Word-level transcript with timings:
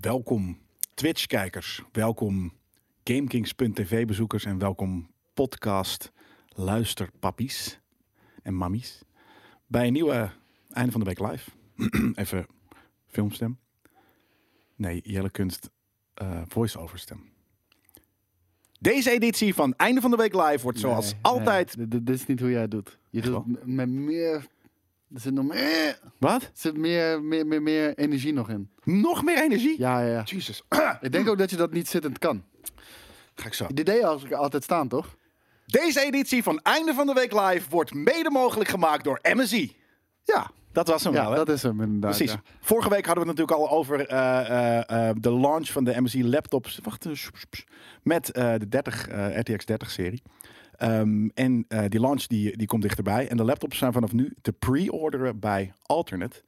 Welkom 0.00 0.58
Twitch-kijkers, 0.94 1.82
welkom 1.92 2.52
GameKings.tv-bezoekers 3.04 4.44
en 4.44 4.58
welkom 4.58 5.10
podcast 5.34 6.12
luisterpappies 6.48 7.80
en 8.42 8.54
mammies 8.54 9.02
bij 9.66 9.86
een 9.86 9.92
nieuwe 9.92 10.30
einde 10.70 10.92
van 10.92 11.00
de 11.00 11.06
week 11.06 11.18
live. 11.18 11.50
Even 12.22 12.46
filmstem. 13.06 13.58
Nee, 14.76 15.00
Jelle 15.04 15.30
Kunst 15.30 15.70
eh 16.14 16.42
voice-over 16.48 16.98
stem. 16.98 17.24
Deze 18.80 19.10
editie 19.10 19.54
van 19.54 19.74
Einde 19.76 20.00
van 20.00 20.10
de 20.10 20.16
Week 20.16 20.34
Live 20.34 20.62
wordt 20.62 20.78
zoals 20.78 21.12
Nee, 21.12 21.20
altijd... 21.22 21.76
nee, 21.76 21.88
dit, 21.88 22.10
is 22.10 22.26
niet 22.26 22.40
hoe 22.40 22.50
jij 22.50 22.60
het 22.60 22.70
doet. 22.70 22.98
Je 23.10 23.20
doet 23.20 23.34
het 23.34 23.66
met 23.66 23.88
meer... 23.88 24.46
Er 25.14 25.20
zit 25.20 25.32
nog 25.32 25.44
meer, 25.44 25.86
er 25.86 25.98
Wat? 26.18 26.50
zit 26.54 26.76
meer, 26.76 27.22
meer, 27.22 27.46
meer, 27.46 27.62
meer 27.62 27.94
energie 27.98 28.32
nog 28.32 28.48
in. 28.50 28.70
Nog 28.84 29.22
meer 29.24 29.42
energie? 29.42 29.78
Ja, 29.78 30.00
ja, 30.00 30.12
ja. 30.12 30.22
Jezus. 30.22 30.62
Ik 31.00 31.12
denk 31.12 31.28
ook 31.28 31.38
dat 31.38 31.50
je 31.50 31.56
dat 31.56 31.72
niet 31.72 31.88
zittend 31.88 32.18
kan. 32.18 32.44
Ga 33.34 33.46
ik 33.46 33.54
zo. 33.54 33.66
Die 33.74 33.84
deed 33.84 34.00
je 34.28 34.36
altijd 34.36 34.62
staan, 34.62 34.88
toch? 34.88 35.16
Deze 35.66 36.00
editie 36.00 36.42
van 36.42 36.60
Einde 36.62 36.94
van 36.94 37.06
de 37.06 37.12
Week 37.12 37.32
Live 37.32 37.68
wordt 37.70 37.94
mede 37.94 38.30
mogelijk 38.30 38.70
gemaakt 38.70 39.04
door 39.04 39.20
MSI. 39.34 39.76
Ja, 40.24 40.50
Dat 40.72 40.88
was 40.88 41.04
hem 41.04 41.12
ja 41.12 41.20
wel, 41.22 41.30
hè? 41.30 41.36
dat 41.36 41.48
is 41.48 41.62
hem 41.62 41.80
inderdaad. 41.82 42.16
Precies. 42.16 42.32
ja. 42.32 42.42
Vorige 42.60 42.88
week 42.88 43.06
hadden 43.06 43.24
we 43.24 43.30
het 43.30 43.38
natuurlijk 43.38 43.70
al 43.70 43.76
over 43.78 44.06
eh, 44.06 44.38
eh, 44.88 45.08
eh, 45.08 45.16
de 45.20 45.32
launch 45.32 45.68
van 45.68 45.84
de 45.84 46.00
MSI 46.00 46.28
laptops. 46.28 46.78
Wacht, 46.82 47.06
sp- 47.12 47.64
met 48.02 48.26
de 48.34 48.68
30, 48.68 49.08
eh, 49.08 49.38
RTX 49.38 49.64
30 49.64 49.90
Ehm, 50.78 51.28
en 51.34 51.64
eh, 51.68 51.84
die 51.88 52.00
launch 52.00 52.26
die, 52.26 52.56
die 52.56 52.66
komt 52.66 52.82
dichterbij. 52.82 53.28
En 53.28 53.36
de 53.36 53.44
laptops 53.44 53.78
zijn 53.78 53.92
vanaf 53.92 54.12
nu 54.12 54.32
te 54.40 54.52
pre-orderen 54.52 55.38
bij 55.38 55.72
Alternate. 55.82 56.42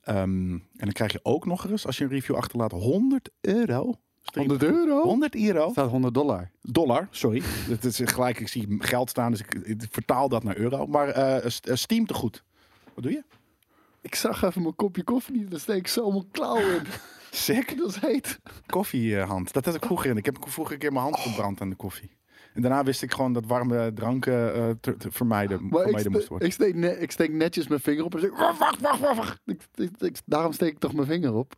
Ehm, 0.00 0.52
en 0.52 0.62
dan 0.76 0.92
krijg 0.92 1.12
je 1.12 1.20
ook 1.22 1.46
nog 1.46 1.66
eens, 1.70 1.86
als 1.86 1.98
je 1.98 2.04
een 2.04 2.10
review 2.10 2.36
achterlaat, 2.36 2.72
100 2.72 3.30
euro. 3.40 3.94
100 4.34 4.62
euro? 4.62 5.02
100 5.02 5.34
euro. 5.34 5.70
staat 5.70 5.90
100 5.90 6.14
dollar. 6.14 6.50
Dollar, 6.62 7.08
sorry. 7.10 7.42
Het 7.68 7.84
is 7.84 8.00
gelijk, 8.04 8.40
ik 8.40 8.48
zie 8.48 8.76
geld 8.78 9.10
staan, 9.10 9.30
dus 9.30 9.40
ik, 9.40 9.54
ik 9.54 9.82
vertaal 9.90 10.28
dat 10.28 10.42
naar 10.42 10.56
euro. 10.56 10.86
Maar 10.86 11.08
eh, 11.08 11.48
st- 11.50 11.66
eh, 11.66 11.76
Steam 11.76 12.06
te 12.06 12.14
goed. 12.14 12.44
Wat 12.94 13.02
doe 13.04 13.12
je? 13.12 13.22
Ik 14.00 14.14
zag 14.14 14.42
even 14.42 14.62
mijn 14.62 14.74
kopje 14.74 15.04
koffie 15.04 15.36
niet. 15.36 15.50
Daar 15.50 15.60
steek 15.60 15.76
ik 15.76 15.88
zo 15.88 16.10
mijn 16.10 16.30
klauw 16.30 16.56
in. 16.58 16.82
Sick. 17.30 17.76
Dat 17.78 17.88
is 17.88 18.00
heet. 18.00 18.40
Koffiehand. 18.66 19.52
Dat 19.52 19.64
had 19.64 19.74
ik 19.74 19.84
vroeger 19.84 20.10
in. 20.10 20.16
Ik 20.16 20.24
heb 20.24 20.36
vroeger 20.40 20.72
een 20.74 20.80
keer 20.80 20.92
mijn 20.92 21.04
hand 21.04 21.20
verbrand 21.20 21.60
aan 21.60 21.70
de 21.70 21.76
koffie. 21.76 22.10
En 22.54 22.62
daarna 22.62 22.82
wist 22.82 23.02
ik 23.02 23.12
gewoon 23.12 23.32
dat 23.32 23.46
warme 23.46 23.92
dranken 23.92 24.54
eh, 24.54 24.70
te, 24.80 24.96
te 24.96 25.10
vermijden, 25.10 25.68
Maar 25.68 25.82
vermijden 25.82 26.12
moest 26.12 26.28
worden. 26.28 26.48
ik, 26.48 26.54
steek 26.54 26.74
ne- 26.74 26.98
ik 27.00 27.10
steek 27.10 27.32
netjes 27.32 27.68
mijn 27.68 27.80
vinger 27.80 28.04
op 28.04 28.14
en 28.14 28.20
zeg... 28.20 28.30
Wacht, 28.38 28.58
wacht, 28.58 28.80
wacht, 28.80 29.16
wacht. 29.16 29.40
Ik, 29.98 30.20
daarom 30.24 30.52
steek 30.52 30.72
ik 30.72 30.78
toch 30.78 30.92
mijn 30.92 31.06
vinger 31.06 31.34
op. 31.34 31.54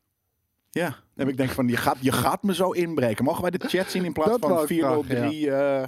Ja. 0.71 0.97
En 1.15 1.29
ik 1.29 1.37
denk 1.37 1.51
van, 1.51 1.69
je 1.69 1.77
gaat, 1.77 1.97
je 2.01 2.13
gaat 2.13 2.43
me 2.43 2.55
zo 2.55 2.71
inbreken. 2.71 3.25
Mogen 3.25 3.43
wij 3.43 3.51
de 3.51 3.69
chat 3.69 3.91
zien 3.91 4.05
in 4.05 4.13
plaats 4.13 4.31
Dat 4.31 4.41
van 4.41 4.51
wou 4.51 4.63
ik 4.63 4.69
403 4.69 5.51
eh, 5.51 5.83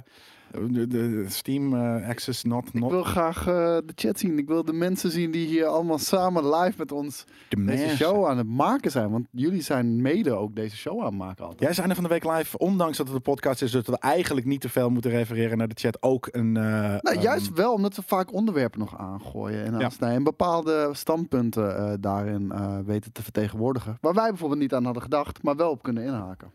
de, 0.69 0.87
de 0.87 1.25
Steam 1.27 1.73
eh, 1.73 2.07
access 2.09 2.43
not, 2.43 2.67
Ik 2.67 2.73
not 2.73 2.91
wil 2.91 3.03
graag 3.03 3.37
eh, 3.47 3.53
de 3.85 3.91
chat 3.95 4.19
zien. 4.19 4.37
Ik 4.37 4.47
wil 4.47 4.63
de 4.65 4.73
mensen 4.73 5.11
zien 5.11 5.31
die 5.31 5.47
hier 5.47 5.65
allemaal 5.65 5.97
samen 5.97 6.49
live 6.55 6.73
met 6.77 6.91
ons 6.91 7.23
the 7.49 7.55
deze 7.55 7.63
mensen. 7.65 7.97
show 7.97 8.25
aan 8.27 8.37
het 8.37 8.47
maken 8.47 8.91
zijn. 8.91 9.11
Want 9.11 9.27
jullie 9.31 9.61
zijn 9.61 10.01
mede 10.01 10.31
ook 10.33 10.55
deze 10.55 10.75
show 10.77 10.99
aan 10.99 11.05
het 11.05 11.15
maken 11.15 11.43
altijd. 11.43 11.61
Jij 11.61 11.73
zijn 11.73 11.89
er 11.89 11.95
van 11.95 12.03
de 12.03 12.09
week 12.09 12.23
live, 12.23 12.57
ondanks 12.57 12.97
dat 12.97 13.05
het 13.07 13.15
een 13.15 13.21
podcast 13.21 13.61
is, 13.61 13.71
dat 13.71 13.87
we 13.87 13.97
eigenlijk 13.99 14.45
niet 14.45 14.61
te 14.61 14.69
veel 14.69 14.89
moeten 14.89 15.11
refereren 15.11 15.57
naar 15.57 15.67
de 15.67 15.75
chat. 15.79 16.01
Ook 16.03 16.27
een. 16.31 16.57
eh, 16.57 16.95
Nou, 17.01 17.19
juist 17.19 17.53
wel, 17.53 17.73
omdat 17.73 17.95
we 17.95 18.01
vaak 18.05 18.33
onderwerpen 18.33 18.79
nog 18.79 18.97
aangooien 18.97 19.65
en 19.65 19.77
Ja. 19.77 19.83
aansnijden. 19.83 20.17
En 20.17 20.23
bepaalde 20.23 20.89
standpunten 20.91 22.01
daarin 22.01 22.53
weten 22.85 23.11
te 23.11 23.23
vertegenwoordigen. 23.23 23.97
Waar 24.01 24.13
wij 24.13 24.29
bijvoorbeeld 24.29 24.59
niet 24.61 24.73
aan 24.73 24.83
hadden 24.85 25.03
gedacht, 25.03 25.43
maar 25.43 25.55
wel 25.55 25.71
op 25.71 25.83
kunnen 25.83 26.03
inhaken. 26.03 26.51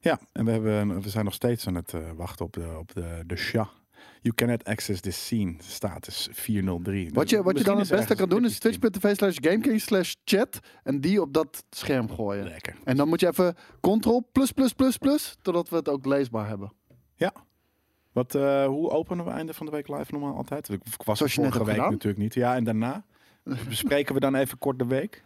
Ja, 0.00 0.20
en 0.32 0.44
we, 0.44 0.50
hebben, 0.50 1.02
we 1.02 1.08
zijn 1.08 1.24
nog 1.24 1.34
steeds 1.34 1.66
aan 1.66 1.74
het 1.74 1.94
eh, 1.94 2.00
wachten 2.16 2.44
op 2.44 2.52
de, 2.52 2.76
op 2.78 2.94
de, 2.94 3.22
de 3.26 3.36
SHA. 3.36 3.68
You 4.20 4.34
cannot 4.34 4.64
access 4.64 5.00
this 5.00 5.24
scene. 5.24 5.54
Status 5.58 6.28
403. 6.32 7.10
Wat 7.12 7.30
je, 7.30 7.42
wat 7.42 7.58
je 7.58 7.64
dan 7.64 7.78
het 7.78 7.88
beste 7.88 8.14
kan 8.14 8.28
doen 8.28 8.44
is 8.44 8.58
twitch.tv 8.58 9.16
slash 9.16 9.36
gameking 9.40 9.80
slash 9.80 10.14
chat. 10.24 10.58
En 10.82 11.00
die 11.00 11.20
op 11.20 11.32
dat 11.32 11.64
scherm 11.70 12.10
gooien. 12.10 12.44
Lekker. 12.44 12.76
En 12.84 12.96
dan 12.96 13.08
moet 13.08 13.20
je 13.20 13.26
even 13.26 13.56
control 13.80 14.28
plus 14.32 14.52
plus 14.52 14.72
plus 14.72 14.96
plus, 14.96 15.36
totdat 15.42 15.68
we 15.68 15.76
het 15.76 15.88
ook 15.88 16.06
leesbaar 16.06 16.48
hebben. 16.48 16.72
Ja. 17.14 17.32
Wat, 18.12 18.34
eh, 18.34 18.66
hoe 18.66 18.90
openen 18.90 19.24
we 19.24 19.30
einde 19.30 19.54
van 19.54 19.66
de 19.66 19.72
week 19.72 19.88
live 19.88 20.12
normaal 20.12 20.36
altijd? 20.36 20.68
Ik 20.68 20.80
was 21.04 21.18
Zoals 21.18 21.34
je 21.34 21.40
vorige 21.40 21.64
week 21.64 21.74
gedaan. 21.74 21.90
natuurlijk 21.90 22.22
niet. 22.22 22.34
Ja, 22.34 22.54
en 22.56 22.64
daarna 22.64 23.04
bespreken 23.68 24.14
we 24.14 24.20
dan 24.20 24.34
even 24.34 24.58
kort 24.58 24.78
de 24.78 24.86
week? 24.86 25.24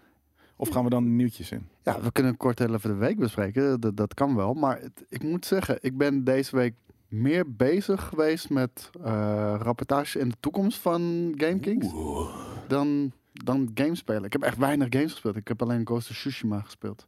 Of 0.63 0.69
gaan 0.69 0.85
we 0.85 0.91
dan 0.91 1.17
nieuwtjes 1.17 1.51
in? 1.51 1.69
Ja, 1.83 2.01
we 2.01 2.13
kunnen 2.13 2.37
kort 2.37 2.59
heel 2.59 2.75
even 2.75 2.91
de 2.91 2.97
week 2.97 3.19
bespreken. 3.19 3.81
Dat, 3.81 3.97
dat 3.97 4.15
kan 4.15 4.37
wel. 4.37 4.55
Maar 4.55 4.81
het- 4.81 5.05
ik 5.09 5.23
moet 5.23 5.47
zeggen, 5.47 5.79
ik 5.81 5.97
ben 5.97 6.25
deze 6.25 6.57
week 6.57 6.75
meer 7.09 7.53
bezig 7.55 8.03
geweest 8.09 8.51
met 8.51 8.91
eh 9.05 9.55
rapportage 9.59 10.19
in 10.19 10.29
de 10.29 10.35
toekomst 10.41 10.79
van 10.79 11.33
GameKings 11.37 11.87
dan, 12.69 13.13
dan 13.33 13.71
games 13.75 13.99
spelen. 13.99 14.25
Ik 14.25 14.33
heb 14.33 14.43
echt 14.43 14.57
weinig 14.59 14.87
games 14.91 15.11
gespeeld. 15.13 15.37
Ik 15.37 15.49
heb 15.49 15.63
alleen 15.63 15.87
Ghost 15.87 16.11
of 16.11 16.17
Tsushima 16.17 16.61
gespeeld. 16.61 17.07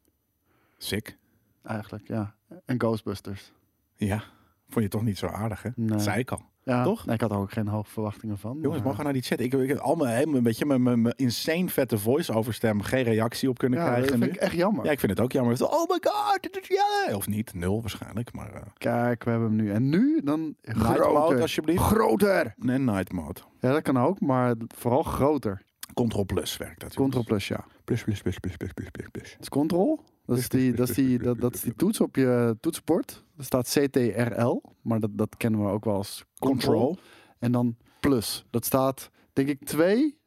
Sick. 0.79 1.17
Eigenlijk, 1.63 2.09
ja. 2.09 2.35
En 2.65 2.81
Ghostbusters. 2.81 3.53
Ja. 3.97 4.23
Vond 4.69 4.85
je 4.85 4.91
toch 4.91 5.03
niet 5.03 5.19
zo 5.19 5.27
aardig, 5.27 5.63
hè? 5.63 5.71
Nee. 5.77 5.89
Dat 5.89 6.03
zei 6.03 6.19
ik 6.19 6.31
al. 6.31 6.43
Ja, 6.65 6.85
Toch? 6.85 7.07
nee, 7.07 7.15
ik 7.15 7.21
had 7.21 7.31
er 7.31 7.37
ook 7.37 7.53
geen 7.53 7.69
hoge 7.69 7.91
verwachtingen 7.91 8.39
van. 8.39 8.53
Jongens, 8.61 8.73
maar- 8.75 8.83
mogen 8.83 8.97
we 8.99 9.05
naar 9.05 9.13
die 9.13 9.23
chat? 9.23 9.41
Ik 9.41 9.53
heb, 9.53 9.61
ik 9.61 9.69
heb 9.69 9.79
allemaal 9.79 10.07
helemaal 10.07 10.37
een 10.37 10.43
beetje 10.43 10.67
mijn 10.67 10.83
mijn 10.83 11.15
insane 11.17 11.69
vette 11.69 11.99
voice-over 11.99 12.55
stem 12.55 12.81
geen 12.83 13.03
reactie 13.05 13.49
op 13.49 13.59
kunnen 13.59 13.79
ja, 13.79 13.85
dat 13.85 13.95
krijgen 13.95 14.19
vind 14.19 14.31
nu. 14.31 14.37
ik 14.37 14.43
echt 14.43 14.53
jammer. 14.55 14.85
Ja, 14.85 14.91
ik 14.91 15.01
vind 15.01 15.13
het 15.13 15.21
ook 15.21 15.33
jammer. 15.33 15.63
Oh 15.65 15.89
my 15.89 15.99
god, 16.03 16.39
dit 16.41 16.59
is 16.61 16.69
jij. 16.69 17.15
Of 17.15 17.27
niet, 17.27 17.55
nul 17.55 17.81
waarschijnlijk, 17.81 18.33
maar... 18.33 18.53
eh 18.55 18.61
Kijk, 18.79 19.25
we 19.25 19.31
hebben 19.31 19.49
hem 19.49 19.57
nu. 19.57 19.73
En 19.73 19.89
nu 19.89 20.21
dan 20.25 20.55
Night 20.63 20.83
mode, 20.83 20.95
groter. 21.03 21.41
alsjeblieft. 21.41 21.83
Groter! 21.83 22.55
Nee, 22.57 22.79
night 22.79 23.13
mode. 23.13 23.41
Ja, 23.61 23.73
dat 23.73 23.83
kan 23.83 23.99
ook, 23.99 24.21
maar 24.21 24.55
vooral 24.77 25.03
groter. 25.03 25.63
Control 25.95 26.25
plus 26.25 26.57
werkt 26.57 26.81
dat. 26.81 26.95
Control 26.95 27.25
plus, 27.25 27.49
ja. 27.49 27.65
Plus, 27.85 28.03
plus, 28.05 28.23
plus, 28.23 28.39
plus, 28.39 28.57
plus, 28.57 28.73
plus, 28.73 28.89
plus, 28.91 29.07
plus. 29.13 29.33
Het 29.33 29.41
is 29.41 29.49
control. 29.49 30.01
Dat 30.27 30.39
is 30.39 30.49
die, 30.49 30.73
dat 30.73 30.89
is 30.89 30.95
die, 30.95 31.19
dat, 31.19 31.41
dat 31.41 31.55
is 31.55 31.61
die 31.61 31.75
toets 31.75 32.01
op 32.01 32.17
je 32.17 32.57
toetsenbord. 32.61 33.25
Er 33.37 33.45
staat 33.45 33.69
CTRL, 33.69 34.63
maar 34.83 35.01
dat, 35.01 35.11
dat 35.13 35.37
kennen 35.37 35.65
we 35.65 35.71
ook 35.71 35.85
wel 35.85 35.95
als 35.95 36.25
control. 36.39 36.87
Control. 36.87 36.99
En 37.39 37.53
dan 37.53 37.77
plus. 38.01 38.45
Dat 38.51 38.65
staat, 38.65 39.11
denk 39.33 39.49
ik, 39.49 39.65
twee, 39.65 40.19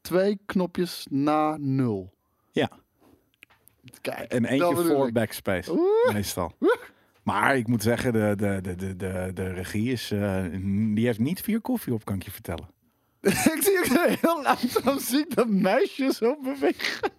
twee 0.00 0.40
knopjes 0.46 1.06
na 1.10 1.56
nul. 1.56 2.12
Ja. 2.50 2.70
Kijk, 4.00 4.32
En 4.32 4.44
eentje 4.44 4.76
voor 4.76 5.12
backspace, 5.12 5.72
Oeh. 5.72 6.12
meestal. 6.12 6.52
Maar 7.22 7.56
ik 7.56 7.66
moet 7.66 7.82
zeggen, 7.82 8.12
de, 8.12 8.34
de, 8.36 8.58
de, 8.62 8.76
de, 8.76 8.96
de, 8.96 9.30
de 9.34 9.52
regie 9.52 9.92
is, 9.92 10.10
eh, 10.10 10.44
die 10.94 11.06
heeft 11.06 11.18
niet 11.18 11.40
vier 11.40 11.60
koffie 11.60 11.92
op, 11.92 12.04
kan 12.04 12.16
ik 12.16 12.22
je 12.22 12.30
vertellen. 12.30 12.68
ik 13.20 13.58
zie 13.60 13.78
ook 13.78 14.18
heel 14.20 14.42
langzaam 14.42 14.98
zie 14.98 15.18
ik 15.18 15.34
dat 15.34 15.48
meisje 15.48 16.12
zo 16.12 16.36
bewegen. 16.40 17.10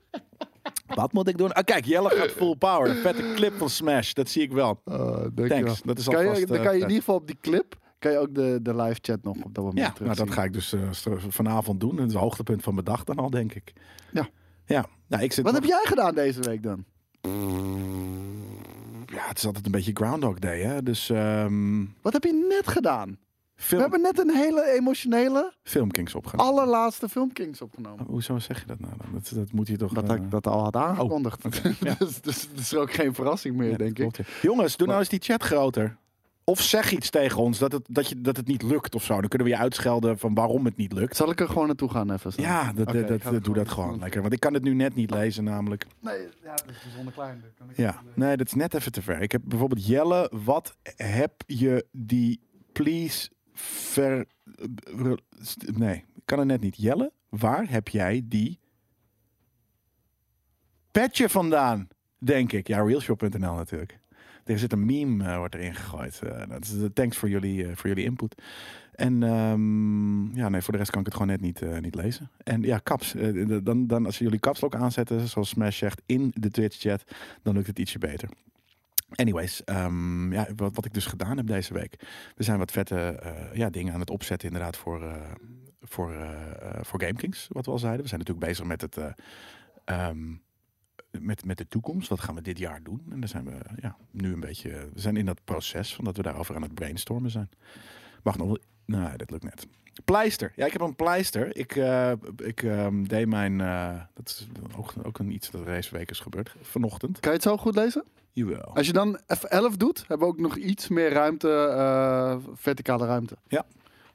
Wat 0.85 1.13
moet 1.13 1.27
ik 1.27 1.37
doen? 1.37 1.51
Ah, 1.51 1.63
kijk, 1.63 1.85
Jelle 1.85 2.09
gaat 2.09 2.31
full 2.31 2.55
power. 2.55 2.89
Een 2.89 2.95
vette 2.95 3.31
clip 3.35 3.53
van 3.57 3.69
Smash, 3.69 4.13
dat 4.13 4.29
zie 4.29 4.41
ik 4.41 4.51
wel. 4.51 4.81
Thanks, 5.35 5.81
dat 5.81 5.97
is 5.97 6.05
kan 6.05 6.21
je, 6.21 6.27
alvast, 6.27 6.47
dan 6.47 6.57
eh, 6.57 6.63
kan 6.63 6.73
je 6.73 6.81
in 6.81 6.87
ieder 6.87 6.97
geval 7.03 7.15
op 7.15 7.27
die 7.27 7.37
clip 7.41 7.81
kan 7.99 8.11
je 8.11 8.17
ook 8.17 8.35
de, 8.35 8.59
de 8.61 8.75
live 8.75 8.99
chat 9.01 9.23
nog 9.23 9.35
op 9.43 9.53
dat 9.55 9.63
moment 9.63 9.97
Ja, 9.97 10.03
nou, 10.03 10.15
dat 10.15 10.31
ga 10.31 10.43
ik 10.43 10.53
dus 10.53 10.73
eh, 10.73 10.81
vanavond 11.27 11.79
doen. 11.79 11.95
Dat 11.95 12.05
is 12.07 12.13
het 12.13 12.21
hoogtepunt 12.21 12.63
van 12.63 12.73
mijn 12.73 12.85
dag 12.85 13.03
dan 13.03 13.15
al, 13.17 13.29
denk 13.29 13.53
ik. 13.53 13.73
Ja. 14.11 14.29
Ja, 14.65 14.85
nou, 15.07 15.23
ik 15.23 15.33
zit 15.33 15.43
Wat 15.43 15.53
nog- 15.53 15.61
heb 15.61 15.69
jij 15.71 15.81
gedaan 15.83 16.15
deze 16.15 16.41
week 16.41 16.63
dan? 16.63 16.85
Ja, 19.05 19.27
het 19.27 19.37
is 19.37 19.45
altijd 19.45 19.65
een 19.65 19.71
beetje 19.71 19.91
Groundhog 19.93 20.39
Day, 20.39 20.61
hè. 20.61 20.83
Dus 20.83 21.09
ehm 21.09 21.85
Wat 22.01 22.13
heb 22.13 22.23
je 22.23 22.45
net 22.49 22.67
gedaan? 22.67 23.17
Film, 23.55 23.81
We 23.81 23.89
hebben 23.89 24.01
net 24.01 24.19
een 24.19 24.35
hele 24.35 24.71
emotionele 24.71 25.53
Filmkings 25.63 26.15
opgenomen. 26.15 26.51
allerlaatste 26.51 27.09
Filmkings 27.09 27.61
opgenomen. 27.61 28.05
Hoezo 28.05 28.39
zeg 28.39 28.59
je 28.59 28.65
dat 28.65 28.79
nou? 28.79 28.93
dan? 28.97 29.07
Dat, 29.13 29.31
dat 29.35 29.51
moet 29.51 29.67
je 29.67 29.77
toch... 29.77 29.93
Dat 29.93 30.09
eh, 30.09 30.15
ik 30.15 30.31
dat 30.31 30.47
al 30.47 30.63
had 30.63 30.75
aangekondigd. 30.75 31.41
Ja. 31.79 31.95
dus, 31.99 32.21
dus 32.21 32.41
het 32.41 32.59
is 32.59 32.75
ook 32.75 32.93
geen 32.93 33.13
verrassing 33.13 33.55
meer, 33.55 33.69
ja, 33.71 33.77
denk 33.77 33.99
ik. 33.99 34.11
klopt. 34.13 34.19
Jongens, 34.41 34.77
doe 34.77 34.87
nou 34.87 34.99
eens 34.99 35.09
die 35.09 35.19
chat 35.21 35.43
groter. 35.43 35.97
Of 36.45 36.61
zeg 36.61 36.91
iets 36.91 37.09
tegen 37.09 37.41
ons 37.41 37.57
dat 37.59 37.71
het, 37.71 37.85
dat, 37.89 38.07
je, 38.09 38.21
dat 38.21 38.37
het 38.37 38.47
niet 38.47 38.61
lukt 38.63 38.95
of 38.95 39.03
zo. 39.03 39.19
Dan 39.19 39.29
kunnen 39.29 39.47
we 39.47 39.53
je 39.53 39.59
uitschelden 39.59 40.17
van 40.19 40.33
waarom 40.33 40.65
het 40.65 40.77
niet 40.77 40.93
lukt. 40.93 41.15
Zal 41.15 41.29
ik 41.31 41.39
er 41.39 41.47
gewoon 41.47 41.67
naartoe 41.67 41.89
gaan 41.89 42.11
even? 42.11 42.31
snel? 42.33 42.45
Ja, 42.45 42.73
dat, 42.73 43.07
dat, 43.23 43.43
doe 43.43 43.53
dat 43.53 43.69
gewoon 43.69 43.89
doen. 43.89 43.99
lekker. 43.99 44.21
Want 44.21 44.33
ik 44.33 44.39
kan 44.39 44.53
het 44.53 44.63
nu 44.63 44.73
net 44.73 44.95
niet 44.95 45.09
lezen 45.11 45.43
namelijk. 45.43 45.85
Nee, 45.99 46.17
ja, 46.43 46.55
dat 46.55 46.65
is 46.69 46.83
bijzonder 46.83 47.13
klein. 47.13 47.43
kan 47.57 47.69
ik 47.69 47.77
Ja, 47.77 47.85
lezen. 48.05 48.19
nee, 48.19 48.37
dat 48.37 48.47
is 48.47 48.53
net 48.53 48.73
even 48.73 48.91
te 48.91 49.01
ver. 49.01 49.21
Ik 49.21 49.31
heb 49.31 49.41
bijvoorbeeld 49.45 49.85
Jelle, 49.87 50.31
wat 50.43 50.77
heb 50.95 51.31
je 51.47 51.85
die 51.91 52.39
please 52.73 53.29
ver... 53.53 54.25
Nee, 55.73 55.95
ik 55.95 56.21
kan 56.25 56.39
het 56.39 56.47
net 56.47 56.61
niet. 56.61 56.77
Jelle, 56.77 57.11
waar 57.29 57.69
heb 57.69 57.87
jij 57.87 58.21
die 58.25 58.59
petje 60.91 61.29
vandaan? 61.29 61.87
Denk 62.17 62.51
ik. 62.51 62.67
Ja, 62.67 62.81
realshop.nl 62.83 63.53
natuurlijk. 63.53 63.99
Er 64.43 64.59
zit 64.59 64.71
een 64.71 64.85
meme, 64.85 65.23
eh, 65.25 65.37
wordt 65.37 65.55
erin 65.55 65.75
gegooid. 65.75 66.19
Eh, 66.21 66.47
dat 66.49 66.63
is, 66.63 66.73
thanks 66.93 67.17
voor 67.17 67.29
jullie, 67.29 67.67
eh, 67.67 67.75
voor 67.75 67.87
jullie 67.89 68.03
input. 68.03 68.41
En 68.95 69.23
ehm, 69.23 70.35
ja, 70.35 70.49
nee, 70.49 70.61
voor 70.61 70.71
de 70.73 70.79
rest 70.79 70.91
kan 70.91 70.99
ik 70.99 71.05
het 71.05 71.15
gewoon 71.15 71.29
net 71.29 71.41
niet, 71.41 71.61
eh, 71.61 71.77
niet 71.79 71.95
lezen. 71.95 72.29
En 72.43 72.61
ja, 72.61 72.79
caps. 72.83 73.15
eh, 73.15 73.57
dan, 73.63 73.87
dan 73.87 74.05
als 74.05 74.17
jullie 74.17 74.39
capslock 74.39 74.75
aanzetten, 74.75 75.27
zoals 75.27 75.49
Smash 75.49 75.77
zegt, 75.77 76.01
in 76.05 76.31
de 76.35 76.49
Twitch 76.49 76.79
chat, 76.79 77.03
dan 77.41 77.53
lukt 77.53 77.67
het 77.67 77.79
ietsje 77.79 77.97
beter. 77.99 78.29
Anyways, 79.15 79.63
ehm, 79.63 80.33
ja, 80.33 80.47
wat, 80.55 80.75
wat 80.75 80.85
ik 80.85 80.93
dus 80.93 81.05
gedaan 81.05 81.37
heb 81.37 81.47
deze 81.47 81.73
week. 81.73 81.95
We 82.35 82.43
zijn 82.43 82.57
wat 82.57 82.71
vette 82.71 82.95
eh, 82.95 83.55
ja, 83.55 83.69
dingen 83.69 83.93
aan 83.93 83.99
het 83.99 84.09
opzetten 84.09 84.47
inderdaad 84.47 84.77
voor, 84.77 85.01
eh 85.01 85.31
voor, 85.81 86.13
eh, 86.13 86.79
voor 86.81 87.01
GameKings, 87.01 87.47
wat 87.51 87.65
we 87.65 87.71
al 87.71 87.79
zeiden. 87.79 88.01
We 88.01 88.07
zijn 88.07 88.19
natuurlijk 88.19 88.47
bezig 88.47 88.65
met 88.65 88.81
het... 88.81 88.97
eh, 88.97 89.11
ehm, 89.85 90.35
met, 91.19 91.45
met 91.45 91.57
de 91.57 91.67
toekomst. 91.67 92.09
Wat 92.09 92.19
gaan 92.19 92.35
we 92.35 92.41
dit 92.41 92.57
jaar 92.57 92.83
doen? 92.83 93.05
En 93.11 93.19
daar 93.19 93.29
zijn 93.29 93.45
we 93.45 93.57
ja, 93.81 93.97
nu 94.11 94.33
een 94.33 94.39
beetje. 94.39 94.69
We 94.69 94.99
zijn 94.99 95.17
in 95.17 95.25
dat 95.25 95.43
proces 95.43 95.95
van 95.95 96.05
dat 96.05 96.17
we 96.17 96.23
daarover 96.23 96.55
aan 96.55 96.61
het 96.61 96.73
brainstormen 96.73 97.31
zijn. 97.31 97.49
Wacht 98.23 98.37
nog. 98.37 98.57
Nee, 98.85 99.17
dat 99.17 99.31
lukt 99.31 99.43
net. 99.43 99.67
Pleister. 100.05 100.51
Ja, 100.55 100.65
ik 100.65 100.71
heb 100.71 100.81
een 100.81 100.95
pleister. 100.95 101.57
Ik, 101.57 101.75
ik 102.37 102.63
ehm, 102.63 103.03
deed 103.03 103.27
mijn. 103.27 103.57
dat 104.13 104.29
is 104.29 104.47
ook, 104.77 104.93
ook 105.03 105.19
een 105.19 105.31
iets 105.31 105.51
dat 105.51 105.65
deze 105.65 105.95
week 105.95 106.09
is 106.09 106.19
gebeurd. 106.19 106.55
Vanochtend. 106.61 107.19
Kan 107.19 107.31
je 107.31 107.37
het 107.37 107.47
zo 107.47 107.57
goed 107.57 107.75
lezen? 107.75 108.03
Jawel. 108.33 108.71
Als 108.75 108.87
je 108.87 108.93
dan 108.93 109.19
F11 109.19 109.77
doet, 109.77 109.99
hebben 110.07 110.27
we 110.27 110.33
ook 110.33 110.39
nog 110.39 110.55
iets 110.57 110.87
meer 110.87 111.09
ruimte, 111.11 111.49
eh, 111.49 112.37
verticale 112.53 113.05
ruimte. 113.05 113.37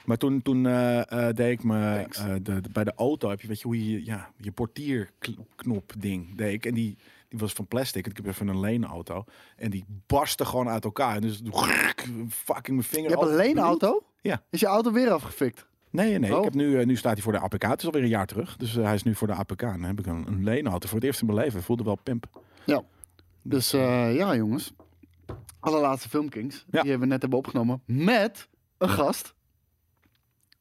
Maar 0.05 0.17
toen, 0.17 0.43
toen 0.43 0.67
eh, 0.67 1.29
eh, 1.29 1.35
deed 1.35 1.51
ik 1.53 1.65
me 1.65 2.07
de, 2.43 2.61
de- 2.61 2.69
bij 2.73 2.85
de 2.85 2.93
auto 2.97 3.29
heb 3.29 3.41
je, 3.41 3.49
weet 3.49 3.61
je 3.61 3.67
hoe 3.67 3.91
je 3.93 4.05
ja, 4.05 4.31
je 4.37 4.53
portierknop 4.53 5.93
ding 5.99 6.37
deed 6.37 6.53
ik 6.53 6.67
en 6.67 6.75
die 6.75 6.97
die 7.29 7.39
was 7.39 7.53
van 7.53 7.67
plastic. 7.67 8.07
Ik 8.07 8.17
heb 8.17 8.27
even 8.27 8.49
een 8.49 8.61
leenauto 8.61 9.25
en 9.57 9.71
die 9.71 9.85
barstte 10.07 10.45
gewoon 10.45 10.69
uit 10.69 10.85
elkaar. 10.85 11.15
En 11.15 11.21
dus 11.21 11.43
fucking 12.31 12.77
mijn 12.77 12.83
vinger. 12.83 13.11
Je 13.11 13.17
hebt 13.17 13.29
een 13.31 13.37
leenauto? 13.37 14.03
Ja. 14.21 14.43
Is 14.51 14.61
je 14.61 14.67
auto 14.67 14.93
weer 14.93 15.11
afgefikt? 15.11 15.67
Nee, 15.91 16.19
nee. 16.19 16.33
Oh. 16.33 16.39
Ik 16.39 16.45
heb 16.45 16.55
nu, 16.55 16.85
nu 16.85 16.97
staat 16.97 17.13
hij 17.13 17.23
voor 17.23 17.33
de 17.33 17.39
APK. 17.39 17.63
Het 17.63 17.81
is 17.81 17.87
alweer 17.87 18.03
een 18.03 18.09
jaar 18.09 18.27
terug. 18.27 18.57
Dus 18.57 18.75
hij 18.75 18.95
is 18.95 19.03
nu 19.03 19.15
voor 19.15 19.27
de 19.27 19.33
APK. 19.33 19.63
En 19.63 19.69
dan 19.73 19.83
heb 19.83 19.99
ik 19.99 20.07
een, 20.07 20.27
een 20.27 20.45
leenauto. 20.45 20.87
Voor 20.89 20.97
het 20.97 21.07
eerst 21.07 21.21
in 21.21 21.27
mijn 21.27 21.39
leven. 21.39 21.63
Voelde 21.63 21.85
wel 21.85 21.99
pimp. 22.03 22.43
Ja. 22.65 22.83
Dus 23.43 23.73
eh, 23.73 24.15
ja, 24.17 24.37
jongens. 24.37 24.73
Allerlaatste 25.61 26.09
Filmkings. 26.09 26.65
Ja. 26.71 26.81
Die 26.81 26.91
hebben 26.91 27.01
we 27.09 27.13
net 27.13 27.21
hebben 27.21 27.39
opgenomen 27.39 27.83
met 27.87 28.49
een 28.79 28.89
gast. 28.89 29.35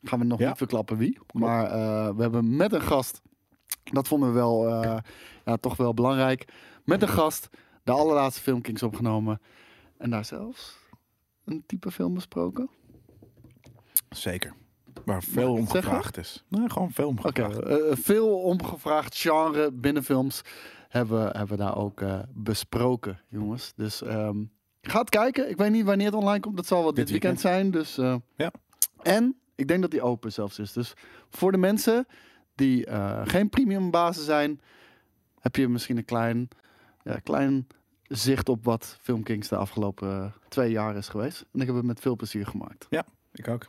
Gaan 0.01 0.19
we 0.19 0.25
nog 0.25 0.39
Ja. 0.39 0.47
niet 0.47 0.57
verklappen 0.57 0.97
wie. 0.97 1.19
Maar 1.33 1.65
eh, 1.65 2.15
we 2.15 2.21
hebben 2.21 2.55
met 2.55 2.73
een 2.73 2.81
gast. 2.81 3.21
Dat 3.83 4.07
vonden 4.07 4.29
we 4.29 4.35
wel 4.35 4.67
eh, 4.83 4.97
ja, 5.45 5.57
toch 5.57 5.77
wel 5.77 5.93
belangrijk. 5.93 6.45
Met 6.83 7.01
een 7.01 7.07
gast 7.07 7.49
de 7.83 7.91
allerlaatste 7.91 8.41
Filmkings 8.41 8.83
opgenomen. 8.83 9.41
En 9.97 10.09
daar 10.09 10.25
zelfs 10.25 10.77
een 11.45 11.63
type 11.65 11.91
film 11.91 12.13
besproken. 12.13 12.69
Zeker. 14.09 14.53
Waar 15.05 15.23
veel 15.23 15.53
om 15.53 15.67
gevraagd 15.69 16.17
is. 16.17 16.43
Nee, 16.47 16.69
gewoon 16.69 16.91
veel 16.91 17.07
om 17.07 17.17
Oké, 17.23 17.43
gevraagd. 17.43 17.59
eh, 17.81 17.95
veel 17.95 18.39
omgevraagd 18.41 19.17
genre 19.17 19.71
binnen 19.71 20.03
films 20.03 20.41
hebben, 20.89 21.23
we- 21.25 21.37
hebben 21.37 21.57
we 21.57 21.63
daar 21.63 21.77
ook 21.77 22.01
eh, 22.01 22.19
besproken, 22.33 23.19
jongens. 23.29 23.73
Dus 23.75 24.01
ehm 24.03 24.37
ga 24.81 24.99
het 24.99 25.09
kijken. 25.09 25.49
Ik 25.49 25.57
weet 25.57 25.71
niet 25.71 25.85
wanneer 25.85 26.05
het 26.05 26.15
online 26.15 26.39
komt. 26.39 26.55
Dat 26.55 26.65
zal 26.65 26.77
wel 26.81 26.87
dit, 26.93 26.95
Dit 26.95 27.09
weekend, 27.09 27.39
zijn. 27.39 27.71
Dus, 27.71 27.97
eh, 27.97 28.15
Ja. 28.35 28.51
En 29.03 29.35
ik 29.55 29.67
denk 29.67 29.81
dat 29.81 29.91
die 29.91 30.01
open 30.01 30.31
zelfs 30.33 30.59
is. 30.59 30.73
Dus 30.73 30.93
voor 31.29 31.51
de 31.51 31.57
mensen 31.57 32.05
die 32.55 32.85
eh, 32.85 33.21
geen 33.25 33.49
premium 33.49 33.91
bazen 33.91 34.23
zijn, 34.23 34.61
heb 35.39 35.55
je 35.55 35.67
misschien 35.67 35.97
een 35.97 36.05
klein, 36.05 36.47
ja, 37.03 37.19
klein 37.19 37.67
zicht 38.03 38.49
op 38.49 38.63
wat 38.65 38.97
Filmkings 39.01 39.47
de 39.47 39.55
afgelopen 39.55 40.09
eh, 40.09 40.25
twee 40.49 40.71
jaar 40.71 40.95
is 40.95 41.07
geweest. 41.07 41.45
En 41.53 41.59
ik 41.59 41.67
heb 41.67 41.75
het 41.75 41.85
met 41.85 41.99
veel 41.99 42.15
plezier 42.15 42.45
gemaakt. 42.47 42.87
Ik 43.33 43.47
ook. 43.47 43.67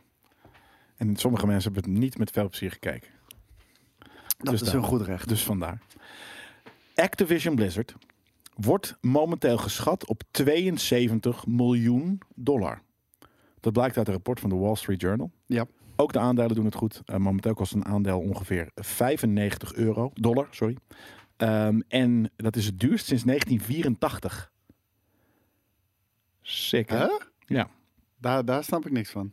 En 0.99 1.15
sommige 1.15 1.45
mensen 1.47 1.73
hebben 1.73 1.91
het 1.91 2.01
niet 2.01 2.17
met 2.17 2.31
veel 2.31 2.47
plezier 2.49 2.71
gekeken. 2.71 3.09
Dat 3.99 4.09
Dus 4.37 4.53
is 4.53 4.61
daar- 4.61 4.73
hun 4.73 4.83
goed 4.83 5.01
recht. 5.01 5.27
Dus 5.29 5.43
vandaar. 5.43 5.81
Activision 6.95 7.55
Blizzard 7.55 7.95
wordt 8.55 8.97
momenteel 9.01 9.57
geschat 9.57 10.07
op 10.07 10.21
72 10.31 11.45
miljoen 11.47 12.19
dollar. 12.35 12.81
Dat 13.59 13.73
blijkt 13.73 13.97
uit 13.97 14.07
een 14.07 14.13
rapport 14.13 14.39
van 14.39 14.49
de 14.49 14.55
Wall 14.55 14.75
Street 14.75 15.01
Journal. 15.01 15.31
Ja. 15.45 15.65
Ook 15.95 16.13
de 16.13 16.19
aandelen 16.19 16.55
doen 16.55 16.65
het 16.65 16.75
goed. 16.75 17.01
Eh, 17.05 17.15
momenteel 17.15 17.53
kost 17.53 17.73
een 17.73 17.85
aandeel 17.85 18.19
ongeveer 18.19 18.69
95 18.75 19.73
euro, 19.73 20.11
dollar, 20.13 20.47
sorry. 20.51 20.77
Ehm, 21.37 21.79
en 21.87 22.31
dat 22.35 22.55
is 22.55 22.65
het 22.65 22.79
duurst 22.79 23.05
sinds 23.05 23.23
1984. 23.23 24.51
Sick, 26.41 26.89
hè? 26.89 26.97
Hè? 26.97 27.09
Ja. 27.45 27.69
Daar, 28.17 28.45
daar 28.45 28.63
snap 28.63 28.85
ik 28.85 28.91
niks 28.91 29.09
van. 29.09 29.31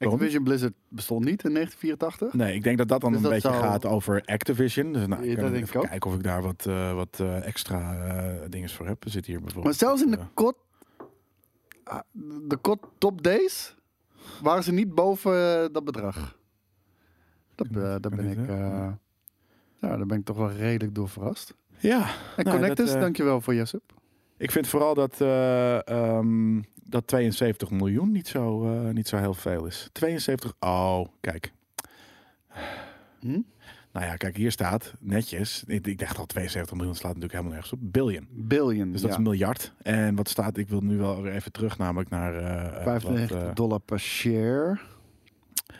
Waarom? 0.00 0.18
Activision 0.18 0.44
Blizzard 0.44 0.72
bestond 0.88 1.24
niet 1.24 1.44
in 1.44 1.52
1984. 1.54 2.32
Nee, 2.32 2.54
ik 2.54 2.62
denk 2.62 2.78
dat 2.78 2.88
dat 2.88 3.00
dan 3.00 3.10
Dus 3.12 3.18
een 3.18 3.24
dat 3.24 3.32
beetje 3.32 3.48
zou- 3.58 3.62
gaat 3.62 3.86
over 3.86 4.22
Activision. 4.24 4.92
Dus 4.92 5.06
nou, 5.06 5.24
Ja, 5.24 5.30
ik 5.30 5.36
kan 5.36 5.52
denk 5.52 5.64
even 5.64 5.80
ik 5.82 5.88
kijken 5.88 6.10
of 6.10 6.16
ik 6.16 6.22
daar 6.22 6.42
wat, 6.42 6.66
eh, 6.66 6.94
wat 6.94 7.20
eh, 7.20 7.46
extra 7.46 7.96
eh 8.08 8.50
dingen 8.50 8.68
voor 8.68 8.86
heb. 8.86 9.04
Er 9.04 9.10
zit 9.10 9.26
hier 9.26 9.34
Maar 9.34 9.44
bijvoorbeeld... 9.44 9.76
zelfs 9.76 10.02
in 10.02 10.10
de 10.10 10.18
kot, 10.34 10.56
ah, 11.84 12.00
de 12.48 12.56
kot 12.56 12.78
top 12.98 13.22
days 13.22 13.74
waren 14.42 14.62
ze 14.62 14.72
niet 14.72 14.94
boven 14.94 15.72
dat 15.72 15.84
bedrag. 15.84 16.38
Dat, 17.54 17.72
daar 18.02 18.10
ben 18.16 18.26
ik, 18.30 18.46
ja, 19.80 19.96
daar 19.96 20.06
ben 20.06 20.18
ik 20.18 20.24
toch 20.24 20.36
wel 20.36 20.50
redelijk 20.50 20.94
door 20.94 21.08
verrast. 21.08 21.54
Ja, 21.78 22.00
En 22.36 22.44
Nou, 22.44 22.56
Connectus, 22.58 22.86
dat, 22.86 22.94
eh, 22.94 23.00
dankjewel 23.00 23.40
voor 23.40 23.54
Jessup. 23.54 23.82
ik 24.36 24.50
vind 24.50 24.68
vooral 24.68 24.94
dat, 24.94 25.20
eh, 25.20 25.88
ehm, 25.88 26.60
dat 26.90 27.06
72 27.06 27.70
miljoen 27.70 28.10
niet 28.12 28.28
zo, 28.28 28.64
eh, 28.64 28.90
niet 28.92 29.08
zo 29.08 29.16
heel 29.16 29.34
veel 29.34 29.66
is. 29.66 29.88
72, 29.92 30.54
oh, 30.60 31.06
kijk. 31.20 31.52
Hm? 33.20 33.40
Nou 33.92 34.06
ja, 34.06 34.16
kijk, 34.16 34.36
hier 34.36 34.50
staat 34.50 34.94
netjes. 34.98 35.64
Ik, 35.66 35.86
ik 35.86 35.98
dacht 35.98 36.18
al 36.18 36.26
72 36.26 36.76
miljoen 36.76 36.94
slaat 36.94 37.14
natuurlijk 37.14 37.32
helemaal 37.32 37.52
nergens 37.52 37.72
op. 37.72 37.78
Billion. 37.82 38.26
Billion, 38.30 38.92
Dus 38.92 39.00
dat 39.00 39.02
ja. 39.02 39.08
is 39.08 39.16
een 39.16 39.22
miljard. 39.22 39.72
En 39.82 40.14
wat 40.14 40.28
staat, 40.28 40.56
ik 40.56 40.68
wil 40.68 40.80
nu 40.80 40.96
wel 40.96 41.22
weer 41.22 41.32
even 41.32 41.52
terug 41.52 41.78
namelijk 41.78 42.10
naar... 42.10 42.32
95 42.82 43.38
wat, 43.38 43.48
eh, 43.48 43.54
dollar 43.54 43.80
per 43.80 44.00
share. 44.00 44.78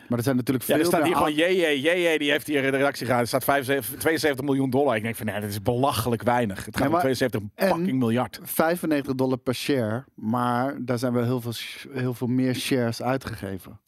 Maar 0.09 0.17
er 0.17 0.23
zijn 0.23 0.35
natuurlijk 0.35 0.65
Ja, 0.67 0.73
veel 0.75 0.83
er 0.83 0.89
staat 0.91 1.03
hier 1.05 1.15
gewoon 1.15 1.33
JJ, 1.33 1.65
JJ, 1.89 2.17
die 2.17 2.31
heeft 2.31 2.47
hier 2.47 2.63
in 2.63 2.71
de 2.71 2.77
redactie 2.77 3.05
gehad. 3.05 3.21
Er 3.21 3.27
staat 3.27 3.43
75, 3.43 3.99
72 3.99 4.45
miljoen 4.45 4.69
dollar. 4.69 4.95
Ik 4.95 5.03
denk 5.03 5.15
van, 5.15 5.25
nee, 5.25 5.39
dat 5.41 5.49
is 5.49 5.61
belachelijk 5.61 6.23
weinig. 6.23 6.55
Het 6.65 6.65
gaat 6.65 6.75
Nee, 6.75 6.85
om 6.85 6.91
maar- 6.91 7.01
72 7.01 7.41
en- 7.55 7.67
fucking 7.67 7.99
miljard. 7.99 8.39
95 8.43 9.15
dollar 9.15 9.37
per 9.37 9.55
share. 9.55 10.03
Maar 10.15 10.85
daar 10.85 10.99
zijn 10.99 11.13
wel 11.13 11.23
heel 11.23 11.41
veel, 11.41 11.53
heel 11.91 12.13
veel 12.13 12.27
meer 12.27 12.55
shares 12.55 13.01
uitgegeven. 13.01 13.79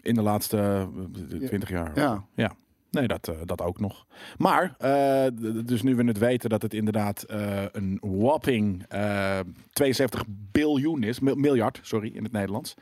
In 0.00 0.14
de 0.14 0.22
laatste 0.22 0.88
eh, 1.30 1.46
20 1.46 1.68
jaar. 1.68 1.90
Ja. 2.34 2.52
Nee, 2.90 3.06
dat, 3.08 3.28
eh, 3.28 3.34
dat 3.44 3.62
ook 3.62 3.80
nog. 3.80 4.06
Maar, 4.38 4.74
eh, 4.78 5.26
dus 5.64 5.82
nu 5.82 5.94
we 5.96 6.04
het 6.04 6.18
weten 6.18 6.50
dat 6.50 6.62
het 6.62 6.74
inderdaad 6.74 7.22
eh, 7.22 7.62
een 7.72 7.98
whopping 8.00 8.84
eh 8.88 9.38
72 9.72 10.24
biljoen 10.28 11.02
is, 11.02 11.20
mil- 11.20 11.34
miljard, 11.34 11.78
sorry, 11.82 12.10
in 12.14 12.22
het 12.22 12.32
Nederlands. 12.32 12.74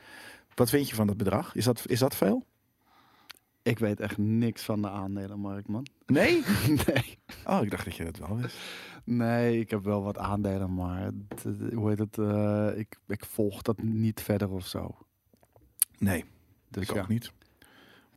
Wat 0.55 0.69
vind 0.69 0.89
je 0.89 0.95
van 0.95 1.07
dat 1.07 1.17
bedrag? 1.17 1.55
Is 1.55 1.65
dat, 1.65 1.83
is 1.85 1.99
dat 1.99 2.15
veel? 2.15 2.45
Ik 3.69 3.79
weet 3.79 3.99
echt 3.99 4.17
niks 4.17 4.63
van 4.63 4.81
de 4.81 4.89
aandelenmarkt, 4.89 5.67
man. 5.67 5.85
Nee? 6.05 6.43
nee. 6.87 7.19
Oh, 7.45 7.63
ik 7.63 7.71
dacht 7.71 7.85
dat 7.85 7.95
je 7.95 8.03
dat 8.03 8.17
wel 8.17 8.37
wist. 8.37 8.57
Nee, 9.03 9.59
ik 9.59 9.69
heb 9.69 9.83
wel 9.83 10.03
wat 10.03 10.17
aandelen, 10.17 10.73
maar 10.73 11.03
het, 11.03 11.45
hoe 11.73 11.89
heet 11.89 11.99
het? 11.99 12.17
eh, 12.17 12.69
ik, 12.75 12.97
ik 13.07 13.25
volg 13.25 13.61
dat 13.61 13.81
niet 13.81 14.21
verder 14.21 14.49
of 14.49 14.67
zo. 14.67 14.97
Nee, 15.97 16.25
Dus 16.69 16.89
ik 16.89 16.95
ja. 16.95 17.01
ook 17.01 17.07
niet. 17.07 17.31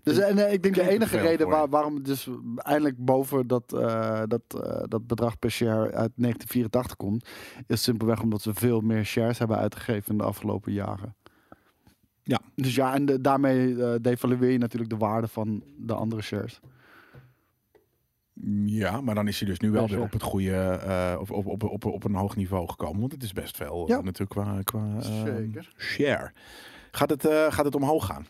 Dus 0.03 0.19
en, 0.19 0.39
eh, 0.39 0.53
ik 0.53 0.63
denk 0.63 0.75
de 0.75 0.89
enige 0.89 1.19
reden 1.19 1.49
waar, 1.49 1.69
waarom 1.69 1.95
het 1.95 2.05
dus 2.05 2.29
eindelijk 2.57 3.05
boven 3.05 3.47
dat, 3.47 3.73
eh, 3.73 4.23
dat, 4.29 4.43
dat 4.89 5.07
bedrag 5.07 5.39
per 5.39 5.51
share 5.51 5.83
uit 5.93 6.13
1984 6.17 6.97
komt, 6.97 7.29
is 7.67 7.83
simpelweg 7.83 8.23
omdat 8.23 8.43
ze 8.43 8.55
veel 8.55 8.81
meer 8.81 9.05
shares 9.05 9.39
hebben 9.39 9.57
uitgegeven 9.57 10.13
in 10.13 10.19
de 10.19 10.25
afgelopen 10.25 10.73
jaren. 10.73 11.15
Ja. 12.23 12.41
Dus 12.55 12.75
ja, 12.75 12.95
en 12.95 13.07
de- 13.07 13.21
daarmee 13.21 13.83
eh 13.85 13.95
devalueer 14.01 14.51
je 14.51 14.59
natuurlijk 14.59 14.91
de 14.91 14.97
waarde 14.97 15.29
van 15.29 15.63
de 15.79 15.95
andere 15.95 16.23
shares. 16.23 16.61
Ja, 18.65 19.01
maar 19.01 19.15
dan 19.15 19.29
is 19.29 19.39
hij 19.41 19.49
dus 19.49 19.59
nu 19.61 19.71
wel 19.71 19.89
weer 19.89 20.01
op 20.01 20.13
het 20.13 20.23
goede, 20.23 20.55
eh, 20.57 21.17
op, 21.21 21.31
op, 21.31 21.47
op, 21.47 21.63
op, 21.63 21.85
op 21.85 22.05
een 22.05 22.15
hoog 22.15 22.37
niveau 22.37 22.69
gekomen. 22.69 23.01
Want 23.01 23.13
het 23.13 23.23
is 23.23 23.33
best 23.33 23.57
veel 23.57 23.89
eh, 23.89 23.99
natuurlijk 23.99 24.31
qua, 24.31 24.61
qua 24.65 24.97
eh, 25.01 25.23
Zeker. 25.25 25.73
share. 25.77 26.33
Gaat 26.91 27.11
het, 27.11 27.27
gaat 27.49 27.65
het 27.65 27.75
omhoog 27.75 28.07
gaan? 28.07 28.27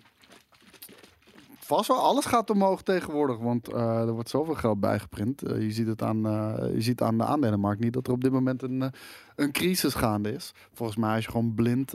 Vast 1.72 1.88
wel, 1.88 1.98
alles 1.98 2.24
gaat 2.24 2.50
omhoog 2.50 2.82
tegenwoordig, 2.82 3.38
want 3.38 3.68
eh, 3.68 4.00
er 4.00 4.12
wordt 4.12 4.28
zoveel 4.28 4.54
geld 4.54 4.80
bijgeprint. 4.80 5.42
Eh, 5.42 5.60
je, 5.62 5.70
ziet 5.70 5.86
het 5.86 6.02
aan, 6.02 6.26
eh, 6.26 6.74
je 6.74 6.80
ziet 6.80 7.02
aan 7.02 7.18
de 7.18 7.24
aandelenmarkt 7.24 7.80
niet 7.80 7.92
dat 7.92 8.06
er 8.06 8.12
op 8.12 8.22
dit 8.22 8.32
moment 8.32 8.62
een, 8.62 8.92
een 9.36 9.52
crisis 9.52 9.94
gaande 9.94 10.32
is. 10.32 10.52
Volgens 10.72 10.98
mij 10.98 11.14
als 11.14 11.24
je 11.24 11.30
gewoon 11.30 11.54
blind 11.54 11.90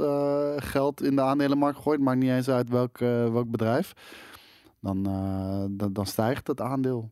geld 0.57 1.03
in 1.03 1.15
de 1.15 1.21
aandelenmarkt 1.21 1.79
gooit, 1.79 1.99
maakt 1.99 2.19
niet 2.19 2.29
eens 2.29 2.49
uit 2.49 2.69
welk, 2.69 2.97
welk 2.97 3.51
bedrijf, 3.51 3.93
dan, 4.79 5.03
dan, 5.69 5.93
dan 5.93 6.05
stijgt 6.05 6.47
het 6.47 6.61
aandeel. 6.61 7.11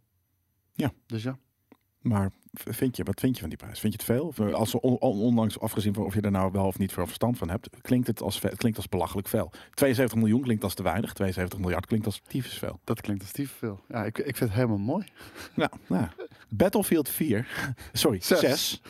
Ja. 0.73 0.91
Dus 1.05 1.23
ja. 1.23 1.37
Maar 2.01 2.31
vind 2.63 2.97
je, 2.97 3.03
wat 3.03 3.19
vind 3.19 3.33
je 3.35 3.39
van 3.41 3.49
die 3.49 3.57
prijs? 3.57 3.79
Vind 3.79 3.93
je 3.93 3.99
het 3.99 4.07
veel? 4.17 4.25
Of, 4.27 4.39
eh, 4.39 4.53
Als, 4.53 4.75
on- 4.75 4.97
on- 4.99 5.19
ondanks 5.19 5.59
afgezien 5.59 5.93
van 5.93 6.03
of 6.05 6.13
je 6.13 6.21
er 6.21 6.31
nou 6.31 6.51
wel 6.51 6.65
of 6.65 6.77
niet 6.77 6.93
veel 6.93 7.05
verstand 7.05 7.37
van 7.37 7.49
hebt, 7.49 7.69
klinkt 7.81 8.07
het 8.07 8.21
als, 8.21 8.41
het 8.41 8.55
klinkt 8.57 8.77
als 8.77 8.89
belachelijk 8.89 9.27
veel. 9.27 9.51
72 9.73 10.17
miljoen 10.17 10.41
klinkt 10.41 10.63
als 10.63 10.73
te 10.73 10.83
weinig, 10.83 11.13
72 11.13 11.59
miljard 11.59 11.85
klinkt 11.85 12.05
als 12.05 12.21
tyfus 12.27 12.57
veel. 12.57 12.79
Dat 12.83 13.01
klinkt 13.01 13.21
als 13.21 13.29
stief 13.31 13.51
veel. 13.57 13.79
Ja, 13.87 14.03
ik, 14.05 14.17
ik 14.17 14.35
vind 14.37 14.39
het 14.49 14.53
helemaal 14.53 14.77
mooi. 14.77 15.05
Nou, 15.55 15.71
nou. 15.87 16.05
Battlefield 16.49 17.09
4, 17.09 17.47
sorry, 17.93 18.19
Zes. 18.21 18.39
6, 18.39 18.81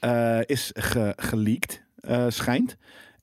eh, 0.00 0.40
is 0.46 0.70
ge, 0.74 1.12
geleakt, 1.16 1.82
eh, 2.00 2.26
schijnt. 2.28 2.76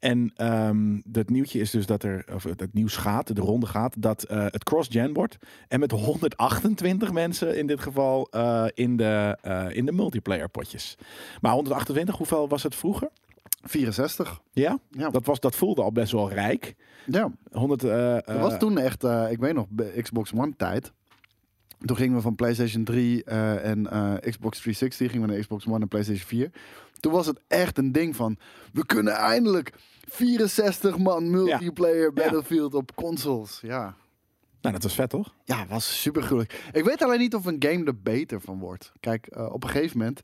En 0.05 0.31
ehm 0.35 0.99
het 1.11 1.29
nieuwtje 1.29 1.59
is 1.59 1.71
dus 1.71 1.85
dat 1.85 2.03
er, 2.03 2.25
of 2.33 2.43
het 2.43 2.73
nieuws 2.73 2.95
gaat, 2.95 3.35
de 3.35 3.41
ronde 3.41 3.65
gaat, 3.65 4.01
dat 4.01 4.23
eh, 4.23 4.45
het 4.49 4.63
cross-gen 4.63 5.13
wordt. 5.13 5.37
En 5.67 5.79
met 5.79 5.91
128 5.91 7.11
mensen 7.11 7.57
in 7.57 7.67
dit 7.67 7.79
geval 7.79 8.27
eh, 8.31 8.65
in, 8.73 8.97
de, 8.97 9.37
eh, 9.41 9.65
in 9.69 9.85
de 9.85 9.91
multiplayer 9.91 10.49
potjes. 10.49 10.97
Maar 11.41 11.51
128, 11.51 12.17
hoeveel 12.17 12.47
was 12.47 12.63
het 12.63 12.75
vroeger? 12.75 13.09
64. 13.63 14.41
Ja, 14.51 14.77
Ja. 14.89 15.09
dat, 15.09 15.25
was, 15.25 15.39
dat 15.39 15.55
voelde 15.55 15.81
al 15.81 15.91
best 15.91 16.11
wel 16.11 16.29
rijk. 16.29 16.75
ja. 17.05 17.31
100, 17.51 17.83
eh, 17.83 18.17
Dat 18.25 18.39
was 18.39 18.59
toen 18.59 18.77
echt, 18.77 19.03
ik 19.29 19.39
weet 19.39 19.53
nog, 19.53 19.67
Xbox 20.01 20.33
One 20.33 20.53
tijd. 20.57 20.91
Toen 21.85 21.95
gingen 21.97 22.15
we 22.15 22.21
van 22.21 22.35
PlayStation 22.35 22.83
3 22.83 23.23
eh, 23.23 23.65
en 23.69 23.83
Xbox 24.19 24.59
360 24.59 25.11
gingen 25.11 25.27
we 25.27 25.33
naar 25.33 25.41
Xbox 25.41 25.67
One 25.67 25.79
en 25.79 25.87
PlayStation 25.87 26.27
4. 26.27 26.51
Toen 26.99 27.11
was 27.11 27.25
het 27.25 27.39
echt 27.47 27.77
een 27.77 27.91
ding 27.91 28.15
van, 28.15 28.37
we 28.73 28.85
kunnen 28.85 29.13
eindelijk 29.13 29.73
64 30.05 30.97
man 30.97 31.29
multiplayer 31.29 32.13
Battlefield 32.13 32.73
op 32.73 32.95
consoles. 32.95 33.59
Ja. 33.61 33.95
Nou, 34.61 34.73
dat 34.73 34.83
was 34.83 34.93
vet 34.93 35.09
toch? 35.09 35.33
Ja, 35.43 35.65
was 35.67 36.01
super 36.01 36.21
gruwelijk. 36.21 36.69
Ik 36.71 36.83
weet 36.83 37.03
alleen 37.03 37.19
niet 37.19 37.35
of 37.35 37.45
een 37.45 37.55
game 37.59 37.85
er 37.85 38.01
beter 38.01 38.41
van 38.41 38.59
wordt. 38.59 38.91
Kijk, 38.99 39.27
eh, 39.27 39.53
op 39.53 39.63
een 39.63 39.69
gegeven 39.69 39.97
moment 39.97 40.19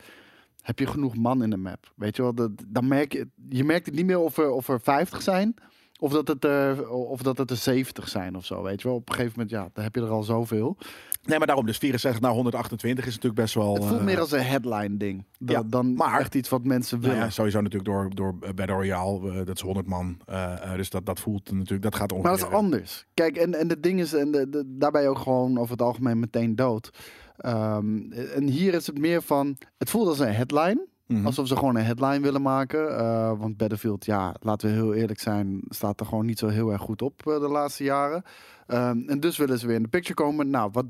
heb 0.62 0.80
je 0.80 0.88
genoeg 0.88 1.16
man 1.16 1.44
in 1.44 1.50
de 1.50 1.58
map. 1.58 1.92
Weet 1.96 2.16
je 2.16 2.22
wel, 2.22 2.34
dat, 2.34 2.52
dan 2.68 2.88
merk 2.88 3.14
je, 3.14 3.28
je 3.50 3.64
merkt 3.64 3.86
het 3.86 3.96
niet 3.96 4.06
meer 4.06 4.20
of 4.20 4.38
er, 4.38 4.50
of 4.50 4.68
er 4.68 4.82
50 4.82 5.22
zijn. 5.22 5.56
Of 6.04 6.12
dat, 6.12 6.28
het 6.28 6.44
er, 6.44 6.90
of 6.90 7.22
dat 7.22 7.38
het 7.38 7.50
er 7.50 7.58
70 7.58 8.08
zijn 8.10 8.36
of 8.36 8.46
zo, 8.46 8.64
weet 8.64 8.82
je 8.82 8.88
wel. 8.88 8.98
Op 8.98 9.10
een 9.10 9.16
gegeven 9.16 9.34
moment, 9.36 9.56
ja, 9.56 9.70
dan 9.74 9.84
heb 9.84 9.96
je 9.96 10.02
er 10.02 10.10
al 10.10 10.24
zoveel. 10.24 10.78
Nee, 11.26 11.38
maar 11.38 11.48
daarom, 11.48 11.66
dus 11.66 11.78
64 11.78 12.22
naar 12.22 12.32
128 12.32 13.06
is 13.06 13.14
natuurlijk 13.16 13.42
best 13.42 13.54
wel... 13.54 13.74
Het 13.74 13.84
voelt 13.86 14.00
eh, 14.00 14.06
meer 14.06 14.20
als 14.20 14.32
een 14.32 14.44
headline 14.44 14.98
ding. 14.98 15.26
Dan, 15.40 15.56
ja, 15.56 15.64
dan 15.70 15.94
maar- 15.94 16.20
echt 16.20 16.36
iets 16.36 16.50
wat 16.50 16.64
mensen 16.64 16.98
Nou 17.00 17.10
willen. 17.12 17.26
ja, 17.28 17.32
sowieso 17.32 17.62
natuurlijk 17.62 17.92
door, 17.92 18.10
door 18.16 18.36
eh, 18.42 18.54
Battle 18.54 18.76
Royale, 18.76 19.30
eh, 19.30 19.36
dat 19.46 19.56
is 19.56 19.62
100 19.62 19.88
man. 19.88 20.18
eh, 20.26 20.54
eh, 20.64 20.76
dus 20.76 20.90
dat, 20.90 21.06
dat 21.06 21.20
voelt 21.20 21.52
natuurlijk, 21.52 21.82
dat 21.82 21.96
gaat 21.96 22.12
ongeveer... 22.12 22.32
Maar 22.32 22.40
dat 22.40 22.50
is 22.50 22.56
anders. 22.56 23.06
Kijk, 23.14 23.38
en, 23.38 23.54
en 23.54 23.70
het 23.70 23.84
ding 23.84 24.00
is, 24.00 24.14
en 24.14 24.32
de, 24.32 24.50
de- 24.50 24.64
daarbij 24.68 25.08
ook 25.08 25.18
gewoon 25.20 25.58
over 25.58 25.72
het 25.72 25.82
algemeen 25.82 26.20
meteen 26.20 26.56
dood. 26.56 26.90
Ehm, 27.38 28.12
en 28.12 28.48
hier 28.48 28.74
is 28.74 28.88
het 28.88 28.98
meer 28.98 29.22
van, 29.22 29.58
het 29.78 29.90
voelt 29.90 30.08
als 30.08 30.20
een 30.20 30.34
headline. 30.34 30.86
Mhm. 31.12 31.26
Alsof 31.26 31.48
ze 31.48 31.56
gewoon 31.56 31.76
een 31.76 31.86
headline 31.86 32.20
willen 32.20 32.42
maken. 32.42 32.98
Eh, 32.98 33.32
want 33.40 33.58
Battlefield, 33.58 34.06
ja, 34.06 34.36
laten 34.40 34.70
we 34.70 34.76
heel 34.76 34.94
eerlijk 34.94 35.20
zijn, 35.20 35.62
staat 35.70 36.00
er 36.00 36.06
gewoon 36.06 36.26
niet 36.26 36.40
zo 36.40 36.48
heel 36.48 36.72
erg 36.72 36.82
goed 36.82 37.02
op 37.02 37.28
eh, 37.28 37.40
de 37.40 37.48
laatste 37.48 37.84
jaren. 37.84 38.24
Ehm, 38.72 39.00
en 39.10 39.20
dus 39.20 39.38
willen 39.38 39.60
ze 39.60 39.68
weer 39.68 39.76
in 39.76 39.84
de 39.84 39.90
picture 39.90 40.14
komen. 40.14 40.50
Nou, 40.50 40.70
wat, 40.72 40.86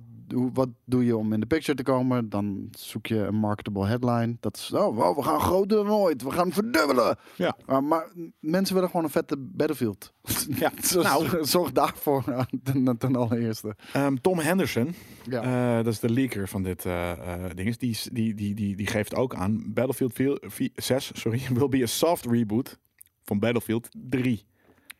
wat 0.53 0.69
doe 0.85 1.05
je 1.05 1.17
om 1.17 1.33
in 1.33 1.39
de 1.39 1.45
picture 1.45 1.77
te 1.77 1.83
komen? 1.83 2.29
Dan 2.29 2.67
zoek 2.71 3.05
je 3.07 3.15
een 3.17 3.35
marketable 3.35 3.85
headline. 3.87 4.37
Dat 4.39 4.55
is, 4.57 4.73
oh, 4.73 4.95
wow, 4.95 5.15
we 5.17 5.23
gaan 5.23 5.39
groter 5.39 5.77
dan 5.77 5.89
ooit. 5.93 6.21
We 6.23 6.31
gaan 6.31 6.51
verdubbelen. 6.51 7.17
Ja. 7.35 7.57
Maar, 7.65 7.83
maar 7.83 8.11
mensen 8.39 8.73
willen 8.75 8.89
gewoon 8.89 9.05
een 9.05 9.11
vette 9.11 9.37
Battlefield. 9.37 10.13
Ja, 10.49 10.69
Dus 10.81 10.91
nou, 10.91 11.45
zorg 11.45 11.71
daarvoor 11.71 12.23
eh, 12.27 12.41
ten, 12.63 12.97
ten 12.97 13.15
allereerste. 13.15 13.75
ehm, 13.93 14.15
Tom 14.15 14.39
Henderson, 14.39 14.93
Ja. 15.29 15.41
eh, 15.77 15.83
dat 15.83 15.93
is 15.93 15.99
de 15.99 16.09
leaker 16.09 16.47
van 16.47 16.63
dit 16.63 16.85
eh 16.85 17.11
eh, 17.11 17.51
ding, 17.55 17.77
die, 17.77 17.97
die, 18.11 18.33
die, 18.33 18.53
die, 18.55 18.75
die 18.75 18.87
geeft 18.87 19.15
ook 19.15 19.35
aan, 19.35 19.63
Battlefield 19.73 20.13
4, 20.13 20.37
4 20.41 20.69
6 20.75 21.11
sorry, 21.13 21.41
will 21.53 21.69
be 21.69 21.81
a 21.83 21.85
soft 21.85 22.25
reboot 22.25 22.79
van 23.23 23.39
Battlefield 23.39 23.87
3. 24.09 24.45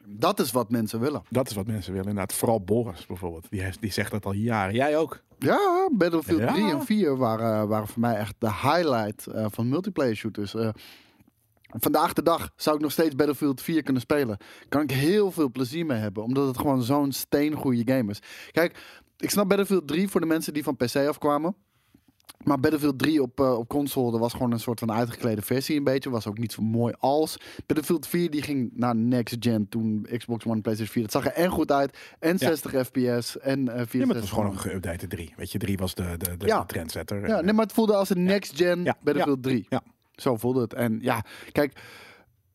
Dat 0.08 0.40
is 0.40 0.52
wat 0.52 0.70
mensen 0.70 1.00
willen. 1.00 1.24
Dat 1.30 1.50
is 1.50 1.56
wat 1.56 1.68
mensen 1.68 1.92
willen 1.92 2.08
inderdaad. 2.08 2.38
Vooral 2.38 2.62
Boris 2.64 3.06
bijvoorbeeld, 3.06 3.48
die, 3.50 3.62
heeft, 3.62 3.82
die 3.82 3.92
zegt 3.92 4.12
dat 4.12 4.26
al 4.26 4.34
jaren. 4.34 4.74
Jij 4.76 4.98
ook? 4.98 5.22
Ja, 5.40 5.90
Battlefield 5.92 6.40
Ja. 6.40 6.54
3 6.54 6.72
en 6.72 6.86
4 6.86 7.18
waren, 7.18 7.68
waren 7.68 7.88
voor 7.88 8.00
mij 8.00 8.16
echt 8.16 8.36
de 8.38 8.52
highlight 8.52 9.28
eh, 9.28 9.46
van 9.50 9.70
multiplayer 9.70 10.16
shooters. 10.16 10.56
Eh, 10.56 10.70
vandaag 11.62 12.14
de 12.14 12.24
dag 12.24 12.50
zou 12.56 12.76
ik 12.76 12.82
nog 12.82 12.92
steeds 12.92 13.16
Battlefield 13.16 13.62
4 13.62 13.84
kunnen 13.84 14.02
spelen. 14.02 14.38
Kan 14.70 14.82
ik 14.82 14.92
heel 14.92 15.32
veel 15.32 15.52
plezier 15.52 15.86
mee 15.86 15.98
hebben, 15.98 16.24
omdat 16.24 16.48
het 16.48 16.58
gewoon 16.58 16.84
zo'n 16.84 17.12
steengoede 17.12 17.94
game 17.94 18.12
is. 18.12 18.20
Kijk, 18.52 18.80
ik 19.18 19.30
snap 19.30 19.48
Battlefield 19.48 19.88
3 19.88 20.08
voor 20.08 20.22
de 20.22 20.28
mensen 20.28 20.54
die 20.54 20.64
van 20.64 20.78
PC 20.78 20.96
afkwamen. 20.96 21.56
Maar 22.44 22.60
Battlefield 22.60 23.00
3 23.00 23.22
op, 23.22 23.40
eh, 23.40 23.58
op 23.58 23.68
console, 23.68 24.12
dat 24.12 24.20
was 24.20 24.34
gewoon 24.34 24.52
een 24.52 24.60
soort 24.60 24.80
van 24.80 24.92
uitgeklede 24.92 25.42
versie 25.42 25.78
een 25.78 25.84
beetje. 25.84 26.10
Was 26.10 26.28
ook 26.28 26.38
niet 26.38 26.52
zo 26.52 26.62
mooi 26.62 26.94
als. 27.00 27.38
Battlefield 27.66 28.08
4 28.08 28.30
die 28.30 28.42
ging 28.42 28.72
naar 28.74 28.96
next 28.96 29.36
gen 29.40 29.70
toen 29.70 30.08
Xbox 30.18 30.46
One, 30.46 30.62
PlayStation 30.62 30.94
4. 30.94 31.02
Dat 31.04 31.12
zag 31.12 31.26
er 31.26 31.44
en 31.44 31.50
goed 31.52 31.72
uit. 31.72 31.98
En 32.20 32.38
60 32.38 32.72
fps 32.86 33.40
en 33.40 33.68
eh 33.70 33.86
64. 33.88 34.00
Ja, 34.00 34.06
maar 34.06 34.16
het 34.16 34.20
was 34.24 34.32
gewoon 34.32 34.52
een 34.52 34.60
geüpdate 34.60 35.08
3. 35.08 35.34
Weet 35.38 35.52
je, 35.52 35.58
3 35.58 35.78
was 35.78 35.96
de, 35.96 36.16
de, 36.18 36.38
de, 36.38 36.46
Ja. 36.46 36.60
de 36.60 36.66
trendsetter. 36.66 37.28
Ja, 37.28 37.42
nee, 37.42 37.54
maar 37.54 37.66
het 37.66 37.74
voelde 37.74 37.96
als 37.96 38.10
een 38.10 38.24
next 38.24 38.56
gen 38.58 38.84
Ja, 38.84 38.98
Battlefield 39.04 39.44
3. 39.44 39.66
ja. 39.70 39.82
Zo 40.12 40.38
voelde 40.38 40.62
het. 40.62 40.74
En 40.74 41.00
ja, 41.02 41.24
kijk, 41.52 41.80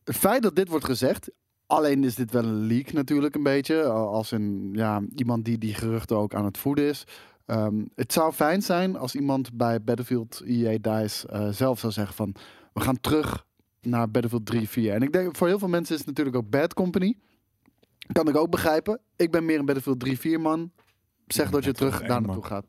het 0.03 0.15
feit 0.15 0.41
dat 0.41 0.55
dit 0.55 0.67
wordt 0.69 0.85
gezegd. 0.85 1.31
Alleen 1.65 2.03
is 2.03 2.15
dit 2.15 2.31
wel 2.31 2.43
een 2.43 2.65
leak 2.67 2.91
natuurlijk 2.93 3.35
een 3.35 3.43
beetje. 3.43 3.83
Als 3.91 4.31
een, 4.31 4.69
ja, 4.73 5.01
iemand 5.15 5.45
die 5.45 5.57
die 5.57 5.73
geruchten 5.73 6.17
ook 6.17 6.33
aan 6.33 6.45
het 6.45 6.57
voeden 6.57 6.85
is. 6.89 7.03
Ehm, 7.47 7.85
het 7.95 8.13
zou 8.13 8.33
fijn 8.33 8.61
zijn 8.61 8.97
als 8.97 9.15
iemand 9.15 9.53
bij 9.53 9.83
Battlefield 9.83 10.41
EA 10.45 10.77
DICE 10.81 11.27
eh, 11.27 11.49
zelf 11.49 11.79
zou 11.79 11.93
zeggen 11.93 12.15
van... 12.15 12.35
We 12.73 12.81
gaan 12.81 12.99
terug 12.99 13.45
naar 13.81 14.11
Battlefield 14.11 14.45
3, 14.45 14.69
4. 14.69 14.93
En 14.93 15.01
ik 15.01 15.13
denk 15.13 15.35
voor 15.35 15.47
heel 15.47 15.59
veel 15.59 15.67
mensen 15.67 15.93
is 15.93 15.99
het 15.99 16.09
natuurlijk 16.09 16.35
ook 16.35 16.49
Bad 16.49 16.73
Company. 16.73 17.17
Kan 18.11 18.27
ik 18.27 18.35
ook 18.35 18.49
begrijpen. 18.49 18.99
Ik 19.15 19.31
ben 19.31 19.45
meer 19.45 19.59
een 19.59 19.65
Battlefield 19.65 19.99
3, 19.99 20.19
4 20.19 20.41
man. 20.41 20.71
Zeg 21.27 21.45
Ja, 21.45 21.51
dat 21.51 21.63
je 21.63 21.73
terug 21.73 21.99
1, 21.99 22.07
daar 22.09 22.21
naartoe 22.21 22.43
gaat. 22.43 22.65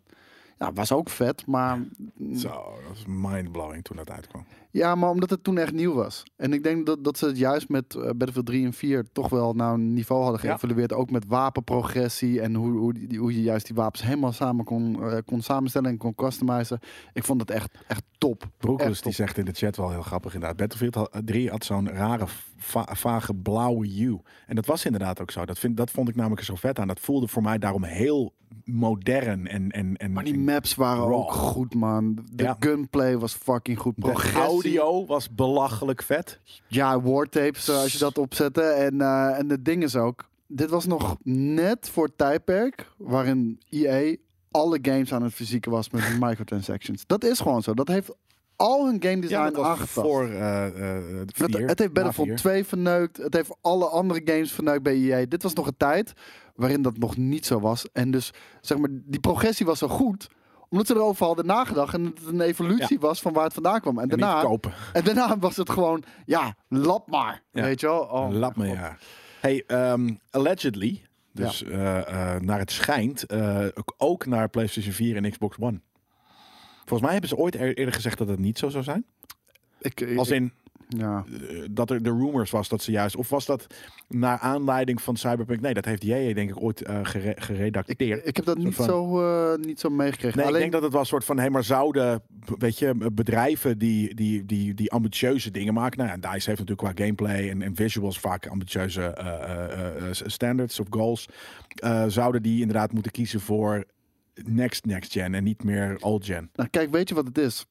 Ja, 0.58 0.72
was 0.72 0.92
ook 0.92 1.08
vet, 1.10 1.46
maar... 1.46 1.78
Zo, 2.34 2.48
dat 2.48 2.88
was 2.88 3.04
mindblowing 3.06 3.84
toen 3.84 3.96
dat 3.96 4.10
uitkwam. 4.10 4.44
Ja, 4.70 4.94
maar 4.94 5.10
omdat 5.10 5.30
het 5.30 5.44
toen 5.44 5.58
echt 5.58 5.72
nieuw 5.72 5.94
was. 5.94 6.22
En 6.36 6.52
ik 6.52 6.62
denk 6.62 6.86
dat, 6.86 7.04
dat 7.04 7.18
ze 7.18 7.26
het 7.26 7.38
juist 7.38 7.68
met 7.68 7.94
eh, 7.94 8.02
Battlefield 8.02 8.46
3 8.46 8.64
en 8.64 8.72
4 8.72 9.04
toch 9.12 9.28
wel 9.28 9.52
naar 9.54 9.72
een 9.74 9.92
niveau 9.92 10.22
hadden 10.22 10.40
Ja. 10.42 10.50
geëvalueerd. 10.50 10.92
Ook 10.92 11.10
met 11.10 11.24
wapenprogressie 11.26 12.40
en 12.40 12.54
hoe, 12.54 12.70
hoe, 12.78 12.92
die, 12.92 13.18
hoe 13.18 13.34
je 13.34 13.42
juist 13.42 13.66
die 13.66 13.74
wapens 13.76 14.02
helemaal 14.02 14.32
samen 14.32 14.64
kon, 14.64 15.02
eh, 15.02 15.18
kon 15.24 15.40
samenstellen 15.42 15.90
en 15.90 15.96
kon 15.96 16.14
customizen. 16.14 16.78
Ik 17.12 17.24
vond 17.24 17.40
het 17.40 17.50
echt, 17.50 17.70
echt 17.88 18.02
top. 18.18 18.48
Broekus 18.58 18.86
Echt 18.86 19.02
die 19.02 19.12
zegt 19.12 19.38
in 19.38 19.44
de 19.44 19.52
chat 19.52 19.76
wel 19.76 19.90
heel 19.90 20.02
grappig 20.02 20.34
inderdaad. 20.34 20.58
Battlefield 20.58 20.94
had- 20.94 21.22
3 21.24 21.50
had 21.50 21.64
zo'n 21.64 21.88
rare 21.88 22.24
va- 22.56 22.88
vage 22.94 23.34
blauwe 23.34 23.86
hue. 23.88 24.20
En 24.46 24.54
dat 24.54 24.66
was 24.66 24.84
inderdaad 24.84 25.20
ook 25.20 25.30
zo. 25.30 25.44
Dat, 25.44 25.58
vind, 25.58 25.76
dat 25.76 25.90
vond 25.90 26.08
ik 26.08 26.14
namelijk 26.16 26.42
zo 26.42 26.54
vet 26.54 26.78
aan. 26.78 26.88
Dat 26.88 27.00
voelde 27.00 27.28
voor 27.28 27.42
mij 27.42 27.58
daarom 27.58 27.84
heel 27.84 28.32
modern 28.68 29.46
en... 29.46 29.70
en, 29.70 29.96
en 29.96 30.12
Maar 30.12 30.24
die 30.24 30.38
maps 30.38 30.74
waren 30.74 31.02
Raw. 31.02 31.12
ook 31.12 31.32
goed, 31.32 31.74
man. 31.74 32.18
De 32.32 32.42
Ja. 32.42 32.56
gunplay 32.60 33.18
was 33.18 33.34
fucking 33.34 33.78
goed. 33.78 33.94
de 33.96 34.32
audio 34.34 35.06
was 35.06 35.34
belachelijk 35.34 36.02
vet. 36.02 36.40
Ja, 36.66 37.00
wartapes 37.00 37.68
eh, 37.68 37.76
als 37.80 37.92
je 37.92 37.98
dat 37.98 38.18
opzette. 38.18 38.62
En, 38.62 39.00
eh, 39.00 39.38
en 39.38 39.50
het 39.50 39.64
ding 39.64 39.82
is 39.82 39.96
ook, 39.96 40.28
dit 40.46 40.70
was 40.70 40.86
nog 40.86 41.16
net 41.24 41.88
voor 41.88 42.04
het 42.04 42.18
tijdperk 42.18 42.86
waarin 42.96 43.60
EA 43.70 44.16
alle 44.50 44.78
games 44.82 45.12
aan 45.12 45.22
het 45.22 45.32
fysieken 45.34 45.70
was 45.70 45.90
met 45.90 46.16
microtransactions. 46.20 47.06
Dat 47.06 47.24
is 47.24 47.40
gewoon 47.40 47.62
zo. 47.62 47.74
Dat 47.74 47.88
heeft 47.88 48.10
al 48.58 48.86
hun 48.86 49.02
game 49.02 49.20
design 49.20 49.52
was 49.52 49.78
voor 49.78 50.24
eh 50.28 50.66
eh 50.66 51.18
Het, 51.18 51.32
vier, 51.34 51.66
het 51.68 51.78
heeft 51.78 51.92
Battlefield 51.92 52.26
vier. 52.28 52.36
2 52.36 52.64
verneukt. 52.64 53.16
Het 53.16 53.34
heeft 53.34 53.56
alle 53.60 53.86
andere 53.86 54.20
games 54.24 54.52
verneukt 54.52 54.82
bij 54.82 54.94
EA. 54.94 55.26
Dit 55.28 55.42
was 55.42 55.52
nog 55.52 55.66
een 55.66 55.76
tijd 55.76 56.12
waarin 56.54 56.82
dat 56.82 56.98
nog 56.98 57.16
niet 57.16 57.46
zo 57.46 57.60
was. 57.60 57.86
En 57.92 58.10
dus, 58.10 58.30
zeg 58.60 58.78
maar, 58.78 58.88
die 58.92 59.20
progressie 59.20 59.66
was 59.66 59.78
zo 59.78 59.88
goed 59.88 60.28
omdat 60.70 60.86
ze 60.86 60.94
erover 60.94 61.26
hadden 61.26 61.46
nagedacht 61.46 61.94
en 61.94 62.04
het 62.04 62.18
een 62.26 62.40
evolutie 62.40 62.98
was 63.00 63.20
van 63.20 63.32
waar 63.32 63.44
het 63.44 63.52
vandaan 63.54 63.80
kwam. 63.80 63.98
En, 63.98 64.08
daarna, 64.08 64.40
kopen. 64.42 64.72
en 64.92 65.04
daarna 65.04 65.38
was 65.38 65.56
het 65.56 65.70
gewoon, 65.70 66.02
ja, 66.26 66.54
lap 66.68 67.10
maar. 67.10 67.42
Ja. 67.52 67.62
Weet 67.62 67.80
je 67.80 67.86
wel? 67.86 68.00
Oh, 68.00 68.28
mijn 68.28 68.54
God. 68.54 68.66
ja. 68.66 68.96
Hey, 69.40 69.64
ehm, 69.66 70.14
allegedly, 70.30 71.02
dus 71.32 71.62
eh, 71.64 71.98
eh, 72.34 72.40
naar 72.40 72.58
het 72.58 72.70
schijnt, 72.70 73.26
eh, 73.26 73.64
ook- 73.74 73.94
ook 73.96 74.26
naar 74.26 74.48
PlayStation 74.48 74.92
4 74.94 75.16
en 75.16 75.30
Xbox 75.30 75.56
One. 75.60 75.80
Volgens 76.88 77.00
mij 77.02 77.12
hebben 77.12 77.28
ze 77.28 77.36
ooit 77.36 77.54
eer- 77.54 77.76
eerder 77.78 77.94
gezegd 77.94 78.18
dat 78.18 78.28
het 78.28 78.38
niet 78.38 78.58
zo 78.58 78.68
zou 78.68 78.84
zijn. 78.84 79.04
Ik, 79.80 80.00
ik- 80.00 80.18
Als 80.18 80.30
in 80.30 80.52
ja. 80.88 81.24
eh, 81.50 81.58
dat 81.70 81.90
er 81.90 82.02
de 82.02 82.10
rumors 82.10 82.50
was 82.50 82.68
dat 82.68 82.82
ze 82.82 82.90
juist, 82.90 83.16
of 83.16 83.28
was 83.28 83.46
dat 83.46 83.66
naar 84.08 84.38
aanleiding 84.38 85.02
van 85.02 85.16
Cyberpunk? 85.16 85.60
Nee, 85.60 85.74
dat 85.74 85.84
heeft 85.84 86.02
JJ 86.02 86.32
denk 86.32 86.50
ik 86.50 86.62
ooit 86.62 86.82
eh, 86.82 86.98
gere- 87.02 87.34
geredacteerd. 87.36 88.26
ik 88.26 88.36
heb 88.36 88.44
dat 88.44 88.58
niet 88.58 88.74
van- 88.74 88.84
zo, 88.84 89.22
eh, 89.22 89.58
niet 89.64 89.80
zo 89.80 89.88
meegekregen. 89.90 90.36
Nee, 90.38 90.46
Alleen, 90.46 90.56
ik 90.64 90.70
denk 90.70 90.72
dat 90.72 90.82
het 90.82 90.92
was 90.92 91.00
een 91.00 91.06
soort 91.08 91.24
van, 91.24 91.38
hé, 91.38 91.50
maar 91.50 91.64
zouden, 91.64 92.22
weet 92.58 92.78
je, 92.78 93.10
bedrijven 93.12 93.78
die, 93.78 94.14
die, 94.14 94.44
die, 94.46 94.74
die 94.74 94.90
ambitieuze 94.92 95.50
dingen 95.50 95.74
maken. 95.74 95.98
Nou 95.98 96.10
ja, 96.10 96.16
DICE 96.16 96.48
heeft 96.50 96.60
natuurlijk 96.66 96.94
qua 96.96 97.04
gameplay 97.04 97.50
en, 97.50 97.62
en 97.62 97.76
visuals 97.76 98.18
vaak 98.20 98.46
ambitieuze 98.46 99.14
standards 100.26 100.80
of 100.80 100.86
goals. 100.90 101.28
Zouden 102.06 102.42
die 102.42 102.60
inderdaad 102.60 102.92
moeten 102.92 103.12
kiezen 103.12 103.40
voor 103.40 103.84
next, 104.44 104.84
next 104.84 105.12
gen 105.12 105.34
en 105.34 105.44
niet 105.44 105.64
meer 105.64 105.96
old 106.00 106.24
gen. 106.24 106.50
nou, 106.52 106.68
kijk, 106.68 106.90
weet 106.90 107.08
je 107.08 107.14
wat 107.14 107.26
het 107.26 107.38
is? 107.38 107.66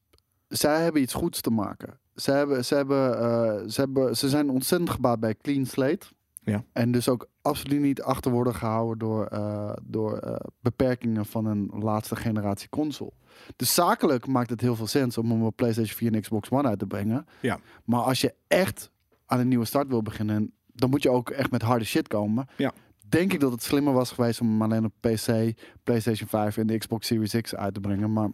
zij 0.48 0.82
hebben 0.82 1.02
iets 1.02 1.14
goeds 1.14 1.40
te 1.40 1.50
maken. 1.50 1.98
Ze, 2.14 2.30
hebben, 2.30 2.64
ze, 2.64 2.74
hebben, 2.74 3.20
eh, 3.20 3.68
ze, 3.68 3.80
hebben, 3.80 4.16
ze 4.16 4.28
zijn 4.28 4.50
ontzettend 4.50 4.90
gebaat 4.90 5.20
bij 5.20 5.34
clean 5.42 5.66
slate. 5.66 6.06
Ja. 6.42 6.64
En 6.72 6.90
dus 6.90 7.08
ook 7.08 7.28
absoluut 7.42 7.80
niet 7.80 8.02
achter 8.02 8.30
worden 8.30 8.54
gehouden 8.54 8.98
door, 8.98 9.26
eh, 9.26 9.72
door 9.82 10.18
eh, 10.18 10.36
beperkingen 10.60 11.26
van 11.26 11.46
een 11.46 11.70
laatste 11.78 12.16
generatie 12.16 12.68
console. 12.68 13.12
Dus 13.56 13.74
zakelijk 13.74 14.26
maakt 14.26 14.50
het 14.50 14.60
heel 14.60 14.76
veel 14.76 14.86
sens 14.86 15.18
om 15.18 15.30
hem 15.30 15.42
op 15.42 15.56
PlayStation 15.56 15.96
4 15.96 16.12
en 16.12 16.20
Xbox 16.20 16.50
One 16.50 16.68
uit 16.68 16.78
te 16.78 16.86
brengen. 16.86 17.26
Ja. 17.40 17.58
Maar 17.84 18.00
als 18.00 18.20
je 18.20 18.34
echt 18.46 18.90
aan 19.26 19.40
een 19.40 19.48
nieuwe 19.48 19.64
start 19.64 19.88
wil 19.88 20.02
beginnen, 20.02 20.52
dan 20.66 20.90
moet 20.90 21.02
je 21.02 21.10
ook 21.10 21.30
echt 21.30 21.50
met 21.50 21.62
harde 21.62 21.84
shit 21.84 22.08
komen. 22.08 22.46
Ja. 22.56 22.72
Denk 23.08 23.32
ik 23.32 23.40
dat 23.40 23.52
het 23.52 23.62
slimmer 23.62 23.92
was 23.92 24.10
geweest 24.10 24.40
om 24.40 24.48
hem 24.48 24.62
alleen 24.62 24.84
op 24.84 24.92
PC, 25.00 25.52
PlayStation 25.82 26.28
5 26.28 26.56
en 26.56 26.66
de 26.66 26.78
Xbox 26.78 27.06
Series 27.06 27.40
X 27.40 27.54
uit 27.54 27.74
te 27.74 27.80
brengen. 27.80 28.12
Maar 28.12 28.30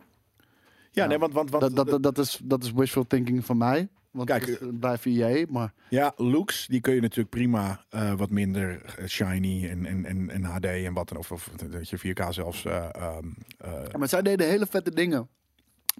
Ja, 0.90 1.06
nee, 1.06 1.18
want, 1.18 1.32
want, 1.32 1.50
want 1.50 1.62
dat, 1.62 1.76
dat, 1.76 1.88
dat, 1.88 2.02
dat 2.02 2.18
is, 2.18 2.40
dat 2.44 2.62
is 2.64 2.72
wishful 2.72 3.06
thinking 3.06 3.44
van 3.44 3.56
mij. 3.56 3.88
Want 4.10 4.28
Kijk, 4.28 4.46
het 4.46 4.80
blijft 4.80 5.06
EA, 5.06 5.44
maar 5.48 5.72
ja, 5.88 6.12
looks, 6.16 6.66
die 6.66 6.80
kun 6.80 6.94
je 6.94 7.00
natuurlijk 7.00 7.30
prima 7.30 7.84
eh, 7.90 8.12
wat 8.14 8.30
minder 8.30 8.84
eh, 8.84 9.06
shiny 9.06 9.68
en, 9.68 9.86
en, 9.86 10.04
en, 10.04 10.30
en 10.30 10.44
HD 10.44 10.64
en 10.64 10.92
wat 10.92 11.08
dan. 11.08 11.18
Of, 11.18 11.32
of 11.32 11.48
dat 11.70 11.88
je 11.88 11.98
4K 11.98 12.28
zelfs. 12.28 12.64
eh, 12.64 12.88
ehm, 12.92 13.26
eh, 13.58 13.72
Ja, 13.92 13.98
maar 13.98 14.08
zij 14.08 14.22
deden 14.22 14.48
hele 14.48 14.66
vette 14.66 14.90
dingen. 14.90 15.28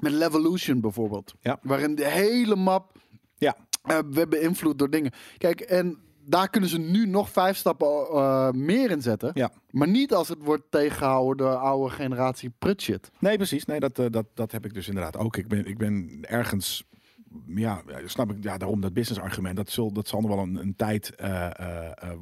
Met 0.01 0.13
Levolution 0.13 0.81
bijvoorbeeld. 0.81 1.35
Ja. 1.41 1.59
Waarin 1.63 1.95
de 1.95 2.09
hele 2.09 2.57
map 2.57 2.97
Ja. 3.37 3.57
eh, 3.83 3.99
werd 4.11 4.29
beïnvloed 4.29 4.79
door 4.79 4.91
dingen. 4.91 5.13
Kijk, 5.39 5.61
en 5.61 5.99
daar 6.27 6.51
kunnen 6.51 6.71
ze 6.71 6.79
nu 6.79 7.07
nog 7.07 7.31
vijf 7.31 7.57
stappen 7.57 7.89
eh, 7.89 8.51
meer 8.51 8.91
in 8.91 9.03
zetten. 9.03 9.31
Ja. 9.35 9.51
Maar 9.71 9.89
niet 9.89 10.15
als 10.15 10.29
het 10.29 10.39
wordt 10.43 10.63
tegengehouden 10.71 11.47
door 11.47 11.55
oude 11.55 11.95
generatie 11.95 12.53
prutshit. 12.59 13.11
Nee, 13.19 13.37
precies. 13.37 13.65
Nee, 13.65 13.81
dat, 13.81 13.99
eh, 13.99 14.07
dat, 14.11 14.27
dat 14.35 14.53
heb 14.53 14.65
ik 14.65 14.75
dus 14.75 14.89
inderdaad 14.89 15.17
ook. 15.17 15.37
Ik 15.37 15.49
ben, 15.49 15.67
ik 15.67 15.79
ben 15.79 16.19
ergens. 16.21 16.85
Ja, 17.47 17.83
snap 18.05 18.31
ik. 18.31 18.37
Ja, 18.41 18.59
daarom 18.59 18.81
dat 18.81 18.93
business 18.93 19.21
argument. 19.21 19.57
Dat 19.57 19.71
zal, 19.71 19.93
dat 19.93 20.09
zal 20.09 20.21
nog 20.21 20.31
wel 20.31 20.39
een, 20.39 20.57
een 20.57 20.77
tijd 20.77 21.15
eh, 21.15 21.51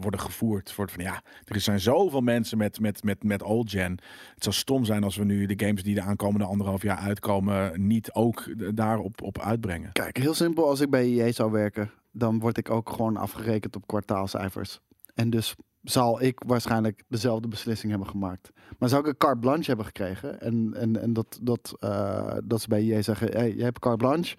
worden 0.01 0.21
gevoerd. 0.21 0.73
Voor 0.73 0.91
van 0.91 1.03
ja, 1.03 1.23
er 1.45 1.61
zijn 1.61 1.81
zoveel 1.81 2.21
mensen 2.21 2.59
met, 2.59 2.81
met, 2.81 3.03
met, 3.03 3.25
met 3.25 3.43
old 3.43 3.71
gen. 3.71 3.99
Het 4.35 4.43
zou 4.43 4.55
stom 4.55 4.85
zijn 4.85 5.05
als 5.05 5.17
we 5.17 5.25
nu 5.25 5.47
de 5.47 5.67
games 5.67 5.83
die 5.83 5.95
de 5.95 6.01
aankomende 6.01 6.45
anderhalf 6.47 6.83
jaar 6.83 6.97
uitkomen. 6.97 7.87
niet 7.87 8.13
ook 8.13 8.45
daarop 8.77 9.23
op 9.23 9.41
uitbrengen. 9.41 9.93
Kijk, 9.93 10.17
heel 10.17 10.35
simpel. 10.35 10.69
Als 10.69 10.81
ik 10.81 10.91
bij 10.91 11.05
EA 11.05 11.33
zou 11.33 11.51
werken, 11.51 11.91
dan 12.13 12.39
word 12.41 12.59
ik 12.59 12.71
ook 12.71 12.91
gewoon 12.91 13.17
afgerekend 13.17 13.77
op 13.77 13.87
kwartaalcijfers. 13.87 14.81
En 15.15 15.31
dus 15.31 15.55
zal 15.83 16.23
ik 16.23 16.43
waarschijnlijk 16.47 17.03
dezelfde 17.09 17.49
beslissing 17.49 17.91
hebben 17.91 18.09
gemaakt. 18.11 18.51
Maar 18.79 18.89
zou 18.89 19.01
ik 19.03 19.09
een 19.09 19.17
carte 19.17 19.39
blanche 19.39 19.67
hebben 19.67 19.87
gekregen 19.87 20.41
en, 20.41 20.75
en, 20.75 21.01
en 21.03 21.13
dat, 21.13 21.39
dat, 21.43 21.75
eh, 21.79 22.37
dat 22.45 22.61
ze 22.61 22.69
bij 22.69 22.81
EA 22.83 23.03
zeggen, 23.03 23.31
hey, 23.33 23.57
je 23.57 23.63
hebt 23.63 23.79
carte 23.79 23.97
blanche, 23.97 24.37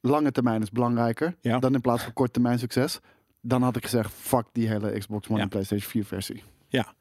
lange 0.00 0.30
termijn 0.32 0.62
is 0.62 0.70
belangrijker 0.70 1.36
Ja. 1.40 1.58
dan 1.58 1.74
in 1.74 1.80
plaats 1.80 2.02
van 2.02 2.12
korte 2.12 2.32
termijn 2.32 2.58
succes. 2.58 3.00
Dan 3.40 3.62
had 3.62 3.76
ik 3.76 3.82
gezegd, 3.82 4.12
fuck 4.12 4.46
die 4.52 4.68
hele 4.68 4.98
Xbox 4.98 5.26
One 5.28 5.36
Ja. 5.36 5.42
en 5.42 5.48
PlayStation 5.48 5.90
4 5.90 6.04
versie. 6.04 6.42
Ja. 6.68 6.94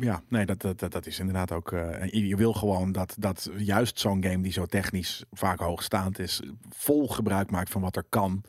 Ja, 0.00 0.22
nee, 0.28 0.46
dat, 0.46 0.60
dat, 0.60 0.92
dat, 0.92 1.06
is 1.06 1.18
inderdaad 1.18 1.52
ook. 1.52 1.72
eh, 1.72 2.28
je 2.28 2.36
wil 2.36 2.52
gewoon 2.52 2.92
dat, 2.92 3.14
dat 3.18 3.50
juist 3.56 3.98
zo'n 3.98 4.24
game 4.24 4.42
die 4.42 4.52
zo 4.52 4.66
technisch 4.66 5.24
vaak 5.32 5.58
hoogstaand 5.58 6.18
is, 6.18 6.42
vol 6.68 7.08
gebruik 7.08 7.50
maakt 7.50 7.70
van 7.70 7.80
wat 7.80 7.96
er 7.96 8.04
kan. 8.08 8.42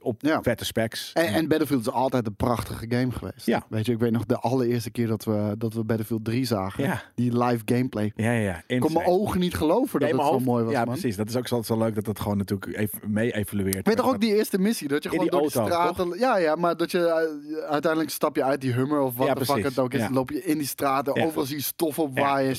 Op 0.00 0.20
Ja. 0.22 0.42
vette 0.42 0.64
specs. 0.64 1.10
En, 1.12 1.26
en 1.26 1.48
Battlefield 1.48 1.80
is 1.80 1.90
altijd 1.92 2.26
een 2.26 2.34
prachtige 2.36 2.86
game 2.88 3.10
geweest. 3.12 3.46
Ja. 3.46 3.66
Weet 3.68 3.86
je, 3.86 3.92
ik 3.92 3.98
weet 3.98 4.10
nog 4.10 4.24
de 4.26 4.38
allereerste 4.38 4.90
keer 4.90 5.06
dat 5.06 5.24
we, 5.24 5.54
dat 5.58 5.74
we 5.74 5.84
Battlefield 5.84 6.24
3 6.24 6.44
zagen. 6.44 6.84
Ja. 6.84 7.02
Die 7.14 7.38
live 7.44 7.62
gameplay. 7.64 8.12
ja, 8.16 8.30
ja, 8.32 8.40
ja. 8.40 8.62
Ik 8.66 8.80
kon 8.80 8.92
mijn 8.92 9.06
ogen 9.06 9.40
niet 9.40 9.54
geloven 9.54 10.00
dat 10.00 10.10
het 10.10 10.20
zo 10.20 10.26
hoofd- 10.26 10.44
mooi 10.44 10.64
was, 10.64 10.72
Ja, 10.72 10.84
man. 10.84 10.92
precies. 10.94 11.16
Dat 11.16 11.28
is 11.28 11.36
ook 11.36 11.48
zo, 11.48 11.62
zo 11.62 11.78
leuk 11.78 11.94
dat 11.94 12.04
dat 12.04 12.20
gewoon 12.20 12.36
natuurlijk 12.36 12.76
even 12.76 12.98
mee 13.12 13.34
evalueert. 13.34 13.86
Weet 13.86 13.96
toch 13.96 14.08
ook 14.08 14.20
die 14.20 14.34
eerste 14.36 14.58
missie? 14.58 14.88
Dat 14.88 15.02
je 15.02 15.08
gewoon 15.08 15.26
door 15.26 15.40
auto, 15.40 15.64
straten... 15.66 16.18
Ja, 16.18 16.36
ja, 16.38 16.54
maar 16.54 16.76
dat 16.76 16.90
je 16.90 17.06
eh, 17.06 17.70
uiteindelijk 17.70 18.10
stap 18.12 18.36
je 18.36 18.44
uit 18.44 18.60
die 18.60 18.72
Hummer 18.72 19.00
of 19.00 19.16
wat 19.16 19.36
de 19.38 19.44
fuck 19.44 19.62
het 19.64 19.78
ook 19.78 19.92
is. 19.94 20.08
Loop 20.10 20.30
je 20.30 20.44
in 20.44 20.58
die 20.58 20.66
straten, 20.66 21.16
overal 21.24 21.44
zie 21.44 21.56
je 21.56 21.62
stof 21.62 21.98
opwaaien. 21.98 22.56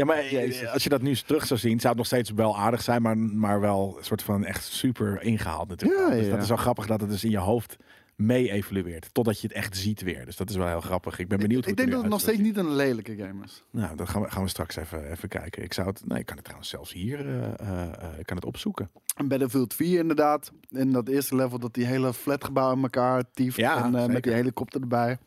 Ja, 0.00 0.06
maar 0.06 0.16
eh, 0.16 0.30
Jezus. 0.30 0.68
als 0.68 0.82
je 0.82 0.88
dat 0.88 1.02
nu 1.02 1.16
terug 1.16 1.46
zou 1.46 1.60
zien, 1.60 1.80
zou 1.80 1.88
het 1.88 1.96
nog 1.96 2.06
steeds 2.06 2.30
wel 2.30 2.58
aardig 2.58 2.82
zijn, 2.82 3.02
maar, 3.02 3.18
maar 3.18 3.60
wel 3.60 3.94
een 3.98 4.04
soort 4.04 4.22
van 4.22 4.44
echt 4.44 4.64
super 4.64 5.22
ingehaald 5.22 5.68
natuurlijk. 5.68 6.00
Ja, 6.00 6.10
dus 6.14 6.24
ja. 6.24 6.30
dat 6.30 6.42
is 6.42 6.48
wel 6.48 6.56
grappig 6.56 6.86
dat 6.86 7.00
het 7.00 7.10
dus 7.10 7.24
in 7.24 7.30
je 7.30 7.38
hoofd 7.38 7.76
mee 8.16 8.50
evalueert, 8.50 9.08
totdat 9.14 9.40
je 9.40 9.46
het 9.46 9.56
echt 9.56 9.76
ziet 9.76 10.02
weer. 10.02 10.24
Dus 10.24 10.36
dat 10.36 10.50
is 10.50 10.56
wel 10.56 10.66
heel 10.66 10.80
grappig. 10.80 11.18
Ik 11.18 11.28
ben 11.28 11.38
benieuwd 11.38 11.62
hoe 11.62 11.70
Ik 11.70 11.76
denk 11.76 11.90
dat 11.90 12.00
het 12.00 12.10
nog 12.10 12.20
steeds 12.20 12.38
niet 12.38 12.56
een 12.56 12.74
lelijke 12.74 13.16
game 13.16 13.44
is. 13.44 13.62
Nou, 13.70 13.96
dan 13.96 14.08
gaan 14.08 14.22
we, 14.22 14.30
gaan 14.30 14.42
we 14.42 14.48
straks 14.48 14.76
even, 14.76 15.10
even 15.10 15.28
kijken. 15.28 15.62
Ik 15.62 15.72
zou 15.72 15.88
het, 15.88 16.02
nee, 16.06 16.18
ik 16.18 16.26
kan 16.26 16.34
het 16.34 16.44
trouwens 16.44 16.70
zelfs 16.70 16.92
hier, 16.92 17.26
eh, 17.26 17.52
eh, 17.60 17.82
eh, 17.82 18.18
ik 18.18 18.26
kan 18.26 18.36
het 18.36 18.44
opzoeken. 18.44 18.90
En 19.16 19.28
Battlefield 19.28 19.74
4 19.74 19.98
inderdaad. 19.98 20.52
In 20.70 20.92
dat 20.92 21.08
eerste 21.08 21.34
level 21.34 21.58
dat 21.58 21.74
die 21.74 21.84
hele 21.84 22.12
flatgebouw 22.12 22.72
in 22.72 22.82
elkaar 22.82 23.24
tieft. 23.32 23.56
Ja, 23.56 23.84
en 23.84 23.94
eh, 23.94 24.06
met 24.06 24.22
die 24.22 24.32
helikopter 24.32 24.80
erbij. 24.80 25.18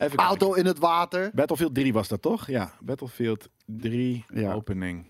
Even 0.00 0.16
kijken. 0.16 0.24
Auto 0.26 0.52
in 0.54 0.66
het 0.66 0.78
water. 0.78 1.30
Battlefield 1.34 1.74
3 1.74 1.92
was 1.92 2.08
dat 2.08 2.22
toch? 2.22 2.46
Ja, 2.46 2.72
Battlefield 2.80 3.48
3 3.64 4.24
Ja. 4.34 4.52
opening. 4.52 5.06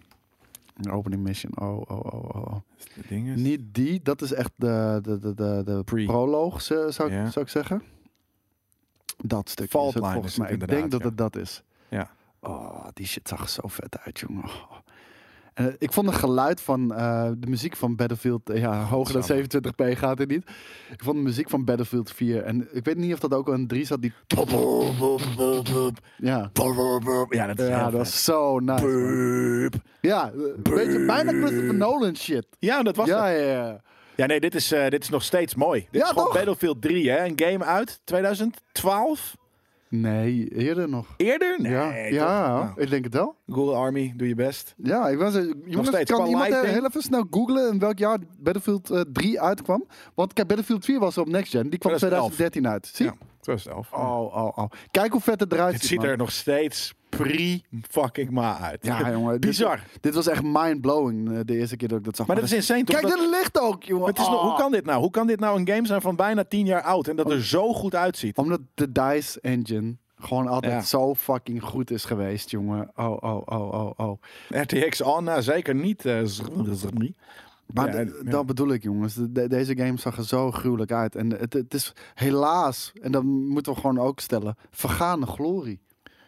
Een 0.76 0.90
opening 0.90 1.22
mission. 1.22 1.52
Oh, 1.60 1.76
oh, 1.78 1.90
oh, 1.90 2.14
oh. 2.14 2.34
oh. 2.34 2.56
De 2.94 3.02
ding 3.08 3.28
is... 3.28 3.40
Niet 3.40 3.60
die. 3.74 4.00
Dat 4.02 4.22
is 4.22 4.32
echt 4.32 4.50
de, 4.56 4.98
de, 5.02 5.18
de, 5.18 5.34
de, 5.34 5.62
de 5.64 5.82
Pre. 5.84 6.04
proloog, 6.04 6.62
zou, 6.62 6.92
zou, 6.92 7.08
ik- 7.08 7.14
Ja. 7.14 7.30
zou 7.30 7.44
ik 7.44 7.50
zeggen. 7.50 7.82
Dat 9.24 9.48
stukje 9.48 9.70
Fault 9.70 9.88
is 9.88 9.94
het 9.94 10.02
line 10.02 10.12
volgens 10.14 10.32
is 10.34 10.38
mij. 10.40 10.50
Ik 10.52 10.66
denk 10.68 10.90
dat 10.90 11.02
het 11.02 11.16
dat 11.18 11.36
is. 11.36 11.62
Ja. 11.88 12.10
Oh, 12.40 12.86
die 12.94 13.06
shit 13.06 13.28
zag 13.28 13.40
er 13.40 13.48
zo 13.48 13.62
vet 13.68 13.98
uit, 13.98 14.18
jongen. 14.18 14.50
Eh, 15.66 15.72
ik 15.78 15.92
vond 15.92 16.06
het 16.06 16.16
geluid 16.16 16.60
van 16.60 16.94
eh, 16.94 17.30
de 17.38 17.46
muziek 17.46 17.76
van 17.76 17.96
Battlefield... 17.96 18.50
eh, 18.50 18.60
ja, 18.60 18.84
hoger 18.84 19.12
dan 19.12 19.22
Godsamme. 19.22 19.94
27p 19.94 19.98
gaat 19.98 20.18
het 20.18 20.28
niet. 20.28 20.44
Ik 20.90 21.02
vond 21.04 21.16
de 21.16 21.22
muziek 21.22 21.50
van 21.50 21.64
Battlefield 21.64 22.10
4... 22.12 22.42
En 22.42 22.68
ik 22.72 22.84
weet 22.84 22.96
niet 22.96 23.12
of 23.12 23.18
dat 23.18 23.34
ook 23.34 23.48
een 23.48 23.66
3 23.66 23.84
zat. 23.84 24.02
Die, 24.02 24.12
ja, 26.16 26.50
Ja, 27.28 27.46
dat 27.46 27.58
is 27.58 27.68
ja 27.68 27.82
dat 27.82 27.92
was 27.92 28.24
zo 28.24 28.58
nice. 28.58 28.84
man. 28.86 29.80
Ja, 30.00 30.30
een 30.32 30.62
beetje 30.62 31.04
bijna 31.06 31.30
Christopher 31.32 31.74
Nolan 31.74 32.16
shit. 32.16 32.46
Ja, 32.58 32.82
dat 32.82 32.96
was 32.96 33.06
Ja, 33.08 33.26
het. 33.26 33.40
ja, 33.40 33.46
ja. 33.46 33.80
Ja, 34.16 34.26
nee, 34.26 34.40
dit 34.40 34.54
is, 34.54 34.68
dit 34.68 35.02
is 35.02 35.08
nog 35.08 35.22
steeds 35.22 35.54
mooi. 35.54 35.80
Dit 35.90 36.00
Ja, 36.00 36.06
is 36.06 36.08
gewoon 36.08 36.24
toch? 36.24 36.34
Battlefield 36.34 36.82
3, 36.82 37.10
hè? 37.10 37.24
Een 37.24 37.32
game 37.36 37.64
uit 37.64 38.00
2012? 38.04 39.36
Nee, 39.90 40.48
eerder 40.48 40.88
nog. 40.88 41.14
Eerder? 41.16 41.54
Nee, 41.60 42.12
ja, 42.12 42.48
Nou, 42.48 42.80
ik 42.80 42.90
denk 42.90 43.04
het 43.04 43.14
wel. 43.14 43.36
Google 43.46 43.74
Army, 43.74 44.12
doe 44.16 44.28
je 44.28 44.34
best. 44.34 44.74
Ja, 44.76 45.08
ik 45.08 45.18
was. 45.18 45.34
Jongens, 45.64 45.88
steeds 45.88 46.10
kan 46.10 46.26
iemand 46.26 46.44
eh, 46.44 46.50
lighting? 46.50 46.72
heel 46.74 46.84
even 46.84 47.02
snel 47.02 47.26
googlen 47.30 47.72
in 47.72 47.78
welk 47.78 47.98
jaar 47.98 48.18
Battlefield 48.38 48.90
eh, 48.90 49.00
3 49.12 49.40
uitkwam? 49.40 49.84
Want 50.14 50.32
kijk, 50.32 50.46
Battlefield 50.46 50.84
4 50.84 50.98
was 50.98 51.18
op 51.18 51.28
Next 51.28 51.50
Gen. 51.50 51.70
Die 51.70 51.78
kwam 51.78 51.96
2011. 51.96 52.34
2013 52.34 52.68
uit. 52.68 52.86
Zie? 52.86 53.06
Ja, 53.06 53.14
2011. 53.40 53.92
Oh, 53.92 54.34
oh, 54.36 54.58
oh. 54.58 54.70
Kijk 54.90 55.12
hoe 55.12 55.20
vet 55.20 55.40
het 55.40 55.52
eruit 55.52 55.72
Het 55.72 55.80
ziet. 55.80 55.90
ziet 55.90 55.98
man. 56.00 56.08
er 56.08 56.16
nog 56.16 56.32
steeds 56.32 56.94
pre-fucking 57.08 58.30
ma 58.30 58.58
uit. 58.58 58.78
Ja, 58.86 59.10
jongen. 59.10 59.32
dit- 59.40 59.40
Bizar. 59.40 59.80
Dit, 60.00 60.14
was 60.14 60.26
echt 60.26 60.42
mind-blowing 60.42 61.32
eh, 61.32 61.38
de 61.44 61.56
eerste 61.56 61.76
keer 61.76 61.88
dat 61.88 61.98
ik 61.98 62.04
dat 62.04 62.16
zag. 62.16 62.26
Maar 62.26 62.36
dat 62.36 62.44
is 62.44 62.52
insane, 62.52 62.84
toch? 62.84 63.00
Kijk, 63.00 63.08
Dat- 63.12 63.20
dit 63.20 63.30
licht 63.30 63.60
ook, 63.60 63.82
jongen. 63.82 64.06
Het 64.06 64.18
is 64.18 64.28
nog, 64.28 64.40
hoe 64.40 64.50
Oh. 64.50 64.58
kan 64.58 64.72
dit 64.72 64.84
nou? 64.84 65.00
Hoe 65.00 65.10
kan 65.10 65.26
dit 65.26 65.40
nou 65.40 65.60
een 65.60 65.68
game 65.68 65.86
zijn 65.86 66.00
van 66.00 66.16
bijna 66.16 66.44
10 66.44 66.66
jaar 66.66 66.82
oud 66.82 67.08
en 67.08 67.16
dat 67.16 67.30
er 67.30 67.44
zo 67.44 67.72
goed 67.74 67.94
uitziet? 67.94 68.36
Omdat 68.38 68.60
de 68.74 68.92
DICE 68.92 69.40
engine 69.40 69.96
gewoon 70.18 70.46
altijd 70.48 70.72
Ja. 70.72 70.80
zo 70.80 71.14
fucking 71.14 71.62
goed 71.62 71.90
is 71.90 72.04
geweest, 72.04 72.50
jongen. 72.50 72.90
Oh, 72.96 73.16
oh, 73.20 73.42
oh, 73.44 73.72
oh, 73.72 73.90
oh. 73.96 74.20
RTX 74.48 75.00
on, 75.00 75.24
nou, 75.24 75.42
zeker 75.42 75.74
niet. 75.74 76.00
z- 76.24 76.40
Maar 77.72 77.96
Ja, 77.96 78.04
d- 78.04 78.20
ja. 78.24 78.30
dat 78.30 78.46
bedoel 78.46 78.72
ik, 78.72 78.82
jongens. 78.82 79.14
De- 79.14 79.32
de- 79.32 79.48
deze 79.48 79.76
game 79.76 79.98
zag 79.98 80.16
er 80.16 80.24
zo 80.24 80.50
gruwelijk 80.50 80.92
uit. 80.92 81.14
En 81.16 81.30
het, 81.30 81.52
het 81.52 81.74
is 81.74 81.92
helaas, 82.14 82.92
en 83.02 83.12
dat 83.12 83.22
moeten 83.24 83.72
we 83.74 83.80
gewoon 83.80 83.98
ook 83.98 84.20
stellen, 84.20 84.56
vergaande 84.70 85.26
glorie. 85.26 85.80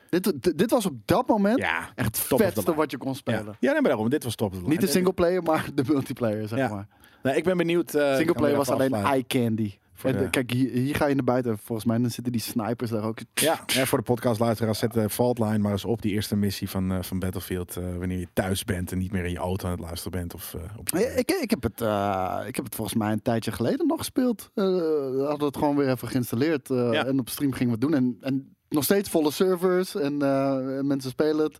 Dit, 0.08 0.58
dit, 0.58 0.70
was 0.70 0.86
op 0.86 0.94
dat 1.04 1.26
moment 1.26 1.58
Ja, 1.58 1.90
echt 1.94 2.28
het 2.28 2.40
vetste 2.40 2.74
wat 2.74 2.90
je 2.90 2.98
kon 2.98 3.14
spelen. 3.14 3.56
ja 3.60 3.72
nee, 3.72 3.80
maar 3.80 3.90
daarom. 3.90 4.08
Dit 4.10 4.24
was 4.24 4.34
top. 4.34 4.66
Niet 4.66 4.80
de 4.80 4.86
singleplayer, 4.86 5.42
maar 5.42 5.68
de 5.74 5.84
multiplayer, 5.86 6.48
zeg 6.48 6.58
Ja. 6.58 6.68
maar. 6.68 6.88
Nee, 7.22 7.36
ik 7.36 7.44
ben 7.44 7.56
benieuwd. 7.56 7.94
eh, 7.94 8.16
Singleplayer 8.16 8.56
was 8.56 8.68
alleen 8.70 8.92
eye 8.94 9.24
candy. 9.26 9.74
Voor 10.02 10.10
En 10.10 10.16
de- 10.16 10.22
de- 10.24 10.30
kijk, 10.30 10.50
hier, 10.50 10.70
hier 10.70 10.94
ga 10.94 11.06
je 11.06 11.14
naar 11.14 11.24
buiten. 11.24 11.58
Volgens 11.58 11.86
mij 11.86 11.98
dan 11.98 12.10
zitten 12.10 12.32
die 12.32 12.40
snipers 12.40 12.90
daar 12.90 13.02
ook. 13.02 13.18
Ja, 13.34 13.60
ja, 13.66 13.86
voor 13.86 13.98
de 13.98 14.04
podcastluisteraars, 14.04 14.78
zet 14.78 14.92
de 14.92 15.10
Faultline 15.10 15.58
maar 15.58 15.72
eens 15.72 15.84
op. 15.84 16.02
Die 16.02 16.12
eerste 16.12 16.36
missie 16.36 16.70
van, 16.70 16.92
eh, 16.92 17.02
van 17.02 17.18
Battlefield. 17.18 17.76
eh, 17.76 17.84
wanneer 17.98 18.18
je 18.18 18.26
thuis 18.32 18.64
bent 18.64 18.92
en 18.92 18.98
niet 18.98 19.12
meer 19.12 19.24
in 19.24 19.30
je 19.30 19.38
auto 19.38 19.64
aan 19.66 19.70
het 19.72 19.80
luisteren 19.80 20.12
bent. 20.12 20.34
Of, 20.34 20.54
eh, 20.54 20.60
op 20.78 20.88
je- 20.88 21.14
Ik, 21.16 21.30
ik, 21.30 21.50
heb 21.50 21.62
het, 21.62 21.80
eh, 21.80 22.38
ik 22.46 22.56
heb 22.56 22.64
het 22.64 22.74
volgens 22.74 22.96
mij 22.96 23.12
een 23.12 23.22
tijdje 23.22 23.52
geleden 23.52 23.86
nog 23.86 23.98
gespeeld. 23.98 24.50
Eh, 24.54 24.64
we 24.64 25.24
hadden 25.28 25.46
het 25.46 25.56
gewoon 25.56 25.76
weer 25.76 25.88
even 25.88 26.08
geïnstalleerd. 26.08 26.70
eh, 26.70 26.88
Ja. 26.92 27.06
En 27.06 27.18
op 27.18 27.28
stream 27.28 27.52
gingen 27.52 27.78
we 27.78 27.86
het 27.86 27.92
doen. 27.92 27.94
En, 27.94 28.16
en 28.20 28.54
nog 28.68 28.84
steeds 28.84 29.08
volle 29.10 29.30
servers. 29.30 29.94
En 29.94 30.22
eh, 30.22 30.80
mensen 30.80 31.10
spelen 31.10 31.44
het. 31.44 31.56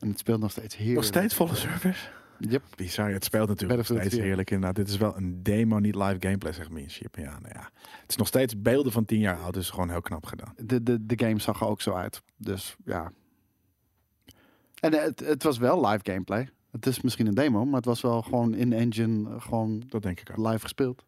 En 0.00 0.08
het 0.08 0.18
speelt 0.18 0.40
nog 0.40 0.50
steeds 0.50 0.76
heerlijk. 0.76 0.96
Nog 0.96 1.04
steeds 1.04 1.34
volle 1.34 1.54
servers? 1.54 2.10
Yep. 2.38 2.62
Bizar, 2.76 3.10
het 3.10 3.24
speelt 3.24 3.48
natuurlijk 3.48 3.88
nog 3.88 3.98
steeds 3.98 4.14
4. 4.14 4.24
heerlijk. 4.24 4.50
Inderdaad, 4.50 4.76
dit 4.76 4.88
is 4.88 4.96
wel 4.96 5.16
een 5.16 5.42
demo, 5.42 5.78
niet 5.78 5.94
live 5.94 6.16
gameplay, 6.20 6.52
zegt 6.52 6.70
Minship. 6.70 7.16
Ja, 7.16 7.38
nou 7.38 7.52
ja. 7.54 7.70
Het 7.82 8.10
is 8.10 8.16
nog 8.16 8.26
steeds 8.26 8.60
beelden 8.62 8.92
van 8.92 9.04
10 9.04 9.18
jaar 9.18 9.38
oud, 9.38 9.54
dus 9.54 9.70
gewoon 9.70 9.90
heel 9.90 10.00
knap 10.00 10.26
gedaan. 10.26 10.54
De, 10.56 10.82
de, 10.82 11.06
de 11.06 11.26
game 11.26 11.38
zag 11.40 11.60
er 11.60 11.66
ook 11.66 11.80
zo 11.80 11.92
uit. 11.94 12.22
Dus 12.36 12.76
ja. 12.84 13.12
En 14.80 14.92
het, 14.92 15.20
het 15.20 15.42
was 15.42 15.58
wel 15.58 15.86
live 15.86 16.00
gameplay. 16.02 16.48
Het 16.70 16.86
is 16.86 17.00
misschien 17.00 17.26
een 17.26 17.34
demo, 17.34 17.64
maar 17.64 17.76
het 17.76 17.84
was 17.84 18.00
wel 18.00 18.22
gewoon 18.22 18.54
in-engine, 18.54 19.30
eh, 19.30 19.40
gewoon 19.40 19.82
Dat 19.88 20.02
denk 20.02 20.20
ik 20.20 20.30
ook. 20.30 20.46
live 20.46 20.60
gespeeld. 20.60 21.04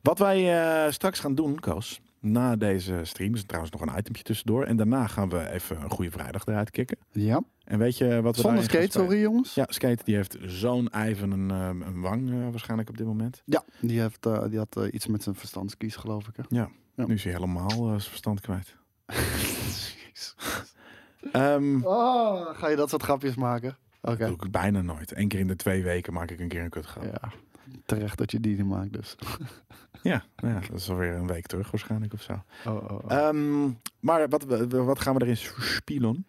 Wat 0.00 0.18
wij 0.18 0.62
eh, 0.86 0.92
straks 0.92 1.20
gaan 1.20 1.34
doen, 1.34 1.58
Koos, 1.60 2.00
na 2.22 2.56
deze 2.56 3.00
stream, 3.02 3.34
is 3.34 3.44
trouwens 3.44 3.72
nog 3.72 3.80
een 3.80 3.98
itempje 3.98 4.22
tussendoor. 4.22 4.64
En 4.64 4.76
daarna 4.76 5.06
gaan 5.06 5.28
we 5.28 5.50
even 5.50 5.82
een 5.82 5.90
goede 5.90 6.10
vrijdag 6.10 6.46
eruit 6.46 6.70
kicken. 6.70 6.98
Ja. 7.10 7.42
En 7.64 7.78
weet 7.78 7.98
je 7.98 8.22
wat 8.22 8.36
we 8.36 8.42
Zonder 8.42 8.64
skate, 8.64 8.90
sorry 8.90 9.20
jongens. 9.20 9.54
Ja, 9.54 9.66
Skate 9.68 10.04
die 10.04 10.14
heeft 10.14 10.36
zo'n 10.40 10.88
ijven 10.90 11.30
een, 11.30 11.50
eh, 11.50 11.86
een 11.86 12.00
wang 12.00 12.30
eh, 12.30 12.50
waarschijnlijk 12.50 12.88
op 12.88 12.96
dit 12.96 13.06
moment. 13.06 13.42
Ja, 13.44 13.64
die, 13.80 14.00
heeft, 14.00 14.26
eh, 14.26 14.44
die 14.48 14.58
had 14.58 14.76
eh, 14.76 14.84
iets 14.92 15.06
met 15.06 15.22
zijn 15.22 15.34
verstandskies, 15.34 15.96
geloof 15.96 16.28
ik. 16.28 16.36
Hè? 16.36 16.42
Ja, 16.48 16.68
Ja. 16.94 17.06
nu 17.06 17.14
is 17.14 17.24
hij 17.24 17.32
helemaal 17.32 17.70
zijn 17.70 18.00
verstand 18.00 18.40
kwijt. 18.40 18.76
Ehm 21.32 21.84
Oh, 21.84 22.46
ga 22.58 22.68
je 22.68 22.76
dat 22.76 22.90
soort 22.90 23.02
grapjes 23.02 23.34
maken? 23.34 23.76
Oké. 24.00 24.16
Dat 24.16 24.28
doe 24.28 24.46
ik 24.46 24.50
bijna 24.50 24.82
nooit. 24.82 25.16
Eén 25.16 25.28
keer 25.28 25.38
in 25.40 25.46
de 25.46 25.56
twee 25.56 25.82
weken 25.82 26.12
maak 26.12 26.30
ik 26.30 26.40
een 26.40 26.48
keer 26.48 26.62
een 26.62 26.70
kutgrap. 26.70 27.04
Ja, 27.04 27.32
terecht 27.86 28.18
dat 28.18 28.30
je 28.30 28.40
die 28.40 28.56
niet 28.56 28.66
maakt 28.66 28.92
dus. 28.92 29.14
ja, 30.02 30.24
nou 30.36 30.54
ja, 30.54 30.60
dat 30.60 30.78
is 30.78 30.90
alweer 30.90 31.14
een 31.14 31.26
week 31.26 31.46
terug 31.46 31.70
waarschijnlijk 31.70 32.12
of 32.12 32.22
zo. 32.22 32.42
Oh, 32.66 32.74
oh, 32.74 32.90
oh. 32.90 33.12
Ehm, 33.12 33.70
maar 34.00 34.28
wat, 34.28 34.44
wat 34.68 35.00
gaan 35.00 35.14
we 35.14 35.22
erin 35.22 35.36
spelen? 35.60 36.26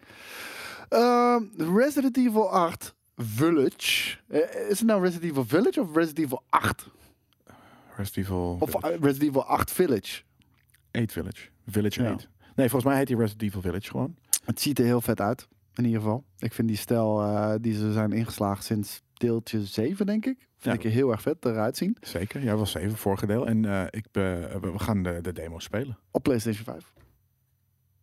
Ehm, 0.89 1.43
Resident 1.57 2.17
Evil 2.17 2.49
8 2.51 2.95
Village. 3.17 4.17
Eh, 4.27 4.39
is 4.69 4.79
het 4.79 4.87
nou 4.87 5.01
Resident 5.01 5.31
Evil 5.31 5.45
Village 5.45 5.81
of 5.81 5.95
Resident 5.95 6.25
Evil 6.25 6.43
8? 6.49 6.89
Resident 7.95 8.25
Evil 8.25 8.57
Of 8.59 8.73
eh, 8.73 8.89
Resident 8.89 9.21
Evil 9.29 9.43
8 9.43 9.71
Village? 9.71 10.21
8 10.91 11.11
Village. 11.11 11.49
Village 11.67 12.03
Ja. 12.03 12.11
8. 12.11 12.27
Nee, 12.55 12.69
volgens 12.69 12.83
mij 12.91 12.97
heet 12.97 13.07
hij 13.07 13.17
Resident 13.17 13.41
Evil 13.41 13.61
Village 13.61 13.89
gewoon. 13.89 14.15
Het 14.45 14.61
ziet 14.61 14.79
er 14.79 14.85
heel 14.85 15.01
vet 15.01 15.21
uit, 15.21 15.47
in 15.75 15.85
ieder 15.85 16.01
geval. 16.01 16.23
Ik 16.37 16.53
vind 16.53 16.67
die 16.67 16.77
stijl 16.77 17.21
eh, 17.21 17.53
die 17.61 17.73
ze 17.73 17.91
zijn 17.93 18.11
ingeslagen 18.11 18.63
sinds 18.63 19.01
deeltje 19.13 19.65
7, 19.65 20.05
denk 20.05 20.25
ik. 20.25 20.47
Vind 20.63 20.75
Ja. 20.75 20.81
ik 20.81 20.83
er 20.83 20.91
heel 20.91 21.11
erg 21.11 21.21
vet 21.21 21.45
eruit 21.45 21.77
zien. 21.77 21.97
Zeker. 22.01 22.43
Ja, 22.43 22.55
was 22.55 22.71
zeven 22.71 22.97
vorige 22.97 23.25
deel. 23.25 23.47
En 23.47 23.65
eh, 23.65 23.83
ik, 23.89 24.05
be- 24.11 24.57
we 24.61 24.79
gaan 24.79 25.03
de, 25.03 25.19
de 25.21 25.33
demo 25.33 25.59
spelen. 25.59 25.97
Op 26.11 26.23
PlayStation 26.23 26.63
5. 26.65 26.93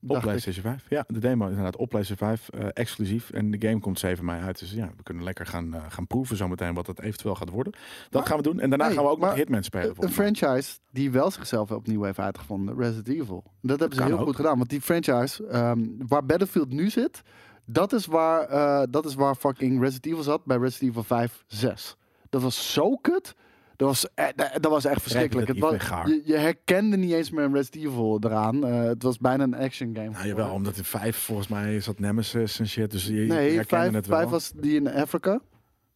Op. 0.07 0.21
PlayStation 0.21 0.63
5. 0.65 0.85
Ja, 0.89 1.05
de 1.09 1.19
demo 1.19 1.45
is 1.45 1.51
inderdaad 1.51 1.77
op 1.77 1.89
PlayStation 1.89 2.29
5 2.29 2.49
eh, 2.49 2.67
exclusief. 2.73 3.31
En 3.31 3.51
de 3.51 3.69
game 3.69 3.81
komt 3.81 3.99
7 3.99 4.25
mei 4.25 4.43
uit. 4.43 4.59
Dus 4.59 4.73
ja, 4.73 4.91
we 4.97 5.03
kunnen 5.03 5.25
lekker 5.25 5.47
gaan, 5.47 5.75
eh, 5.75 5.85
gaan 5.89 6.07
proeven 6.07 6.37
zometeen 6.37 6.75
wat 6.75 6.87
het 6.87 7.01
eventueel 7.01 7.35
gaat 7.35 7.49
worden. 7.51 7.73
Dat 7.73 8.13
Maar- 8.13 8.27
gaan 8.27 8.37
we 8.37 8.43
doen. 8.43 8.61
En 8.61 8.69
daarna 8.71 8.85
gaan 8.91 9.05
we 9.05 9.11
ook 9.11 9.19
nog 9.19 9.29
maar 9.29 9.37
Hitman 9.37 9.63
spelen. 9.63 9.95
Een 9.99 10.11
franchise 10.11 10.79
die 10.93 11.11
wel 11.11 11.31
zichzelf 11.31 11.71
opnieuw 11.71 12.03
heeft 12.03 12.19
uitgevonden, 12.19 12.77
Resident 12.77 13.09
Evil. 13.09 13.45
Dat 13.63 13.79
hebben 13.81 13.99
ze 13.99 14.05
heel 14.05 14.19
ook. 14.19 14.27
goed 14.27 14.37
gedaan. 14.37 14.57
Want 14.57 14.71
die 14.71 14.81
franchise, 14.81 15.47
ehm, 15.47 15.81
waar 16.07 16.27
Battlefield 16.27 16.73
nu 16.73 16.91
zit, 16.91 17.23
dat 17.65 17.93
is 17.93 18.07
waar, 18.07 18.43
eh, 18.49 18.83
dat 18.91 19.05
is 19.07 19.15
waar 19.15 19.35
fucking 19.35 19.81
Resident 19.81 20.07
Evil 20.07 20.23
zat 20.23 20.45
bij 20.45 20.57
Resident 20.57 20.91
Evil 20.91 21.03
5, 21.03 21.45
6. 21.47 21.97
Dat 22.31 22.43
was 22.43 22.73
zo 22.73 22.97
kut. 22.97 23.35
Dat 23.77 23.89
was, 23.89 24.07
e- 24.15 24.33
dat 24.61 24.71
was 24.71 24.85
echt 24.85 25.03
verschrikkelijk. 25.03 25.49
Het 25.49 25.59
was, 25.59 25.73
je, 26.05 26.23
je 26.25 26.37
herkende 26.37 26.97
niet 26.97 27.13
eens 27.13 27.31
meer 27.31 27.45
een 27.45 27.55
Resident 27.55 27.85
Evil 27.93 28.19
eraan. 28.21 28.67
Eh, 28.67 28.83
het 28.83 29.03
was 29.03 29.19
bijna 29.19 29.43
een 29.45 29.55
action 29.55 29.95
game. 29.97 30.11
Nou 30.11 30.27
jawel, 30.27 30.51
omdat 30.53 30.77
in 30.77 30.85
5 30.85 31.17
volgens 31.17 31.49
mij 31.49 31.81
zat 31.81 31.99
Nemesis 31.99 32.59
en 32.61 32.69
shit. 32.69 32.91
Dus 32.91 33.07
je, 33.07 33.13
Nee, 33.13 33.55
herkende 33.55 33.65
5, 33.91 33.93
het 33.95 34.07
wel. 34.07 34.29
was 34.29 34.53
die 34.57 34.75
in 34.75 34.89
Afrika. 34.93 35.41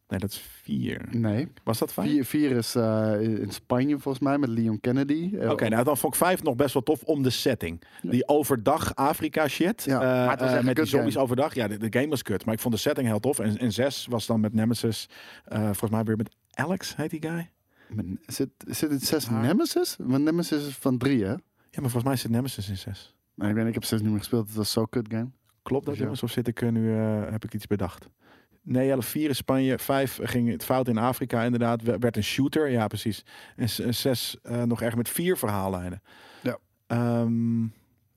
Nee, 0.09 0.19
dat 0.21 0.31
is 0.31 0.39
4. 0.39 1.07
Nee. 1.11 1.49
Was 1.63 1.79
dat 1.79 1.93
5? 1.93 2.09
4, 2.11 2.25
4 2.25 2.51
is 2.51 2.75
eh, 2.75 3.21
in 3.21 3.51
Spanje 3.51 3.99
volgens 3.99 4.25
mij 4.25 4.39
met 4.39 4.49
Leon 4.49 4.81
Kennedy. 4.81 5.31
Eh, 5.37 5.51
Oké, 5.51 5.69
nou 5.69 5.85
dan 5.85 5.97
vond 5.97 6.13
ik 6.15 6.19
5 6.21 6.43
nog 6.43 6.57
best 6.57 6.73
wel 6.75 6.83
tof 6.83 7.03
om 7.03 7.23
de 7.23 7.31
setting. 7.31 7.83
Die 8.03 8.29
overdag 8.29 8.95
Afrika 8.95 9.49
shit. 9.49 9.83
Ja, 9.85 9.95
eh, 10.01 10.07
maar 10.07 10.31
het 10.31 10.41
was 10.41 10.49
echt 10.49 10.59
een 10.59 10.65
met 10.65 10.77
die 10.77 10.85
zombies 10.85 11.13
game. 11.13 11.25
overdag. 11.25 11.55
Ja, 11.55 11.69
de, 11.69 11.77
de 11.77 11.99
game 11.99 12.09
was 12.09 12.23
kut. 12.23 12.45
Maar 12.45 12.55
ik 12.55 12.61
vond 12.61 12.75
de 12.75 12.81
setting 12.81 13.07
heel 13.07 13.21
tof. 13.21 13.39
En, 13.39 13.59
en 13.59 13.73
6 13.73 14.07
was 14.07 14.27
dan 14.27 14.41
met 14.41 14.53
Nemesis. 14.55 15.09
eh, 15.45 15.63
volgens 15.63 15.91
mij 15.91 16.05
weer 16.05 16.17
met 16.17 16.35
Alex, 16.51 16.97
heet 16.97 17.11
die 17.11 17.23
guy. 17.23 17.51
Met- 17.89 18.07
Zit, 18.27 18.49
zit 18.67 18.91
het 18.91 19.05
6 19.05 19.27
Haar. 19.27 19.43
Nemesis? 19.43 19.97
Want 19.99 20.25
Nemesis 20.25 20.67
is 20.67 20.75
van 20.75 20.99
3, 20.99 21.23
hè? 21.25 21.31
Ja, 21.31 21.81
maar 21.81 21.91
volgens 21.91 22.05
mij 22.05 22.17
zit 22.17 22.31
Nemesis 22.31 22.69
in 22.69 22.77
6. 22.77 23.15
Nee, 23.35 23.49
ik, 23.49 23.55
weet, 23.55 23.65
niet, 23.65 23.75
ik 23.75 23.81
heb 23.81 23.89
6 23.91 24.01
niet 24.01 24.11
meer 24.11 24.19
gespeeld. 24.19 24.47
Het 24.47 24.57
was 24.57 24.71
zo 24.71 24.85
kut 24.85 25.07
game. 25.11 25.31
Klopt 25.63 25.87
dat 25.87 25.95
Ja. 25.97 26.01
jongens? 26.03 26.23
Of 26.23 26.31
zit 26.31 26.49
ik 26.49 26.71
nu, 26.71 26.97
eh, 26.99 27.23
heb 27.31 27.45
ik 27.45 27.55
iets 27.55 27.67
bedacht? 27.67 28.09
Nee, 28.67 29.03
4 29.03 29.29
in 29.29 29.35
Spanje, 29.35 29.79
5 29.79 30.19
ging 30.23 30.51
het 30.51 30.65
fout 30.65 30.89
in 30.89 30.99
Afrika 30.99 31.43
inderdaad, 31.43 31.83
we- 31.83 31.99
werd 31.99 32.17
een 32.17 32.25
shooter, 32.25 32.71
ja 32.71 32.87
precies. 32.87 33.25
En 33.57 33.95
6 33.95 34.37
nog 34.65 34.83
erg 34.83 34.97
met 34.97 35.09
vier 35.09 35.37
verhaallijnen. 35.37 36.03
Ja. 36.43 36.59
Ehm, 36.87 37.63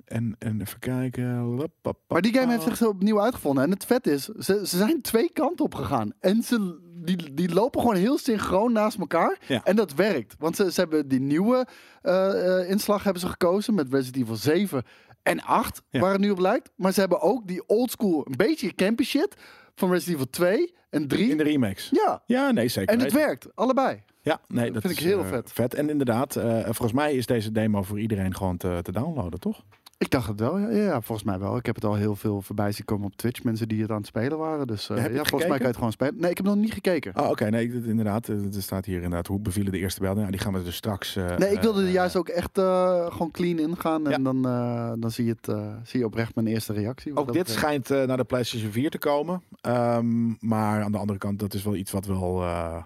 en, 0.05 0.35
en 0.39 0.61
even 0.61 0.79
kijken. 0.79 1.55
Maar 2.07 2.21
die 2.21 2.33
game 2.33 2.51
heeft 2.51 2.63
zich 2.63 2.75
zo 2.77 2.89
opnieuw 2.89 3.21
uitgevonden. 3.21 3.63
En 3.63 3.69
het 3.69 3.85
vet 3.85 4.07
is, 4.07 4.23
ze, 4.25 4.67
ze 4.67 4.77
zijn 4.77 5.01
twee 5.01 5.31
kanten 5.33 5.65
op 5.65 5.75
gegaan. 5.75 6.11
En 6.19 6.43
ze, 6.43 6.79
die, 7.03 7.33
die 7.33 7.53
lopen 7.53 7.79
gewoon 7.81 7.95
heel 7.95 8.17
synchroon 8.17 8.71
naast 8.71 8.97
elkaar. 8.99 9.37
Ja. 9.47 9.61
En 9.63 9.75
dat 9.75 9.93
werkt. 9.93 10.35
Want 10.39 10.55
ze, 10.55 10.71
ze 10.71 10.79
hebben 10.79 11.07
die 11.07 11.19
nieuwe 11.19 11.67
eh, 12.01 12.59
eh, 12.61 12.69
inslag 12.69 13.03
hebben 13.03 13.21
ze 13.21 13.27
gekozen 13.27 13.73
met 13.73 13.93
Resident 13.93 14.23
Evil 14.23 14.35
7 14.35 14.83
en 15.23 15.41
8, 15.41 15.81
Ja. 15.89 15.99
waar 15.99 16.11
het 16.11 16.21
nu 16.21 16.29
op 16.29 16.39
lijkt. 16.39 16.69
Maar 16.75 16.91
ze 16.93 16.99
hebben 16.99 17.21
ook 17.21 17.47
die 17.47 17.67
oldschool, 17.67 18.27
een 18.27 18.37
beetje 18.37 18.73
campy 18.75 19.03
shit 19.03 19.35
van 19.77 19.91
Resident 19.91 20.15
Evil 20.15 20.29
2 20.29 20.73
en 20.89 21.07
3. 21.07 21.29
In 21.29 21.37
de 21.37 21.43
remakes. 21.43 21.89
Ja, 21.91 22.21
Ja, 22.25 22.51
nee, 22.51 22.67
zeker. 22.67 22.93
en 22.93 22.99
het 22.99 23.13
werkt, 23.13 23.55
allebei. 23.55 24.03
Ja, 24.21 24.39
nee, 24.47 24.71
dat, 24.71 24.81
vind 24.81 24.93
ik 24.93 24.99
is, 24.99 25.05
heel 25.05 25.19
eh, 25.19 25.27
vet. 25.27 25.51
vet. 25.53 25.73
En 25.73 25.89
inderdaad, 25.89 26.35
eh, 26.35 26.63
volgens 26.63 26.91
mij 26.91 27.13
is 27.13 27.25
deze 27.25 27.51
demo 27.51 27.83
voor 27.83 27.99
iedereen 27.99 28.35
gewoon 28.35 28.57
te, 28.57 28.79
te 28.81 28.91
downloaden, 28.91 29.39
toch? 29.39 29.63
Ik 29.99 30.09
dacht 30.09 30.27
het 30.27 30.39
wel, 30.39 30.57
ja, 30.59 30.67
ja, 30.69 31.01
volgens 31.01 31.27
mij 31.27 31.39
wel. 31.39 31.57
Ik 31.57 31.65
heb 31.65 31.75
het 31.75 31.83
al 31.83 31.95
heel 31.95 32.15
veel 32.15 32.41
voorbij 32.41 32.71
zien 32.71 32.85
komen 32.85 33.05
op 33.05 33.15
Twitch. 33.15 33.43
Mensen 33.43 33.67
die 33.67 33.81
het 33.81 33.91
aan 33.91 33.97
het 33.97 34.05
spelen 34.05 34.37
waren. 34.37 34.67
Dus 34.67 34.89
eh, 34.89 34.95
je 35.07 35.13
ja, 35.13 35.23
volgens 35.23 35.31
mij 35.41 35.47
kan 35.49 35.57
je 35.59 35.65
het 35.65 35.75
gewoon 35.75 35.91
spelen. 35.91 36.15
Nee, 36.19 36.29
ik 36.31 36.37
heb 36.37 36.45
nog 36.45 36.55
niet 36.55 36.73
gekeken. 36.73 37.13
Ah, 37.13 37.29
oké, 37.29 37.49
nee, 37.49 37.71
inderdaad. 37.85 38.29
eh, 38.29 38.55
Er 38.55 38.61
staat 38.61 38.85
hier 38.85 38.95
inderdaad, 38.95 39.27
hoe 39.27 39.39
bevielen 39.39 39.71
de 39.71 39.77
eerste 39.77 39.99
beelden? 39.99 40.23
Ja, 40.23 40.29
die 40.31 40.39
gaan 40.39 40.53
we 40.53 40.63
dus 40.63 40.75
straks... 40.75 41.15
eh, 41.15 41.37
Nee, 41.37 41.51
ik 41.51 41.61
wilde 41.61 41.81
er 41.81 41.87
eh, 41.87 41.93
juist 41.93 42.15
ook 42.15 42.27
echt 42.29 42.57
eh, 42.57 43.05
gewoon 43.11 43.31
clean 43.31 43.59
ingaan. 43.59 44.07
En 44.07 44.23
dan, 44.23 44.45
eh, 44.47 44.91
dan 44.99 45.11
zie, 45.11 45.25
je 45.25 45.31
het, 45.31 45.47
eh, 45.47 45.75
zie 45.83 45.99
je 45.99 46.05
oprecht 46.05 46.35
mijn 46.35 46.47
eerste 46.47 46.73
reactie. 46.73 47.11
Ook 47.15 47.25
dit 47.25 47.25
betreft. 47.35 47.59
schijnt 47.59 47.91
eh, 47.91 48.03
naar 48.03 48.17
de 48.17 48.23
PlayStation 48.23 48.71
4 48.71 48.89
te 48.89 48.97
komen. 48.99 49.43
Ehm, 49.61 50.27
maar 50.39 50.83
aan 50.83 50.91
de 50.91 50.97
andere 50.97 51.19
kant, 51.19 51.39
dat 51.39 51.53
is 51.53 51.63
wel 51.63 51.75
iets 51.75 51.91
wat 51.91 52.05
wel, 52.05 52.41
eh, 52.43 52.83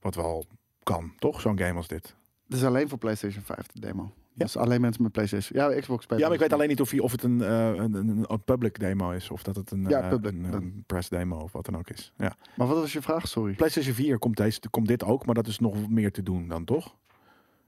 wat 0.00 0.14
wel 0.14 0.46
kan, 0.82 1.12
toch? 1.18 1.40
Zo'n 1.40 1.58
game 1.58 1.74
als 1.76 1.88
dit. 1.88 2.14
Het 2.48 2.56
is 2.56 2.64
alleen 2.64 2.88
voor 2.88 2.98
PlayStation 2.98 3.42
5 3.44 3.66
de 3.66 3.80
demo. 3.80 4.12
Ja. 4.34 4.44
Dus 4.44 4.56
alleen 4.56 4.80
mensen 4.80 5.02
met 5.02 5.12
PlayStation. 5.12 5.60
Ja, 5.72 5.80
Xbox 5.80 6.02
spelen. 6.04 6.20
Ja, 6.22 6.26
maar 6.28 6.34
ik 6.36 6.42
weet 6.42 6.52
alleen 6.52 6.68
niet 6.68 6.80
of, 6.80 6.90
hij- 6.90 7.00
of 7.00 7.12
het 7.12 7.22
een, 7.22 7.40
eh, 7.42 7.66
een, 7.66 7.94
een, 7.94 8.24
een 8.28 8.44
public 8.44 8.78
demo 8.78 9.10
is. 9.10 9.30
Of 9.30 9.42
dat 9.42 9.56
het 9.56 9.70
een, 9.70 9.84
Ja, 9.88 10.00
eh, 10.00 10.08
public. 10.08 10.32
een, 10.32 10.52
een 10.52 10.84
press 10.86 11.08
demo 11.08 11.36
of 11.38 11.52
wat 11.52 11.64
dan 11.64 11.76
ook 11.76 11.90
is. 11.90 12.12
Ja. 12.16 12.32
Maar 12.56 12.66
wat 12.66 12.76
was 12.78 12.92
je 12.92 13.02
vraag? 13.02 13.28
Sorry. 13.28 13.54
PlayStation 13.54 13.94
4 13.94 14.18
komt, 14.18 14.36
deze, 14.36 14.60
komt 14.70 14.88
dit 14.88 15.04
ook, 15.04 15.26
maar 15.26 15.34
dat 15.34 15.46
is 15.46 15.58
nog 15.58 15.88
meer 15.88 16.12
te 16.12 16.22
doen 16.22 16.48
dan, 16.48 16.64
toch? 16.64 16.96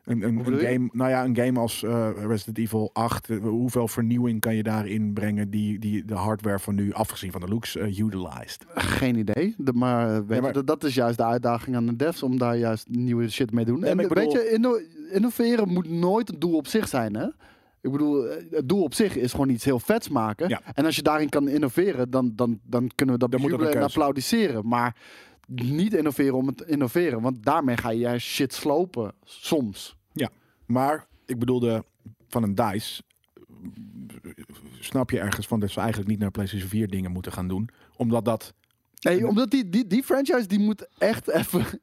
Een, 0.04 0.22
een, 0.22 0.44
game, 0.44 0.88
nou 0.92 1.10
ja, 1.10 1.24
een 1.24 1.36
game 1.36 1.60
als 1.60 1.82
eh, 1.82 2.08
Resident 2.26 2.58
Evil 2.58 2.90
8, 2.92 3.30
eh, 3.30 3.38
hoeveel 3.38 3.88
vernieuwing 3.88 4.40
kan 4.40 4.54
je 4.54 4.62
daarin 4.62 5.12
brengen 5.12 5.50
die, 5.50 5.78
die 5.78 6.04
de 6.04 6.14
hardware 6.14 6.58
van 6.58 6.74
nu, 6.74 6.92
afgezien 6.92 7.30
van 7.32 7.40
de 7.40 7.48
looks, 7.48 7.76
eh, 7.76 7.98
utilized? 7.98 8.64
Geen 8.74 9.16
idee. 9.16 9.54
De, 9.58 9.72
maar, 9.72 10.08
weet 10.08 10.28
Nee, 10.28 10.40
maar- 10.40 10.54
Je, 10.56 10.64
dat, 10.64 10.84
is 10.84 10.94
juist 10.94 11.16
de 11.16 11.24
uitdaging 11.24 11.76
aan 11.76 11.86
de 11.86 11.96
devs 11.96 12.22
om 12.22 12.38
daar 12.38 12.56
juist 12.56 12.88
nieuwe 12.88 13.30
shit 13.30 13.52
mee 13.52 13.64
te 13.64 13.70
doen. 13.70 13.80
Nee, 13.80 13.90
en 13.90 14.08
weet 14.08 14.32
je, 14.32 14.50
inno- 14.50 14.80
innoveren 15.12 15.68
moet 15.68 15.88
nooit 15.88 16.28
een 16.32 16.38
doel 16.38 16.56
op 16.56 16.66
zich 16.66 16.88
zijn, 16.88 17.14
hè? 17.16 17.26
Ik 17.80 17.92
bedoel, 17.92 18.22
het 18.50 18.68
doel 18.68 18.82
op 18.82 18.94
zich 18.94 19.16
is 19.16 19.30
gewoon 19.30 19.48
iets 19.48 19.64
heel 19.64 19.78
vets 19.80 20.08
maken. 20.08 20.48
Ja. 20.48 20.60
En 20.74 20.84
als 20.84 20.96
je 20.96 21.02
daarin 21.02 21.28
kan 21.28 21.48
innoveren, 21.48 22.10
dan, 22.10 22.32
dan, 22.36 22.60
dan 22.66 22.90
kunnen 22.94 23.14
we 23.14 23.20
dat 23.20 23.30
Dan 23.30 23.40
bejubelen 23.40 23.74
en 23.74 23.82
applaudisseren. 23.82 24.68
Maar 24.68 24.96
niet 25.46 25.94
innoveren 25.94 26.35
om 26.35 26.46
het 26.46 26.57
te 26.57 26.66
innoveren. 26.66 27.20
Want 27.20 27.42
daarmee 27.44 27.76
ga 27.76 27.90
je 27.90 27.98
juist 27.98 28.26
shit 28.26 28.54
slopen, 28.54 29.14
soms. 29.24 29.96
Maar 30.66 31.07
ik 31.26 31.38
bedoelde 31.38 31.85
van 32.28 32.42
een 32.42 32.54
DICE. 32.54 33.02
Snap 34.80 35.11
je 35.11 35.18
ergens 35.20 35.46
van 35.46 35.61
dat 35.61 35.70
ze 35.70 35.78
eigenlijk 35.80 36.09
niet 36.11 36.18
naar 36.18 36.30
PlayStation 36.30 36.68
4 36.68 36.88
dingen 36.88 37.11
moeten 37.11 37.33
gaan 37.33 37.48
doen? 37.48 37.68
Omdat 37.96 38.24
dat. 38.24 38.54
Nee, 39.00 39.26
omdat 39.26 39.50
die, 39.50 39.68
die, 39.68 39.87
die 39.87 40.02
franchise 40.02 40.46
die 40.46 40.59
moet 40.59 40.88
echt 40.98 41.28
even, 41.28 41.64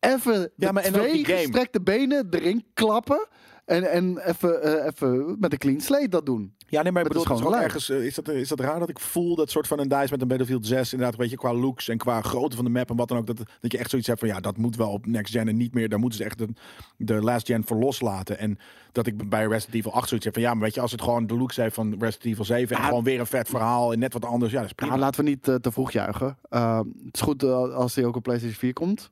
even, 0.00 0.52
Ja, 0.56 0.72
maar 0.72 0.82
de 0.82 0.88
en 0.88 0.94
twee 0.94 1.12
die 1.12 1.24
game. 1.24 1.38
gestrekte 1.38 1.80
benen 1.80 2.26
erin 2.30 2.64
klappen. 2.74 3.26
En, 3.68 3.90
en 3.90 4.18
even, 4.18 4.62
eh, 4.62 4.86
even 4.86 5.36
met 5.38 5.52
een 5.52 5.58
clean 5.58 5.80
slate 5.80 6.08
dat 6.08 6.26
doen. 6.26 6.52
Ja, 6.66 6.82
nee, 6.82 6.92
maar 6.92 7.02
ik 7.02 7.08
bedoel, 7.08 7.22
is 7.22 7.40
gewoon 7.40 7.54
ergens, 7.54 7.88
eh, 7.88 8.04
is, 8.04 8.14
dat, 8.14 8.28
is 8.28 8.48
dat 8.48 8.60
raar 8.60 8.78
dat 8.78 8.88
ik 8.88 8.98
voel 8.98 9.34
dat 9.36 9.50
soort 9.50 9.66
van 9.66 9.78
een 9.78 9.88
DICE 9.88 10.06
met 10.10 10.20
een 10.20 10.28
Battlefield 10.28 10.66
6, 10.66 10.92
inderdaad, 10.92 11.16
weet 11.16 11.30
je, 11.30 11.36
qua 11.36 11.54
looks 11.54 11.88
en 11.88 11.98
qua 11.98 12.22
grootte 12.22 12.56
van 12.56 12.64
de 12.64 12.70
map 12.70 12.90
en 12.90 12.96
wat 12.96 13.08
dan 13.08 13.18
ook, 13.18 13.26
dat, 13.26 13.36
dat 13.36 13.72
je 13.72 13.78
echt 13.78 13.90
zoiets 13.90 14.08
hebt 14.08 14.20
van, 14.20 14.28
ja, 14.28 14.40
dat 14.40 14.56
moet 14.56 14.76
wel 14.76 14.90
op 14.90 15.06
next 15.06 15.32
gen 15.32 15.48
en 15.48 15.56
niet 15.56 15.74
meer, 15.74 15.88
daar 15.88 15.98
moeten 15.98 16.18
ze 16.18 16.24
echt 16.24 16.38
de, 16.38 16.48
de 16.96 17.14
last 17.22 17.46
gen 17.46 17.66
voor 17.66 17.76
loslaten. 17.76 18.38
En 18.38 18.58
dat 18.92 19.06
ik 19.06 19.28
bij 19.28 19.46
Resident 19.46 19.74
Evil 19.74 19.92
8 19.92 20.08
zoiets 20.08 20.26
heb 20.26 20.34
van, 20.34 20.44
ja, 20.44 20.52
maar 20.54 20.62
weet 20.62 20.74
je, 20.74 20.80
als 20.80 20.92
het 20.92 21.02
gewoon 21.02 21.26
de 21.26 21.36
looks 21.36 21.56
heeft 21.56 21.74
van 21.74 21.90
Resident 21.98 22.24
Evil 22.24 22.44
7 22.44 22.76
en 22.76 22.82
Ja. 22.82 22.88
gewoon 22.88 23.04
weer 23.04 23.20
een 23.20 23.26
vet 23.26 23.48
verhaal 23.48 23.92
en 23.92 23.98
net 23.98 24.12
wat 24.12 24.24
anders, 24.24 24.52
ja, 24.52 24.58
dat 24.58 24.66
is 24.66 24.72
prima. 24.74 24.98
Laten 24.98 25.24
we 25.24 25.30
niet 25.30 25.48
eh, 25.48 25.54
te 25.54 25.72
vroeg 25.72 25.90
juichen. 25.92 26.38
Uh, 26.50 26.78
het 26.78 27.14
is 27.14 27.20
goed 27.20 27.42
eh, 27.42 27.74
als 27.74 27.94
die 27.94 28.06
ook 28.06 28.16
op 28.16 28.22
PlayStation 28.22 28.58
4 28.58 28.72
komt. 28.72 29.10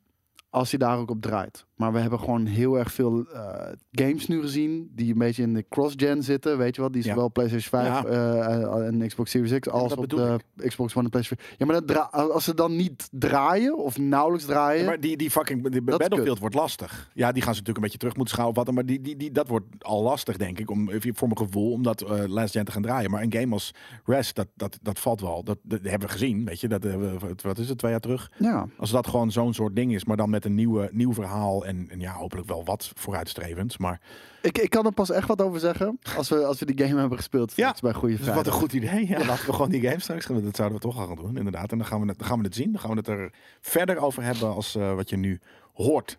Als 0.57 0.71
hij 0.71 0.79
daar 0.79 0.99
ook 0.99 1.11
op 1.11 1.21
draait. 1.23 1.64
Maar 1.75 1.92
we 1.92 1.99
hebben 1.99 2.19
gewoon 2.19 2.47
heel 2.47 2.79
erg 2.79 2.92
veel 2.92 3.27
eh, 3.33 3.73
games 3.90 4.27
nu 4.27 4.40
gezien 4.40 4.90
die 4.95 5.12
een 5.12 5.19
beetje 5.19 5.42
in 5.42 5.55
de 5.55 5.64
cross-gen 5.69 6.23
zitten. 6.23 6.59
Weet 6.59 6.75
je 6.75 6.81
wel, 6.81 6.90
die 6.90 7.05
Ja. 7.05 7.09
zowel 7.09 7.31
PlayStation 7.31 7.83
5 7.83 8.03
Ja. 8.03 8.05
eh, 8.05 8.87
en 8.87 9.07
Xbox 9.07 9.31
Series 9.31 9.59
X 9.59 9.69
als 9.69 9.95
op 9.95 10.09
de 10.09 10.38
Xbox 10.57 10.95
One 10.95 11.05
en 11.05 11.11
PlayStation 11.11 11.47
4. 11.49 11.57
Ja, 11.59 11.66
maar 11.66 11.87
dat 11.87 12.12
als 12.31 12.45
ze 12.45 12.55
dan 12.55 12.77
niet 12.77 13.09
draaien 13.12 13.77
of 13.79 13.99
nauwelijks 13.99 14.47
draaien. 14.47 14.81
Ja, 14.81 14.87
maar 14.87 15.01
die, 15.01 15.16
die 15.16 15.31
fucking 15.31 15.69
die 15.69 15.83
Battlefield 15.83 16.38
wordt 16.38 16.55
lastig. 16.55 17.11
Ja, 17.14 17.33
die 17.33 17.42
gaan 17.42 17.55
ze 17.55 17.61
natuurlijk 17.61 17.77
een 17.77 17.83
beetje 17.83 17.99
terug 17.99 18.16
moeten 18.16 18.47
of 18.47 18.55
wat. 18.55 18.66
dan, 18.66 18.75
Maar 18.75 18.87
die, 18.87 19.01
die, 19.01 19.16
die, 19.16 19.31
dat 19.33 19.49
wordt 19.49 19.66
al 19.79 20.03
lastig, 20.03 20.37
denk 20.37 20.59
ik, 20.59 20.71
om, 20.71 20.90
voor 21.01 21.29
mijn 21.29 21.38
gevoel, 21.38 21.73
om 21.73 21.83
dat 21.83 22.01
eh, 22.03 22.23
last 22.27 22.53
gen 22.53 22.64
te 22.64 22.73
gaan 22.73 22.83
draaien. 22.83 23.11
Maar 23.11 23.23
een 23.23 23.33
game 23.33 23.53
als 23.53 23.75
Rest, 24.05 24.35
dat, 24.37 24.49
dat, 24.55 24.79
dat 24.83 24.99
valt 24.99 25.21
wel. 25.21 25.45
Dat, 25.45 25.59
dat 25.62 25.81
hebben 25.83 26.09
we 26.09 26.12
gezien, 26.14 26.45
weet 26.45 26.61
je. 26.61 26.69
Dat 26.69 26.83
hebben 26.83 27.19
we, 27.19 27.35
wat 27.42 27.59
is 27.59 27.69
het, 27.69 27.79
twee 27.79 27.90
jaar 27.90 28.01
terug? 28.01 28.31
ja, 28.38 28.66
Als 28.79 28.90
dat 28.90 29.07
gewoon 29.07 29.33
zo'n 29.33 29.55
soort 29.55 29.77
ding 29.77 29.95
is, 29.95 30.05
maar 30.05 30.16
dan 30.16 30.31
met 30.31 30.45
een 30.47 30.55
nieuwe, 30.55 30.89
nieuw 30.93 31.13
verhaal 31.13 31.67
en, 31.67 31.87
en 31.91 32.01
ja, 32.01 32.13
hopelijk 32.13 32.49
wel 32.49 32.65
wat 32.65 32.91
vooruitstrevends. 32.95 33.77
Maar 33.77 34.01
ik, 34.43 34.59
ik 34.59 34.71
kan 34.71 34.87
er 34.87 34.93
pas 34.93 35.11
echt 35.11 35.29
wat 35.29 35.43
over 35.43 35.61
zeggen 35.61 35.99
als 36.17 36.29
we, 36.29 36.45
als 36.45 36.59
we 36.59 36.67
die 36.67 36.87
game 36.87 37.01
hebben 37.01 37.19
gespeeld. 37.19 37.57
Ja, 37.57 37.75
bij 37.81 37.93
Goede 37.93 38.17
Dus 38.17 38.27
wat 38.27 38.47
een 38.47 38.53
goed 38.53 38.73
idee. 38.73 39.09
Ja, 39.09 39.25
laten 39.25 39.47
we 39.47 39.53
gewoon 39.53 39.71
die 39.71 39.81
game 39.81 40.01
straks 40.01 40.25
gaan. 40.25 40.43
Dat 40.43 40.57
zouden 40.57 40.79
we 40.79 40.85
toch 40.85 40.99
al 40.99 41.07
gaan 41.07 41.17
doen, 41.17 41.37
inderdaad. 41.37 41.73
En 41.73 41.79
dan 41.79 41.87
gaan 41.87 42.01
we 42.01 42.07
het, 42.07 42.19
dan 42.19 42.27
gaan 42.27 42.39
we 42.39 42.45
het 42.45 42.55
zien. 42.55 42.73
Dan 42.73 42.81
gaan 42.81 42.91
we 42.91 42.97
het 42.97 43.09
er 43.09 43.33
verder 43.61 43.99
over 43.99 44.23
hebben 44.23 44.55
als 44.55 44.75
eh, 44.75 44.95
wat 44.95 45.11
je 45.11 45.17
nu 45.17 45.41
hoort. 45.73 46.19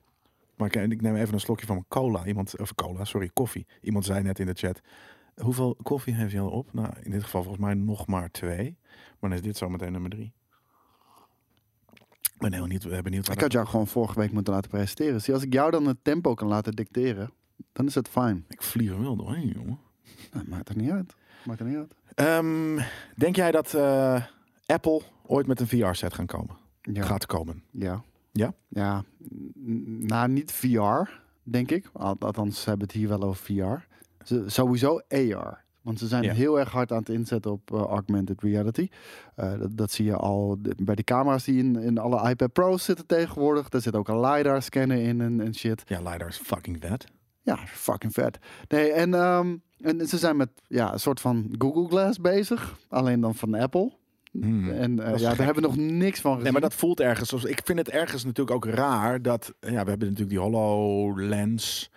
Maar 0.55 0.75
ik, 0.75 0.91
ik 0.91 1.01
neem 1.01 1.15
even 1.15 1.33
een 1.33 1.39
slokje 1.39 1.65
van 1.65 1.75
mijn 1.75 1.87
cola. 1.87 2.25
Iemand, 2.25 2.59
of 2.59 2.75
cola, 2.75 3.05
sorry, 3.05 3.29
koffie. 3.33 3.67
Iemand 3.81 4.05
zei 4.05 4.23
net 4.23 4.39
in 4.39 4.45
de 4.45 4.53
chat. 4.53 4.81
Hoeveel 5.35 5.77
koffie 5.83 6.13
heeft 6.13 6.31
je 6.31 6.39
al 6.39 6.49
op? 6.49 6.73
Nou, 6.73 6.89
in 7.03 7.11
dit 7.11 7.23
geval 7.23 7.43
volgens 7.43 7.63
mij 7.63 7.73
nog 7.73 8.07
maar 8.07 8.31
twee. 8.31 8.77
Maar 9.19 9.29
dan 9.29 9.39
is 9.39 9.41
dit 9.41 9.57
zometeen 9.57 9.91
nummer 9.91 10.09
drie. 10.09 10.33
Ik 12.37 12.43
ben 12.43 12.53
heel 12.53 12.61
benieuwd, 12.61 12.85
eh, 12.85 13.01
benieuwd 13.01 13.31
Ik 13.31 13.41
had 13.41 13.51
jou 13.51 13.65
gewoon 13.67 13.87
vorige 13.87 14.19
week 14.19 14.31
moeten 14.31 14.53
laten 14.53 14.69
presenteren. 14.69 15.21
Zie, 15.21 15.33
als 15.33 15.43
ik 15.43 15.53
jou 15.53 15.71
dan 15.71 15.85
het 15.85 15.97
tempo 16.01 16.33
kan 16.33 16.47
laten 16.47 16.73
dicteren, 16.73 17.31
dan 17.73 17.85
is 17.85 17.95
het 17.95 18.07
fijn. 18.07 18.45
Ik 18.49 18.61
vlieg 18.61 18.89
er 18.89 19.01
wel 19.01 19.15
doorheen, 19.15 19.47
jongen. 19.47 19.79
Nou, 20.33 20.45
maakt 20.47 20.69
er 20.69 20.77
niet 20.77 20.89
uit. 20.89 21.15
Maakt 21.45 21.59
er 21.59 21.65
niet 21.65 21.75
uit. 21.77 21.93
Ehm, 22.15 22.79
denk 23.15 23.35
jij 23.35 23.51
dat 23.51 23.73
eh, 23.73 24.23
Apple 24.65 25.01
ooit 25.25 25.47
met 25.47 25.59
een 25.59 25.67
VR-set 25.67 26.13
gaan 26.13 26.25
komen? 26.25 26.55
Ja. 26.81 27.03
Gaat 27.03 27.25
komen? 27.25 27.63
Ja. 27.71 28.03
Ja? 28.31 28.53
Ja. 28.67 29.03
Nou, 29.99 30.29
niet 30.29 30.51
VR, 30.51 31.09
denk 31.43 31.71
ik. 31.71 31.89
Al- 31.93 32.15
Althans, 32.19 32.61
ze 32.61 32.69
hebben 32.69 32.87
het 32.87 32.95
hier 32.97 33.07
wel 33.07 33.23
over 33.23 33.45
VR. 33.45 33.85
Sowieso 34.45 35.01
AR. 35.09 35.63
Want 35.87 35.99
ze 35.99 36.07
zijn 36.07 36.23
Ja. 36.23 36.33
heel 36.33 36.59
erg 36.59 36.71
hard 36.71 36.91
aan 36.91 36.97
het 36.97 37.09
inzetten 37.09 37.51
op 37.51 37.73
eh, 37.73 37.79
augmented 37.81 38.41
reality. 38.41 38.87
Eh, 39.35 39.59
dat, 39.59 39.77
dat 39.77 39.91
zie 39.91 40.05
je 40.05 40.15
al 40.15 40.57
bij 40.83 40.95
de 40.95 41.03
camera's 41.03 41.43
die 41.43 41.57
in, 41.57 41.75
in 41.75 41.97
alle 41.97 42.29
iPad 42.29 42.51
Pro's 42.51 42.83
zitten 42.83 43.05
tegenwoordig. 43.05 43.69
Daar 43.69 43.81
zit 43.81 43.95
ook 43.95 44.07
een 44.07 44.19
LiDAR 44.19 44.61
scanner 44.61 45.01
in 45.01 45.21
en, 45.21 45.41
en 45.41 45.55
shit. 45.55 45.83
Ja, 45.85 45.97
LiDAR 45.97 46.27
is 46.27 46.37
fucking 46.37 46.77
vet. 46.79 47.05
Ja, 47.41 47.57
fucking 47.65 48.13
vet. 48.13 48.37
Nee, 48.67 48.91
en, 48.91 49.13
ehm, 49.13 49.55
en 49.79 50.07
ze 50.07 50.17
zijn 50.17 50.37
met 50.37 50.49
ja, 50.67 50.93
een 50.93 50.99
soort 50.99 51.21
van 51.21 51.55
Google 51.57 51.87
Glass 51.87 52.19
bezig. 52.19 52.77
Alleen 52.89 53.21
dan 53.21 53.35
van 53.35 53.53
Apple. 53.53 53.91
Hmm. 54.31 54.69
En 54.71 54.99
eh, 54.99 55.17
ja, 55.17 55.29
gek. 55.29 55.37
daar 55.37 55.45
hebben 55.45 55.63
we 55.63 55.69
nog 55.69 55.77
niks 55.77 56.21
van 56.21 56.31
gezien. 56.31 56.43
Nee, 56.43 56.51
maar 56.51 56.69
dat 56.69 56.79
voelt 56.79 56.99
ergens. 56.99 57.33
Ik 57.43 57.61
vind 57.63 57.77
het 57.77 57.89
ergens 57.89 58.23
natuurlijk 58.25 58.55
ook 58.55 58.73
raar 58.73 59.21
dat. 59.21 59.53
Ja, 59.59 59.69
we 59.69 59.89
hebben 59.89 59.99
natuurlijk 59.99 60.29
die 60.29 60.39
HoloLens. 60.39 61.91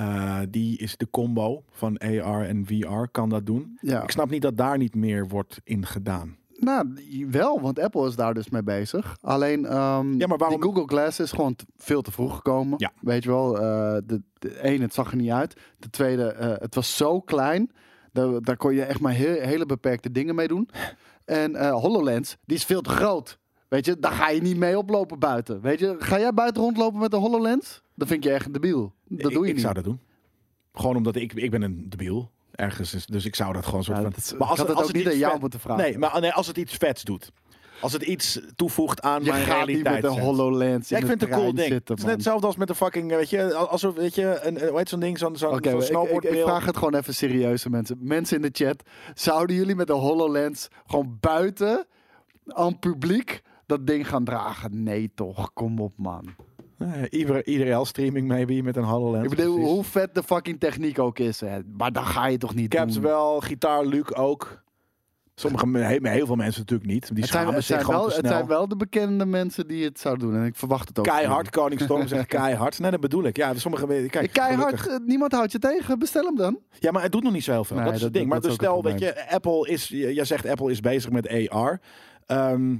Eh 0.00 0.38
die 0.50 0.78
is 0.78 0.96
de 0.96 1.10
combo 1.10 1.62
van 1.70 1.98
AR 1.98 2.46
en 2.46 2.66
VR. 2.66 3.02
Kan 3.10 3.28
dat 3.28 3.46
doen? 3.46 3.78
ja. 3.80 4.02
Ik 4.02 4.10
snap 4.10 4.30
niet 4.30 4.42
dat 4.42 4.56
daar 4.56 4.78
niet 4.78 4.94
meer 4.94 5.28
wordt 5.28 5.60
in 5.64 5.86
gedaan. 5.86 6.38
Nou, 6.54 6.94
wel, 7.30 7.60
want 7.60 7.78
Apple 7.78 8.06
is 8.08 8.16
daar 8.16 8.34
dus 8.34 8.50
mee 8.50 8.62
bezig. 8.62 9.16
Alleen, 9.20 9.66
ehm, 9.66 10.18
Ja, 10.18 10.26
maar 10.26 10.38
waarom- 10.38 10.60
die 10.60 10.70
Google 10.70 10.86
Glass 10.96 11.20
is 11.20 11.30
gewoon 11.30 11.56
veel 11.76 12.02
te 12.02 12.10
vroeg 12.12 12.34
gekomen. 12.36 12.74
Ja. 12.78 12.92
Weet 13.00 13.22
je 13.22 13.28
wel, 13.30 13.54
eh, 13.60 13.96
de, 14.06 14.22
de 14.38 14.50
één, 14.50 14.80
het 14.80 14.94
zag 14.94 15.10
er 15.10 15.16
niet 15.16 15.30
uit. 15.30 15.60
De 15.78 15.90
tweede, 15.90 16.24
eh, 16.32 16.52
het 16.58 16.74
was 16.74 16.96
zo 16.96 17.20
klein. 17.20 17.70
Daar, 18.12 18.40
daar 18.42 18.56
kon 18.56 18.74
je 18.74 18.82
echt 18.82 19.00
maar 19.00 19.12
heel, 19.12 19.40
hele 19.40 19.66
beperkte 19.66 20.10
dingen 20.10 20.34
mee 20.34 20.48
doen. 20.48 20.68
En 21.24 21.70
HoloLens, 21.70 22.36
die 22.44 22.56
is 22.56 22.64
veel 22.64 22.80
te 22.80 22.90
groot. 22.90 23.38
Weet 23.70 23.84
je, 23.84 23.98
daar 23.98 24.12
ga 24.12 24.28
je 24.30 24.40
niet 24.42 24.56
mee 24.56 24.78
oplopen 24.78 25.18
buiten. 25.18 25.60
Weet 25.60 25.78
je, 25.78 25.96
ga 25.98 26.18
jij 26.18 26.32
buiten 26.34 26.62
rondlopen 26.62 27.00
met 27.00 27.12
een 27.12 27.20
HoloLens? 27.20 27.82
Dat 27.94 28.08
vind 28.08 28.24
je 28.24 28.30
echt 28.32 28.52
debiel. 28.52 28.92
Dat 29.08 29.30
ik, 29.30 29.34
doe 29.34 29.42
je 29.42 29.48
ik 29.48 29.52
niet. 29.54 29.62
zou 29.62 29.74
dat 29.74 29.84
doen. 29.84 30.00
Gewoon 30.72 30.96
omdat 30.96 31.16
ik, 31.16 31.32
ik 31.32 31.50
ben 31.50 31.62
een 31.62 31.86
debiel. 31.88 32.30
Ergens 32.54 32.94
is, 32.94 33.06
dus 33.06 33.24
ik 33.24 33.34
zou 33.34 33.52
dat 33.52 33.66
gewoon 33.66 33.84
soort 33.84 33.96
Ja, 33.96 34.02
van. 34.02 34.12
dat 34.14 34.34
maar 34.38 34.48
had 34.48 34.58
het 34.58 34.76
ook 34.82 34.92
niet 34.92 35.06
aan 35.06 35.16
jou 35.18 35.32
vet- 35.32 35.40
moeten 35.40 35.60
vragen. 35.60 35.82
Nee, 35.82 35.98
maar 35.98 36.20
nee, 36.20 36.32
als 36.32 36.46
het 36.46 36.56
iets 36.56 36.74
vets 36.74 37.02
doet. 37.04 37.32
Als 37.80 37.92
het 37.92 38.02
iets 38.02 38.40
toevoegt 38.56 39.00
aan 39.02 39.24
je 39.24 39.30
mijn 39.30 39.44
gaat 39.44 39.66
niet 39.66 39.76
realiteit. 39.76 40.02
met 40.02 40.12
een 40.12 40.18
HoloLens 40.18 40.88
Ja, 40.88 40.96
ik 40.98 41.06
vind 41.06 41.20
de 41.20 41.26
het 41.26 41.34
een 41.34 41.40
cool 41.40 41.54
ding. 41.54 41.68
zitten, 41.68 41.94
het 41.94 41.98
is 41.98 42.04
net 42.04 42.14
hetzelfde 42.14 42.46
als 42.46 42.56
met 42.56 42.68
een 42.68 42.74
fucking, 42.74 43.10
weet 43.10 43.30
je, 43.30 43.54
als 43.54 43.82
een, 43.82 43.92
weet 43.92 44.14
je, 44.14 44.38
een, 44.42 44.68
hoe 44.68 44.78
heet 44.78 44.88
zo'n 44.88 45.00
ding, 45.00 45.18
zo'n 45.18 45.36
zo'n 45.36 45.54
Oké, 45.54 45.80
zo'n 45.82 46.08
ik- 46.08 46.22
ik, 46.24 46.40
vraag 46.42 46.64
het 46.66 46.76
gewoon 46.76 46.94
even 46.94 47.14
serieuze 47.14 47.70
mensen. 47.70 47.96
Mensen 48.00 48.36
in 48.36 48.42
de 48.42 48.64
chat, 48.64 48.82
zouden 49.14 49.56
jullie 49.56 49.74
met 49.74 49.88
een 49.90 49.96
HoloLens 49.96 50.68
gewoon 50.86 51.16
buiten 51.20 51.86
aan 52.46 52.78
publiek 52.78 53.42
dat 53.70 53.86
ding 53.86 54.08
gaan 54.08 54.24
dragen? 54.24 54.82
Nee 54.82 55.10
toch, 55.14 55.52
kom 55.52 55.78
op 55.80 55.92
man. 55.96 56.24
Nee, 56.78 57.10
ieder, 57.10 57.86
streaming 57.86 58.28
maybe 58.28 58.62
met 58.62 58.76
een 58.76 58.82
HoloLens. 58.84 59.24
ik 59.24 59.36
bedoel, 59.36 59.54
precies. 59.54 59.72
hoe 59.72 59.84
vet 59.84 60.14
de 60.14 60.22
fucking 60.22 60.60
techniek 60.60 60.98
ook 60.98 61.18
is. 61.18 61.40
Hè. 61.40 61.58
Maar 61.76 61.92
dan 61.92 62.04
ga 62.04 62.26
je 62.26 62.38
toch 62.38 62.54
niet 62.54 62.68
Caps 62.68 62.94
doen. 62.94 63.02
wel, 63.02 63.40
gitaar 63.40 63.84
Luke 63.86 64.14
ook. 64.14 64.62
Sommige, 65.34 65.78
heel, 65.78 66.02
heel 66.02 66.26
veel 66.26 66.34
mensen 66.36 66.60
natuurlijk 66.60 66.90
niet. 66.90 67.08
Die 67.14 67.22
Het 67.22 67.32
zijn, 67.32 67.46
het, 67.46 67.54
zich 67.54 67.64
zijn 67.64 67.86
wel, 67.86 68.04
het 68.10 68.26
zijn 68.26 68.46
wel 68.46 68.68
de 68.68 68.76
bekende 68.76 69.26
mensen 69.26 69.66
die 69.66 69.84
het 69.84 70.00
zouden 70.00 70.28
doen. 70.28 70.36
En 70.40 70.44
ik 70.44 70.56
verwacht 70.56 70.88
het 70.88 70.98
ook. 70.98 71.04
Keihard, 71.04 71.50
Koning 71.50 71.80
Storm 71.80 72.06
zegt 72.06 72.26
keihard. 72.36 72.78
Nee, 72.78 72.90
dat 72.90 73.00
bedoel 73.00 73.24
ik. 73.24 73.36
Ja, 73.36 73.54
sommige 73.54 73.86
kijk, 73.86 74.32
Keihard, 74.32 74.80
gelukkig. 74.80 74.86
eh, 74.86 75.06
niemand 75.06 75.32
houdt 75.32 75.52
je 75.52 75.58
tegen. 75.58 75.98
Bestel 75.98 76.24
hem 76.24 76.36
dan. 76.36 76.58
Ja, 76.78 76.90
maar 76.90 77.02
het 77.02 77.12
doet 77.12 77.22
nog 77.22 77.32
niet 77.32 77.44
zo 77.44 77.52
heel 77.52 77.64
veel. 77.64 77.76
Nee, 77.76 77.84
dat 77.84 77.94
is 77.94 78.00
dat- 78.00 78.08
het 78.08 78.18
ding. 78.18 78.30
dat- 78.32 78.40
maar 78.42 78.48
dus 78.50 78.58
stel, 78.58 78.82
weet 78.82 78.98
je, 79.00 79.30
Apple 79.30 79.68
is, 79.68 79.88
jij 79.88 80.24
zegt 80.24 80.46
Apple 80.46 80.70
is 80.70 80.80
bezig 80.80 81.10
met 81.10 81.48
AR. 81.50 81.80
Ehm, 82.26 82.76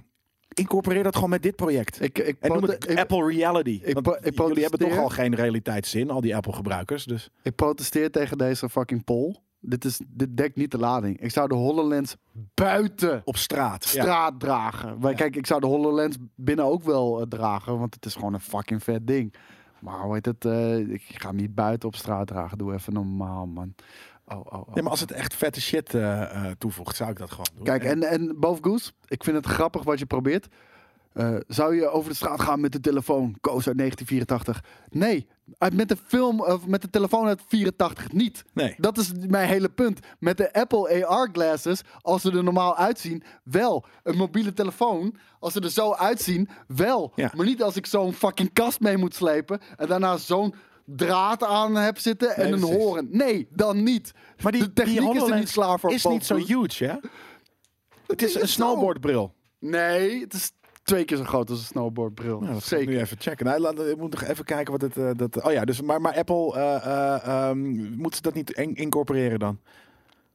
incorporeer 0.55 1.03
dat 1.03 1.15
gewoon 1.15 1.31
met 1.31 1.43
dit 1.43 1.57
project. 1.57 2.03
Ik, 2.03 2.19
ik, 2.19 2.37
en 2.41 2.53
noem 2.53 2.63
het 2.63 2.91
ik, 2.91 2.99
Apple 2.99 3.27
Reality. 3.27 3.81
ik 3.85 3.99
ik 3.99 4.39
jullie 4.39 4.63
hebben 4.63 4.79
toch 4.79 4.99
al 4.99 5.09
geen 5.09 5.35
realiteitszin, 5.35 6.11
al 6.11 6.21
die 6.21 6.37
Apple-gebruikers. 6.37 7.05
Dus 7.05 7.31
ik 7.43 7.55
protesteer 7.55 8.11
tegen 8.11 8.39
deze 8.39 8.69
fucking 8.69 9.05
poll. 9.05 9.37
Dit, 9.63 9.85
is, 9.85 10.01
dit 10.09 10.37
dekt 10.37 10.57
niet 10.57 10.71
de 10.71 10.79
lading. 10.79 11.21
Ik 11.21 11.31
zou 11.31 11.49
de 11.49 11.55
HoloLens 11.55 12.17
buiten 12.55 13.23
op 13.25 13.37
straat. 13.37 13.89
Ja. 13.89 14.03
straat 14.03 14.41
dragen. 14.41 14.99
Maar 15.01 15.15
kijk, 15.15 15.37
ik 15.37 15.47
zou 15.47 15.61
de 15.61 15.67
HoloLens 15.67 16.17
binnen 16.35 16.65
ook 16.65 16.83
wel 16.83 17.21
eh, 17.21 17.27
dragen, 17.27 17.79
want 17.79 17.95
het 17.95 18.05
is 18.05 18.15
gewoon 18.15 18.35
een 18.35 18.41
fucking 18.41 18.83
vet 18.83 19.07
ding. 19.07 19.35
Maar 19.81 20.01
hoe 20.01 20.15
heet 20.15 20.27
het? 20.27 20.45
eh, 20.45 20.79
ik 20.79 21.03
ga 21.03 21.29
hem 21.29 21.37
niet 21.37 21.55
buiten 21.55 21.89
op 21.89 21.95
straat 21.95 22.27
dragen. 22.27 22.59
Doe 22.59 22.75
even 22.75 22.93
normaal, 22.93 23.47
man. 23.47 23.75
Oh, 24.33 24.39
oh, 24.39 24.53
oh. 24.53 24.75
Ja, 24.75 24.83
maar 24.83 24.91
als 24.91 25.01
het 25.01 25.13
echt 25.13 25.35
vette 25.35 25.61
shit 25.61 25.95
eh, 25.95 26.23
eh, 26.23 26.53
toevoegt, 26.59 26.97
zou 26.97 27.11
ik 27.11 27.19
dat 27.19 27.31
gewoon 27.31 27.47
doen. 27.55 27.65
Kijk, 27.65 27.85
en, 27.85 28.03
en 28.03 28.41
boven 28.41 28.65
Goose, 28.65 28.93
ik 29.07 29.25
vind 29.25 29.37
het 29.37 29.47
grappig 29.47 29.83
wat 29.83 29.99
je 29.99 30.07
probeert. 30.07 30.49
Eh, 31.13 31.37
zou 31.47 31.75
je 31.75 31.89
over 31.89 32.11
de 32.11 32.17
straat 32.17 32.41
gaan 32.41 32.61
met 32.61 32.73
de 32.73 32.81
telefoon? 32.81 33.37
Koos 33.41 33.67
uit 33.67 33.79
1984. 33.79 34.65
Nee, 34.91 35.27
uit, 35.59 35.75
met 35.75 35.89
de 35.89 35.97
film, 36.07 36.41
of 36.41 36.67
met 36.67 36.83
de 36.83 36.91
telefoon 36.91 37.27
uit 37.27 37.43
84 37.47 38.13
niet. 38.13 38.45
Nee. 38.53 38.75
Dat 38.79 38.99
is 38.99 39.13
mijn 39.29 39.49
hele 39.49 39.69
punt. 39.69 39.99
Met 40.19 40.37
de 40.37 40.53
Apple 40.53 41.07
AR 41.07 41.29
glasses, 41.33 41.81
als 42.01 42.23
ze 42.23 42.31
er 42.31 42.45
normaal 42.45 42.77
uitzien, 42.77 43.23
wel. 43.45 43.85
Een 44.03 44.17
mobiele 44.17 44.53
telefoon, 44.53 45.15
als 45.39 45.53
ze 45.53 45.61
er 45.61 45.71
zo 45.71 45.93
uitzien, 45.93 46.49
wel. 46.67 47.13
Ja. 47.15 47.33
Maar 47.37 47.47
niet 47.47 47.63
als 47.63 47.77
ik 47.77 47.87
zo'n 47.87 48.13
fucking 48.13 48.53
kast 48.53 48.81
mee 48.81 48.97
moet 48.97 49.15
slepen 49.15 49.61
en 49.77 49.89
daarna 49.89 50.17
zo'n 50.17 50.55
draad 50.85 51.45
aan 51.45 51.77
heb 51.77 51.99
zitten 51.99 52.37
en 52.37 52.53
een 52.53 52.59
precies. 52.61 52.77
horen. 52.77 53.09
Nee, 53.11 53.49
dan 53.51 53.83
niet. 53.83 54.13
Maar 54.43 54.53
die, 54.53 54.61
de 54.63 54.73
techniek 54.73 55.01
die 55.13 55.23
is 55.25 55.31
er 55.31 55.39
niet 55.39 55.51
klaar 55.53 55.81
voor. 55.81 55.93
is 55.93 56.05
niet 56.05 56.25
zo 56.27 56.37
huge, 56.37 56.85
hè? 56.85 56.95
Het 58.07 58.23
is 58.23 58.35
een 58.35 58.49
snowboardbril. 58.49 59.35
Nee, 59.59 60.21
het 60.21 60.33
is 60.35 60.53
twee 60.83 61.05
keer 61.05 61.17
zo 61.17 61.25
groot 61.25 61.51
als 61.51 61.59
een 61.59 61.65
snowboardbril. 61.65 62.41
Nou, 62.41 62.53
dat 62.53 62.65
Zeker. 62.65 62.87
nu 62.89 62.99
even 62.99 63.17
checken. 63.21 63.47
Nou, 63.47 63.61
laat, 63.61 63.81
ik 63.81 63.97
moet 63.97 64.11
nog 64.11 64.23
even 64.23 64.45
kijken 64.45 64.73
wat 64.73 64.81
het... 64.83 64.97
eh, 64.97 65.11
dat, 65.17 65.43
oh 65.43 65.53
ja, 65.53 65.65
dus, 65.65 65.81
maar, 65.81 66.01
maar 66.01 66.17
Apple, 66.17 66.55
eh 66.55 66.75
eh 66.87 67.27
ehm, 67.49 67.93
moet 67.97 68.15
ze 68.15 68.23
dat 68.23 68.35
niet 68.35 68.51
in- 68.51 68.75
incorporeren 68.75 69.39
dan? 69.39 69.61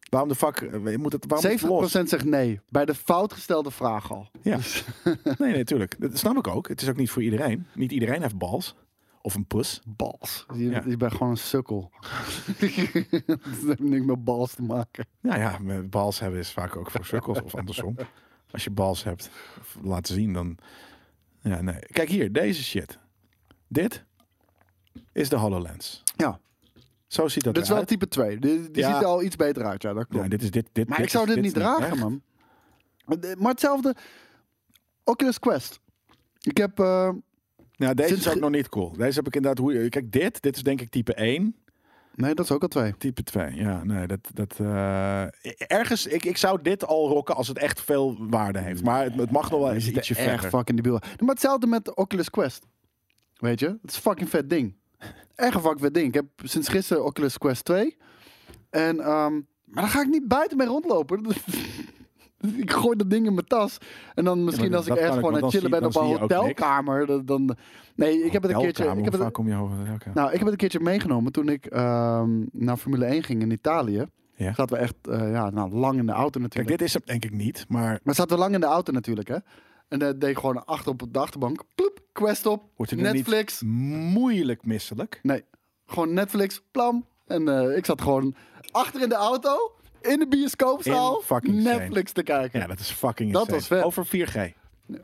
Waarom 0.10 0.29
de 0.29 0.36
fuck... 0.36 0.62
Moet 0.97 1.12
het, 1.13 1.25
waarom 1.27 1.51
moet 1.51 1.62
het 1.62 1.62
los? 1.62 1.97
70% 1.97 2.01
zegt 2.03 2.25
nee. 2.25 2.60
Bij 2.69 2.86
de 2.86 2.95
fout 2.95 3.34
gestelde 3.34 3.71
vraag 3.71 4.12
al. 4.12 4.27
Ja. 4.41 4.58
Nee, 5.38 5.51
nee, 5.51 5.63
tuurlijk. 5.63 5.95
Dat 5.99 6.17
snap 6.17 6.38
ik 6.38 6.47
ook. 6.47 6.67
Het 6.67 6.81
is 6.81 6.89
ook 6.89 6.95
niet 6.95 7.10
voor 7.10 7.23
iedereen. 7.23 7.65
Niet 7.73 7.91
iedereen 7.91 8.21
heeft 8.21 8.38
bals. 8.38 8.75
Of 9.25 9.35
een 9.35 9.45
pus. 9.45 9.81
Bals. 9.88 10.45
Je, 10.55 10.69
Ja. 10.69 10.81
je 10.85 10.97
bent 10.97 11.11
gewoon 11.11 11.29
een 11.29 11.38
sukkel. 11.38 11.91
dat 13.25 13.39
heeft 13.65 13.79
niks 13.79 14.05
met 14.05 14.23
bals 14.23 14.53
te 14.53 14.61
maken. 14.61 15.05
Nou 15.21 15.39
ja, 15.39 15.57
met 15.61 15.89
bals 15.89 16.19
hebben 16.19 16.39
is 16.39 16.51
vaak 16.51 16.75
ook 16.75 16.91
voor 16.91 17.05
sukkels 17.05 17.41
of 17.41 17.55
andersom. 17.55 17.95
Als 18.51 18.63
je 18.63 18.69
bals 18.69 19.03
hebt 19.03 19.29
of 19.59 19.77
laten 19.83 20.13
zien, 20.13 20.33
dan... 20.33 20.57
Ja, 21.41 21.61
nee. 21.61 21.79
Kijk 21.79 22.09
hier, 22.09 22.31
deze 22.31 22.63
shit. 22.63 22.99
Dit 23.67 24.03
is 25.11 25.29
de 25.29 25.35
HoloLens. 25.35 26.03
Ja, 26.17 26.39
Zo 27.07 27.27
ziet 27.27 27.43
dat 27.43 27.53
dit 27.53 27.63
is 27.63 27.69
wel 27.69 27.85
type 27.85 28.07
2. 28.07 28.39
Die, 28.39 28.71
die 28.71 28.83
Ja. 28.83 28.91
ziet 28.93 29.01
er 29.01 29.07
al 29.07 29.23
iets 29.23 29.35
beter 29.35 29.65
uit. 29.65 29.81
Ja, 29.81 29.93
dat 29.93 30.07
klopt. 30.07 30.23
Ja, 30.23 30.29
dit 30.29 30.41
is 30.41 30.51
dit, 30.51 30.69
dit, 30.71 30.88
maar 30.88 30.97
dit 30.97 31.05
ik 31.05 31.11
zou 31.11 31.25
dit, 31.25 31.41
niet 31.41 31.53
dragen, 31.53 31.85
echt. 31.85 31.95
man. 31.99 32.21
Maar 33.38 33.51
hetzelfde... 33.51 33.95
Oculus 35.03 35.39
Quest. 35.39 35.79
Ik 36.41 36.57
heb... 36.57 36.79
eh, 36.79 37.09
Nou, 37.77 37.93
deze 37.93 38.15
is 38.15 38.29
ook 38.29 38.39
nog 38.39 38.49
niet 38.49 38.69
cool. 38.69 38.91
Deze 38.91 39.17
heb 39.17 39.27
ik 39.27 39.35
inderdaad... 39.35 39.63
Hoe, 39.63 39.89
kijk, 39.89 40.11
dit. 40.11 40.41
Dit 40.41 40.55
is 40.55 40.63
denk 40.63 40.81
ik 40.81 40.89
type 40.89 41.13
1. 41.13 41.55
Nee, 42.15 42.33
dat 42.33 42.45
is 42.45 42.51
ook 42.51 42.61
al 42.61 42.67
twee. 42.67 42.97
Type 42.97 43.23
2. 43.23 43.55
Ja, 43.55 43.83
nee, 43.83 44.07
dat... 44.07 44.19
dat 44.33 44.59
eh, 44.59 45.21
ergens... 45.57 46.05
Ik, 46.05 46.25
ik 46.25 46.38
zou 46.38 46.61
dit 46.61 46.85
al 46.85 47.07
rocken 47.07 47.35
als 47.35 47.47
het 47.47 47.57
echt 47.57 47.81
veel 47.81 48.27
waarde 48.29 48.59
heeft. 48.59 48.83
Maar 48.83 49.03
het, 49.03 49.15
het 49.15 49.31
mag 49.31 49.51
nog 49.51 49.59
wel 49.59 49.73
eens 49.73 49.88
ietsje 49.88 50.15
verder. 50.15 50.49
fucking 50.49 50.77
debiel. 50.77 50.99
Maar 51.19 51.29
hetzelfde 51.29 51.67
met 51.67 51.85
de 51.85 51.95
Oculus 51.95 52.29
Quest. 52.29 52.65
Weet 53.35 53.59
je? 53.59 53.67
Het 53.67 53.89
is 53.89 53.95
een 53.95 54.01
fucking 54.01 54.29
vet 54.29 54.49
ding. 54.49 54.75
Erg 55.35 55.53
een 55.53 55.61
fucking 55.61 55.81
vet 55.81 55.93
ding. 55.93 56.07
Ik 56.07 56.13
heb 56.13 56.25
sinds 56.43 56.67
gisteren 56.67 57.05
Oculus 57.05 57.38
Quest 57.38 57.65
2. 57.65 57.97
En, 58.69 58.99
ehm, 58.99 59.33
maar 59.65 59.83
dan 59.83 59.89
ga 59.89 60.01
ik 60.01 60.07
niet 60.07 60.27
buiten 60.27 60.57
mee 60.57 60.67
rondlopen. 60.67 61.25
ik 62.63 62.71
gooi 62.71 62.97
dat 62.97 63.10
ding 63.10 63.25
in 63.25 63.34
mijn 63.34 63.47
tas. 63.47 63.77
En 64.13 64.23
dan 64.25 64.43
misschien 64.43 64.73
als 64.75 64.84
ik 64.84 64.89
dat 64.89 64.97
ergens 64.97 65.17
ik, 65.17 65.23
gewoon 65.23 65.36
aan 65.38 65.43
het 65.43 65.53
chillen 65.53 65.69
ben 65.69 65.86
op 65.86 65.95
een 65.95 66.17
hotelkamer. 66.17 67.05
Dan, 67.05 67.25
dan, 67.25 67.55
nee, 67.95 68.23
ik 68.23 68.31
heb 68.31 68.41
het 68.41 68.51
een 68.51 68.58
keertje... 68.58 68.84
Ik 68.84 69.03
heb 69.03 69.13
het, 69.13 69.21
vaak 69.21 69.34
kom 69.34 69.47
je 69.47 69.55
over? 69.55 69.77
Oké. 69.93 70.12
nou, 70.13 70.27
ik 70.27 70.34
heb 70.34 70.41
het 70.41 70.51
een 70.51 70.58
keertje 70.58 70.79
meegenomen 70.79 71.31
toen 71.31 71.49
ik 71.49 71.65
ehm, 71.65 72.29
naar 72.51 72.77
Formule 72.77 73.05
1 73.05 73.23
ging 73.23 73.41
in 73.41 73.51
Italië. 73.51 74.05
Ja. 74.36 74.53
Zaten 74.53 74.75
we 74.75 74.81
echt 74.81 74.95
eh, 75.01 75.31
ja, 75.31 75.49
nou, 75.49 75.71
lang 75.71 75.99
in 75.99 76.05
de 76.05 76.12
auto 76.12 76.39
Kijk, 76.39 76.43
natuurlijk. 76.43 76.77
dit 76.77 76.88
is 76.88 76.93
hem 76.93 77.01
denk 77.05 77.25
ik 77.25 77.31
niet. 77.31 77.65
Maar 77.67 77.99
Maar 78.03 78.15
zaten 78.15 78.36
we 78.36 78.41
lang 78.41 78.53
in 78.53 78.60
de 78.60 78.65
auto 78.65 78.91
natuurlijk, 78.91 79.27
hè? 79.27 79.38
En 79.88 79.99
dan 79.99 80.19
deed 80.19 80.29
ik 80.29 80.38
gewoon 80.38 80.65
achter 80.65 80.91
op 80.91 81.13
de 81.13 81.19
achterbank. 81.19 81.63
Ploep, 81.75 81.99
Quest 82.12 82.45
op, 82.45 82.63
wordt 82.75 82.95
Netflix. 82.95 83.62
moeilijk 84.13 84.65
misselijk? 84.65 85.19
Nee, 85.23 85.43
gewoon 85.86 86.13
Netflix, 86.13 86.62
plam. 86.71 87.05
En 87.25 87.47
eh, 87.47 87.77
ik 87.77 87.86
zat 87.86 88.01
gewoon 88.01 88.36
achter 88.71 89.01
in 89.01 89.10
de 89.10 89.15
auto, 89.15 89.74
in 90.05 90.19
de 90.19 90.27
bioscoopzaal, 90.27 91.23
Netflix 91.41 92.11
te 92.11 92.23
kijken. 92.23 92.59
Ja, 92.59 92.67
dat 92.67 92.79
is 92.79 92.91
fucking 92.91 93.31
Dat 93.33 93.41
insane. 93.41 93.57
was 93.57 93.67
vet. 93.67 93.83
Over 93.83 94.05
4G. 94.05 94.53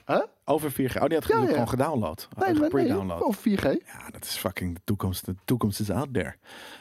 Huh? 0.05 0.21
Over 0.45 0.71
4G. 0.71 0.75
Oh, 0.75 1.05
die 1.05 1.17
had 1.17 1.27
Ja, 1.27 1.35
ja, 1.37 1.41
ja. 1.43 1.47
gewoon 1.49 1.69
gedownload. 1.69 2.27
Nee, 2.37 2.53
Nee, 2.53 2.69
pre-download. 2.69 3.21
of 3.21 3.37
4G. 3.37 3.61
Ja, 3.63 4.09
dat 4.11 4.23
is 4.23 4.35
fucking 4.37 4.75
de 4.75 4.81
toekomst. 4.83 5.25
De 5.25 5.35
toekomst 5.45 5.79
is 5.79 5.89
out 5.91 6.13
there. 6.13 6.33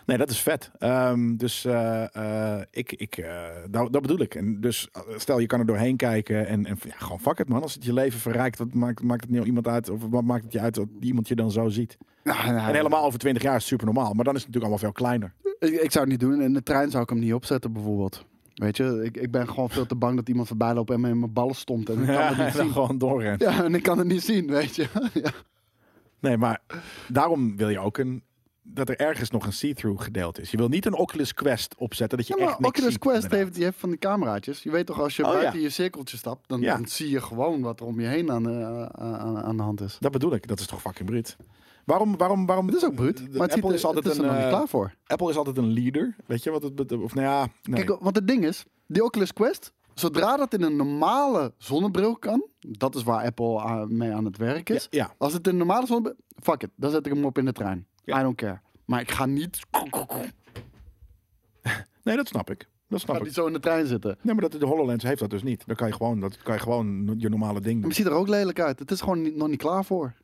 Nee, 0.06 0.16
dat 0.18 0.30
is 0.30 0.40
vet. 0.40 0.70
Ehm, 0.78 1.36
dus 1.36 1.64
eh, 1.64 2.14
eh, 2.56 2.62
ik, 2.70 2.92
ik, 2.92 3.16
eh, 3.16 3.44
dat, 3.70 3.92
dat 3.92 4.02
bedoel 4.02 4.20
ik. 4.20 4.34
En 4.34 4.60
dus 4.60 4.88
stel 5.16 5.38
je 5.38 5.46
kan 5.46 5.60
er 5.60 5.66
doorheen 5.66 5.96
kijken 5.96 6.46
en, 6.46 6.66
en 6.66 6.78
ja, 6.86 6.94
gewoon 6.96 7.20
fuck 7.20 7.38
het 7.38 7.48
man. 7.48 7.62
Als 7.62 7.74
het 7.74 7.84
je 7.84 7.92
leven 7.92 8.20
verrijkt, 8.20 8.58
wat 8.58 8.74
maakt, 8.74 9.02
maakt 9.02 9.20
het 9.20 9.30
niet 9.30 9.44
iemand 9.44 9.68
uit? 9.68 9.88
Of 9.90 10.00
wat 10.10 10.24
maakt 10.24 10.44
het 10.44 10.52
je 10.52 10.60
uit 10.60 10.74
dat 10.74 10.86
iemand 11.00 11.28
je 11.28 11.34
dan 11.34 11.50
zo 11.50 11.68
ziet? 11.68 11.96
Nou, 12.24 12.46
nou, 12.52 12.68
En 12.68 12.74
helemaal 12.74 13.04
over 13.04 13.18
20 13.18 13.42
jaar 13.42 13.56
is 13.56 13.66
super 13.66 13.86
normaal. 13.86 14.12
Maar 14.12 14.24
dan 14.24 14.34
is 14.34 14.42
het 14.44 14.54
natuurlijk 14.54 14.72
allemaal 14.82 14.92
veel 14.92 14.92
kleiner. 14.92 15.32
ik, 15.58 15.80
ik 15.82 15.90
zou 15.92 16.04
het 16.04 16.12
niet 16.12 16.20
doen. 16.30 16.42
In 16.42 16.52
de 16.52 16.62
trein 16.62 16.90
zou 16.90 17.02
ik 17.02 17.08
hem 17.08 17.18
niet 17.18 17.34
opzetten 17.34 17.72
bijvoorbeeld. 17.72 18.24
Weet 18.60 18.76
je, 18.76 19.00
ik, 19.04 19.16
ik 19.16 19.30
ben 19.30 19.48
gewoon 19.48 19.70
veel 19.70 19.86
te 19.86 19.94
bang 19.94 20.16
dat 20.16 20.28
iemand 20.28 20.48
voorbij 20.48 20.74
loopt 20.74 20.90
en 20.90 21.00
me 21.00 21.08
in 21.08 21.18
mijn 21.18 21.32
ballen 21.32 21.54
stond. 21.54 21.88
En 21.88 21.98
ik 22.00 22.06
kan 22.06 22.16
het 22.26 22.36
Ja, 22.36 22.44
niet 22.44 22.54
dan 22.54 22.64
zien. 22.64 22.72
gewoon 22.72 22.98
doorrennen. 22.98 23.50
Ja, 23.52 23.64
en 23.64 23.74
ik 23.74 23.82
kan 23.82 23.98
het 23.98 24.06
niet 24.06 24.22
zien, 24.22 24.46
weet 24.46 24.76
je. 24.76 24.86
ja. 25.22 25.30
Nee, 26.18 26.36
maar 26.36 26.60
daarom 27.08 27.56
wil 27.56 27.68
je 27.68 27.78
ook 27.78 27.98
een, 27.98 28.22
dat 28.62 28.88
er 28.88 28.96
ergens 28.96 29.30
nog 29.30 29.46
een 29.46 29.52
see-through 29.52 30.02
gedeelte 30.02 30.40
is. 30.40 30.50
Je 30.50 30.56
wil 30.56 30.68
niet 30.68 30.86
een 30.86 30.94
Oculus 30.94 31.34
Quest 31.34 31.74
opzetten 31.78 32.18
dat 32.18 32.26
je 32.26 32.34
Ja, 32.38 32.40
echt 32.40 32.50
maar 32.50 32.60
niks 32.60 32.72
Oculus 32.78 32.92
ziet, 32.92 33.00
Quest 33.02 33.30
heeft, 33.30 33.54
die 33.54 33.64
heeft 33.64 33.78
van 33.78 33.88
die 33.90 33.98
cameraatjes. 33.98 34.62
Je 34.62 34.70
weet 34.70 34.86
toch, 34.86 35.00
als 35.00 35.16
je 35.16 35.24
Oh, 35.24 35.32
buiten 35.32 35.58
ja. 35.58 35.64
je 35.64 35.70
cirkeltje 35.70 36.16
stapt, 36.16 36.48
dan, 36.48 36.60
Ja. 36.60 36.74
dan 36.76 36.86
zie 36.86 37.10
je 37.10 37.20
gewoon 37.20 37.60
wat 37.60 37.80
er 37.80 37.86
om 37.86 38.00
je 38.00 38.06
heen 38.06 38.30
aan, 38.30 38.42
de- 38.42 38.88
aan, 38.92 39.38
aan 39.42 39.56
de 39.56 39.62
hand 39.62 39.80
is. 39.80 39.96
Dat 40.00 40.12
bedoel 40.12 40.34
ik. 40.34 40.46
Dat 40.46 40.60
is 40.60 40.66
toch 40.66 40.80
fucking 40.80 41.08
bruut. 41.08 41.36
Waarom, 41.84 42.16
waarom, 42.16 42.46
waarom? 42.46 42.66
Het 42.66 42.76
is 42.76 42.84
ook 42.84 42.94
bruut, 42.94 43.16
de- 43.16 43.22
maar 43.38 43.48
het, 43.48 43.52
Apple 43.54 43.68
ziet, 43.68 43.78
is 43.78 43.84
altijd 43.84 44.04
het 44.04 44.12
is 44.12 44.18
er 44.18 44.24
een, 44.24 44.30
nog 44.30 44.38
niet 44.40 44.46
eh, 44.50 44.56
klaar 44.56 44.68
voor. 44.68 44.94
Apple 45.06 45.30
is 45.30 45.36
altijd 45.36 45.56
een 45.56 45.72
leader. 45.72 46.16
Weet 46.26 46.42
je 46.42 46.50
wat 46.50 46.62
het 46.62 46.74
bet- 46.74 46.92
of 46.92 47.14
nou 47.14 47.26
ja, 47.26 47.48
nee. 47.62 47.84
Kijk, 47.84 48.00
want 48.00 48.16
het 48.16 48.26
ding 48.28 48.44
is, 48.44 48.64
die 48.86 49.04
Oculus 49.04 49.32
Quest, 49.32 49.72
zodra 49.94 50.36
dat 50.36 50.54
in 50.54 50.62
een 50.62 50.76
normale 50.76 51.52
zonnebril 51.58 52.16
kan, 52.16 52.46
dat 52.60 52.94
is 52.94 53.02
waar 53.02 53.24
Apple 53.24 53.60
aan- 53.60 53.96
mee 53.96 54.12
aan 54.12 54.24
het 54.24 54.36
werk 54.36 54.68
is. 54.70 54.86
ja, 54.90 55.04
ja. 55.04 55.14
Als 55.18 55.32
het 55.32 55.46
in 55.46 55.52
een 55.52 55.58
normale 55.58 55.86
zonnebril, 55.86 56.16
fuck 56.42 56.62
it, 56.62 56.70
dan 56.76 56.90
zet 56.90 57.06
ik 57.06 57.12
hem 57.12 57.24
op 57.24 57.38
in 57.38 57.44
de 57.44 57.52
trein. 57.52 57.86
Ja. 58.04 58.18
I 58.18 58.22
don't 58.22 58.36
care. 58.36 58.60
Maar 58.84 59.00
ik 59.00 59.10
ga 59.10 59.26
niet, 59.26 59.60
Nee, 62.04 62.16
dat 62.16 62.28
snap 62.28 62.50
ik. 62.50 62.68
Dat 62.88 63.00
snap 63.00 63.16
ik. 63.16 63.22
niet 63.22 63.34
zo 63.34 63.46
in 63.46 63.52
de 63.52 63.60
trein 63.60 63.86
zitten. 63.86 64.16
Nee, 64.22 64.34
maar 64.34 64.48
dat, 64.50 64.60
de 64.60 64.66
HoloLens 64.66 65.02
heeft 65.04 65.20
dat 65.20 65.30
dus 65.30 65.42
niet. 65.42 65.66
Dan 65.66 65.76
kan 65.76 65.86
je 65.88 65.92
gewoon, 65.94 66.20
dat 66.20 66.36
kan 66.36 66.54
je 66.54 66.60
gewoon 66.60 67.14
je 67.18 67.28
normale 67.28 67.60
ding 67.60 67.64
Maar 67.64 67.80
doen. 67.80 67.82
het 67.90 67.94
ziet 67.94 68.06
er 68.06 68.12
ook 68.12 68.28
lelijk 68.28 68.60
uit. 68.60 68.78
Het 68.78 68.90
is 68.90 69.00
gewoon 69.00 69.22
niet- 69.22 69.36
nog 69.36 69.48
niet 69.48 69.58
klaar 69.58 69.84
voor. 69.84 70.14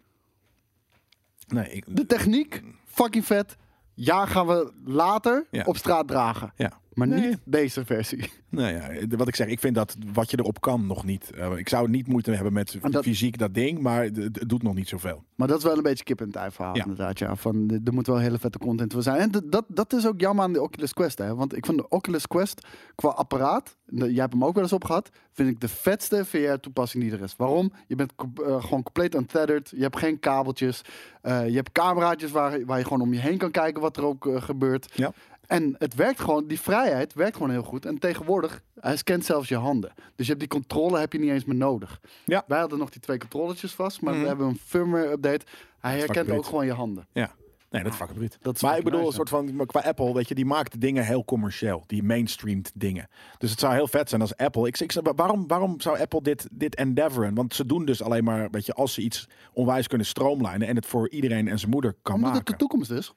Nee, 1.47 1.69
ik, 1.73 1.85
De 1.97 2.07
techniek, 2.07 2.63
fucking 2.85 3.25
vet. 3.25 3.57
Ja, 3.95 4.27
gaan 4.27 4.47
we 4.47 4.73
later 4.85 5.47
Ja. 5.51 5.63
op 5.65 5.77
straat 5.77 6.09
dragen. 6.09 6.53
ja. 6.57 6.73
Maar 6.97 7.07
Nee. 7.09 7.29
niet 7.29 7.39
deze 7.45 7.85
versie. 7.85 8.31
Nou 8.49 8.73
ja, 8.75 9.07
wat 9.17 9.29
ik 9.29 9.35
zeg, 9.37 9.47
ik 9.47 9.61
vind 9.61 9.75
dat 9.75 9.97
wat 10.13 10.31
je 10.31 10.39
erop 10.39 10.61
kan 10.61 10.87
nog 10.87 11.05
niet. 11.05 11.31
Eh, 11.31 11.57
ik 11.57 11.69
zou 11.69 11.89
niet 11.91 12.07
moeite 12.07 12.31
hebben 12.31 12.53
met 12.53 12.79
dat- 12.91 13.03
fysiek 13.05 13.39
dat 13.39 13.55
ding, 13.55 13.79
maar 13.79 14.03
het, 14.03 14.17
het 14.17 14.49
doet 14.49 14.63
nog 14.63 14.75
niet 14.75 14.89
zoveel. 14.89 15.23
Maar 15.35 15.49
dat 15.49 15.59
is 15.59 15.65
wel 15.65 15.77
een 15.77 15.83
beetje 15.83 16.05
kip 16.05 16.21
en 16.21 16.33
ei 16.33 16.51
verhaal 16.51 16.77
Ja. 16.77 16.83
inderdaad. 16.83 17.19
Ja. 17.19 17.37
Van, 17.37 17.81
er 17.85 17.93
moet 17.93 18.07
wel 18.07 18.19
hele 18.19 18.39
vette 18.39 18.59
content 18.59 18.93
voor 18.93 19.03
zijn. 19.03 19.19
En 19.33 19.43
dat, 19.51 19.65
dat 19.69 19.93
is 19.93 20.07
ook 20.07 20.21
jammer 20.21 20.45
aan 20.45 20.53
de 20.53 20.63
Oculus 20.63 20.93
Quest. 20.93 21.19
Hè. 21.19 21.35
Want 21.35 21.57
ik 21.57 21.67
vind 21.67 21.79
de 21.79 21.89
Oculus 21.89 22.27
Quest 22.27 22.67
qua 22.95 23.09
apparaat, 23.09 23.77
de- 23.85 24.13
jij 24.13 24.21
hebt 24.21 24.33
hem 24.33 24.45
ook 24.45 24.55
wel 24.55 24.63
eens 24.63 24.73
opgehad, 24.73 25.11
vind 25.33 25.49
ik 25.49 25.61
de 25.61 25.69
vetste 25.69 26.25
VR-toepassing 26.25 27.03
die 27.03 27.13
er 27.13 27.23
is. 27.23 27.35
Waarom? 27.37 27.73
Je 27.87 27.95
bent 27.95 28.13
eh, 28.19 28.63
gewoon 28.63 28.83
compleet 28.83 29.15
untethered. 29.15 29.73
Je 29.77 29.83
hebt 29.83 29.99
geen 29.99 30.19
kabeltjes. 30.19 30.83
Eh, 31.23 31.49
je 31.49 31.55
hebt 31.57 31.73
cameraatjes 31.73 32.31
waar, 32.31 32.65
waar 32.65 32.79
je 32.79 32.85
gewoon 32.85 33.01
om 33.01 33.13
je 33.13 33.21
heen 33.21 33.39
kan 33.39 33.51
kijken 33.51 33.81
wat 33.83 33.97
er 33.97 34.05
ook 34.05 34.27
eh, 34.27 34.43
gebeurt. 34.43 34.93
Ja. 34.95 35.13
En 35.47 35.75
het 35.79 35.95
werkt 35.95 36.21
gewoon, 36.21 36.47
die 36.47 36.61
vrijheid 36.61 37.15
werkt 37.15 37.37
gewoon 37.37 37.51
heel 37.51 37.63
goed. 37.63 37.87
En 37.87 37.99
tegenwoordig, 37.99 38.63
hij 38.81 38.97
scant 38.97 39.25
zelfs 39.25 39.49
je 39.49 39.57
handen. 39.57 39.93
Dus 39.97 40.27
je 40.27 40.33
hebt 40.33 40.41
die 40.41 40.49
controle 40.49 40.99
heb 40.99 41.13
je 41.13 41.19
niet 41.19 41.31
eens 41.31 41.45
meer 41.45 41.57
nodig. 41.57 42.01
Ja. 42.25 42.45
Wij 42.47 42.59
hadden 42.59 42.79
nog 42.79 42.91
die 42.91 43.01
twee 43.01 43.19
controlletjes 43.19 43.73
vast, 43.75 44.01
maar 44.01 44.13
Mhm. 44.13 44.23
we 44.23 44.29
hebben 44.29 44.47
een 44.47 44.59
firmware 44.65 45.11
update. 45.11 45.45
Hij 45.79 45.99
herkent 45.99 46.31
ook 46.31 46.45
gewoon 46.45 46.67
je 46.67 46.73
handen. 46.73 47.07
Ja. 47.13 47.35
Nee, 47.71 47.83
dat 47.83 47.93
is 47.93 47.99
fucking 47.99 48.19
bruut. 48.41 48.63
Maar 48.63 48.79
ik 48.79 48.85
bedoel, 48.85 49.07
een 49.07 49.13
soort 49.13 49.29
van, 49.29 49.67
qua 49.67 49.81
Apple, 49.81 50.15
weet 50.15 50.29
je, 50.29 50.35
die 50.35 50.45
maakt 50.45 50.81
dingen 50.81 51.05
heel 51.05 51.25
commercieel. 51.25 51.85
Die 51.87 52.03
mainstreamed 52.03 52.73
dingen. 52.75 53.09
Dus 53.39 53.51
het 53.51 53.61
zou 53.61 53.75
heel 53.75 53.89
vet 53.89 54.09
zijn 54.09 54.21
als 54.21 54.37
Apple. 54.37 54.67
Ik, 54.67 54.79
ik, 54.81 54.93
waarom, 55.17 55.47
waarom 55.47 55.81
zou 55.81 55.99
Apple 55.99 56.23
dit, 56.23 56.49
dit 56.51 56.75
endeavoren? 56.75 57.35
Want 57.35 57.55
ze 57.55 57.67
doen 57.67 57.85
dus 57.85 58.03
alleen 58.03 58.25
maar, 58.25 58.51
weet 58.51 58.67
je, 58.67 58.73
als 58.73 58.95
ze 58.95 59.01
iets 59.01 59.29
onwijs 59.53 59.87
kunnen 59.87 60.07
stroomlijnen 60.07 60.69
en 60.69 60.77
het 60.77 60.87
voor 60.87 61.11
iedereen 61.11 61.49
en 61.49 61.59
zijn 61.59 61.71
moeder 61.71 61.95
kan 62.03 62.15
Omdat 62.15 62.29
het 62.31 62.39
maken. 62.39 62.53
de 62.53 62.59
toekomst 62.59 62.91
is. 62.91 63.15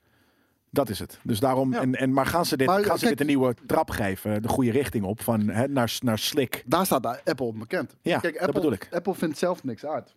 Dat 0.72 0.90
is 0.90 1.00
het. 1.00 1.20
Dus 1.24 1.40
daarom, 1.40 1.72
Ja. 1.74 1.82
en, 1.82 1.96
en, 1.96 2.14
maar 2.14 2.26
gaan 2.26 2.46
ze 2.46 2.58
dit, 2.58 2.68
Maar, 2.68 2.84
gaan 2.84 2.98
ze 2.98 3.06
kijk- 3.06 3.18
dit 3.18 3.20
een 3.20 3.34
nieuwe 3.36 3.56
trap 3.66 3.90
geven, 3.90 4.42
de 4.42 4.48
goede 4.48 4.72
richting 4.72 5.06
op, 5.06 5.22
van 5.22 5.48
hè, 5.50 5.68
naar, 5.68 5.98
naar 6.02 6.20
slick? 6.20 6.64
Daar 6.66 6.86
staat 6.86 7.06
Apple 7.26 7.54
bekend. 7.54 7.96
Ja, 8.02 8.20
Kijk, 8.20 8.34
dat 8.34 8.42
Apple, 8.42 8.54
bedoel 8.62 8.72
ik. 8.76 8.88
Apple 8.92 9.14
vindt 9.16 9.38
zelf 9.38 9.64
niks 9.64 9.86
uit. 9.86 10.16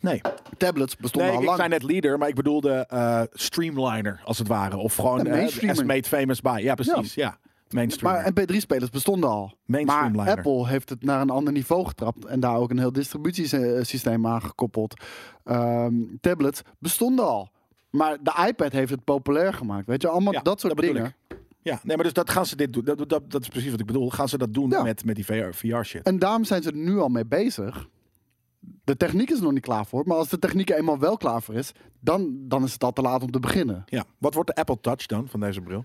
Nee, 0.00 0.20
Tablets 0.56 0.96
bestonden 0.96 1.28
nee 1.30 1.36
al 1.36 1.42
ik 1.42 1.48
lang. 1.48 1.58
zei 1.58 1.70
net 1.70 1.82
leader, 1.82 2.18
maar 2.18 2.28
ik 2.28 2.34
bedoelde 2.34 2.84
eh, 2.88 3.22
streamliner, 3.32 4.20
als 4.24 4.38
het 4.38 4.48
ware. 4.48 4.76
Of 4.76 4.94
gewoon 4.94 5.26
eh, 5.26 5.32
mainstreamer. 5.32 5.76
as 5.80 5.84
made 5.84 6.04
famous 6.08 6.40
by. 6.40 6.60
Ja, 6.62 6.74
precies. 6.74 7.14
Ja, 7.14 7.38
mainstream. 7.70 8.12
Maar 8.14 8.30
MP3-spelers 8.32 8.90
bestonden 8.90 9.30
al. 9.30 9.52
Mainstream 9.64 10.12
maar. 10.12 10.28
Apple 10.30 10.68
heeft 10.68 10.88
het 10.88 11.02
naar 11.04 11.20
een 11.20 11.30
ander 11.30 11.52
niveau 11.52 11.86
getrapt. 11.86 12.24
En 12.24 12.40
daar 12.40 12.56
ook 12.56 12.70
een 12.70 12.78
heel 12.78 12.92
distributiesysteem 12.92 14.26
aan 14.26 14.42
gekoppeld. 14.42 15.02
Ehm, 15.44 15.94
tablets 16.20 16.62
bestonden 16.78 17.26
al. 17.26 17.50
Maar 17.90 18.18
de 18.22 18.44
iPad 18.48 18.72
heeft 18.72 18.90
het 18.90 19.04
populair 19.04 19.52
gemaakt. 19.52 19.86
Weet 19.86 20.02
je, 20.02 20.08
allemaal 20.08 20.32
Ja, 20.32 20.40
dat 20.40 20.60
soort 20.60 20.76
dat 20.76 20.84
dingen. 20.84 21.14
Ja, 21.62 21.80
nee, 21.82 21.96
maar 21.96 22.04
dus 22.04 22.14
dat 22.14 22.30
gaan 22.30 22.46
ze 22.46 22.56
dit 22.56 22.72
doen. 22.72 22.84
Dat, 22.84 23.08
dat, 23.08 23.30
dat 23.30 23.42
is 23.42 23.48
precies 23.48 23.70
wat 23.70 23.80
ik 23.80 23.86
bedoel. 23.86 24.10
Gaan 24.10 24.28
ze 24.28 24.38
dat 24.38 24.54
doen 24.54 24.70
Ja. 24.70 24.82
met, 24.82 25.04
met 25.04 25.14
die 25.14 25.24
VR, 25.24 25.52
VR 25.54 25.82
shit? 25.82 26.02
En 26.02 26.18
daarom 26.18 26.44
zijn 26.44 26.62
ze 26.62 26.68
er 26.70 26.76
nu 26.76 26.98
al 26.98 27.08
mee 27.08 27.26
bezig. 27.26 27.88
De 28.60 28.96
techniek 28.96 29.30
is 29.30 29.36
er 29.38 29.42
nog 29.42 29.52
niet 29.52 29.62
klaar 29.62 29.86
voor. 29.86 30.02
Maar 30.06 30.16
als 30.16 30.28
de 30.28 30.38
techniek 30.38 30.70
eenmaal 30.70 30.98
wel 30.98 31.16
klaar 31.16 31.42
voor 31.42 31.54
is, 31.54 31.72
dan, 32.00 32.36
dan 32.48 32.64
is 32.64 32.72
het 32.72 32.84
al 32.84 32.92
te 32.92 33.02
laat 33.02 33.22
om 33.22 33.30
te 33.30 33.40
beginnen. 33.40 33.82
Ja. 33.86 34.04
Wat 34.18 34.34
wordt 34.34 34.48
de 34.54 34.60
Apple 34.60 34.80
Touch 34.80 35.06
dan 35.06 35.28
van 35.28 35.40
deze 35.40 35.60
bril? 35.60 35.84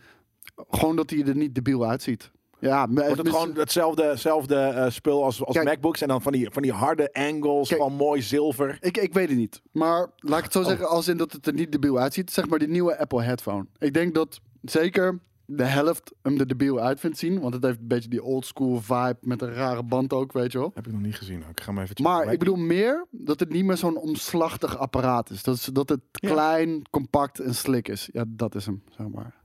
Gewoon 0.70 0.96
dat 0.96 1.10
hij 1.10 1.24
er 1.26 1.36
niet 1.36 1.56
debiel 1.56 1.86
uitziet. 1.86 2.32
Ja, 2.63 2.86
maar- 2.86 3.06
Wordt 3.06 3.17
het 3.17 3.30
gewoon 3.30 3.56
hetzelfde, 3.56 4.04
hetzelfde 4.04 4.56
eh, 4.56 4.89
spul 4.89 5.23
als, 5.23 5.43
als 5.45 5.56
Kijk. 5.56 5.67
MacBooks 5.67 6.02
en 6.02 6.08
dan 6.08 6.21
van 6.21 6.32
die, 6.32 6.49
van 6.52 6.62
die 6.62 6.71
harde 6.71 7.13
angles, 7.13 7.67
Kijk. 7.67 7.82
van 7.82 7.93
mooi 7.93 8.21
zilver? 8.21 8.78
Ik, 8.82 8.97
ik 8.97 9.13
weet 9.13 9.30
het 9.30 9.38
niet. 9.38 9.62
Maar 9.71 10.10
laat 10.17 10.38
ik 10.38 10.43
het 10.43 10.54
zo 10.54 10.60
Oh. 10.60 10.65
zeggen, 10.65 10.89
als 10.89 11.08
in 11.08 11.17
dat 11.17 11.32
het 11.32 11.47
er 11.47 11.54
niet 11.54 11.71
debiel 11.71 11.99
uitziet. 11.99 12.32
Zeg 12.32 12.47
maar 12.49 12.60
die 12.60 12.67
nieuwe 12.67 12.97
Apple 12.99 13.21
headphone. 13.23 13.65
Ik 13.78 13.93
denk 13.93 14.13
dat 14.15 14.39
zeker 14.62 15.19
de 15.45 15.63
helft 15.63 16.13
hem 16.21 16.39
er 16.39 16.47
debiel 16.47 16.80
uit 16.80 16.99
vindt 16.99 17.17
zien. 17.17 17.39
Want 17.39 17.54
het 17.54 17.63
heeft 17.63 17.80
een 17.80 17.88
beetje 17.88 18.10
die 18.10 18.23
old 18.23 18.45
school 18.45 18.82
vibe 18.82 19.17
met 19.21 19.41
een 19.41 19.54
rare 19.54 19.84
band 19.84 20.13
ook, 20.13 20.32
weet 20.32 20.52
je 20.52 20.58
wel. 20.60 20.71
Heb 20.73 20.86
ik 20.88 20.91
nog 20.93 21.02
niet 21.02 21.15
gezien. 21.15 21.43
Ik 21.49 21.62
ga 21.62 21.73
hem 21.73 21.82
even. 21.82 21.95
Maar 22.04 22.32
ik 22.32 22.39
bedoel 22.39 22.56
meer 22.56 23.06
dat 23.12 23.39
het 23.39 23.49
niet 23.49 23.65
meer 23.65 23.78
zo'n 23.78 23.97
omslachtig 23.97 24.78
apparaat 24.78 25.30
is. 25.30 25.43
Dat, 25.43 25.56
is, 25.56 25.63
dat 25.65 25.89
het 25.89 25.99
Ja. 26.12 26.30
klein, 26.30 26.82
compact 26.89 27.39
en 27.39 27.56
slik 27.56 27.88
is. 27.88 28.10
Ja, 28.13 28.23
dat 28.28 28.56
is 28.56 28.65
hem, 28.65 28.84
zeg 28.97 29.08
maar. 29.08 29.36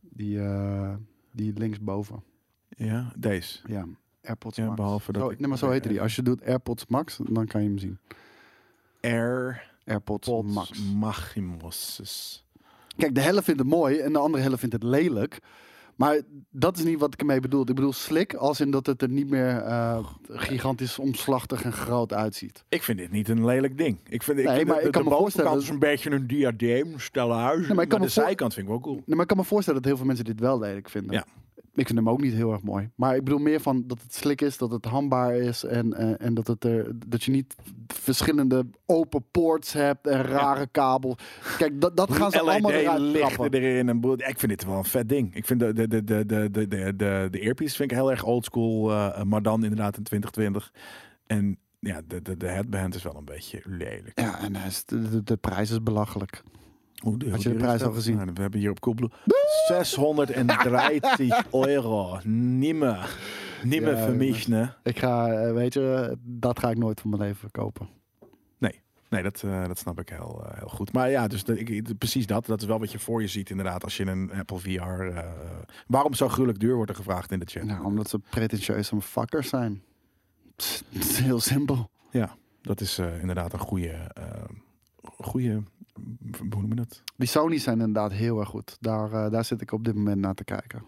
Die, 0.00 0.40
eh, 0.40 0.94
die 1.32 1.52
linksboven. 1.54 2.22
Ja, 2.78 3.12
deze. 3.16 3.58
Ja, 3.66 3.84
AirPods 4.22 4.56
Ja, 4.56 4.64
Max. 4.64 4.76
behalve 4.76 5.12
dat 5.12 5.22
Oh, 5.22 5.32
ik- 5.32 5.38
nee, 5.38 5.48
maar 5.48 5.58
zo 5.58 5.70
heette 5.70 5.88
die. 5.88 6.00
Als 6.00 6.16
je 6.16 6.22
doet 6.22 6.42
AirPods 6.44 6.86
Max, 6.86 7.18
dan 7.28 7.46
kan 7.46 7.62
je 7.62 7.68
hem 7.68 7.78
zien. 7.78 7.98
AirPods 9.00 10.28
AirPods 10.28 10.54
Max. 10.54 10.82
Maximus. 10.94 12.44
Kijk, 12.96 13.14
de 13.14 13.20
helft 13.20 13.44
vindt 13.44 13.60
het 13.60 13.68
mooi 13.68 13.98
en 13.98 14.12
de 14.12 14.18
andere 14.18 14.42
helft 14.42 14.58
vindt 14.60 14.74
het 14.74 14.82
lelijk. 14.82 15.38
Maar 15.96 16.20
dat 16.50 16.76
is 16.78 16.84
niet 16.84 16.98
wat 17.00 17.12
ik 17.14 17.20
ermee 17.20 17.40
bedoel. 17.40 17.60
Ik 17.60 17.74
bedoel 17.74 17.92
slick 17.92 18.34
als 18.34 18.60
in 18.60 18.70
dat 18.70 18.86
het 18.86 19.02
er 19.02 19.08
niet 19.08 19.30
meer 19.30 19.56
eh, 19.56 20.06
gigantisch 20.28 20.98
omslachtig 20.98 21.62
en 21.62 21.72
groot 21.72 22.12
uitziet. 22.12 22.64
Ik 22.68 22.82
vind 22.82 22.98
dit 22.98 23.10
niet 23.10 23.28
een 23.28 23.44
lelijk 23.44 23.78
ding. 23.78 23.98
Ik 24.08 24.22
vind, 24.22 24.38
ik 24.38 24.44
Nee, 24.44 24.56
vind 24.56 24.68
maar 24.68 24.78
de, 24.80 24.86
ik 24.86 24.92
kan 24.92 25.02
de 25.04 25.08
me 25.10 25.16
voorstellen- 25.16 25.58
is 25.60 25.68
een 25.68 25.78
beetje 25.78 26.10
een 26.10 26.26
diadeem, 26.26 26.98
stellen 26.98 27.36
huis. 27.36 27.56
maar 27.60 27.68
ik 27.68 27.74
maar 27.76 27.86
de 28.00 28.10
voor- 28.10 28.22
zijkant 28.24 28.54
vind 28.54 28.66
ik 28.66 28.72
wel 28.72 28.80
cool. 28.82 28.94
Nee, 28.94 29.04
maar 29.06 29.20
ik 29.20 29.26
kan 29.28 29.36
me 29.36 29.44
voorstellen 29.44 29.80
dat 29.80 29.88
heel 29.88 29.98
veel 29.98 30.06
mensen 30.06 30.24
dit 30.24 30.40
wel 30.40 30.58
lelijk 30.58 30.88
vinden. 30.88 31.12
Ja 31.12 31.24
ik 31.76 31.86
vind 31.86 31.98
hem 31.98 32.08
ook 32.08 32.20
niet 32.20 32.32
heel 32.32 32.52
erg 32.52 32.62
mooi. 32.62 32.90
Maar 32.94 33.16
ik 33.16 33.24
bedoel 33.24 33.38
meer 33.38 33.60
van 33.60 33.84
dat 33.86 34.02
het 34.02 34.14
slik 34.14 34.40
is, 34.40 34.58
dat 34.58 34.70
het 34.70 34.84
handbaar 34.84 35.34
is 35.34 35.64
en, 35.64 35.92
eh, 35.92 36.26
en 36.26 36.34
dat, 36.34 36.46
het 36.46 36.64
er, 36.64 36.90
dat 37.06 37.24
je 37.24 37.30
niet 37.30 37.54
verschillende 37.86 38.66
open 38.86 39.24
poorts 39.30 39.72
hebt 39.72 40.06
en 40.06 40.22
rare 40.22 40.60
ja. 40.60 40.66
kabels. 40.70 41.16
Kijk, 41.58 41.80
dat, 41.80 41.96
dat 41.96 42.12
gaan 42.12 42.30
ze 42.30 42.40
allemaal 42.40 42.70
eruit 42.70 43.00
lichten 43.00 43.52
erin. 43.52 43.88
Ik 44.16 44.38
vind 44.38 44.48
dit 44.48 44.64
wel 44.64 44.76
een 44.76 44.84
vet 44.84 45.08
ding. 45.08 45.34
Ik 45.34 45.46
vind 45.46 45.60
de, 45.60 45.72
de, 45.72 45.88
de, 45.88 46.04
de, 46.04 46.26
de, 46.26 46.50
de, 46.50 46.96
de, 46.96 47.28
de 47.30 47.40
earpiece 47.40 47.76
vind 47.76 47.90
ik 47.90 47.96
heel 47.96 48.10
erg 48.10 48.24
oldschool, 48.24 48.90
eh, 48.90 49.22
maar 49.22 49.42
dan 49.42 49.62
inderdaad 49.62 49.96
in 49.96 50.02
2020. 50.02 50.72
En 51.26 51.58
ja, 51.80 52.00
de, 52.06 52.22
de, 52.22 52.36
de 52.36 52.48
headband 52.48 52.94
is 52.94 53.02
wel 53.02 53.16
een 53.16 53.24
beetje 53.24 53.60
lelijk. 53.64 54.20
Ja, 54.20 54.40
en 54.40 54.52
de, 54.52 55.10
de, 55.10 55.22
de 55.22 55.36
prijs 55.36 55.70
is 55.70 55.82
belachelijk. 55.82 56.42
Hoe 57.02 57.18
duur- 57.18 57.30
Had 57.30 57.42
je 57.42 57.48
de 57.48 57.54
prijs 57.54 57.82
al 57.82 57.92
gezien? 57.92 58.16
Nou, 58.16 58.30
we 58.34 58.40
hebben 58.40 58.60
hier 58.60 58.70
op 58.70 58.80
Coolblue 58.80 59.10
630 59.68 61.46
euro. 61.74 62.18
Nimmer. 62.24 63.16
Nimmer 63.62 63.96
Ja, 63.96 64.04
voor 64.04 64.14
mij, 64.14 64.44
ne? 64.46 64.68
Ik 64.82 64.98
ga, 64.98 65.28
eh, 65.32 65.52
weet 65.52 65.74
je, 65.74 66.16
dat 66.22 66.58
ga 66.58 66.70
ik 66.70 66.78
nooit 66.78 67.00
van 67.00 67.10
mijn 67.10 67.22
leven 67.22 67.50
kopen. 67.50 67.88
Nee, 69.10 69.22
dat, 69.22 69.42
eh, 69.42 69.66
dat 69.66 69.78
snap 69.78 70.00
ik 70.00 70.08
heel, 70.08 70.44
eh, 70.46 70.58
heel 70.58 70.68
goed. 70.68 70.92
Maar 70.92 71.10
ja, 71.10 71.26
dus 71.28 71.44
de- 71.44 71.58
ik, 71.58 71.98
precies 71.98 72.26
dat. 72.26 72.46
Dat 72.46 72.60
is 72.60 72.66
wel 72.66 72.78
wat 72.78 72.92
je 72.92 72.98
voor 72.98 73.20
je 73.20 73.28
ziet 73.28 73.50
inderdaad 73.50 73.84
als 73.84 73.96
je 73.96 74.06
een 74.06 74.32
Apple 74.32 74.58
VR... 74.58 75.20
waarom 75.86 76.14
zo 76.14 76.28
gruwelijk 76.28 76.58
duur 76.60 76.74
wordt 76.74 76.90
er 76.90 76.96
gevraagd 76.96 77.32
in 77.32 77.38
de 77.38 77.46
chat? 77.46 77.62
Nou, 77.62 77.84
omdat 77.84 78.08
ze 78.08 78.18
pretentieuze 78.30 79.00
fuckers 79.00 79.48
zijn. 79.48 79.82
Pst, 80.56 80.84
Het 80.92 81.02
is 81.04 81.18
heel 81.18 81.40
simpel. 81.40 81.90
Dat 82.62 82.80
is 82.80 82.98
inderdaad 82.98 83.52
een 83.52 83.58
goede... 83.58 84.10
goede 85.18 85.62
hoe 86.38 86.60
noem 86.60 86.68
je 86.68 86.74
dat? 86.74 87.02
Die 87.16 87.28
Sony's 87.28 87.62
zijn 87.62 87.78
inderdaad 87.78 88.12
heel 88.12 88.40
erg 88.40 88.48
goed. 88.48 88.76
Daar, 88.80 89.12
eh, 89.12 89.30
daar 89.30 89.44
zit 89.44 89.60
ik 89.60 89.72
op 89.72 89.84
dit 89.84 89.94
moment 89.94 90.20
naar 90.20 90.34
te 90.34 90.44
kijken. 90.44 90.84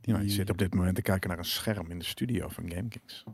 Ja, 0.00 0.18
je 0.18 0.28
zit 0.28 0.50
op 0.50 0.58
dit 0.58 0.74
moment 0.74 0.94
te 0.96 1.02
kijken 1.02 1.28
naar 1.28 1.38
een 1.38 1.44
scherm 1.44 1.90
in 1.90 1.98
de 1.98 2.04
studio 2.04 2.48
van 2.48 2.70
GameKings. 2.70 3.24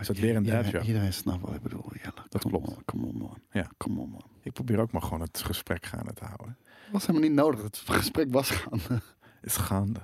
Is 0.00 0.06
dat 0.06 0.18
weer 0.18 0.36
een 0.36 0.44
iedereen, 0.44 0.84
iedereen 0.84 1.12
snapt 1.12 1.40
wat 1.40 1.54
ik 1.54 1.62
bedoel. 1.62 1.84
Dat 2.28 2.42
Kom 2.42 2.50
klopt. 2.50 2.68
on, 2.68 2.84
Kom 2.84 3.04
on, 3.04 3.16
man. 3.16 3.38
Ja. 3.50 3.70
Kom 3.76 3.98
on, 3.98 4.10
man. 4.10 4.24
Ik 4.42 4.52
probeer 4.52 4.78
ook 4.78 4.92
maar 4.92 5.02
gewoon 5.02 5.20
het 5.20 5.42
gesprek 5.42 5.86
gaande 5.86 6.12
te 6.12 6.24
houden. 6.24 6.56
was 6.92 7.06
helemaal 7.06 7.28
niet 7.28 7.38
nodig. 7.38 7.62
Het 7.62 7.76
gesprek 8.00 8.30
was 8.32 8.50
gaande. 8.50 8.94
Het 9.40 9.50
is 9.50 9.56
gaande. 9.56 10.00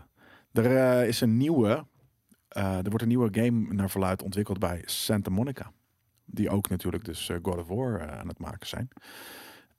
Er 0.53 0.77
eh, 0.77 1.09
is 1.09 1.21
een 1.21 1.37
nieuwe... 1.37 1.87
eh, 2.49 2.77
er 2.77 2.89
wordt 2.89 3.03
een 3.03 3.09
nieuwe 3.09 3.29
game 3.33 3.75
naar 3.75 3.91
verluid 3.91 4.23
ontwikkeld 4.23 4.59
bij 4.59 4.83
Santa 4.85 5.31
Monica. 5.31 5.73
Die 6.25 6.51
ook 6.51 6.69
natuurlijk 6.69 7.05
dus 7.05 7.31
God 7.43 7.57
of 7.57 7.67
War 7.69 8.11
aan 8.11 8.29
het 8.29 8.39
maken 8.39 8.67
zijn. 8.69 8.89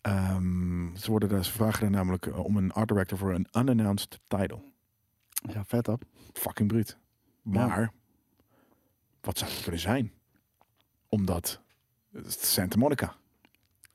Ehm, 0.07 0.95
ze, 0.95 1.09
worden, 1.11 1.29
daar- 1.29 1.45
ze 1.45 1.51
vragen 1.51 1.91
namelijk 1.91 2.25
eh, 2.25 2.43
om 2.45 2.57
een 2.57 2.71
art 2.71 2.87
director 2.87 3.17
voor 3.17 3.33
een 3.33 3.47
unannounced 3.57 4.19
title. 4.27 4.59
Ja, 5.53 5.63
vet 5.65 5.87
op. 5.87 6.03
Fucking 6.33 6.67
bruut. 6.67 6.97
Maar, 7.41 7.91
wat 9.21 9.37
zou 9.37 9.51
het 9.51 9.61
kunnen 9.61 9.81
zijn? 9.81 10.11
Omdat 11.09 11.61
Santa 12.27 12.77
Monica, 12.77 13.15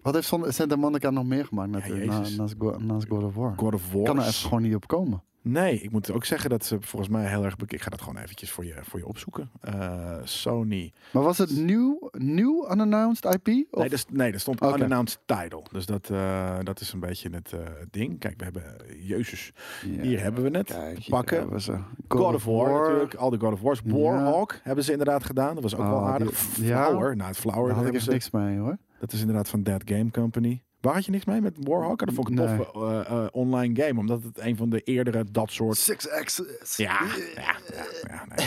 Wat 0.00 0.14
heeft 0.14 0.26
Santa 0.54 0.76
Monica 0.76 1.10
nog 1.10 1.24
meer 1.24 1.46
gemaakt 1.46 1.86
Jezus. 1.86 2.36
naast, 2.36 2.56
naast 2.78 3.06
God 3.08 3.22
of 3.22 3.34
War? 3.34 3.54
God 3.56 3.74
of 3.74 3.92
War. 3.92 4.02
kan 4.04 4.16
er 4.18 4.22
even 4.26 4.34
gewoon 4.34 4.62
niet 4.62 4.74
op 4.74 4.86
komen. 4.86 5.22
Nee, 5.44 5.80
ik 5.80 5.90
moet 5.90 6.10
ook 6.10 6.24
zeggen 6.24 6.50
dat 6.50 6.64
ze 6.64 6.76
volgens 6.80 7.10
mij 7.10 7.26
heel 7.28 7.44
erg... 7.44 7.54
Ik 7.66 7.82
ga 7.82 7.90
dat 7.90 8.00
gewoon 8.02 8.22
eventjes 8.22 8.50
voor 8.50 8.64
je, 8.64 8.74
voor 8.82 8.98
je 8.98 9.06
opzoeken. 9.06 9.50
Eh, 9.60 10.16
Sony. 10.24 10.92
Maar 11.12 11.22
was 11.22 11.38
het 11.38 11.56
nieuw, 11.56 12.08
nieuw 12.12 12.70
unannounced 12.72 13.24
IP? 13.24 13.66
Of? 13.70 13.80
Nee, 13.80 13.88
dat, 13.88 14.06
nee, 14.10 14.32
er 14.32 14.40
stond 14.40 14.62
unannounced 14.62 15.18
title. 15.26 15.62
Dus 15.72 15.86
dat, 15.86 16.10
eh, 16.10 16.58
dat 16.62 16.80
is 16.80 16.92
een 16.92 17.00
beetje 17.00 17.30
het 17.30 17.52
eh, 17.52 17.60
ding. 17.90 18.18
Kijk, 18.18 18.34
we 18.38 18.44
hebben... 18.44 18.76
Jezus, 19.00 19.52
Ja, 19.86 20.02
hier 20.02 20.20
hebben 20.20 20.42
we 20.50 20.58
het. 20.58 20.66
Kijk, 20.72 21.06
pakken. 21.08 21.60
ze. 21.60 21.78
God, 22.08 22.34
of 22.34 22.44
War, 22.44 22.80
natuurlijk. 22.80 23.14
Al 23.14 23.30
de 23.30 23.38
God 23.38 23.52
of 23.52 23.60
Wars. 23.60 23.80
Ja. 23.84 23.92
Warhawk 23.92 24.60
hebben 24.62 24.84
ze 24.84 24.90
inderdaad 24.92 25.24
gedaan. 25.24 25.54
Dat 25.54 25.62
was 25.62 25.74
ook 25.74 25.80
Oh, 25.80 25.88
wel 25.90 26.06
aardig. 26.06 26.38
die- 26.54 26.66
ja. 26.66 26.86
Flower. 26.86 27.16
Nou, 27.16 27.28
het 27.28 27.38
Flower 27.38 27.66
Daar 27.68 27.76
had 27.76 27.86
ik 27.86 27.94
echt 27.94 28.08
niks 28.10 28.30
mee 28.30 28.58
hoor. 28.58 28.78
Dat 29.00 29.12
is 29.12 29.20
inderdaad 29.20 29.48
van 29.48 29.62
Dead 29.62 29.82
Game 29.84 30.10
Company. 30.10 30.62
Waar 30.82 30.94
had 30.94 31.04
je 31.04 31.10
niks 31.10 31.24
mee 31.24 31.40
met 31.40 31.56
Warhawk? 31.60 31.98
Dat 31.98 32.14
vond 32.14 32.28
ik 32.30 32.38
een 32.38 32.44
Nee. 32.56 32.66
eh, 32.72 33.00
eh, 33.10 33.26
online 33.32 33.82
game. 33.82 34.00
Omdat 34.00 34.22
het 34.22 34.38
een 34.40 34.56
van 34.56 34.70
de 34.70 34.80
eerdere 34.80 35.24
dat 35.30 35.50
soort... 35.50 35.76
Six 35.76 36.10
Axis. 36.10 36.76
Ja, 36.76 37.00
ja, 37.34 37.56
ja, 37.74 37.84
ja 38.08 38.26
nee. 38.34 38.46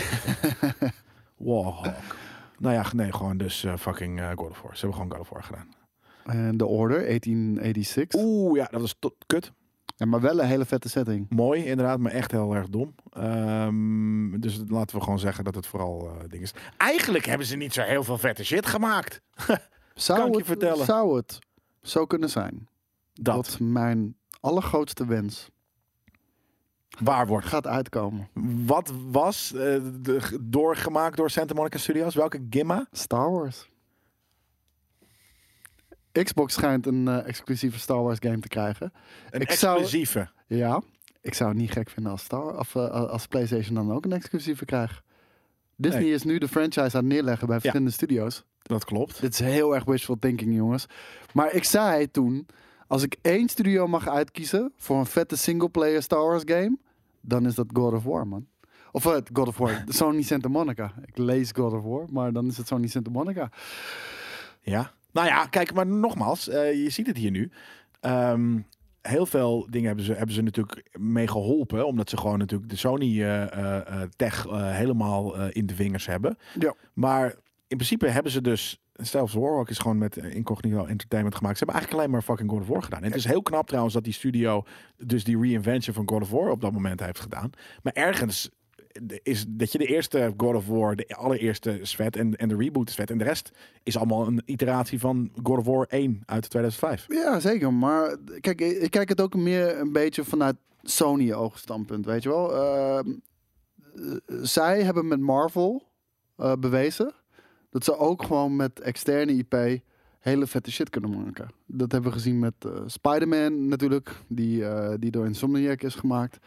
Warhawk. 1.36 1.94
Nou 2.58 2.74
ja, 2.74 2.84
nee, 2.94 3.12
gewoon 3.12 3.36
dus 3.36 3.64
eh, 3.64 3.76
fucking 3.76 4.20
eh, 4.20 4.30
God 4.34 4.50
of 4.50 4.62
War. 4.62 4.76
Ze 4.76 4.80
hebben 4.86 4.94
gewoon 5.00 5.10
God 5.12 5.20
of 5.20 5.28
War 5.28 5.42
gedaan. 5.42 5.68
En 6.24 6.56
The 6.56 6.66
Order, 6.66 6.98
1886. 6.98 8.20
Oeh, 8.20 8.56
ja, 8.58 8.68
dat 8.70 8.80
was 8.80 8.96
tot, 8.98 9.14
kut. 9.26 9.52
Ja, 9.96 10.06
maar 10.06 10.20
wel 10.20 10.40
een 10.40 10.46
hele 10.46 10.64
vette 10.64 10.88
setting. 10.88 11.26
Mooi, 11.30 11.64
inderdaad, 11.64 11.98
maar 11.98 12.12
echt 12.12 12.30
heel 12.30 12.54
erg 12.54 12.68
dom. 12.68 12.94
Ehm, 13.12 14.40
dus 14.40 14.60
laten 14.68 14.96
we 14.96 15.02
gewoon 15.02 15.18
zeggen 15.18 15.44
dat 15.44 15.54
het 15.54 15.66
vooral 15.66 16.08
eh 16.10 16.28
ding 16.28 16.42
is. 16.42 16.54
Eigenlijk 16.76 17.26
hebben 17.26 17.46
ze 17.46 17.56
niet 17.56 17.72
zo 17.72 17.82
heel 17.82 18.04
veel 18.04 18.18
vette 18.18 18.44
shit 18.44 18.66
gemaakt. 18.66 19.20
Zou 19.94 20.18
Kan 20.18 20.26
ik 20.28 20.32
je 20.32 20.38
het, 20.38 20.48
vertellen. 20.48 20.84
Zou 20.84 21.16
het 21.16 21.38
zo 21.88 22.06
kunnen 22.06 22.30
zijn 22.30 22.68
Dat, 23.12 23.34
dat 23.34 23.58
mijn 23.60 24.16
allergrootste 24.40 25.06
wens 25.06 25.48
waar 27.00 27.26
wordt. 27.26 27.46
gaat 27.46 27.66
uitkomen? 27.66 28.28
Wat 28.66 28.92
was 29.10 29.52
eh, 29.52 29.58
de, 30.00 30.38
doorgemaakt 30.42 31.16
door 31.16 31.30
Santa 31.30 31.54
Monica 31.54 31.78
Studios? 31.78 32.14
Welke 32.14 32.46
gimma? 32.50 32.86
Star 32.92 33.30
Wars. 33.32 33.68
Xbox 36.12 36.54
schijnt 36.54 36.86
een 36.86 37.08
eh, 37.08 37.26
exclusieve 37.26 37.78
Star 37.78 38.02
Wars 38.02 38.18
game 38.20 38.38
te 38.38 38.48
krijgen. 38.48 38.92
Een 39.30 39.40
Ik 39.40 39.50
zou- 39.50 39.72
exclusieve. 39.78 40.30
Ja, 40.46 40.82
ik 41.20 41.34
zou 41.34 41.48
het 41.50 41.58
niet 41.58 41.70
gek 41.70 41.90
vinden 41.90 42.12
als, 42.12 42.22
Star, 42.24 42.58
of, 42.58 42.74
eh, 42.74 42.90
als 42.90 43.26
PlayStation 43.26 43.74
dan 43.74 43.92
ook 43.92 44.04
een 44.04 44.12
exclusieve 44.12 44.64
krijgt. 44.64 45.02
Disney 45.76 46.02
Nee. 46.02 46.12
is 46.12 46.22
nu 46.22 46.38
de 46.38 46.48
franchise 46.48 46.80
aan 46.96 47.04
het 47.04 47.12
neerleggen 47.12 47.46
bij 47.46 47.60
verschillende 47.60 47.92
studio's. 47.92 48.44
Dat 48.66 48.84
klopt. 48.84 49.20
Dit 49.20 49.32
is 49.32 49.38
heel 49.38 49.74
erg 49.74 49.84
wishful 49.84 50.18
thinking, 50.18 50.54
jongens. 50.54 50.86
Maar 51.32 51.54
ik 51.54 51.64
zei 51.64 52.10
toen, 52.10 52.46
als 52.86 53.02
ik 53.02 53.16
één 53.22 53.48
studio 53.48 53.86
mag 53.86 54.08
uitkiezen 54.08 54.72
voor 54.76 54.98
een 54.98 55.06
vette 55.06 55.36
singleplayer 55.36 56.02
Star 56.02 56.24
Wars 56.24 56.42
game, 56.46 56.76
dan 57.20 57.46
is 57.46 57.54
dat 57.54 57.66
God 57.72 57.92
of 57.92 58.04
War, 58.04 58.26
man. 58.26 58.46
Of 58.92 59.04
uh, 59.04 59.16
God 59.32 59.48
of 59.48 59.56
War, 59.56 59.84
Sony 59.88 60.22
Santa 60.22 60.48
Monica. 60.48 60.92
Ik 61.04 61.18
lees 61.18 61.50
God 61.50 61.72
of 61.72 61.82
War, 61.82 62.04
maar 62.10 62.32
dan 62.32 62.46
is 62.46 62.56
het 62.56 62.66
Sony 62.66 62.86
Santa 62.86 63.10
Monica. 63.10 63.50
Ja. 64.60 64.92
Nou 65.12 65.26
ja, 65.26 65.46
kijk, 65.46 65.74
maar 65.74 65.86
nogmaals, 65.86 66.48
eh, 66.48 66.82
je 66.82 66.90
ziet 66.90 67.06
het 67.06 67.16
hier 67.16 67.30
nu. 67.30 67.50
Ehm, 68.00 68.58
heel 69.06 69.26
veel 69.26 69.66
dingen 69.70 69.86
hebben 69.86 70.04
ze, 70.04 70.12
hebben 70.12 70.34
ze 70.34 70.42
natuurlijk 70.42 70.88
mee 70.98 71.28
geholpen. 71.28 71.86
Omdat 71.86 72.10
ze 72.10 72.16
gewoon 72.16 72.38
natuurlijk 72.38 72.70
de 72.70 72.76
Sony 72.76 73.22
eh, 73.22 73.42
eh, 73.42 73.76
eh, 73.76 74.08
tech 74.16 74.46
eh, 74.46 74.70
helemaal 74.70 75.36
eh, 75.38 75.46
in 75.50 75.66
de 75.66 75.74
vingers 75.74 76.06
hebben. 76.06 76.38
Ja. 76.58 76.74
Maar 76.92 77.34
in 77.68 77.76
principe 77.76 78.08
hebben 78.08 78.32
ze 78.32 78.40
dus... 78.40 78.80
Zelfs 78.92 79.34
Warhawk 79.34 79.70
is 79.70 79.78
gewoon 79.78 79.98
met 79.98 80.16
eh, 80.16 80.34
Incognito 80.34 80.86
Entertainment 80.86 81.36
gemaakt. 81.36 81.58
Ze 81.58 81.64
hebben 81.64 81.82
eigenlijk 81.82 81.92
alleen 81.92 82.10
maar 82.10 82.22
fucking 82.22 82.50
God 82.50 82.60
of 82.60 82.68
War 82.68 82.82
gedaan. 82.82 83.02
En 83.02 83.06
het 83.06 83.16
is 83.18 83.24
heel 83.24 83.42
knap 83.42 83.66
trouwens 83.66 83.94
dat 83.94 84.04
die 84.04 84.12
studio 84.12 84.64
dus 84.96 85.24
die 85.24 85.40
reinvention 85.40 85.94
van 85.94 86.08
God 86.08 86.22
of 86.22 86.30
War 86.30 86.50
op 86.50 86.60
dat 86.60 86.72
moment 86.72 87.00
heeft 87.00 87.20
gedaan. 87.20 87.50
Maar 87.82 87.92
ergens 87.92 88.50
is 89.22 89.44
dat 89.48 89.72
je 89.72 89.78
de 89.78 89.86
eerste 89.86 90.34
God 90.36 90.54
of 90.54 90.66
War, 90.66 90.96
de 90.96 91.16
allereerste 91.16 91.78
vet 91.82 92.16
en, 92.16 92.36
en 92.36 92.48
de 92.48 92.56
reboot 92.56 92.88
is. 92.88 92.98
En 92.98 93.18
de 93.18 93.24
rest 93.24 93.50
is 93.82 93.96
allemaal 93.96 94.26
een 94.26 94.42
iteratie 94.44 95.00
van 95.00 95.30
God 95.42 95.58
of 95.58 95.64
War 95.64 95.86
1 95.88 96.22
uit 96.26 96.50
2005. 96.50 97.06
Ja, 97.08 97.40
zeker. 97.40 97.72
Maar 97.72 98.16
kijk, 98.40 98.60
ik 98.60 98.90
kijk 98.90 99.08
het 99.08 99.20
ook 99.20 99.34
meer 99.34 99.80
een 99.80 99.92
beetje 99.92 100.24
vanuit 100.24 100.56
Sony-oogstandpunt, 100.82 102.06
weet 102.06 102.22
je 102.22 102.28
wel. 102.28 102.54
Ehm, 102.54 103.08
eh, 103.94 104.16
zij 104.42 104.82
hebben 104.82 105.08
met 105.08 105.20
Marvel 105.20 105.82
eh, 106.36 106.52
bewezen 106.58 107.14
dat 107.70 107.84
ze 107.84 107.98
ook 107.98 108.22
gewoon 108.22 108.56
met 108.56 108.80
externe 108.80 109.32
IP 109.32 109.82
hele 110.26 110.46
vette 110.46 110.72
shit 110.72 110.90
kunnen 110.90 111.10
maken. 111.10 111.48
Dat 111.66 111.92
hebben 111.92 112.10
we 112.10 112.16
gezien 112.16 112.38
met 112.38 112.54
eh, 112.58 112.70
Spider-Man 112.86 113.68
natuurlijk, 113.68 114.14
die, 114.28 114.66
eh, 114.66 114.94
die 114.98 115.10
door 115.10 115.26
Insomniac 115.26 115.82
is 115.82 115.94
gemaakt. 115.94 116.38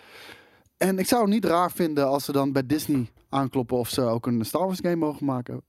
En 0.77 0.99
ik 0.99 1.07
zou 1.07 1.21
het 1.21 1.31
niet 1.31 1.45
raar 1.45 1.71
vinden 1.71 2.07
als 2.07 2.25
ze 2.25 2.31
dan 2.31 2.51
bij 2.51 2.65
Disney 2.65 3.09
aankloppen 3.29 3.77
of 3.77 3.89
ze 3.89 4.01
ook 4.01 4.27
een 4.27 4.45
Star 4.45 4.65
Wars 4.65 4.79
game 4.79 4.95
mogen 4.95 5.25
maken. 5.25 5.61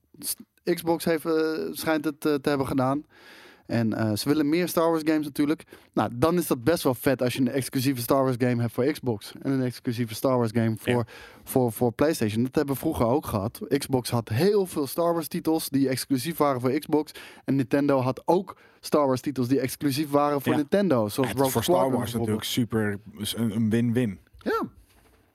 Xbox 0.63 1.05
heeft, 1.05 1.25
eh, 1.25 1.33
schijnt 1.71 2.05
het 2.05 2.19
te 2.19 2.39
hebben 2.41 2.67
gedaan. 2.67 3.05
En 3.71 3.93
eh, 3.93 4.15
ze 4.15 4.29
willen 4.29 4.49
meer 4.49 4.67
Star 4.67 4.89
Wars 4.89 5.01
games 5.05 5.25
natuurlijk. 5.25 5.63
Nou, 5.93 6.09
dan 6.13 6.37
is 6.37 6.47
dat 6.47 6.63
best 6.63 6.83
wel 6.83 6.93
vet 6.93 7.21
als 7.21 7.33
je 7.33 7.39
een 7.39 7.47
exclusieve 7.49 8.01
Star 8.01 8.23
Wars 8.23 8.35
game 8.39 8.61
hebt 8.61 8.73
voor 8.73 8.85
Xbox. 8.91 9.33
En 9.41 9.51
een 9.51 9.61
exclusieve 9.61 10.15
Star 10.15 10.37
Wars 10.37 10.49
game 10.53 10.75
voor, 10.77 10.93
Ja. 10.93 11.05
voor, 11.43 11.71
voor 11.71 11.91
PlayStation. 11.91 12.43
Dat 12.43 12.55
hebben 12.55 12.73
we 12.73 12.79
vroeger 12.79 13.05
ook 13.05 13.25
gehad. 13.25 13.59
Xbox 13.77 14.09
had 14.09 14.29
heel 14.29 14.65
veel 14.65 14.87
Star 14.87 15.13
Wars 15.13 15.27
titels 15.27 15.69
die 15.69 15.89
exclusief 15.89 16.37
waren 16.37 16.61
voor 16.61 16.71
Xbox. 16.71 17.11
En 17.45 17.55
Nintendo 17.55 17.99
had 17.99 18.21
ook 18.25 18.57
Star 18.79 19.07
Wars 19.07 19.21
titels 19.21 19.47
die 19.47 19.59
exclusief 19.59 20.09
waren 20.09 20.41
voor 20.41 20.51
Ja. 20.51 20.57
Nintendo. 20.57 21.07
Zoals 21.07 21.31
Rogue 21.31 21.49
voor 21.51 21.63
Star 21.63 21.91
Wars 21.91 22.13
natuurlijk 22.13 22.43
super 22.43 22.99
een 23.35 23.69
win-win. 23.69 24.19
Ja. 24.37 24.61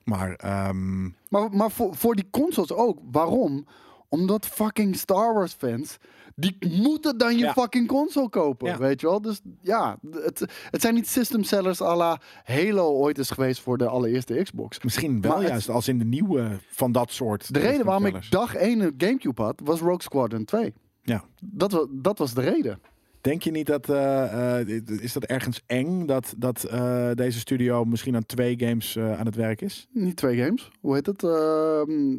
Maar 0.03 0.31
ehm, 0.35 1.03
Maar, 1.29 1.51
maar 1.51 1.71
voor, 1.71 1.95
voor 1.95 2.15
die 2.15 2.27
consoles 2.31 2.71
ook. 2.73 2.99
Waarom? 3.11 3.65
Omdat 4.09 4.45
fucking 4.45 4.95
Star 4.95 5.33
Wars 5.33 5.53
fans. 5.53 5.97
Die 6.35 6.57
moeten 6.81 7.17
dan 7.17 7.33
je 7.37 7.43
Ja. 7.43 7.51
fucking 7.53 7.87
console 7.87 8.29
kopen. 8.29 8.67
Ja. 8.67 8.77
Weet 8.77 9.01
je 9.01 9.07
wel? 9.07 9.21
Dus 9.21 9.41
ja, 9.61 9.97
het, 10.11 10.45
het 10.71 10.81
zijn 10.81 10.93
niet 10.93 11.07
system 11.07 11.43
sellers 11.43 11.81
à 11.81 11.95
la 11.95 12.19
Halo 12.43 12.89
ooit 12.91 13.17
is 13.17 13.29
geweest 13.29 13.61
voor 13.61 13.77
de 13.77 13.87
allereerste 13.87 14.41
Xbox. 14.43 14.83
misschien 14.83 15.21
wel 15.21 15.31
Maar 15.31 15.39
het- 15.39 15.49
juist 15.49 15.69
als 15.69 15.87
in 15.87 15.99
de 15.99 16.05
nieuwe 16.05 16.59
van 16.69 16.91
dat 16.91 17.11
soort. 17.11 17.53
De 17.53 17.59
reden 17.59 17.85
waarom 17.85 18.05
ik 18.05 18.31
dag 18.31 18.55
1 18.55 18.79
een 18.79 18.93
Gamecube 18.97 19.41
had, 19.41 19.61
was 19.63 19.79
Rogue 19.79 20.01
Squadron 20.01 20.45
2. 20.45 20.73
Ja. 21.01 21.23
Dat, 21.43 21.87
dat 21.91 22.17
was 22.17 22.33
de 22.33 22.41
reden. 22.41 22.79
Denk 23.27 23.41
je 23.41 23.51
niet 23.51 23.67
dat. 23.67 23.89
eh, 23.89 24.59
eh, 24.61 24.67
is 24.99 25.13
dat 25.13 25.23
ergens 25.23 25.63
eng 25.65 26.05
dat, 26.05 26.33
dat 26.37 26.63
eh, 26.63 27.11
deze 27.13 27.39
studio 27.39 27.85
misschien 27.85 28.15
aan 28.15 28.25
twee 28.25 28.59
games 28.59 28.97
aan 28.99 29.25
het 29.25 29.35
werk 29.35 29.61
is? 29.61 29.87
Niet 29.91 30.15
twee 30.15 30.43
games. 30.43 30.71
Hoe 30.79 30.93
heet 30.93 31.05
het? 31.05 31.23
Ehm, 31.23 32.15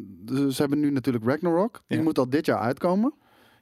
ze 0.51 0.55
hebben 0.57 0.79
nu 0.79 0.91
natuurlijk 0.91 1.25
Ragnarok. 1.25 1.83
Die 1.87 1.97
Ja. 1.97 2.03
moet 2.03 2.17
al 2.17 2.29
dit 2.29 2.45
jaar 2.45 2.59
uitkomen. 2.59 3.13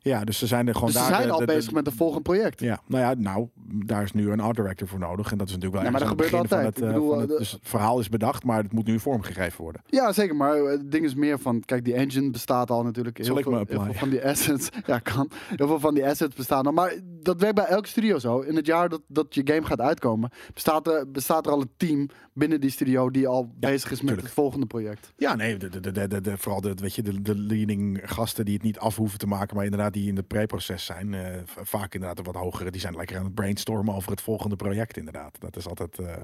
Ja, 0.08 0.24
dus 0.24 0.38
ze 0.38 0.47
zijn 0.47 0.68
er 0.68 0.74
gewoon 0.74 0.89
Dus 0.91 0.97
ze 1.03 1.08
daar. 1.08 1.16
zijn 1.16 1.28
de- 1.28 1.34
al 1.34 1.39
de- 1.39 1.45
de- 1.45 1.53
bezig 1.53 1.72
met 1.72 1.88
een 1.88 1.93
volgend 1.93 2.24
project. 2.24 2.60
Ja, 2.60 2.80
nou 2.88 3.03
ja, 3.03 3.14
nou, 3.18 3.47
daar 3.86 4.03
is 4.03 4.12
nu 4.14 4.32
een 4.32 4.39
art 4.39 4.55
director 4.55 4.88
voor 4.88 4.99
nodig. 4.99 5.32
En 5.32 5.38
dat 5.38 5.47
is 5.47 5.53
natuurlijk 5.53 5.82
wel 5.82 5.91
Ja, 5.91 5.97
maar 5.97 6.08
dat 6.08 6.10
het 6.10 6.26
gebeurt 6.26 6.41
altijd. 6.51 6.66
het, 6.66 6.78
Ik 6.78 6.84
eh, 6.84 6.93
bedoel, 6.93 7.20
het, 7.20 7.32
eh, 7.32 7.38
dus 7.38 7.51
het 7.51 7.60
verhaal 7.64 7.99
is 7.99 8.10
bedacht, 8.10 8.43
maar 8.43 8.64
het 8.64 8.72
moet 8.74 8.86
nu 8.86 8.99
vormgegeven 8.99 9.62
worden. 9.64 9.82
Ja, 9.86 10.12
zeker. 10.12 10.36
Maar 10.36 10.55
het 10.55 10.91
ding 10.91 11.05
is 11.05 11.16
meer 11.16 11.39
van... 11.39 11.62
Kijk, 11.66 11.86
die 11.86 11.93
engine 11.93 12.30
bestaat 12.32 12.70
al 12.72 12.84
natuurlijk. 12.84 13.18
Heel, 13.18 13.26
Zal 13.26 13.38
ik 13.38 13.43
veel, 13.43 13.84
heel 13.84 13.93
van 13.93 14.10
die 14.10 14.26
assets... 14.26 14.70
Ja, 14.86 14.99
kan. 14.99 15.30
Heel 15.55 15.68
veel 15.68 15.80
van 15.80 15.93
die 15.93 16.05
assets 16.05 16.36
bestaan 16.36 16.66
al. 16.66 16.72
Maar 16.72 16.93
dat 17.22 17.39
werkt 17.41 17.55
bij 17.55 17.66
elke 17.66 17.88
studio 17.88 18.20
zo. 18.20 18.39
In 18.39 18.55
het 18.55 18.66
jaar 18.66 18.89
dat, 18.89 19.01
dat 19.08 19.36
je 19.36 19.41
game 19.43 19.66
gaat 19.66 19.82
uitkomen... 19.82 20.30
Bestaat 20.53 20.88
er, 20.88 21.12
bestaat 21.12 21.45
er 21.45 21.51
al 21.51 21.62
een 21.62 21.70
team 21.78 22.10
binnen 22.34 22.62
die 22.62 22.70
studio... 22.70 23.10
die 23.12 23.28
al 23.28 23.51
bezig 23.60 23.84
is 23.91 23.97
met 23.97 23.99
tuurlijk. 23.99 24.22
het 24.22 24.32
volgende 24.36 24.66
project. 24.66 25.14
Ja, 25.18 25.36
nee, 25.36 25.58
de, 25.58 25.70
de, 25.70 25.91
de, 25.91 26.08
de, 26.08 26.22
de- 26.22 26.38
vooral 26.38 26.62
de, 26.62 26.74
weet 26.76 26.95
je, 26.95 27.01
de, 27.01 27.22
de 27.22 27.36
leading 27.36 27.99
gasten 28.03 28.45
die 28.45 28.53
het 28.53 28.64
niet 28.64 28.80
af 28.80 28.95
hoeven 28.95 29.20
te 29.20 29.28
maken, 29.28 29.55
maar 29.55 29.66
inderdaad 29.66 29.93
die 29.98 30.08
in 30.08 30.16
het 30.16 30.28
pre-proces 30.28 30.86
zijn. 30.86 31.14
eh, 31.14 31.41
vaak 31.45 31.93
inderdaad 31.93 32.26
wat 32.26 32.36
hogere, 32.36 32.72
die 32.72 32.82
zijn 32.82 32.95
lekker 32.95 33.18
aan 33.18 33.24
het 33.24 33.34
brainstormen 33.34 33.95
over 33.95 34.12
het 34.12 34.22
volgende 34.22 34.56
project 34.56 34.98
inderdaad. 34.98 35.39
Dat 35.39 35.56
is 35.56 35.68
altijd 35.68 36.00
eh, 36.00 36.16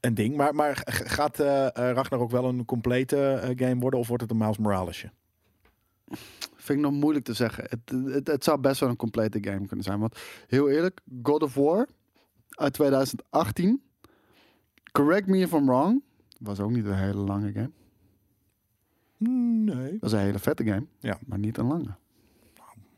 een 0.00 0.14
ding. 0.14 0.36
Maar, 0.36 0.54
maar 0.54 0.82
gaat 0.84 1.40
eh 1.40 1.66
eh, 1.66 1.94
Ragnarok 1.94 2.30
wel 2.30 2.44
een 2.44 2.64
complete 2.64 3.52
game 3.56 3.78
worden 3.80 4.00
of 4.00 4.08
wordt 4.08 4.22
het 4.22 4.30
een 4.30 4.36
Miles 4.36 4.58
Moralesje? 4.58 5.10
Vind 6.54 6.78
ik 6.78 6.84
nog 6.84 6.92
moeilijk 6.92 7.24
te 7.24 7.34
zeggen. 7.34 7.64
Het, 7.68 8.12
het, 8.14 8.26
het 8.26 8.44
zou 8.44 8.60
best 8.60 8.80
wel 8.80 8.88
een 8.88 8.96
complete 8.96 9.38
game 9.40 9.66
kunnen 9.66 9.84
zijn. 9.84 9.98
Want 9.98 10.18
heel 10.46 10.70
eerlijk, 10.70 11.00
God 11.22 11.42
of 11.42 11.54
War 11.54 11.88
uit 12.48 12.72
2018... 12.72 13.82
Correct 14.92 15.26
me 15.26 15.38
if 15.38 15.52
I'm 15.52 15.66
wrong... 15.66 16.02
Was 16.40 16.60
ook 16.60 16.70
niet 16.70 16.84
een 16.84 16.98
hele 16.98 17.20
lange 17.20 17.52
game. 17.52 17.70
Nee. 19.18 19.98
Dat 19.98 20.02
is 20.02 20.12
een 20.12 20.24
hele 20.24 20.38
vette 20.38 20.64
game. 20.64 20.86
Ja. 20.98 21.18
Maar 21.26 21.38
niet 21.38 21.58
een 21.58 21.66
lange. 21.66 21.96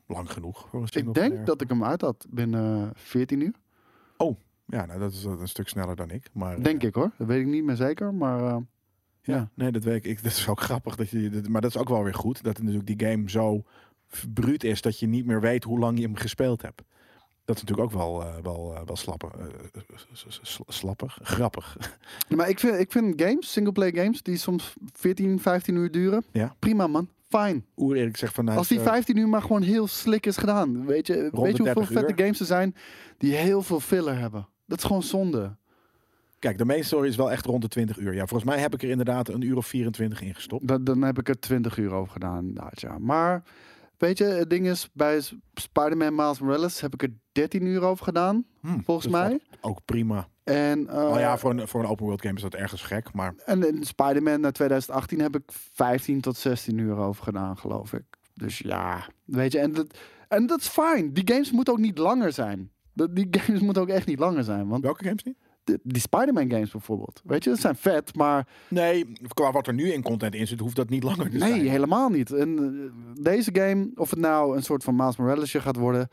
Lang 0.06 0.32
genoeg 0.32 0.66
voor 0.70 0.80
een 0.80 0.88
Ik 0.92 1.12
player. 1.12 1.30
denk 1.30 1.46
dat 1.46 1.60
ik 1.60 1.68
hem 1.68 1.84
uit 1.84 2.00
had 2.00 2.26
binnen 2.30 2.90
14 2.94 3.40
uur. 3.40 3.54
Ja, 4.68 4.86
nou, 4.86 4.98
dat 5.00 5.12
is 5.12 5.24
een 5.24 5.48
stuk 5.48 5.68
sneller 5.68 5.96
dan 5.96 6.10
ik. 6.10 6.28
Maar, 6.32 6.62
Denk 6.62 6.82
eh, 6.82 6.88
ik 6.88 6.94
hoor. 6.94 7.10
Dat 7.18 7.26
weet 7.26 7.40
ik 7.40 7.46
niet 7.46 7.64
meer 7.64 7.76
zeker. 7.76 8.14
Maar 8.14 8.38
eh, 8.40 8.56
Ja, 9.22 9.34
Ja. 9.34 9.50
nee, 9.54 9.70
dat 9.72 9.84
weet 9.84 9.96
ik. 9.96 10.04
ik. 10.04 10.22
Dat 10.22 10.32
is 10.32 10.48
ook 10.48 10.60
grappig. 10.70 10.96
Dat 10.96 11.10
je, 11.10 11.30
dat- 11.30 11.48
maar 11.48 11.60
dat 11.60 11.70
is 11.70 11.76
ook 11.80 11.88
wel 11.88 12.02
weer 12.04 12.14
goed. 12.14 12.42
Dat 12.42 12.58
natuurlijk 12.62 12.86
die 12.98 13.08
game 13.08 13.30
zo 13.30 13.62
bruut 14.34 14.64
is 14.64 14.80
dat 14.82 14.98
je 14.98 15.06
niet 15.06 15.26
meer 15.26 15.40
weet 15.40 15.64
hoe 15.64 15.78
lang 15.78 15.98
je 15.98 16.04
hem 16.04 16.16
gespeeld 16.16 16.62
hebt. 16.62 16.82
Dat 17.44 17.56
is 17.56 17.62
natuurlijk 17.62 17.88
ook 17.92 17.98
wel, 17.98 18.22
eh, 18.22 18.34
wel, 18.42 18.74
eh, 18.74 18.82
wel 18.86 18.96
slappen, 18.96 19.30
eh, 19.38 19.80
s- 20.12 20.26
s- 20.28 20.40
s- 20.42 20.60
slappig, 20.66 21.18
grappig. 21.22 21.76
maar 22.36 22.48
ik 22.48 22.58
vind, 22.58 22.78
ik 22.78 22.92
vind 22.92 23.22
games, 23.22 23.52
singleplayer 23.52 23.96
games, 24.02 24.22
die 24.22 24.36
soms 24.36 24.74
14, 24.92 25.40
15 25.40 25.74
uur 25.76 25.90
duren. 25.90 26.24
Ja. 26.32 26.54
Prima 26.58 26.86
man. 26.86 27.08
Fine. 27.28 27.62
Oer 27.76 27.96
Erik 27.96 28.16
zegt 28.16 28.34
vanuit... 28.34 28.58
Als 28.58 28.68
die 28.68 28.78
eh, 28.78 28.84
15 28.84 29.16
uur 29.16 29.28
maar 29.28 29.42
gewoon 29.42 29.62
heel 29.62 29.86
slik 29.86 30.26
is 30.26 30.36
gedaan. 30.36 30.86
Weet 30.86 31.06
je, 31.06 31.14
weet 31.14 31.32
je 31.32 31.38
hoeveel 31.40 31.64
30 31.64 31.86
vette 31.88 32.12
uur. 32.12 32.18
games 32.18 32.40
er 32.40 32.46
zijn 32.46 32.74
die 33.18 33.34
heel 33.34 33.62
veel 33.62 33.80
filler 33.80 34.18
hebben? 34.18 34.48
Dat 34.66 34.78
is 34.78 34.84
gewoon 34.84 35.02
zonde. 35.02 35.56
Kijk, 36.38 36.58
de 36.58 36.64
main 36.64 36.84
story 36.84 37.08
is 37.08 37.16
wel 37.16 37.30
echt 37.30 37.44
rond 37.46 37.62
de 37.62 37.68
20 37.68 37.98
uur. 37.98 38.14
Ja, 38.14 38.26
volgens 38.26 38.50
mij 38.50 38.58
heb 38.60 38.74
ik 38.74 38.82
er 38.82 38.88
inderdaad 38.88 39.28
een 39.28 39.40
uur 39.40 39.56
of 39.56 39.66
24 39.66 40.22
in 40.22 40.34
gestopt. 40.34 40.68
Dan, 40.68 40.84
dan 40.84 41.02
heb 41.02 41.18
ik 41.18 41.28
er 41.28 41.38
20 41.40 41.76
uur 41.76 41.92
over 41.92 42.12
gedaan. 42.12 42.38
Inderdaad, 42.38 42.80
ja. 42.80 42.98
Maar 42.98 43.42
weet 43.98 44.18
je, 44.18 44.24
het 44.24 44.50
ding 44.50 44.66
is, 44.66 44.88
bij 44.92 45.20
Spider-Man 45.54 46.14
Miles 46.14 46.40
Morales 46.40 46.80
heb 46.80 46.94
ik 46.94 47.02
er 47.02 47.12
13 47.32 47.66
uur 47.66 47.82
over 47.82 48.04
gedaan. 48.04 48.44
Hm, 48.60 48.80
Volgens 48.84 49.12
dat 49.12 49.20
mij. 49.22 49.40
Ook 49.60 49.84
prima. 49.84 50.28
En, 50.46 50.88
eh, 50.88 51.08
oh 51.10 51.18
ja, 51.18 51.38
voor 51.38 51.50
een, 51.50 51.68
voor 51.68 51.80
een 51.80 51.88
open 51.88 52.04
world 52.04 52.22
game 52.22 52.34
is 52.34 52.42
dat 52.42 52.54
ergens 52.54 52.82
gek. 52.82 53.12
Maar 53.12 53.34
En 53.44 53.68
in 53.68 53.84
Spider-Man 53.84 54.40
naar 54.40 54.52
2018 54.52 55.20
heb 55.20 55.36
ik 55.36 55.42
15 55.72 56.20
tot 56.20 56.36
16 56.36 56.78
uur 56.78 56.96
over 56.96 57.22
gedaan, 57.24 57.58
geloof 57.58 57.92
ik. 57.92 58.02
Dus 58.34 58.58
ja, 58.58 59.06
weet 59.24 59.52
je, 59.52 59.58
en 59.58 59.72
dat, 59.72 59.98
en 60.28 60.46
dat 60.46 60.60
is 60.60 60.68
fijn. 60.68 61.12
Die 61.12 61.28
games 61.32 61.50
moeten 61.52 61.72
ook 61.74 61.80
niet 61.80 61.98
langer 61.98 62.32
zijn. 62.32 62.70
Dat- 62.92 63.16
Die 63.16 63.28
games 63.40 63.60
moeten 63.60 63.82
ook 63.82 63.88
echt 63.88 64.06
niet 64.06 64.18
langer 64.18 64.44
zijn. 64.44 64.68
Want 64.68 64.82
welke 64.82 65.04
games 65.04 65.22
niet? 65.22 65.36
de- 65.64 65.80
die 65.82 66.00
Spider-Man 66.00 66.50
games 66.50 66.70
bijvoorbeeld, 66.70 67.20
weet 67.24 67.44
je, 67.44 67.50
dat 67.50 67.58
zijn 67.58 67.76
vet, 67.76 68.14
maar 68.14 68.46
Nee, 68.68 69.12
qua 69.34 69.52
wat 69.52 69.66
er 69.66 69.74
nu 69.74 69.92
in 69.92 70.02
content 70.02 70.34
in 70.34 70.46
zit, 70.46 70.60
hoeft 70.60 70.76
dat 70.76 70.88
niet 70.88 71.02
langer 71.02 71.30
te 71.30 71.38
zijn. 71.38 71.50
nee, 71.58 71.68
helemaal 71.68 72.08
niet. 72.08 72.32
En 72.32 72.58
eh, 72.58 73.22
deze 73.22 73.50
game, 73.52 73.90
of 73.94 74.10
het 74.10 74.18
nou 74.18 74.56
een 74.56 74.62
soort 74.62 74.84
van 74.84 74.96
Miles 74.96 75.16
Moralesje 75.16 75.60
gaat 75.60 75.76
worden, 75.76 76.08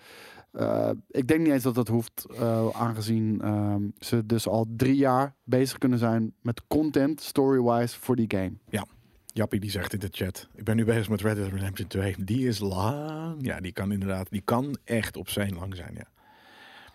eh, 0.54 0.89
ik 1.08 1.28
denk 1.28 1.39
niet 1.39 1.51
eens 1.51 1.64
dat 1.64 1.76
dat 1.76 1.88
hoeft, 1.88 2.26
eh, 2.38 2.68
aangezien 2.70 3.41
ehm, 3.41 3.82
ze 3.99 4.26
dus 4.26 4.47
al 4.47 4.66
drie 4.76 4.95
jaar 4.95 5.36
bezig 5.43 5.78
kunnen 5.78 5.99
zijn 5.99 6.34
met 6.41 6.62
content, 6.68 7.22
story-wise, 7.22 7.99
voor 7.99 8.16
die 8.16 8.26
game. 8.28 8.54
Jappie 9.36 9.60
die 9.60 9.72
zegt 9.72 9.93
in 9.93 9.99
de 9.99 10.08
chat. 10.12 10.47
Ik 10.56 10.64
ben 10.64 10.76
nu 10.76 10.86
bezig 10.86 11.10
met 11.10 11.22
Red 11.22 11.36
Dead 11.36 11.51
Redemption 11.51 11.88
2. 11.88 12.16
Die 12.18 12.47
is 12.47 12.60
lang. 12.60 13.36
Ja, 13.45 13.60
die 13.60 13.72
kan 13.72 13.91
inderdaad. 13.91 14.28
Die 14.30 14.41
kan 14.41 14.78
echt 14.84 15.18
op 15.18 15.30
zijn 15.30 15.56
lang 15.56 15.76
zijn. 15.76 15.93
Ja. 15.93 16.08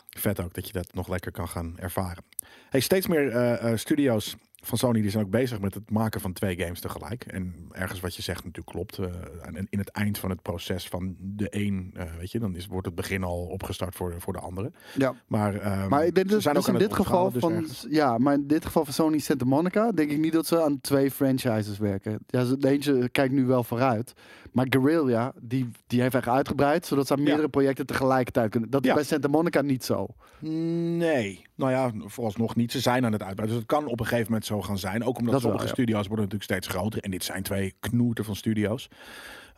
Vet 0.09 0.41
ook 0.41 0.55
dat 0.55 0.67
je 0.67 0.73
dat 0.73 0.95
nog 0.95 1.09
lekker 1.09 1.33
kan 1.33 1.49
gaan 1.49 1.79
ervaren. 1.79 2.25
Hey, 2.69 2.81
steeds 2.81 3.07
meer 3.07 3.31
eh, 3.31 3.77
studio's 3.77 4.37
van 4.61 4.79
Sony 4.79 5.01
die 5.01 5.11
zijn 5.11 5.25
ook 5.25 5.31
bezig 5.31 5.61
met 5.61 5.75
het 5.75 5.91
maken 5.91 6.21
van 6.21 6.33
twee 6.33 6.57
games 6.59 6.81
tegelijk. 6.81 7.25
En 7.25 7.55
ergens 7.71 8.01
wat 8.01 8.15
je 8.15 8.23
zegt 8.23 8.45
natuurlijk 8.45 8.77
klopt. 8.77 8.99
en 9.43 9.67
in 9.71 9.79
het 9.79 9.89
eind 9.89 10.19
van 10.19 10.31
het 10.31 10.43
proces 10.43 10.89
van 10.89 11.17
de 11.19 11.47
een, 11.51 11.91
eh, 11.95 12.05
weet 12.19 12.31
je, 12.33 12.39
dan 12.39 12.57
is, 12.57 12.67
wordt 12.67 12.87
het 12.87 12.95
begin 12.95 13.23
al 13.25 13.47
opgestart 13.47 13.95
voor, 13.95 14.15
voor 14.19 14.33
de 14.33 14.39
andere. 14.39 14.73
Ja. 14.95 15.15
Maar, 15.27 15.55
ehm, 15.55 15.89
Maar 15.89 16.07
ik 16.07 16.15
denk 16.15 16.27
ze 16.27 16.33
dat 16.33 16.43
zijn 16.43 16.55
dus 16.55 16.69
ook 16.69 16.73
in 16.73 16.79
dit 16.81 16.95
geval 16.95 17.31
van 17.31 17.53
dus 17.53 17.59
ergens- 17.61 17.87
ja, 17.91 18.19
maar 18.19 18.35
in 18.35 18.47
dit 18.47 18.65
geval 18.65 18.85
van 18.85 18.95
Sony 18.95 19.19
Santa 19.19 19.45
Monica 19.45 19.93
denk 19.93 20.11
ik 20.11 20.19
niet 20.19 20.33
dat 20.33 20.47
ze 20.47 20.63
aan 20.63 20.81
twee 20.81 21.11
franchises 21.11 21.79
werken. 21.79 22.19
Ja, 22.27 22.45
ze- 22.45 22.59
de 22.59 22.69
eentje 22.69 23.09
kijkt 23.09 23.35
nu 23.35 23.45
wel 23.47 23.65
vooruit, 23.65 24.13
maar 24.53 24.67
Guerrilla 24.69 25.33
die 25.41 25.69
die 25.87 26.01
heeft 26.01 26.15
echt 26.15 26.29
uitgebreid 26.29 26.87
zodat 26.87 27.07
ze 27.07 27.13
aan 27.13 27.19
Ja. 27.19 27.25
meerdere 27.25 27.49
projecten 27.49 27.87
tegelijkertijd 27.87 28.51
kunnen. 28.51 28.71
Dat 28.71 28.83
is 28.83 28.89
Ja. 28.89 28.95
bij 28.95 29.05
Santa 29.05 29.29
Monica 29.29 29.61
niet 29.63 29.85
zo. 29.85 30.07
Nee, 30.41 31.45
nou 31.55 31.71
ja, 31.73 31.93
vooralsnog 32.09 32.57
niet. 32.57 32.73
Ze 32.73 32.81
zijn 32.81 33.05
aan 33.05 33.13
het 33.13 33.23
uitbreiden. 33.23 33.57
Dus 33.59 33.67
het 33.67 33.77
kan 33.79 33.87
op 33.87 34.01
een 34.01 34.07
gegeven 34.07 34.27
moment 34.27 34.45
zo 34.49 34.63
gaan 34.63 34.79
zijn. 34.79 35.05
Ook 35.05 35.19
omdat 35.19 35.33
Dat 35.33 35.33
wel, 35.33 35.41
sommige 35.41 35.67
ja. 35.67 35.73
studio's 35.73 36.07
worden 36.07 36.25
natuurlijk 36.25 36.51
steeds 36.51 36.67
groter. 36.67 37.03
En 37.03 37.11
dit 37.11 37.25
zijn 37.25 37.43
twee 37.43 37.75
knoerten 37.81 38.25
van 38.25 38.37
studio's. 38.37 38.89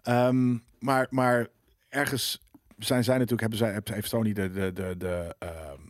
Ehm, 0.03 0.57
maar, 0.79 1.07
maar 1.11 1.47
ergens 1.89 2.41
zijn 2.79 3.05
zij 3.05 3.19
natuurlijk, 3.19 3.41
hebben 3.41 3.59
zij, 3.59 3.81
heeft 3.95 4.09
Sony 4.09 4.33
de, 4.33 4.51
de, 4.51 4.73
de, 4.73 4.95
de, 4.99 5.35
ehm, 5.39 5.81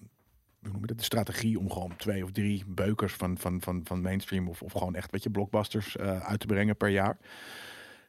hoe 0.60 0.70
noem 0.72 0.80
je 0.80 0.86
dat, 0.86 0.98
de 0.98 1.04
strategie 1.04 1.58
om 1.58 1.70
gewoon 1.70 1.96
twee 1.96 2.24
of 2.24 2.30
drie 2.30 2.64
beukers 2.66 3.12
van, 3.12 3.38
van, 3.38 3.60
van, 3.60 3.80
van 3.84 4.00
mainstream 4.00 4.48
of, 4.48 4.62
of 4.62 4.72
gewoon 4.72 4.94
echt, 4.94 5.10
weet 5.10 5.22
je, 5.22 5.30
blockbusters 5.30 5.96
eh, 5.96 6.20
uit 6.20 6.40
te 6.40 6.46
brengen 6.46 6.76
per 6.76 6.88
jaar. 6.88 7.18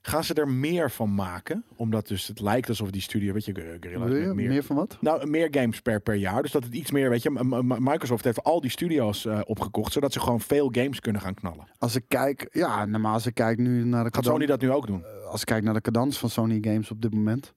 Gaan 0.02 0.24
ze 0.24 0.34
er 0.34 0.48
meer 0.48 0.92
van 0.92 1.16
maken? 1.16 1.64
Omdat 1.76 2.08
dus 2.08 2.28
het 2.28 2.40
lijkt 2.40 2.70
alsof 2.70 2.90
die 2.92 3.02
studio, 3.02 3.34
weet 3.34 3.46
je, 3.46 3.54
Guerrilla 3.54 4.06
is 4.06 4.26
met 4.26 4.36
meer 4.36 4.64
van 4.64 4.76
wat? 4.76 4.98
nou, 5.02 5.28
meer 5.28 5.48
games 5.52 5.82
per, 5.82 6.00
per 6.02 6.16
jaar. 6.16 6.42
Dus 6.42 6.52
dat 6.52 6.64
het 6.64 6.74
iets 6.74 6.92
meer, 6.92 7.10
weet 7.10 7.24
je, 7.24 7.30
Microsoft 7.80 8.24
heeft 8.24 8.44
al 8.44 8.62
die 8.62 8.70
studio's 8.70 9.26
eh, 9.26 9.40
opgekocht, 9.44 9.92
zodat 9.94 10.14
ze 10.14 10.20
gewoon 10.20 10.40
veel 10.40 10.70
games 10.72 11.00
kunnen 11.00 11.22
gaan 11.22 11.34
knallen. 11.34 11.68
Als 11.78 11.96
ik 11.96 12.04
kijk, 12.08 12.48
ja, 12.52 12.86
nou, 12.86 13.02
maar 13.02 13.14
als 13.14 13.26
ik 13.26 13.34
kijk 13.34 13.58
nu 13.58 13.84
naar 13.84 14.04
de 14.04 14.10
Gaat 14.14 14.24
Sony 14.26 14.46
dat 14.46 14.62
nu 14.62 14.72
ook 14.72 14.88
doen? 14.88 15.04
als 15.26 15.42
ik 15.42 15.46
kijk 15.46 15.64
naar 15.64 15.74
de 15.74 15.82
cadans 15.82 16.18
van 16.18 16.30
Sony 16.30 16.58
Games 16.62 16.92
op 16.92 17.02
dit 17.02 17.14
moment, 17.14 17.54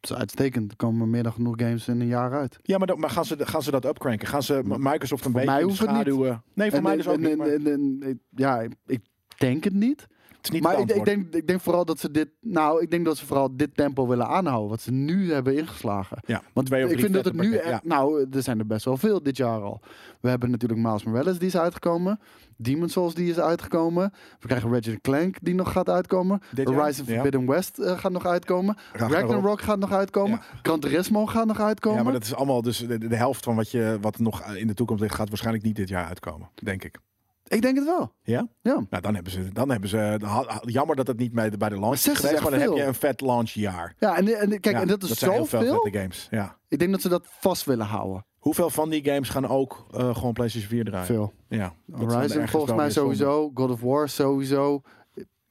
dat 0.00 0.10
is 0.10 0.16
uitstekend. 0.16 0.70
Er 0.70 0.76
komen 0.76 1.10
meer 1.10 1.22
dan 1.22 1.32
genoeg 1.32 1.54
games 1.58 1.88
in 1.88 2.00
een 2.00 2.06
jaar 2.06 2.32
uit. 2.32 2.58
Ja, 2.62 2.78
maar, 2.78 2.86
dat, 2.86 2.96
maar 2.98 3.10
gaan, 3.10 3.24
ze, 3.24 3.46
gaan 3.46 3.62
ze 3.62 3.70
dat 3.70 3.84
upcranken? 3.84 4.28
Gaan 4.28 4.42
ze 4.42 4.60
Microsoft 4.64 5.24
een 5.24 5.30
Voor 5.30 5.40
beetje 5.40 5.56
mij 5.56 5.62
hoeft 5.62 5.78
het 5.78 5.88
niet. 5.90 5.96
schaduwen? 6.00 6.42
Nee, 6.54 6.70
voor 6.70 6.82
mij 6.82 6.96
dus 6.96 7.08
ook 7.08 7.14
en, 7.14 7.20
niet. 7.20 7.36
maar 7.36 8.14
ja, 8.30 8.68
ik 8.86 9.00
denk 9.38 9.64
het 9.64 9.72
niet. 9.72 10.06
Het 10.44 10.54
is 10.54 10.60
niet 10.60 10.62
maar 10.62 10.80
ik, 10.80 10.90
ik, 10.96 11.04
denk, 11.04 11.34
ik 11.34 11.46
denk 11.46 11.60
vooral 11.60 11.84
dat 11.84 11.98
ze 12.00 12.10
dit. 12.10 12.28
Nou, 12.40 12.82
ik 12.82 12.90
denk 12.90 13.04
dat 13.04 13.16
ze 13.16 13.26
vooral 13.26 13.56
dit 13.56 13.76
tempo 13.76 14.06
willen 14.06 14.26
aanhouden. 14.28 14.70
Wat 14.70 14.80
ze 14.80 14.92
nu 14.92 15.32
hebben 15.32 15.56
ingeslagen. 15.56 16.18
ja, 16.26 16.42
Want 16.52 16.66
twee 16.66 16.84
of 16.84 16.90
ik 16.90 17.00
vind 17.00 17.14
dat 17.14 17.24
het 17.24 17.34
nu. 17.34 17.56
echt- 17.56 17.84
Nou, 17.84 18.26
er 18.32 18.42
zijn 18.42 18.58
er 18.58 18.66
best 18.66 18.84
wel 18.84 18.96
veel 18.96 19.22
dit 19.22 19.36
jaar 19.36 19.60
al. 19.60 19.80
We 20.20 20.28
hebben 20.28 20.50
natuurlijk 20.50 20.80
Miles 20.80 21.04
Morales 21.04 21.38
die 21.38 21.48
is 21.48 21.56
uitgekomen. 21.56 22.20
Demon's 22.56 22.92
Souls 22.92 23.14
die 23.14 23.30
is 23.30 23.38
uitgekomen. 23.38 24.12
We 24.40 24.46
krijgen 24.46 24.72
Ratchet 24.72 25.00
Clank 25.00 25.36
die 25.42 25.54
nog 25.54 25.72
gaat 25.72 25.88
uitkomen. 25.88 26.40
Dit 26.54 26.68
jaar? 26.68 26.76
Horizon 26.78 27.04
Ja. 27.06 27.12
Forbidden 27.14 27.46
West 27.46 27.78
eh, 27.78 27.98
gaat 27.98 28.12
nog 28.12 28.26
uitkomen. 28.26 28.76
Ragnarok. 28.92 29.30
Ragnarok 29.30 29.60
gaat 29.60 29.78
nog 29.78 29.92
uitkomen. 29.92 30.40
Gran 30.62 30.80
Turismo 30.80 31.26
gaat 31.26 31.46
nog 31.46 31.60
uitkomen. 31.60 31.98
Ja, 31.98 32.04
maar 32.04 32.12
dat 32.12 32.22
is 32.22 32.34
allemaal 32.34 32.62
dus 32.62 32.78
de, 32.78 32.98
de 32.98 33.16
helft 33.16 33.44
van 33.44 33.56
wat, 33.56 33.70
je, 33.70 33.98
wat 34.00 34.18
nog 34.18 34.54
in 34.54 34.66
de 34.66 34.74
toekomst 34.74 35.02
ligt, 35.02 35.14
gaat 35.14 35.28
waarschijnlijk 35.28 35.64
niet 35.64 35.76
dit 35.76 35.88
jaar 35.88 36.06
uitkomen, 36.06 36.50
denk 36.62 36.84
ik. 36.84 36.98
Ik 37.44 37.62
denk 37.62 37.76
het 37.76 37.84
wel. 37.84 38.12
Ja? 38.22 38.48
Ja. 38.60 38.86
Nou, 38.90 39.02
dan 39.02 39.14
hebben 39.14 39.32
ze, 39.32 39.48
dan 39.52 39.70
hebben 39.70 39.88
ze 39.88 40.18
jammer 40.62 40.96
dat 40.96 41.06
het 41.06 41.18
niet 41.18 41.32
bij 41.32 41.50
de, 41.50 41.56
bij 41.56 41.68
de 41.68 41.78
launch 41.78 41.94
is 41.94 42.02
geweest, 42.02 42.42
maar 42.42 42.50
dan 42.50 42.60
heb 42.60 42.68
veel. 42.68 42.76
je 42.76 42.84
een 42.84 42.94
vet 42.94 43.20
launchjaar. 43.20 43.94
Ja, 43.98 44.16
en, 44.16 44.40
en 44.40 44.60
kijk, 44.60 44.74
Ja, 44.74 44.80
en 44.80 44.88
dat 44.88 45.02
is 45.02 45.18
zijn 45.18 45.32
heel 45.32 45.46
veel 45.46 45.88
games. 45.90 46.26
Ja. 46.30 46.58
Ik 46.68 46.78
denk 46.78 46.90
dat 46.90 47.00
ze 47.00 47.08
dat 47.08 47.26
vast 47.40 47.64
willen 47.64 47.86
houden. 47.86 48.26
Hoeveel 48.38 48.70
van 48.70 48.90
die 48.90 49.04
games 49.04 49.28
gaan 49.28 49.48
ook 49.48 49.86
eh, 49.92 50.14
gewoon 50.14 50.32
PlayStation 50.32 50.70
4 50.70 50.84
draaien? 50.84 51.06
Veel. 51.06 51.32
Ja. 51.48 51.74
dat 51.86 52.12
Horizon 52.12 52.48
volgens 52.48 52.76
mij 52.76 52.90
sowieso. 52.90 53.50
God 53.54 53.70
of 53.70 53.80
War 53.80 54.08
sowieso. 54.08 54.82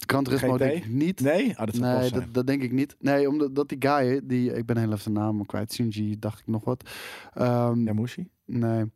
Gran 0.08 0.24
Turismo 0.24 0.58
denk 0.58 0.84
ik 0.84 0.90
niet. 0.90 1.22
Nee? 1.22 1.58
Ah, 1.58 1.66
dat 1.66 1.76
Nee, 1.76 2.12
dat, 2.12 2.24
dat 2.32 2.48
denk 2.48 2.62
ik 2.62 2.72
niet. 2.72 2.96
Nee, 3.00 3.30
omdat 3.30 3.56
dat 3.56 3.70
die 3.70 3.78
guy, 3.80 4.22
die, 4.24 4.54
ik 4.54 4.66
ben 4.66 4.78
heel 4.78 4.88
even 4.88 5.02
zijn 5.02 5.14
naam 5.14 5.46
kwijt. 5.46 5.74
Shinji, 5.74 6.20
dacht 6.20 6.40
ik 6.40 6.48
nog 6.48 6.64
wat. 6.64 6.90
Ehm, 7.34 7.86
Yamushi? 7.86 8.30
Nee. 8.46 8.92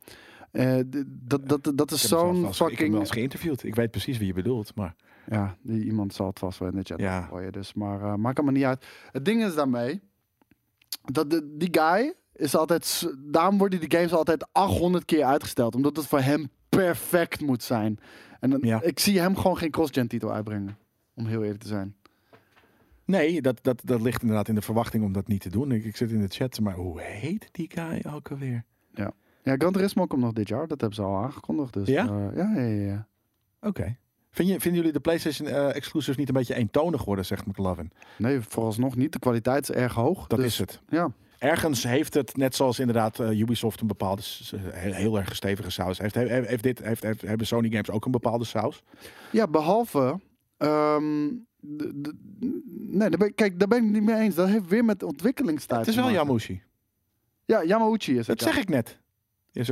Eh, 0.52 0.80
dat, 1.08 1.50
dat, 1.50 1.72
dat 1.76 1.91
is 1.91 2.08
zo'n 2.08 2.36
eens- 2.36 2.38
Ik 2.38 2.43
heb 2.43 2.58
hem 2.58 2.70
fucking... 2.70 2.95
eens 3.00 3.12
geïnterviewd. 3.12 3.64
Ik 3.64 3.76
weet 3.76 3.91
precies 3.91 4.18
wie 4.18 4.28
je 4.28 4.34
bedoelt, 4.34 4.76
maar... 4.76 4.95
Ja, 5.30 5.58
die, 5.62 5.84
iemand 5.86 6.14
zal 6.14 6.28
het 6.28 6.39
vast 6.39 6.60
wel 6.60 6.70
in 6.70 6.76
de 6.76 6.84
chat 6.84 7.00
Ja. 7.00 7.22
gooien. 7.22 7.52
Dus, 7.52 7.74
maar 7.74 8.02
uh, 8.02 8.16
maakt 8.16 8.38
allemaal 8.38 8.56
niet 8.56 8.64
uit. 8.66 8.86
Het 9.12 9.26
ding 9.26 9.43
is 9.45 9.56
daarmee... 9.56 10.02
Dat 11.12 11.30
de, 11.30 11.56
die 11.58 11.70
guy 11.72 12.14
is 12.34 12.56
altijd... 12.56 13.14
Daarom 13.20 13.58
worden 13.58 13.80
die 13.80 13.91
games 13.91 14.14
altijd 14.14 14.48
800 14.52 15.06
keer 15.06 15.24
uitgesteld. 15.24 15.76
Omdat 15.76 15.95
het 15.95 16.06
voor 16.06 16.20
hem 16.20 16.50
perfect 16.70 17.41
moet 17.41 17.64
zijn. 17.64 18.00
En 18.39 18.50
dan, 18.50 18.60
Ja. 18.64 18.82
ik 18.82 19.00
zie 19.00 19.20
hem 19.20 19.36
gewoon 19.36 19.58
geen 19.58 19.72
cross-gen 19.72 20.08
titel 20.08 20.32
uitbrengen. 20.34 20.78
Om 21.14 21.26
heel 21.26 21.43
eerlijk 21.43 21.62
te 21.62 21.68
zijn. 21.68 21.95
Nee, 23.06 23.41
dat, 23.41 23.60
dat, 23.64 23.82
dat 23.84 24.02
ligt 24.02 24.22
inderdaad 24.22 24.48
in 24.48 24.56
de 24.56 24.62
verwachting 24.62 25.04
om 25.04 25.12
dat 25.14 25.28
niet 25.28 25.41
te 25.41 25.50
doen. 25.50 25.72
Ik, 25.72 25.86
ik 25.86 25.95
zit 25.95 26.12
in 26.12 26.22
de 26.22 26.28
chat, 26.28 26.60
maar 26.60 26.74
hoe 26.76 27.02
heet 27.02 27.50
die 27.52 27.70
guy 27.74 28.04
ook 28.14 28.32
alweer? 28.32 28.64
Ja, 28.93 29.12
Gran 29.56 29.72
Turismo 29.74 30.06
komt 30.06 30.22
nog 30.22 30.34
dit 30.34 30.48
jaar. 30.48 30.68
Dat 30.68 30.82
hebben 30.82 30.98
ze 30.98 31.04
al 31.04 31.16
aangekondigd. 31.24 31.74
Dus, 31.74 31.88
Ja? 31.88 32.08
eh, 32.08 32.36
ja, 32.36 32.54
ja, 32.56 32.62
ja, 32.62 32.86
ja. 32.86 33.08
Oké. 33.62 33.98
Vind 34.32 34.50
je, 34.50 34.60
vinden 34.60 34.80
jullie 34.80 34.93
de 34.93 35.00
PlayStation 35.00 35.48
eh, 35.48 35.76
exclusives 35.76 36.18
niet 36.18 36.28
een 36.28 36.34
beetje 36.34 36.56
eentonig 36.56 37.06
worden, 37.06 37.26
zegt 37.26 37.45
McLovin? 37.45 37.91
Nee, 38.18 38.41
vooralsnog 38.41 38.95
niet. 38.95 39.12
De 39.14 39.20
kwaliteit 39.20 39.70
is 39.70 39.76
erg 39.76 39.93
hoog. 39.93 40.28
Dat 40.28 40.39
dus, 40.39 40.48
is 40.48 40.58
het. 40.58 40.82
Ja. 40.89 41.12
Ergens 41.38 41.84
heeft 41.84 42.14
het, 42.14 42.38
net 42.38 42.56
zoals 42.56 42.80
inderdaad 42.80 43.20
eh, 43.20 43.39
Ubisoft 43.39 43.82
een 43.82 43.88
bepaalde, 43.88 44.22
heel, 44.72 44.93
heel 44.93 45.18
erg 45.18 45.36
stevige 45.36 45.70
saus. 45.70 45.98
Heeft, 45.98 46.16
heeft, 46.16 46.48
heeft 46.48 46.64
dit, 46.64 46.80
heeft, 46.84 47.04
heeft, 47.04 47.22
hebben 47.22 47.48
Sony 47.48 47.70
Games 47.70 47.89
ook 47.89 48.06
een 48.06 48.12
bepaalde 48.12 48.45
saus? 48.45 48.84
Ja, 49.32 49.48
behalve. 49.48 50.20
ehm, 50.58 51.28
de, 51.60 51.91
de- 52.02 52.16
nee, 52.70 53.10
daar 53.10 53.20
ben, 53.20 53.34
kijk, 53.36 53.60
daar 53.60 53.68
ben 53.68 53.86
ik 53.86 53.91
niet 53.91 54.04
mee 54.04 54.16
eens. 54.16 54.36
Dat 54.36 54.48
heeft 54.48 54.68
weer 54.68 54.86
met 54.86 55.04
ontwikkelingstijd. 55.04 55.80
Het 55.80 55.89
is 55.89 55.95
wel. 55.95 56.12
Yamushi. 56.12 56.62
Ja, 57.45 57.64
Yamauchi 57.64 58.18
is 58.18 58.28
het. 58.28 58.39
Dat 58.39 58.48
zeg 58.48 58.58
ik 58.62 58.70
net. 58.70 59.00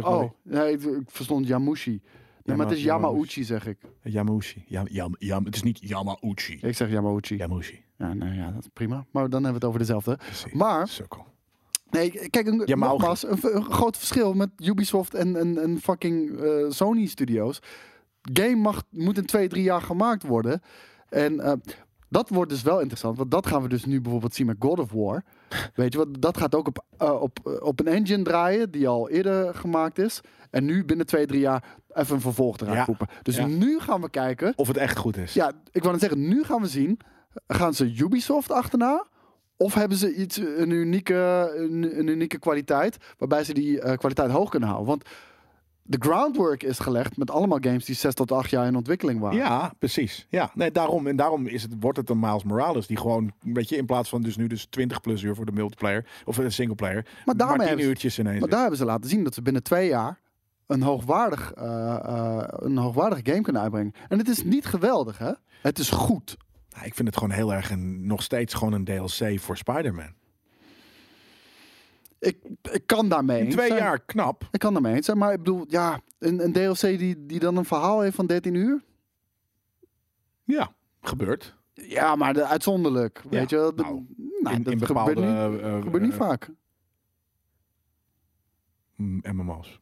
Oh, 0.01 0.31
nee, 0.41 0.71
ik, 0.71 0.81
ik 0.81 1.11
verstond 1.11 1.47
Yamushi. 1.47 2.01
Nee, 2.43 2.57
maar 2.57 2.65
het 2.65 2.75
is 2.75 2.83
Yama- 2.83 3.07
Yamauchi, 3.07 3.43
zeg 3.43 3.67
ik. 3.67 3.77
Yamushi. 4.01 4.63
Yam, 4.67 4.87
yam, 4.89 5.15
yam, 5.19 5.45
het 5.45 5.55
is 5.55 5.63
niet 5.63 5.79
Yamauchi. 5.81 6.59
Ik 6.61 6.75
zeg 6.75 6.89
Yamauchi. 6.89 7.35
Yamushi. 7.35 7.83
Ja, 7.97 8.13
nou 8.13 8.33
ja, 8.33 8.51
dat 8.51 8.61
is 8.61 8.69
prima. 8.73 9.05
Maar 9.11 9.29
dan 9.29 9.43
hebben 9.43 9.49
we 9.49 9.53
het 9.53 9.63
over 9.65 9.79
dezelfde. 9.79 10.15
Precies. 10.15 10.53
Maar, 10.53 10.87
Sukkel. 10.87 11.25
nee, 11.89 12.29
kijk, 12.29 12.47
een, 12.47 12.61
Yamauchi. 12.65 12.97
nogmaals, 12.97 13.23
een, 13.27 13.55
een 13.55 13.63
groot 13.63 13.97
verschil 13.97 14.33
met 14.33 14.49
Ubisoft 14.57 15.13
en, 15.13 15.35
en, 15.35 15.57
en 15.61 15.79
fucking 15.81 16.39
eh, 16.39 16.49
Sony 16.69 17.05
Studios. 17.05 17.59
Game 18.21 18.55
mag, 18.55 18.83
moet 18.89 19.17
in 19.17 19.25
twee, 19.25 19.47
drie 19.47 19.63
jaar 19.63 19.81
gemaakt 19.81 20.23
worden. 20.23 20.61
En 21.09 21.39
eh, 21.39 21.53
dat 22.09 22.29
wordt 22.29 22.51
dus 22.51 22.61
wel 22.61 22.79
interessant. 22.79 23.17
Want 23.17 23.31
dat 23.31 23.47
gaan 23.47 23.61
we 23.61 23.67
dus 23.67 23.85
nu 23.85 24.01
bijvoorbeeld 24.01 24.35
zien 24.35 24.45
met 24.47 24.55
God 24.59 24.79
of 24.79 24.91
War. 24.91 25.23
Weet 25.75 25.91
je 25.93 25.97
wat? 25.99 26.07
Dat 26.21 26.37
gaat 26.37 26.55
ook 26.55 26.67
op, 26.67 26.83
eh, 26.97 27.21
op, 27.21 27.39
eh, 27.45 27.53
op 27.65 27.79
een 27.79 27.87
engine 27.87 28.23
draaien 28.23 28.71
die 28.71 28.87
al 28.87 29.09
eerder 29.09 29.55
gemaakt 29.55 29.97
is. 29.99 30.21
En 30.49 30.65
nu 30.65 30.85
binnen 30.85 31.05
twee, 31.05 31.25
drie 31.25 31.39
jaar 31.39 31.63
even 31.93 32.15
een 32.15 32.21
vervolg 32.21 32.57
eruit 32.57 32.77
Ja. 32.77 32.85
roepen. 32.85 33.07
Dus 33.21 33.35
Ja. 33.35 33.45
nu 33.45 33.79
gaan 33.79 34.01
we 34.01 34.09
kijken. 34.09 34.53
Of 34.55 34.67
het 34.67 34.77
echt 34.77 34.97
goed 34.97 35.17
is. 35.17 35.33
Ja, 35.33 35.51
ik 35.71 35.81
wou 35.81 35.91
net 35.91 36.01
zeggen, 36.01 36.27
nu 36.27 36.43
gaan 36.43 36.61
we 36.61 36.67
zien. 36.67 36.99
Gaan 37.47 37.73
ze 37.73 37.93
Ubisoft 37.97 38.51
achterna? 38.51 39.05
Of 39.57 39.73
hebben 39.73 39.97
ze 39.97 40.13
iets, 40.13 40.37
een 40.37 40.69
unieke, 40.69 41.51
een, 41.55 41.99
een 41.99 42.07
unieke 42.07 42.39
kwaliteit, 42.39 42.97
waarbij 43.17 43.43
ze 43.43 43.53
die 43.53 43.81
eh, 43.81 43.97
kwaliteit 43.97 44.31
hoog 44.31 44.49
kunnen 44.49 44.69
houden? 44.69 44.89
Want 44.89 45.03
de 45.87 45.97
groundwork 45.99 46.63
is 46.63 46.79
gelegd 46.79 47.17
met 47.17 47.31
allemaal 47.31 47.57
games 47.61 47.85
die 47.85 47.95
zes 47.95 48.13
tot 48.13 48.31
acht 48.31 48.49
jaar 48.49 48.67
in 48.67 48.75
ontwikkeling 48.75 49.19
waren. 49.19 49.37
Ja, 49.37 49.73
precies. 49.79 50.27
Ja, 50.29 50.51
nee, 50.53 50.71
daarom, 50.71 51.07
en 51.07 51.15
daarom 51.15 51.47
is 51.47 51.61
het, 51.61 51.71
wordt 51.79 51.97
het 51.97 52.09
een 52.09 52.19
Miles 52.19 52.43
Morales 52.43 52.87
die 52.87 52.97
gewoon, 52.97 53.31
weet 53.39 53.69
je, 53.69 53.77
in 53.77 53.85
plaats 53.85 54.09
van 54.09 54.21
dus 54.21 54.37
nu 54.37 54.47
dus 54.47 54.65
20 54.65 55.01
plus 55.01 55.21
uur 55.21 55.35
voor 55.35 55.45
de 55.45 55.51
multiplayer 55.51 56.05
of 56.25 56.37
een 56.37 56.51
singleplayer, 56.51 57.05
Maar 57.25 57.37
daarmee 57.37 57.57
maar 57.57 57.65
10 57.65 57.67
hebben 57.67 57.85
uurtjes 57.85 58.19
ineens. 58.19 58.39
Maar 58.39 58.49
daar 58.49 58.59
hebben 58.59 58.77
ze 58.77 58.85
laten 58.85 59.09
zien 59.09 59.23
dat 59.23 59.33
ze 59.33 59.41
binnen 59.41 59.63
twee 59.63 59.87
jaar 59.87 60.19
een 60.67 60.81
hoogwaardig, 60.81 61.53
eh, 61.53 61.95
eh, 61.95 62.43
een 62.47 62.77
hoogwaardige 62.77 63.31
game 63.31 63.41
kunnen 63.41 63.61
uitbrengen. 63.61 63.93
En 64.07 64.17
het 64.17 64.27
is 64.27 64.43
niet 64.43 64.65
geweldig, 64.65 65.17
hè? 65.17 65.31
Het 65.61 65.79
is 65.79 65.89
goed. 65.89 66.37
Nou, 66.69 66.85
ik 66.85 66.95
vind 66.95 67.07
het 67.07 67.17
gewoon 67.17 67.33
heel 67.33 67.53
erg 67.53 67.71
een, 67.71 68.07
nog 68.07 68.23
steeds 68.23 68.53
gewoon 68.53 68.73
een 68.73 68.85
DLC 68.85 69.39
voor 69.39 69.57
Spider-Man. 69.57 70.13
Ik, 72.25 72.37
ik 72.71 72.83
kan 72.85 73.09
daarmee 73.09 73.41
In 73.41 73.49
twee 73.49 73.67
zijn. 73.67 73.79
jaar 73.79 73.99
knap. 73.99 74.47
Ik 74.51 74.59
kan 74.59 74.73
daarmee 74.73 74.95
eens 74.95 75.05
zijn, 75.05 75.17
maar 75.17 75.31
ik 75.31 75.37
bedoel, 75.37 75.65
ja, 75.67 75.99
een, 76.19 76.43
een 76.43 76.51
DLC 76.53 76.81
die, 76.81 77.25
die 77.25 77.39
dan 77.39 77.57
een 77.57 77.65
verhaal 77.65 78.01
heeft 78.01 78.15
van 78.15 78.25
13 78.25 78.53
uur. 78.53 78.83
Ja, 80.43 80.73
gebeurt. 81.01 81.55
Ja, 81.73 82.15
maar 82.15 82.33
de, 82.33 82.45
uitzonderlijk. 82.45 83.21
Ja, 83.23 83.29
Weet 83.29 83.49
je, 83.49 83.55
wel. 83.55 83.71
Nou, 83.71 84.05
nou, 84.41 84.55
in, 84.55 84.63
dat 84.63 84.73
in 84.73 84.79
bepaalde 84.79 85.13
gebeurt 85.13 85.51
niet, 85.51 85.61
eh, 85.61 85.75
eh, 85.75 85.81
gebeurt 85.83 86.03
niet 86.03 86.11
eh, 86.11 86.17
vaak. 86.17 86.49
mm, 88.95 89.21
MMO's. 89.31 89.79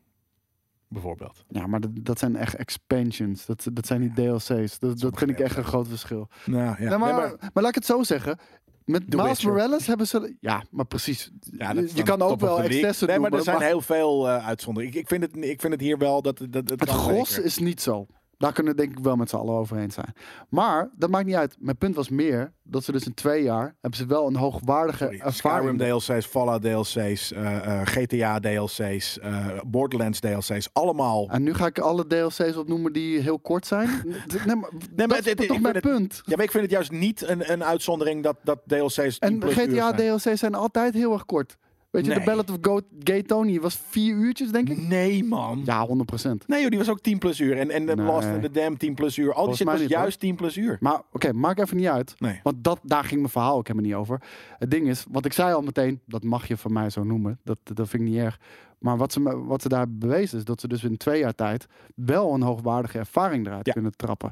Bijvoorbeeld. 0.88 1.46
Ja, 1.48 1.68
maar 1.68 1.80
dat, 1.80 1.90
dat 1.94 2.20
zijn 2.20 2.36
echt 2.36 2.56
expansions. 2.56 3.46
Dat, 3.46 3.68
dat 3.74 3.86
zijn 3.86 4.02
niet 4.02 4.16
DLC's. 4.16 4.80
Dat, 4.80 5.00
dat 5.00 5.18
vind 5.18 5.32
ik 5.32 5.40
echt 5.40 5.58
een 5.58 5.64
groot 5.64 5.88
verschil. 5.88 6.30
Nou, 6.46 6.84
ja. 6.84 6.90
Nee, 6.90 6.98
maar, 6.98 7.14
Nee, 7.14 7.38
maar, 7.40 7.64
laat 7.64 7.68
ik 7.68 7.76
het 7.76 7.86
zo 7.86 8.04
zeggen. 8.04 8.38
Met 8.86 9.12
The 9.12 9.18
Miles 9.18 9.30
Witcher. 9.30 9.52
Morales 9.52 9.88
hebben 9.88 10.08
ze... 10.08 10.36
Ja, 10.40 10.64
maar 10.72 10.86
precies. 10.86 11.32
Ja, 11.58 11.74
dat 11.74 11.98
je 11.98 12.04
kan 12.04 12.22
ook 12.22 12.40
wel 12.40 12.62
excessen 12.62 13.08
Nee, 13.08 13.20
maar 13.20 13.34
er 13.34 13.44
zijn 13.44 13.62
heel 13.62 13.82
veel 13.82 14.30
eh 14.30 14.48
uitzonderingen. 14.48 14.98
Ik, 14.98 15.04
ik, 15.04 15.08
vind 15.08 15.24
het, 15.24 15.46
ik 15.46 15.62
vind 15.62 15.74
het 15.74 15.82
hier 15.82 15.98
wel 15.98 16.22
dat... 16.22 16.38
dat, 16.50 16.68
dat 16.68 16.80
Het 16.80 16.90
gros 16.90 17.30
zeker. 17.30 17.46
is 17.46 17.58
niet 17.58 17.82
zo. 17.82 18.08
Daar 18.44 18.54
kunnen 18.54 18.76
we 18.76 18.82
denk 18.82 18.98
ik 18.98 19.04
wel 19.04 19.16
met 19.16 19.30
z'n 19.30 19.36
allen 19.36 19.54
over 19.56 19.78
eens 19.78 19.94
zijn. 19.94 20.14
Maar 20.50 20.90
dat 20.96 21.10
maakt 21.10 21.26
niet 21.26 21.36
uit. 21.36 21.56
Mijn 21.60 21.78
punt 21.78 21.96
was 21.96 22.10
meer 22.10 22.52
dat 22.64 22.84
ze 22.84 22.92
dus 22.92 23.06
in 23.06 23.14
twee 23.14 23.44
jaar 23.44 23.76
hebben 23.82 24.00
ze 24.00 24.06
wel 24.06 24.28
een 24.28 24.36
hoogwaardige 24.36 25.04
Sorry, 25.04 25.20
ervaring. 25.20 25.82
Skyrim 25.82 26.00
DLC's, 26.00 26.26
Fallout 26.26 26.62
DLC's, 26.62 27.32
eh, 27.32 27.56
eh, 27.82 27.82
GTA 27.88 28.40
DLC's, 28.40 29.20
eh, 29.20 29.48
Borderlands 29.66 30.20
DLC's, 30.20 30.70
allemaal. 30.74 31.30
En 31.30 31.44
nu 31.44 31.54
ga 31.54 31.66
ik 31.66 31.80
alle 31.80 32.08
DLC's 32.08 32.56
opnoemen 32.56 32.94
die 32.94 33.20
heel 33.20 33.40
kort 33.40 33.66
zijn. 33.68 33.90
Nee, 34.46 34.56
maar, 34.56 34.70
dat 34.96 35.26
is 35.26 35.48
toch 35.48 35.62
mijn 35.62 35.74
het- 35.76 35.84
punt. 35.84 36.22
Ja, 36.26 36.36
maar 36.36 36.46
ik 36.46 36.52
vind 36.52 36.64
het 36.64 36.72
juist 36.72 36.92
niet 36.92 37.28
een, 37.28 37.52
een 37.52 37.64
uitzondering 37.64 38.24
dat, 38.24 38.38
dat 38.44 38.60
DLC's 38.68 39.20
10 39.20 39.42
En 39.42 39.42
GTA 39.42 39.96
zijn. 39.98 40.20
DLC's 40.20 40.40
zijn 40.40 40.56
altijd 40.56 40.94
heel 40.94 41.14
erg 41.14 41.26
kort. 41.26 41.58
Weet 41.94 42.06
je, 42.06 42.12
de 42.12 42.18
Nee. 42.18 42.26
Ballad 42.26 42.50
of 42.52 42.58
Go 42.62 42.80
Gay 43.00 43.24
Tony 43.24 43.60
was 43.60 43.80
vier 43.90 44.16
uurtjes, 44.16 44.52
denk 44.52 44.70
ik. 44.70 44.78
Nee, 44.88 45.24
man. 45.24 45.62
Ja, 45.66 45.88
100%. 45.88 46.46
Nee, 46.48 46.62
joh, 46.62 46.70
die 46.70 46.78
was 46.80 46.90
ook 46.90 47.00
10 47.02 47.18
plus 47.18 47.40
uur. 47.40 47.58
En, 47.58 47.70
en 47.72 47.86
de 47.86 47.96
Nee. 47.96 48.06
Last 48.06 48.28
and 48.28 48.42
the 48.42 48.52
Dam 48.52 48.78
10 48.78 48.94
plus 48.94 49.18
uur. 49.18 49.34
Al 49.34 49.46
die 49.46 49.56
shit 49.56 49.68
was 49.68 49.82
juist 49.86 50.20
10 50.20 50.36
plus 50.36 50.58
uur. 50.58 50.78
Maar 50.80 51.02
oké, 51.12 51.34
maakt 51.34 51.60
even 51.60 51.78
niet 51.78 51.88
uit. 51.88 52.14
Nee. 52.18 52.40
Want 52.44 52.64
dat, 52.64 52.80
daar 52.84 53.04
ging 53.04 53.20
mijn 53.20 53.32
verhaal 53.32 53.58
ook 53.58 53.68
helemaal 53.68 53.90
niet 53.90 53.98
over. 54.00 54.22
Het 54.58 54.72
ding 54.72 54.88
is, 54.88 55.06
wat 55.12 55.26
ik 55.26 55.34
zei 55.34 55.54
al 55.54 55.62
meteen, 55.62 56.02
dat 56.06 56.24
mag 56.24 56.48
je 56.48 56.58
van 56.58 56.74
mij 56.74 56.90
zo 56.90 57.04
noemen. 57.04 57.40
Dat, 57.44 57.58
dat 57.64 57.90
vind 57.90 58.04
ik 58.04 58.10
niet 58.10 58.18
erg. 58.20 58.40
Maar 58.80 58.98
wat 58.98 59.14
ze, 59.14 59.44
wat 59.46 59.62
ze 59.62 59.70
daar 59.70 59.86
bewezen 59.90 60.38
is 60.38 60.44
dat 60.46 60.62
ze 60.62 60.68
dus 60.68 60.84
in 60.84 60.98
twee 60.98 61.20
jaar 61.20 61.36
tijd 61.36 61.66
wel 61.96 62.34
een 62.34 62.42
hoogwaardige 62.42 62.98
ervaring 62.98 63.46
eruit 63.48 63.66
Ja. 63.66 63.74
kunnen 63.74 63.96
trappen. 63.96 64.32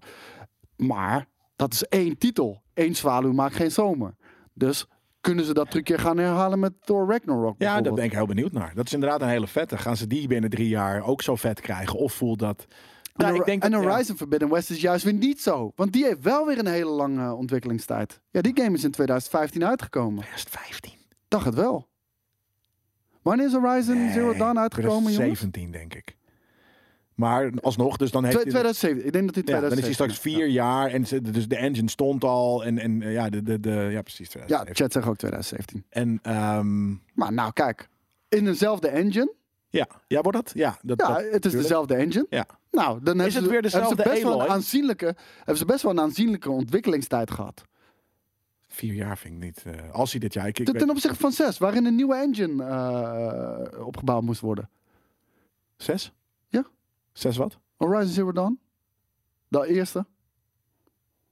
Maar 0.77 1.27
dat 1.55 1.73
is 1.73 1.83
één 1.83 2.17
titel. 2.17 2.61
Eén 2.73 2.95
zwaluw 2.95 3.31
maakt 3.33 3.55
geen 3.55 3.71
zomer. 3.71 4.15
Dus 4.53 4.85
kunnen 5.21 5.45
ze 5.45 5.53
dat 5.53 5.71
trucje 5.71 5.97
gaan 5.97 6.17
herhalen 6.17 6.59
met 6.59 6.73
Thor 6.85 7.07
Ragnarok? 7.11 7.55
Ja, 7.57 7.81
daar 7.81 7.93
ben 7.93 8.03
ik 8.03 8.11
heel 8.11 8.25
benieuwd 8.25 8.51
naar. 8.51 8.71
Dat 8.75 8.85
is 8.85 8.93
inderdaad 8.93 9.21
een 9.21 9.27
hele 9.27 9.47
vette. 9.47 9.77
Gaan 9.77 9.97
ze 9.97 10.07
die 10.07 10.27
binnen 10.27 10.49
drie 10.49 10.67
jaar 10.67 11.03
ook 11.03 11.21
zo 11.21 11.35
vet 11.35 11.61
krijgen? 11.61 11.99
Of 11.99 12.13
voelt 12.13 12.39
dat... 12.39 12.65
En, 13.15 13.25
Nou, 13.25 13.39
ik 13.39 13.45
denk 13.45 13.63
en 13.63 13.71
dat- 13.71 13.81
ja. 13.81 13.87
Horizon 13.89 14.17
Forbidden 14.17 14.49
West 14.49 14.69
is 14.69 14.81
juist 14.81 15.03
weer 15.03 15.13
niet 15.13 15.41
zo. 15.41 15.71
Want 15.75 15.93
die 15.93 16.05
heeft 16.05 16.21
wel 16.21 16.45
weer 16.45 16.57
een 16.59 16.67
hele 16.67 16.89
lange 16.89 17.33
ontwikkelingstijd. 17.33 18.21
Ja, 18.29 18.41
die 18.41 18.51
game 18.61 18.75
is 18.77 18.83
in 18.83 18.91
2015 18.91 19.65
uitgekomen. 19.65 20.23
2015. 20.23 20.91
Dacht 21.27 21.45
het 21.45 21.55
wel. 21.55 21.87
Wanneer 23.21 23.45
is 23.45 23.53
Horizon 23.53 24.09
Zero 24.11 24.33
Dawn 24.33 24.57
uitgekomen, 24.57 25.11
jongens? 25.11 25.39
17, 25.39 25.71
denk 25.71 25.93
ik. 25.93 26.15
Maar 27.15 27.51
alsnog, 27.61 27.97
dus 27.97 28.11
dan 28.11 28.23
heeft 28.23 28.35
Twe- 28.35 28.41
hij... 28.51 28.51
2007. 28.51 29.05
Ik 29.05 29.13
denk 29.13 29.25
dat 29.33 29.35
hij 29.35 29.43
Ja, 29.55 29.61
dan 29.61 29.71
is 29.71 29.83
hij 29.85 29.93
2007 29.93 29.93
straks 29.93 30.19
vier 30.19 30.47
jaar 30.47 30.89
en 30.91 31.07
ze, 31.07 31.21
dus 31.21 31.47
de 31.47 31.55
engine 31.55 31.89
stond 31.89 32.23
al 32.23 32.63
en, 32.63 32.77
en 32.79 33.01
eh, 33.01 33.13
ja, 33.13 33.29
de, 33.29 33.43
de, 33.43 33.59
de, 33.59 33.69
ja, 33.91 34.01
precies. 34.01 34.31
Ja, 34.33 34.45
2017. 34.45 34.75
chat 34.75 34.91
zegt 34.91 35.05
ook 35.07 35.17
2017. 35.17 35.85
En 35.89 36.19
ehm, 36.21 36.89
Maar 37.13 37.33
nou, 37.33 37.53
kijk. 37.53 37.89
In 38.29 38.45
dezelfde 38.45 38.87
engine. 38.87 39.33
ja, 39.69 39.87
ja, 40.07 40.21
wordt 40.21 40.37
dat? 40.37 40.51
Ja, 40.53 40.77
dat, 40.81 40.99
Ja, 41.01 41.07
dat- 41.07 41.17
het 41.17 41.25
is 41.25 41.39
tuurlijk. 41.41 41.61
dezelfde 41.61 41.95
engine. 41.95 42.25
Ja. 42.29 42.45
Nou, 42.71 42.87
dan 43.03 43.05
hebben 43.19 43.23
het 43.23 43.33
ze, 43.33 43.41
weer 43.41 43.51
hebben 43.51 43.71
ze 43.71 43.77
dezelfde 43.77 44.03
best 44.09 44.23
wel 44.23 44.41
een 44.41 44.47
aanzienlijke, 44.49 45.15
hebben 45.37 45.57
ze 45.57 45.65
best 45.65 45.81
wel 45.83 45.91
een 45.91 45.99
aanzienlijke 45.99 46.49
ontwikkelingstijd 46.51 47.31
gehad. 47.31 47.63
Vier 48.67 48.93
jaar 48.93 49.17
vind 49.17 49.33
ik 49.33 49.39
niet. 49.43 49.63
eh, 49.65 49.91
als 49.91 50.11
hij 50.11 50.19
dit 50.19 50.33
jaar. 50.33 50.47
Ik, 50.47 50.59
ik 50.59 50.65
Ten, 50.65 50.73
weet- 50.73 50.83
ten 50.83 50.91
opzichte 50.91 51.17
van 51.19 51.31
6, 51.31 51.57
waarin 51.57 51.85
een 51.85 51.95
nieuwe 51.95 52.15
engine 52.15 52.63
eh, 52.63 53.85
opgebouwd 53.85 54.23
moest 54.23 54.41
worden. 54.41 54.69
zes? 55.77 56.13
Zes 57.13 57.37
wat? 57.37 57.57
Horizon 57.77 58.13
Zero 58.13 58.31
Dawn. 58.31 58.59
De 59.47 59.67
eerste. 59.67 60.05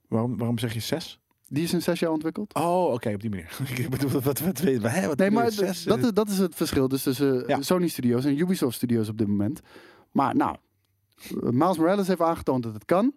Waarom, 0.07 0.37
waarom 0.37 0.57
zeg 0.59 0.73
je 0.73 0.79
zes? 0.79 1.19
Die 1.47 1.63
is 1.63 1.73
in 1.73 1.81
zes 1.81 1.99
jaar 1.99 2.11
ontwikkeld. 2.11 2.53
Oh, 2.53 2.93
oké, 2.93 3.13
op 3.13 3.21
die 3.21 3.29
manier. 3.29 3.57
Ik 3.77 3.89
bedoel, 3.89 4.09
wat, 4.09 4.23
wat, 4.23 4.39
wat, 4.39 4.59
wat, 4.59 4.91
hè, 4.91 5.07
wat 5.07 5.17
Nee, 5.17 5.31
maar 5.31 5.51
zes? 5.51 5.83
dat, 5.83 6.03
is, 6.03 6.11
dat 6.11 6.29
is 6.29 6.37
het 6.37 6.55
verschil 6.55 6.87
dus 6.87 7.03
tussen 7.03 7.43
Ja. 7.47 7.61
Sony 7.61 7.87
Studios 7.87 8.25
en 8.25 8.37
Ubisoft 8.39 8.75
Studios 8.75 9.09
op 9.09 9.17
dit 9.17 9.27
moment. 9.27 9.59
Maar 10.11 10.35
nou, 10.35 10.55
Miles 11.39 11.77
Morales 11.77 12.07
heeft 12.07 12.21
aangetoond 12.21 12.63
dat 12.63 12.73
het 12.73 12.85
kan. 12.85 13.13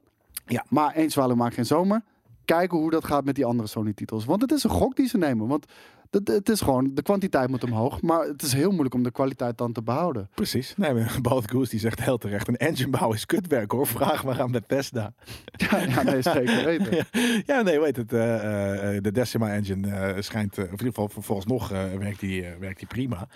Ja. 0.46 0.64
Maar 0.68 0.94
één 0.94 1.10
zwaluw 1.10 1.34
maakt 1.34 1.54
geen 1.54 1.66
zomer. 1.66 2.02
Kijken 2.44 2.78
hoe 2.78 2.90
dat 2.90 3.04
gaat 3.04 3.24
met 3.24 3.34
die 3.34 3.44
andere 3.44 3.68
Sony-titels. 3.68 4.24
Want 4.24 4.40
het 4.42 4.52
is 4.52 4.64
een 4.64 4.70
gok 4.70 4.96
die 4.96 5.08
ze 5.08 5.18
nemen. 5.18 5.46
Want 5.48 5.66
het, 6.14 6.28
het 6.28 6.48
is 6.48 6.60
gewoon, 6.60 6.90
de 6.94 7.02
kwantiteit 7.02 7.48
moet 7.48 7.64
omhoog. 7.64 8.02
Maar 8.02 8.26
het 8.26 8.42
is 8.42 8.52
heel 8.52 8.70
moeilijk 8.70 8.94
om 8.94 9.02
de 9.02 9.10
kwaliteit 9.10 9.58
dan 9.58 9.72
te 9.72 9.82
behouden. 9.82 10.28
Precies. 10.34 10.74
Nee, 10.76 11.04
Both 11.22 11.50
Goose 11.50 11.70
die 11.70 11.80
zegt 11.80 12.02
heel 12.02 12.18
terecht. 12.18 12.48
Een 12.48 12.56
engine 12.56 12.90
bouwen 12.90 13.16
is 13.16 13.26
kutwerk 13.26 13.70
hoor. 13.70 13.86
Vraag 13.86 14.24
maar 14.24 14.40
aan 14.40 14.50
Bethesda. 14.52 15.14
Ja, 15.70 15.78
ja 15.78 16.02
nee, 16.02 16.22
zeker 16.22 16.64
weten. 16.78 16.96
Ja, 16.96 17.04
ja, 17.46 17.62
nee, 17.62 17.80
weet 17.80 17.96
het. 17.96 18.12
eh, 18.12 18.96
eh, 18.96 19.02
de 19.02 19.12
Decima 19.12 19.52
engine 19.54 19.88
eh, 19.90 20.22
schijnt, 20.22 20.58
of 20.58 20.64
in 20.64 20.70
ieder 20.70 20.86
geval 20.86 21.08
vooralsnog 21.08 21.70
eh, 21.72 21.84
werkt, 21.98 22.20
die, 22.20 22.44
werkt 22.60 22.78
die 22.78 22.88
prima. 22.88 23.28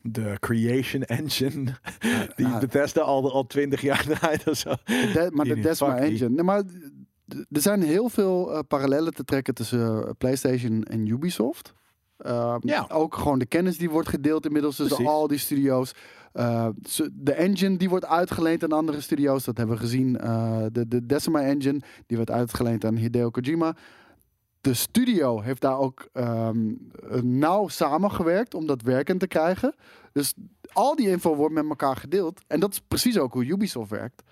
De 0.00 0.36
Creation 0.40 1.02
engine, 1.02 1.64
die 2.36 2.46
nou, 2.46 2.60
Bethesda 2.60 3.00
al, 3.00 3.32
al 3.32 3.46
20 3.46 3.80
jaar 3.80 4.04
draait 4.04 4.48
of 4.48 4.56
zo. 4.56 4.70
De- 4.84 5.28
maar 5.32 5.44
de 5.44 5.60
Desma 5.60 5.94
die. 5.94 6.04
Engine. 6.10 6.28
Nee, 6.28 6.44
maar 6.44 6.62
er 7.50 7.60
zijn 7.60 7.82
heel 7.82 8.08
veel 8.08 8.52
eh, 8.52 8.58
parallellen 8.68 9.14
te 9.14 9.24
trekken 9.24 9.54
tussen 9.54 10.14
PlayStation 10.18 10.82
en 10.82 11.06
Ubisoft. 11.06 11.72
Ehm, 12.22 12.58
Ja. 12.60 12.86
Ook 12.88 13.14
gewoon 13.14 13.38
de 13.38 13.46
kennis 13.46 13.78
die 13.78 13.90
wordt 13.90 14.08
gedeeld 14.08 14.46
inmiddels 14.46 14.76
tussen 14.76 14.96
Precies. 14.96 15.14
al 15.14 15.26
die 15.26 15.38
studio's. 15.38 15.92
Eh, 16.32 16.68
ze- 16.88 17.10
de 17.12 17.32
engine 17.32 17.76
die 17.76 17.88
wordt 17.88 18.06
uitgeleend 18.06 18.64
aan 18.64 18.72
andere 18.72 19.00
studio's. 19.00 19.44
Dat 19.44 19.56
hebben 19.56 19.76
we 19.76 19.82
gezien. 19.82 20.18
Eh, 20.18 20.62
de, 20.72 20.88
de 20.88 21.06
Decima 21.06 21.42
engine 21.42 21.80
die 22.06 22.16
werd 22.16 22.30
uitgeleend 22.30 22.84
aan 22.84 22.96
Hideo 22.96 23.30
Kojima. 23.30 23.76
De 24.60 24.74
studio 24.74 25.40
heeft 25.40 25.60
daar 25.60 25.78
ook 25.78 26.08
ehm, 26.12 26.72
nauw 27.22 27.68
samengewerkt 27.68 28.54
om 28.54 28.66
dat 28.66 28.82
werkend 28.82 29.20
te 29.20 29.26
krijgen. 29.26 29.74
Dus 30.12 30.34
al 30.72 30.96
die 30.96 31.08
info 31.08 31.34
wordt 31.36 31.54
met 31.54 31.68
elkaar 31.68 31.96
gedeeld. 31.96 32.40
En 32.46 32.60
dat 32.60 32.72
is 32.72 32.80
precies 32.88 33.18
ook 33.18 33.32
hoe 33.32 33.44
Ubisoft 33.46 33.90
werkt. 33.90 34.22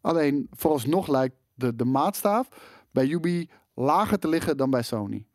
Alleen 0.00 0.46
vooralsnog 0.50 1.08
lijkt 1.08 1.36
de, 1.54 1.76
de 1.76 1.84
maatstaaf 1.84 2.48
bij 2.90 3.08
Ubi 3.08 3.48
lager 3.74 4.18
te 4.18 4.28
liggen 4.28 4.56
dan 4.56 4.70
bij 4.70 4.82
Sony. 4.82 5.26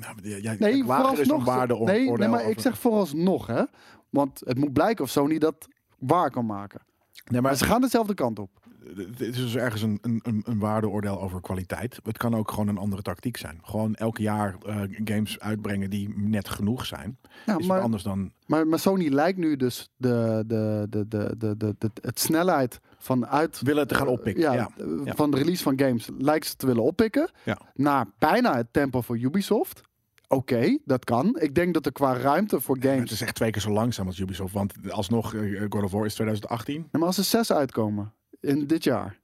Nou, 0.00 0.56
Nee, 0.58 0.84
vooralsnog. 0.84 1.44
waarde 1.44 1.78
nee, 1.78 2.10
nee, 2.10 2.28
maar 2.28 2.50
ik 2.50 2.60
zeg 2.60 2.78
vooralsnog, 2.78 3.46
hè. 3.46 3.62
Want 4.10 4.42
het 4.44 4.58
moet 4.58 4.72
blijken 4.72 5.04
of 5.04 5.10
Sony 5.10 5.38
dat 5.38 5.68
waar 5.98 6.30
kan 6.30 6.46
maken. 6.46 6.80
Nee, 7.24 7.40
Maar 7.40 7.56
ze 7.56 7.64
gaan 7.64 7.80
dezelfde 7.80 8.14
kant 8.14 8.38
op. 8.38 8.50
het 8.96 9.20
is 9.20 9.36
dus 9.36 9.56
ergens 9.56 9.82
een, 9.82 9.98
een, 10.02 10.42
een, 10.44 10.58
waardeoordeel 10.58 11.20
over 11.20 11.40
kwaliteit. 11.40 12.00
Het 12.04 12.18
kan 12.18 12.36
ook 12.36 12.50
gewoon 12.50 12.68
een 12.68 12.78
andere 12.78 13.02
tactiek 13.02 13.36
zijn. 13.36 13.58
Gewoon 13.62 13.94
elk 13.94 14.18
jaar 14.18 14.56
eh, 14.66 14.80
games 15.04 15.40
uitbrengen 15.40 15.90
die 15.90 16.14
net 16.16 16.48
genoeg 16.48 16.86
zijn. 16.86 17.18
Ja, 17.46 17.58
is 17.58 17.66
maar, 17.66 17.80
anders 17.80 18.02
dan... 18.02 18.32
maar, 18.46 18.66
maar 18.66 18.78
Sony 18.78 19.08
lijkt 19.08 19.38
nu 19.38 19.56
dus 19.56 19.88
de, 19.96 20.44
de, 20.46 20.86
de, 20.90 21.08
de, 21.08 21.34
de, 21.38 21.56
de, 21.56 21.74
de, 21.78 21.90
het 22.00 22.20
snelheid 22.20 22.80
van 23.06 23.26
uit... 23.26 23.60
Willen 23.62 23.86
te 23.86 23.94
gaan 23.94 24.06
oppikken. 24.08 24.42
Ja, 24.42 24.52
Ja, 24.52 24.68
eh, 24.78 24.86
ja. 25.04 25.14
van 25.14 25.30
de 25.30 25.36
release 25.36 25.62
van 25.62 25.78
games 25.78 26.08
lijkt 26.18 26.46
ze 26.46 26.56
te 26.56 26.66
willen 26.66 26.82
oppikken. 26.82 27.30
Ja. 27.44 27.58
Naar 27.74 28.06
bijna 28.18 28.56
het 28.56 28.72
tempo 28.72 29.00
voor 29.00 29.18
Ubisoft. 29.18 29.80
Oké, 30.28 30.78
dat 30.84 31.04
kan. 31.04 31.36
Ik 31.40 31.54
denk 31.54 31.74
dat 31.74 31.86
er 31.86 31.92
qua 31.92 32.16
ruimte 32.16 32.60
voor 32.60 32.76
games... 32.80 33.00
Het 33.00 33.10
is 33.10 33.20
echt 33.20 33.34
twee 33.34 33.50
keer 33.50 33.62
zo 33.62 33.70
langzaam 33.70 34.06
als 34.06 34.18
Ubisoft. 34.18 34.52
Want 34.52 34.72
alsnog, 34.90 35.34
eh, 35.34 35.60
God 35.68 35.82
of 35.82 35.90
War 35.90 36.04
is 36.04 36.14
2018. 36.14 36.74
Nee, 36.76 36.86
maar 36.92 37.06
als 37.06 37.18
er 37.18 37.24
zes 37.24 37.52
uitkomen 37.52 38.12
in 38.40 38.66
dit 38.66 38.84
jaar. 38.84 39.18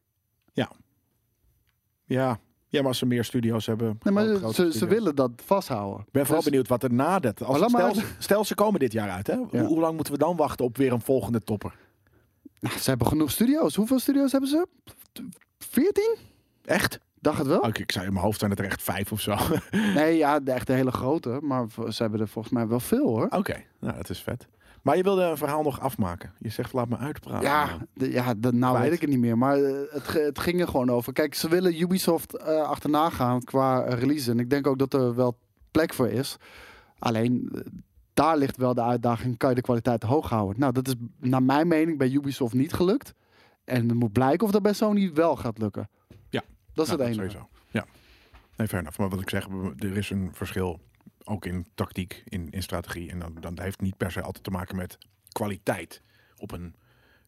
Ja. 0.53 2.39
ja, 2.69 2.79
maar 2.81 2.87
als 2.87 2.99
ze 2.99 3.07
meer 3.07 3.25
studio's 3.25 3.67
hebben. 3.67 3.99
Nee, 4.03 4.15
maar 4.15 4.25
ze, 4.25 4.49
studio's. 4.53 4.77
ze 4.77 4.87
willen 4.87 5.15
dat 5.15 5.31
vasthouden. 5.45 6.01
Ik 6.07 6.13
ben 6.13 6.23
vooral 6.23 6.41
Dus- 6.43 6.51
benieuwd 6.51 6.69
wat 6.69 6.83
er 6.83 6.93
na 6.93 7.19
dat... 7.19 7.43
Als, 7.43 7.69
stel, 7.69 7.95
stel 8.19 8.45
ze 8.45 8.55
komen 8.55 8.81
dit 8.81 8.93
jaar 8.93 9.11
uit, 9.11 9.27
hè? 9.27 9.37
Hoe, 9.37 9.61
hoe 9.61 9.81
lang 9.81 9.95
moeten 9.95 10.13
we 10.13 10.19
dan 10.19 10.37
wachten 10.37 10.65
op 10.65 10.77
weer 10.77 10.93
een 10.93 11.01
volgende 11.01 11.41
topper? 11.41 11.75
Nou, 12.63 12.79
ze 12.79 12.89
hebben 12.89 13.07
genoeg 13.07 13.31
studio's. 13.31 13.75
Hoeveel 13.75 13.99
studio's 13.99 14.33
hebben 14.33 14.51
ze? 14.51 14.67
14? 15.59 16.17
Echt? 16.65 17.01
Dacht 17.21 17.39
het 17.39 17.47
wel? 17.47 17.61
Oh, 17.61 17.69
ik, 17.69 17.93
zei 17.93 18.07
in 18.07 18.13
mijn 18.13 18.25
hoofd 18.25 18.39
zijn 18.39 18.51
het 18.51 18.61
er 18.61 18.67
echt 18.67 18.83
vijf 18.83 19.13
of 19.13 19.21
zo. 19.21 19.33
Oké, 19.33 19.61
Nee, 19.95 20.17
ja, 20.17 20.41
de 20.41 20.53
echte 20.53 20.73
hele 20.73 20.91
grote. 20.91 21.39
Maar 21.43 21.67
ze 21.89 22.03
hebben 22.03 22.21
er 22.21 22.29
volgens 22.29 22.55
mij 22.55 22.67
wel 22.67 22.81
veel 22.81 23.07
hoor. 23.07 23.27
nou 23.79 23.97
dat 23.97 24.11
is 24.11 24.19
vet. 24.21 24.49
Maar 24.83 24.97
je 24.97 25.03
wilde 25.03 25.23
een 25.23 25.37
verhaal 25.37 25.63
nog 25.63 25.81
afmaken. 25.81 26.33
Je 26.39 26.49
zegt 26.49 26.73
laat 26.73 26.89
me 26.89 26.97
uitpraten. 26.97 27.49
Ja, 27.49 27.79
de, 27.95 28.11
ja 28.11 28.35
de, 28.35 28.53
nou 28.53 28.79
weet 28.81 28.93
ik 28.93 29.01
het 29.01 29.11
niet 29.11 29.19
meer. 29.19 29.39
Maar 29.39 29.63
eh, 29.63 29.75
het, 29.91 30.13
het 30.13 30.39
ging 30.39 30.61
er 30.61 30.69
gewoon 30.69 30.91
over. 30.91 31.13
Kijk, 31.13 31.35
ze 31.35 31.49
willen 31.49 31.81
Ubisoft 31.81 32.37
eh, 32.37 32.63
achterna 32.63 33.11
gaan 33.11 33.43
qua 33.43 33.81
release. 33.81 34.31
En 34.31 34.39
ik 34.39 34.51
denk 34.51 34.67
ook 34.67 34.79
dat 34.79 34.95
er 34.95 35.15
wel 35.15 35.39
plek 35.71 35.95
voor 35.95 36.09
is. 36.09 36.37
Alleen, 36.99 37.49
eh, 37.55 37.61
daar 38.15 38.37
ligt 38.37 38.57
wel 38.57 38.75
de 38.75 38.83
uitdaging. 38.83 39.37
Kan 39.37 39.49
je 39.49 39.55
de 39.55 39.61
kwaliteit 39.61 40.03
hoog 40.03 40.29
houden? 40.29 40.61
Nou, 40.61 40.73
dat 40.73 40.89
is 40.89 40.95
naar 41.21 41.43
mijn 41.43 41.69
mening 41.69 41.99
bij 41.99 42.11
Ubisoft 42.11 42.55
niet 42.55 42.73
gelukt. 42.73 43.15
En 43.65 43.89
het 43.89 43.99
moet 43.99 44.13
blijken 44.13 44.47
of 44.47 44.53
dat 44.53 44.63
bij 44.63 44.73
Sony 44.73 45.13
wel 45.13 45.37
gaat 45.37 45.59
lukken. 45.59 45.89
Ja. 46.29 46.43
Dat 46.73 46.85
is 46.87 46.91
Nou, 46.93 47.03
het 47.03 47.13
enige. 47.19 47.31
Sowieso. 47.31 47.49
Ja. 47.71 47.85
Nee, 48.57 48.67
fair 48.69 48.81
enough. 48.81 48.99
Maar 48.99 49.09
wat 49.09 49.21
ik 49.21 49.29
zeg, 49.31 49.49
er 49.79 49.97
is 49.97 50.11
een 50.11 50.31
verschil. 50.33 50.81
Ook 51.25 51.47
in 51.47 51.67
tactiek, 51.75 52.23
in, 52.25 52.51
in 52.51 52.63
strategie. 52.63 53.11
En 53.11 53.19
dan, 53.19 53.37
dan 53.41 53.59
heeft 53.61 53.81
niet 53.81 53.97
per 53.97 54.11
se 54.13 54.23
altijd 54.23 54.45
te 54.45 54.51
maken 54.51 54.77
met 54.77 54.99
kwaliteit 55.33 56.03
op 56.37 56.53
een 56.53 56.75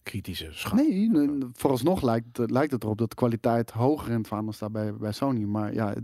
kritische 0.03 0.49
schaal. 0.53 0.77
Nee, 0.77 1.11
vooralsnog 1.53 2.03
lijkt, 2.03 2.37
het- 2.37 2.51
lijkt 2.51 2.73
het 2.73 2.83
erop 2.83 2.99
dat 2.99 3.11
de 3.11 3.17
kwaliteit 3.17 3.71
hoger 3.71 4.11
in 4.11 4.19
het 4.19 4.27
vaandel 4.29 4.53
staat 4.53 4.73
bij, 4.73 4.95
bij 4.95 5.13
Sony. 5.13 5.45
Maar 5.45 5.75
ja, 5.75 5.95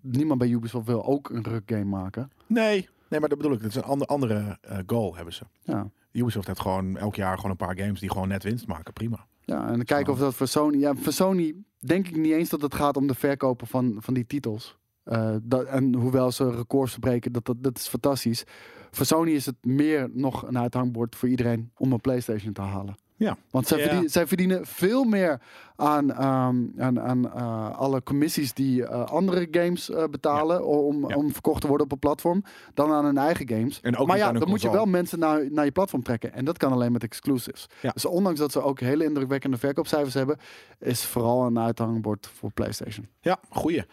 niemand 0.00 0.38
bij 0.38 0.48
Ubisoft 0.48 0.86
wil 0.86 1.04
ook 1.04 1.30
een 1.30 1.42
ruk 1.44 1.62
game 1.66 1.84
maken. 1.84 2.30
Nee, 2.46 2.88
nee, 3.12 3.20
maar 3.20 3.28
dat 3.28 3.38
bedoel 3.38 3.52
ik. 3.52 3.62
Dat 3.62 3.70
is 3.70 3.76
een 3.76 3.82
ander, 3.82 4.06
andere 4.06 4.58
eh, 4.60 4.78
goal 4.86 5.16
hebben 5.16 5.34
ze. 5.34 5.44
Ja, 5.62 5.90
Ubisoft 6.12 6.46
heeft 6.46 6.60
gewoon 6.60 6.96
elk 6.96 7.14
jaar 7.14 7.36
gewoon 7.36 7.50
een 7.50 7.56
paar 7.56 7.78
games 7.78 8.00
die 8.00 8.10
gewoon 8.10 8.28
net 8.28 8.42
winst 8.42 8.66
maken. 8.66 8.92
Prima. 8.92 9.26
ja 9.40 9.66
en 9.66 9.72
dan 9.72 9.84
kijken 9.84 10.12
of 10.12 10.18
dat 10.18 10.34
voor 10.34 10.46
Sony... 10.46 10.78
Ja, 10.78 10.94
voor 10.94 11.12
Sony 11.12 11.54
denk 11.78 12.08
ik 12.08 12.16
niet 12.16 12.32
eens 12.32 12.48
dat 12.48 12.62
het 12.62 12.74
gaat 12.74 12.96
om 12.96 13.06
de 13.06 13.14
verkopen 13.14 13.66
van, 13.66 13.96
van 13.98 14.14
die 14.14 14.26
titels. 14.26 14.78
Eh, 15.02 15.34
dat, 15.42 15.64
en 15.64 15.94
hoewel 15.94 16.30
ze 16.30 16.50
records 16.50 16.92
verbreken, 16.92 17.32
dat, 17.32 17.44
dat, 17.44 17.56
dat 17.58 17.78
is 17.78 17.88
fantastisch. 17.88 18.44
Voor 18.90 19.06
Sony 19.06 19.30
is 19.30 19.46
het 19.46 19.64
meer 19.64 20.10
nog 20.12 20.42
een 20.42 20.58
uithangbord 20.58 21.16
voor 21.16 21.28
iedereen 21.28 21.70
om 21.76 21.92
een 21.92 22.00
PlayStation 22.00 22.52
te 22.52 22.60
halen. 22.60 22.94
Ja. 23.16 23.36
Want 23.50 23.66
zij, 23.66 23.76
Ja. 23.78 23.82
verdienen, 23.84 24.10
zij 24.10 24.26
verdienen 24.26 24.66
veel 24.66 25.04
meer 25.04 25.40
aan, 25.76 26.10
ehm, 26.12 26.56
aan, 26.78 27.00
aan 27.00 27.32
eh, 27.34 27.78
alle 27.78 28.02
commissies 28.02 28.52
die 28.54 28.86
eh, 28.86 29.04
andere 29.04 29.48
games 29.50 29.90
eh, 29.90 30.04
betalen 30.10 30.66
om, 30.66 31.08
Ja. 31.08 31.16
om 31.16 31.32
verkocht 31.32 31.60
te 31.60 31.66
worden 31.66 31.86
op 31.86 31.92
een 31.92 31.98
platform, 31.98 32.44
dan 32.74 32.92
aan 32.92 33.04
hun 33.04 33.18
eigen 33.18 33.48
games. 33.48 33.80
En 33.80 33.96
ook 33.96 34.06
maar 34.06 34.16
ja, 34.16 34.32
dan 34.32 34.48
moet 34.48 34.62
je 34.62 34.70
wel 34.70 34.86
mensen 34.86 35.18
naar, 35.18 35.52
naar 35.52 35.64
je 35.64 35.70
platform 35.72 36.02
trekken. 36.02 36.32
En 36.32 36.44
dat 36.44 36.58
kan 36.58 36.72
alleen 36.72 36.92
met 36.92 37.02
exclusives. 37.02 37.66
Ja. 37.82 37.90
Dus 37.90 38.04
ondanks 38.04 38.38
dat 38.38 38.52
ze 38.52 38.62
ook 38.62 38.80
hele 38.80 39.04
indrukwekkende 39.04 39.56
verkoopcijfers 39.56 40.14
hebben, 40.14 40.36
is 40.78 41.04
vooral 41.04 41.46
een 41.46 41.58
uithangbord 41.58 42.26
voor 42.34 42.50
PlayStation. 42.50 43.08
Ja, 43.20 43.38
goeie. 43.50 43.84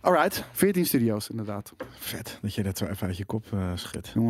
Alright. 0.00 0.44
14 0.52 0.86
studio's 0.86 1.28
inderdaad. 1.28 1.72
Vet 1.90 2.38
dat 2.42 2.54
je 2.54 2.62
dat 2.62 2.78
zo 2.78 2.84
even 2.84 3.06
uit 3.06 3.16
je 3.16 3.24
kop 3.24 3.44
eh 3.52 3.70
schudt. 3.74 4.12
Eén- 4.14 4.28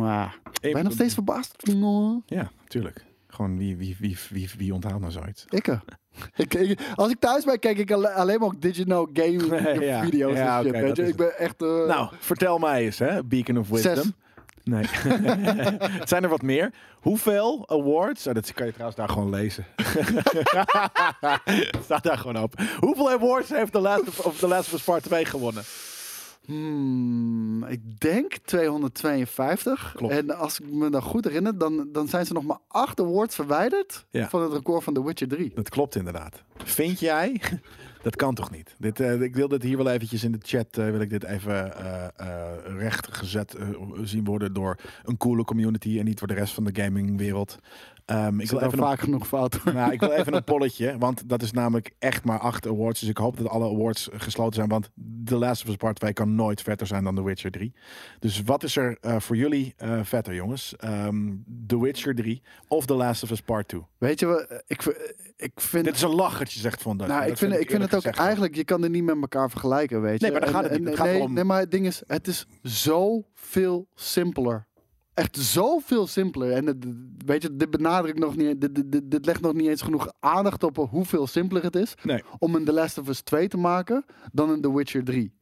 ben 0.61 0.77
je 0.77 0.83
nog 0.83 0.93
steeds 0.93 1.13
verbaasd? 1.13 1.73
Nou, 1.73 2.21
Ja, 2.25 2.51
tuurlijk. 2.67 3.05
Gewoon 3.31 3.57
wie, 3.57 3.77
wie, 3.77 3.95
wie, 3.99 4.17
wie, 4.29 4.49
wie 4.57 4.73
onthoudt 4.73 4.99
nou 4.99 5.11
zoiets? 5.11 5.45
Ik, 5.49 5.67
er. 5.67 5.81
ik, 6.35 6.53
ik- 6.53 6.79
Als 6.95 7.11
ik 7.11 7.19
thuis 7.19 7.43
ben, 7.43 7.59
kijk 7.59 7.77
ik 7.77 7.91
alle- 7.91 8.11
alleen 8.13 8.39
maar 8.39 8.47
op 8.47 8.61
Digino 8.61 9.07
game 9.13 9.61
Ja. 9.85 10.03
video's 10.03 10.37
Ja, 10.37 10.57
en 10.57 10.63
shit. 10.63 10.71
weet 10.71 10.95
je? 10.95 11.07
Ik 11.07 11.15
ben 11.15 11.37
echt... 11.37 11.61
eh, 11.61 11.67
Nou, 11.87 12.09
vertel 12.19 12.57
mij 12.57 12.83
eens, 12.83 12.99
hè? 12.99 13.23
Beacon 13.23 13.57
of 13.57 13.69
Wisdom. 13.69 13.95
Zes. 13.95 14.11
Nee. 14.63 14.85
Het 15.99 16.09
zijn 16.09 16.23
er 16.23 16.29
wat 16.29 16.41
meer. 16.41 16.73
Hoeveel 16.99 17.63
awards? 17.69 18.27
Oh, 18.27 18.33
dat 18.33 18.53
kan 18.53 18.65
je 18.65 18.71
trouwens 18.71 18.97
daar 18.99 19.09
gewoon 19.09 19.29
lezen. 19.29 19.65
Staat 21.83 22.03
daar 22.03 22.17
gewoon 22.17 22.41
op. 22.41 22.53
Hoeveel 22.79 23.11
awards 23.11 23.49
heeft 23.49 23.71
The 23.71 23.79
Last 23.79 24.07
of, 24.07 24.19
of 24.19 24.37
The 24.39 24.47
Last 24.47 24.67
of 24.67 24.73
Us 24.73 24.81
Part 24.83 25.03
2 25.03 25.25
gewonnen? 25.25 25.63
Hmm, 26.49 27.63
ik 27.63 27.99
denk 27.99 28.37
252. 28.45 29.93
Klopt. 29.95 30.13
En 30.13 30.37
als 30.37 30.59
ik 30.59 30.71
me 30.71 30.89
dan 30.89 31.01
goed 31.01 31.23
herinner, 31.25 31.57
dan, 31.57 31.89
dan 31.91 32.07
zijn 32.07 32.25
ze 32.25 32.33
nog 32.33 32.43
maar 32.43 32.59
8 32.67 32.99
awards 32.99 33.35
verwijderd 33.35 34.05
Ja. 34.11 34.29
van 34.29 34.41
het 34.41 34.53
record 34.53 34.83
van 34.83 34.93
The 34.93 35.03
Witcher 35.05 35.27
3. 35.27 35.51
Dat 35.55 35.69
klopt 35.69 35.95
inderdaad. 35.95 36.43
Vind 36.57 36.99
jij? 36.99 37.41
Dat 38.01 38.15
kan 38.15 38.35
toch 38.35 38.51
niet? 38.51 38.75
Dit, 38.77 38.99
eh, 38.99 39.21
ik 39.21 39.35
wil 39.35 39.47
dit 39.47 39.63
hier 39.63 39.77
wel 39.77 39.89
eventjes 39.89 40.23
in 40.23 40.31
de 40.31 40.37
chat 40.41 40.77
eh, 40.77 40.89
wil 40.89 40.99
ik 40.99 41.09
dit 41.09 41.23
even 41.23 41.75
eh 41.77 42.07
eh, 42.15 42.77
rechtgezet 42.77 43.55
zien 44.03 44.23
worden 44.23 44.53
door 44.53 44.75
een 45.03 45.17
coole 45.17 45.43
community 45.43 45.99
en 45.99 46.05
niet 46.05 46.19
door 46.19 46.27
de 46.27 46.33
rest 46.33 46.53
van 46.53 46.63
de 46.63 46.81
gamingwereld. 46.81 47.57
Ehm, 48.09 48.39
ik 48.39 48.49
wil 48.49 48.59
even 48.59 48.71
al 48.71 48.79
een 48.79 48.89
vaak 48.89 48.99
genoeg 48.99 49.27
fout. 49.27 49.63
nou, 49.73 49.91
ik 49.91 49.99
wil 49.99 50.11
even 50.11 50.33
een 50.33 50.43
polletje, 50.43 50.97
want 50.97 51.29
dat 51.29 51.41
is 51.41 51.51
namelijk 51.51 51.91
echt 51.99 52.23
maar 52.23 52.39
acht 52.39 52.67
awards. 52.67 52.99
Dus 52.99 53.09
ik 53.09 53.17
hoop 53.17 53.37
dat 53.37 53.47
alle 53.47 53.69
awards 53.69 54.09
gesloten 54.11 54.53
zijn, 54.53 54.67
want 54.67 54.89
The 55.25 55.35
Last 55.35 55.63
of 55.63 55.69
Us 55.69 55.75
Part 55.75 55.99
2 55.99 56.13
kan 56.13 56.35
nooit 56.35 56.61
vetter 56.61 56.87
zijn 56.87 57.03
dan 57.03 57.15
The 57.15 57.23
Witcher 57.23 57.51
3. 57.51 57.73
Dus 58.19 58.43
wat 58.43 58.63
is 58.63 58.75
er 58.75 58.97
eh, 59.01 59.19
voor 59.19 59.35
jullie 59.35 59.73
eh, 59.77 59.99
vetter, 60.03 60.33
jongens? 60.33 60.75
Ehm, 60.75 61.35
The 61.67 61.81
Witcher 61.81 62.15
3 62.15 62.41
of 62.67 62.85
The 62.85 62.93
Last 62.93 63.23
of 63.23 63.31
Us 63.31 63.41
Part 63.41 63.67
2? 63.67 63.81
Weet 63.97 64.19
je 64.19 64.25
wat? 64.25 64.63
Ik, 64.67 64.83
ik 65.37 65.51
vind... 65.55 65.85
Dit 65.85 65.95
is 65.95 66.01
een 66.01 66.15
lachertje, 66.15 66.59
zegt 66.59 66.81
Van 66.81 66.95
nou, 66.97 67.25
ik 67.25 67.37
vind, 67.37 67.53
ik 67.53 67.69
vind 67.69 67.81
het 67.81 67.95
ook 67.95 68.01
gezegd 68.01 68.19
eigenlijk, 68.19 68.55
je 68.55 68.63
kan 68.63 68.81
het 68.81 68.91
niet 68.91 69.03
met 69.03 69.17
elkaar 69.21 69.49
vergelijken, 69.49 70.01
weet 70.01 70.19
je. 70.19 70.25
Nee, 70.25 70.31
maar 70.31 70.41
daar 70.41 70.49
gaat 70.49 70.69
het 70.69 70.79
niet. 70.79 70.95
gaat 70.95 71.05
nee, 71.05 71.15
erom- 71.15 71.33
nee, 71.33 71.43
maar 71.43 71.59
het 71.59 71.71
ding 71.71 71.85
is, 71.85 72.01
het 72.07 72.27
is 72.27 72.45
zoveel 72.61 73.87
simpeler. 73.95 74.67
Echt 75.19 75.37
zoveel 75.37 76.07
simpeler. 76.07 76.51
En 76.51 76.65
het, 76.65 76.85
weet 77.25 77.41
je, 77.41 77.55
dit 77.55 77.69
benadrukt 77.69 78.19
nog 78.19 78.35
niet, 78.35 78.61
dit, 78.61 79.11
dit, 79.11 79.25
legt 79.25 79.41
nog 79.41 79.53
niet 79.53 79.67
eens 79.67 79.81
genoeg 79.81 80.11
aandacht 80.19 80.63
op 80.63 80.75
hoeveel 80.89 81.27
simpeler 81.27 81.63
het 81.63 81.75
is 81.75 81.93
Nee. 82.03 82.23
om 82.37 82.55
een 82.55 82.65
The 82.65 82.73
Last 82.73 82.97
of 82.97 83.07
Us 83.07 83.21
2 83.21 83.47
te 83.47 83.57
maken 83.57 84.05
dan 84.31 84.49
een 84.49 84.61
The 84.61 84.75
Witcher 84.75 85.03
3. 85.03 85.33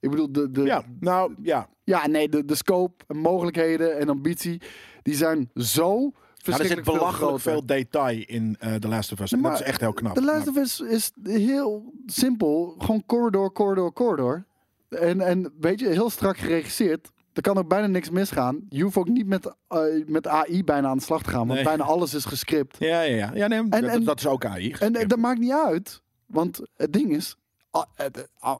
Ik 0.00 0.10
bedoel, 0.10 0.32
de, 0.32 0.50
de, 0.50 0.62
Ja, 0.62 0.82
nou 1.00 1.34
ja. 1.42 1.68
ja, 1.84 2.06
nee, 2.06 2.28
de, 2.28 2.44
de 2.44 2.54
scope 2.54 3.04
en 3.06 3.16
mogelijkheden 3.16 3.98
en 3.98 4.08
ambitie, 4.08 4.60
die 5.02 5.14
zijn 5.14 5.50
zo 5.54 6.12
Nou, 6.44 6.62
er 6.62 6.66
zit 6.66 6.72
veel 6.72 6.82
belachelijk 6.82 7.16
groter. 7.16 7.40
veel 7.40 7.66
detail 7.66 8.22
in 8.26 8.56
eh 8.58 8.74
The 8.74 8.88
Last 8.88 9.12
of 9.12 9.20
Us. 9.20 9.32
En 9.32 9.40
Maar 9.40 9.50
dat 9.50 9.60
is 9.60 9.66
echt 9.66 9.80
heel 9.80 9.92
knap. 9.92 10.14
The 10.14 10.24
Last 10.24 10.48
of 10.48 10.56
Us 10.56 10.80
is 10.80 11.12
heel 11.22 11.92
simpel. 12.06 12.74
Gewoon 12.78 13.02
corridor, 13.06 13.52
corridor, 13.52 13.92
corridor. 13.92 14.46
En, 14.88 15.20
en 15.20 15.52
weet 15.60 15.80
je, 15.80 15.88
heel 15.88 16.10
strak 16.10 16.36
geregisseerd. 16.36 17.10
Er 17.38 17.44
kan 17.44 17.58
ook 17.58 17.68
bijna 17.68 17.86
niks 17.86 18.10
misgaan. 18.10 18.60
Je 18.68 18.82
hoeft 18.82 18.96
ook 18.96 19.08
niet 19.08 19.26
met, 19.26 19.54
eh, 19.68 19.78
met 20.06 20.26
AI 20.26 20.64
bijna 20.64 20.88
aan 20.88 20.96
de 20.96 21.02
slag 21.02 21.22
te 21.22 21.30
gaan. 21.30 21.38
Want 21.38 21.52
Nee. 21.52 21.62
bijna 21.64 21.84
alles 21.84 22.14
is 22.14 22.24
gescript. 22.24 22.76
Ja, 22.78 23.00
ja, 23.00 23.16
ja. 23.16 23.30
ja 23.34 23.46
nee, 23.46 23.68
dat, 23.68 23.82
en- 23.82 24.04
dat 24.04 24.18
is 24.18 24.26
ook 24.26 24.44
AI. 24.44 24.72
En 24.72 24.92
dat 24.92 25.18
maakt 25.18 25.38
niet 25.38 25.52
uit. 25.52 26.02
Want 26.26 26.60
het 26.76 26.92
ding 26.92 27.12
is, 27.16 27.36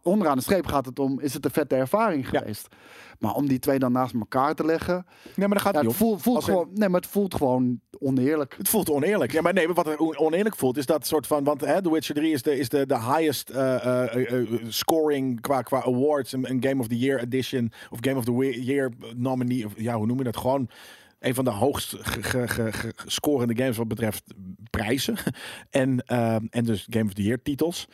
onderaan 0.03 0.37
de 0.37 0.43
streep 0.43 0.67
gaat 0.67 0.87
het 0.87 0.99
om, 0.99 1.21
is 1.21 1.35
het 1.35 1.45
een 1.45 1.51
vette 1.51 1.75
ervaring 1.75 2.31
Ja. 2.31 2.43
Maar 3.19 3.35
om 3.35 3.49
die 3.49 3.59
twee 3.59 3.79
dan 3.79 3.93
naast 3.93 4.15
elkaar 4.15 4.55
te 4.55 4.65
leggen, 4.65 5.07
nee, 5.35 5.49
maar 5.49 5.57
dat 5.57 5.67
gaat 5.67 5.75
ja, 5.75 5.81
niet 5.81 5.99
het 5.99 6.23
voelt, 6.23 6.45
gewoon, 6.45 6.69
nee, 6.75 6.89
maar 6.89 7.01
het 7.01 7.11
voelt 7.11 7.35
gewoon 7.35 7.81
oneerlijk. 7.99 8.55
Het 8.59 8.69
voelt 8.69 8.91
oneerlijk. 8.91 9.33
Ja, 9.33 9.41
maar 9.41 9.53
nee, 9.53 9.67
maar 9.67 9.75
wat 9.75 9.87
er 9.87 9.99
on- 9.99 10.19
oneerlijk 10.19 10.57
voelt 10.57 10.77
is 10.77 10.87
dat 10.87 11.07
soort 11.07 11.27
van. 11.27 11.45
Want 11.45 11.61
hè, 11.61 11.83
The 11.83 11.93
Witcher 11.93 12.15
3 12.15 12.33
is 12.33 12.43
de, 12.43 12.59
is 12.59 12.69
de, 12.69 12.87
de 12.87 12.99
highest 12.99 13.51
eh, 13.51 13.75
eh, 13.75 14.33
eh, 14.33 14.49
scoring 14.69 15.41
qua, 15.41 15.63
qua 15.63 15.83
awards. 15.83 16.33
Een, 16.33 16.51
een 16.51 16.63
Game 16.65 16.81
of 16.81 16.87
the 16.87 16.99
Year 16.99 17.21
edition. 17.21 17.73
Of 17.91 17.99
Game 18.01 18.17
of 18.17 18.25
the 18.25 18.63
Year 18.63 18.93
nominee. 19.17 19.65
Of, 19.67 19.73
ja, 19.77 19.97
hoe 19.97 20.07
noem 20.07 20.19
je 20.19 20.25
dat? 20.25 20.37
Gewoon 20.37 20.69
een 21.19 21.35
van 21.35 21.45
de 21.45 21.51
hoogst 21.51 21.97
scorende 23.07 23.57
games 23.57 23.77
wat 23.77 23.89
betreft 23.89 24.23
prijzen. 24.71 25.17
en, 25.71 26.05
en 26.51 26.65
dus 26.65 26.87
Game 26.91 27.05
of 27.05 27.13
the 27.13 27.23
Year 27.23 27.43
titels. 27.43 27.89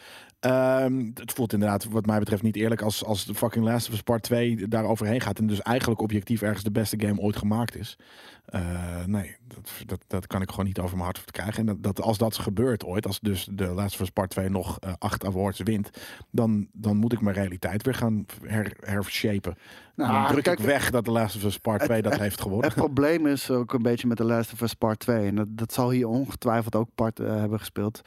Ehm, 0.44 1.10
het 1.14 1.32
voelt 1.32 1.52
inderdaad, 1.52 1.84
wat 1.84 2.06
mij 2.06 2.18
betreft, 2.18 2.42
niet 2.42 2.56
eerlijk 2.56 2.82
als, 2.82 3.04
als 3.04 3.24
de 3.24 3.34
fucking 3.34 3.64
Last 3.64 3.88
of 3.88 3.94
Us 3.94 4.02
Part 4.02 4.22
2 4.22 4.68
daar 4.68 4.84
overheen 4.84 5.20
gaat. 5.20 5.38
En 5.38 5.46
dus 5.46 5.62
eigenlijk 5.62 6.00
objectief 6.00 6.42
ergens 6.42 6.62
de 6.62 6.70
beste 6.70 7.00
game 7.00 7.20
ooit 7.20 7.36
gemaakt 7.36 7.76
is. 7.76 7.98
Eh, 8.44 9.04
nee, 9.06 9.36
dat, 9.48 9.70
dat, 9.86 10.04
dat 10.06 10.26
kan 10.26 10.42
ik 10.42 10.50
gewoon 10.50 10.64
niet 10.66 10.78
over 10.78 10.96
mijn 10.96 11.04
hart 11.14 11.30
krijgen. 11.30 11.58
En 11.58 11.66
dat, 11.66 11.82
dat, 11.82 12.00
als 12.00 12.18
dat 12.18 12.38
gebeurt 12.38 12.84
ooit, 12.84 13.06
als 13.06 13.20
dus 13.20 13.48
de 13.52 13.66
Last 13.66 13.94
of 13.94 14.00
Us 14.00 14.10
Part 14.10 14.30
2 14.30 14.48
nog 14.48 14.78
eh, 14.80 14.92
acht 14.98 15.24
awards 15.24 15.60
wint, 15.62 15.90
dan, 16.30 16.66
dan 16.72 16.96
moet 16.96 17.12
ik 17.12 17.20
mijn 17.20 17.36
realiteit 17.36 17.82
weer 17.84 17.94
gaan 17.94 18.26
her, 18.42 18.72
hershapen. 18.80 19.54
Nou, 19.96 20.12
dan 20.12 20.26
druk 20.26 20.42
kijk, 20.44 20.58
ik 20.58 20.64
weg 20.64 20.90
dat 20.90 21.04
de 21.04 21.10
Last 21.10 21.36
of 21.36 21.44
Us 21.44 21.58
Part 21.58 21.76
het- 21.80 21.88
2 21.88 22.02
dat 22.02 22.12
het- 22.12 22.20
heeft 22.20 22.40
gewonnen. 22.40 22.66
Het 22.66 22.76
probleem 22.76 23.26
is 23.26 23.50
ook 23.50 23.72
een 23.72 23.82
beetje 23.82 24.06
met 24.06 24.16
The 24.16 24.24
Last 24.24 24.52
of 24.52 24.60
Us 24.60 24.74
Part 24.74 24.98
2. 24.98 25.26
En 25.26 25.34
dat, 25.34 25.46
dat 25.50 25.72
zal 25.72 25.90
hier 25.90 26.08
ongetwijfeld 26.08 26.74
ook 26.74 26.88
part 26.94 27.20
eh, 27.20 27.26
hebben 27.36 27.58
gespeeld. 27.58 28.02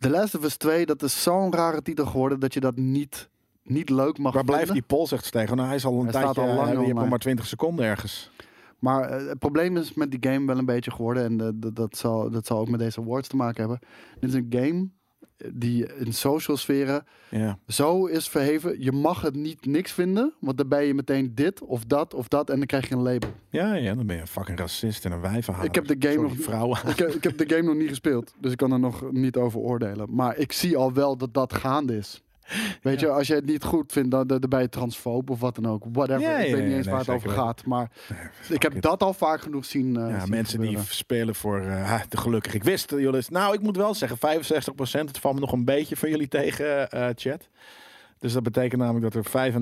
The 0.00 0.10
Last 0.10 0.34
of 0.34 0.44
Us 0.44 0.56
2, 0.56 0.86
dat 0.86 1.02
is 1.02 1.22
zo'n 1.22 1.52
rare 1.52 1.82
titel 1.82 2.06
geworden 2.06 2.40
dat 2.40 2.54
je 2.54 2.60
dat 2.60 2.76
niet, 2.76 3.28
niet 3.62 3.90
leuk 3.90 4.18
mag 4.18 4.32
Waar 4.34 4.44
blijft 4.44 4.72
die 4.72 4.82
poll, 4.82 5.06
zegt 5.06 5.24
Stegen? 5.24 5.56
Nou, 5.56 5.68
hij 5.68 5.76
is 5.76 5.84
al 5.84 5.92
een 5.98 6.02
Hij 6.02 6.12
tijdje, 6.12 6.40
al 6.40 6.46
lang 6.54 6.86
je 6.86 6.94
hebt 6.94 7.08
maar 7.08 7.18
20 7.18 7.46
seconden 7.46 7.84
ergens. 7.84 8.30
Maar 8.78 9.02
eh, 9.10 9.26
het 9.28 9.38
probleem 9.38 9.76
is 9.76 9.94
met 9.94 10.10
die 10.10 10.30
game 10.32 10.46
wel 10.46 10.58
een 10.58 10.64
beetje 10.64 10.90
geworden. 10.90 11.24
En 11.24 11.40
eh, 11.40 11.48
dat- 11.54 11.76
dat, 11.76 11.96
zal, 11.96 12.30
dat 12.30 12.46
zal 12.46 12.58
ook 12.58 12.68
met 12.68 12.80
deze 12.80 13.00
awards 13.00 13.28
te 13.28 13.36
maken 13.36 13.60
hebben. 13.60 13.78
Dit 14.20 14.30
is 14.30 14.34
een 14.34 14.46
game 14.50 14.88
die 15.52 15.86
in 15.98 16.12
social 16.12 16.56
sferen 16.56 17.04
Ja. 17.28 17.58
zo 17.66 18.06
is 18.06 18.28
verheven. 18.28 18.82
Je 18.82 18.92
mag 18.92 19.20
het 19.22 19.34
niet 19.34 19.66
niks 19.66 19.92
vinden. 19.92 20.32
Want 20.40 20.56
dan 20.58 20.68
ben 20.68 20.82
je 20.84 20.94
meteen 20.94 21.34
dit 21.34 21.60
of 21.62 21.84
dat 21.84 22.14
of 22.14 22.28
dat. 22.28 22.50
En 22.50 22.56
dan 22.56 22.66
krijg 22.66 22.88
je 22.88 22.94
een 22.94 23.02
label. 23.02 23.30
Ja, 23.50 23.74
ja, 23.74 23.94
dan 23.94 24.06
ben 24.06 24.16
je 24.16 24.22
een 24.22 24.28
fucking 24.28 24.58
racist 24.58 25.04
en 25.04 25.12
een 25.12 25.20
wijvenhaler. 25.20 25.68
Ik 25.68 25.74
heb 25.74 25.86
de 25.86 25.96
game 25.98 26.14
Sorry, 26.14 26.28
nog- 26.36 26.44
vrouwen. 26.44 26.78
ik, 26.88 26.98
heb, 26.98 27.08
ik 27.14 27.24
heb 27.24 27.38
de 27.38 27.48
game 27.48 27.62
nog 27.62 27.74
niet 27.76 27.88
gespeeld, 27.88 28.34
dus 28.38 28.52
ik 28.52 28.58
kan 28.58 28.72
er 28.72 28.80
nog 28.80 29.12
niet 29.12 29.36
over 29.36 29.60
oordelen. 29.60 30.14
Maar 30.14 30.36
ik 30.36 30.52
zie 30.52 30.76
al 30.76 30.92
wel 30.92 31.16
dat 31.16 31.34
dat 31.34 31.54
gaande 31.54 31.96
is. 31.96 32.22
Weet 32.82 33.00
je, 33.00 33.08
als 33.08 33.26
je 33.26 33.34
het 33.34 33.46
niet 33.46 33.64
goed 33.64 33.92
vindt, 33.92 34.10
dan, 34.10 34.26
dan 34.26 34.40
ben 34.48 34.60
je 34.60 34.68
transfoob 34.68 35.30
of 35.30 35.40
wat 35.40 35.54
dan 35.54 35.66
ook. 35.66 35.84
Whatever. 35.92 36.20
Ja, 36.22 36.38
ik 36.38 36.54
weet 36.54 36.64
niet 36.64 36.72
eens 36.74 36.84
nee, 36.84 36.94
waar 36.94 37.04
het 37.04 37.14
over 37.14 37.30
gaat. 37.30 37.64
Maar 37.66 37.90
Nee, 38.08 38.56
ik 38.56 38.62
heb 38.62 38.74
it. 38.74 38.82
dat 38.82 39.02
al 39.02 39.12
vaak 39.14 39.40
genoeg 39.40 39.64
zien. 39.64 39.96
eh, 39.96 40.08
Ja, 40.08 40.20
zien 40.20 40.30
mensen 40.30 40.60
die 40.60 40.78
spelen 40.88 41.34
voor 41.34 41.60
eh, 41.60 41.84
ha, 41.84 42.02
de 42.08 42.16
gelukkig. 42.16 42.54
Ik 42.54 42.64
wist, 42.64 42.92
eh, 42.92 42.98
jullie. 42.98 43.22
Nou, 43.28 43.54
ik 43.54 43.60
moet 43.62 43.76
wel 43.76 43.94
zeggen, 43.94 44.18
65%. 44.18 45.08
Het 45.08 45.18
valt 45.18 45.34
me 45.34 45.40
nog 45.40 45.52
een 45.52 45.64
beetje 45.64 45.96
van 45.96 46.08
jullie 46.10 46.28
tegen, 46.28 46.90
eh, 46.90 47.08
chat. 47.14 47.48
Dus 48.20 48.32
dat 48.32 48.42
betekent 48.42 48.80
namelijk 48.80 49.12
dat 49.12 49.24
er 49.34 49.52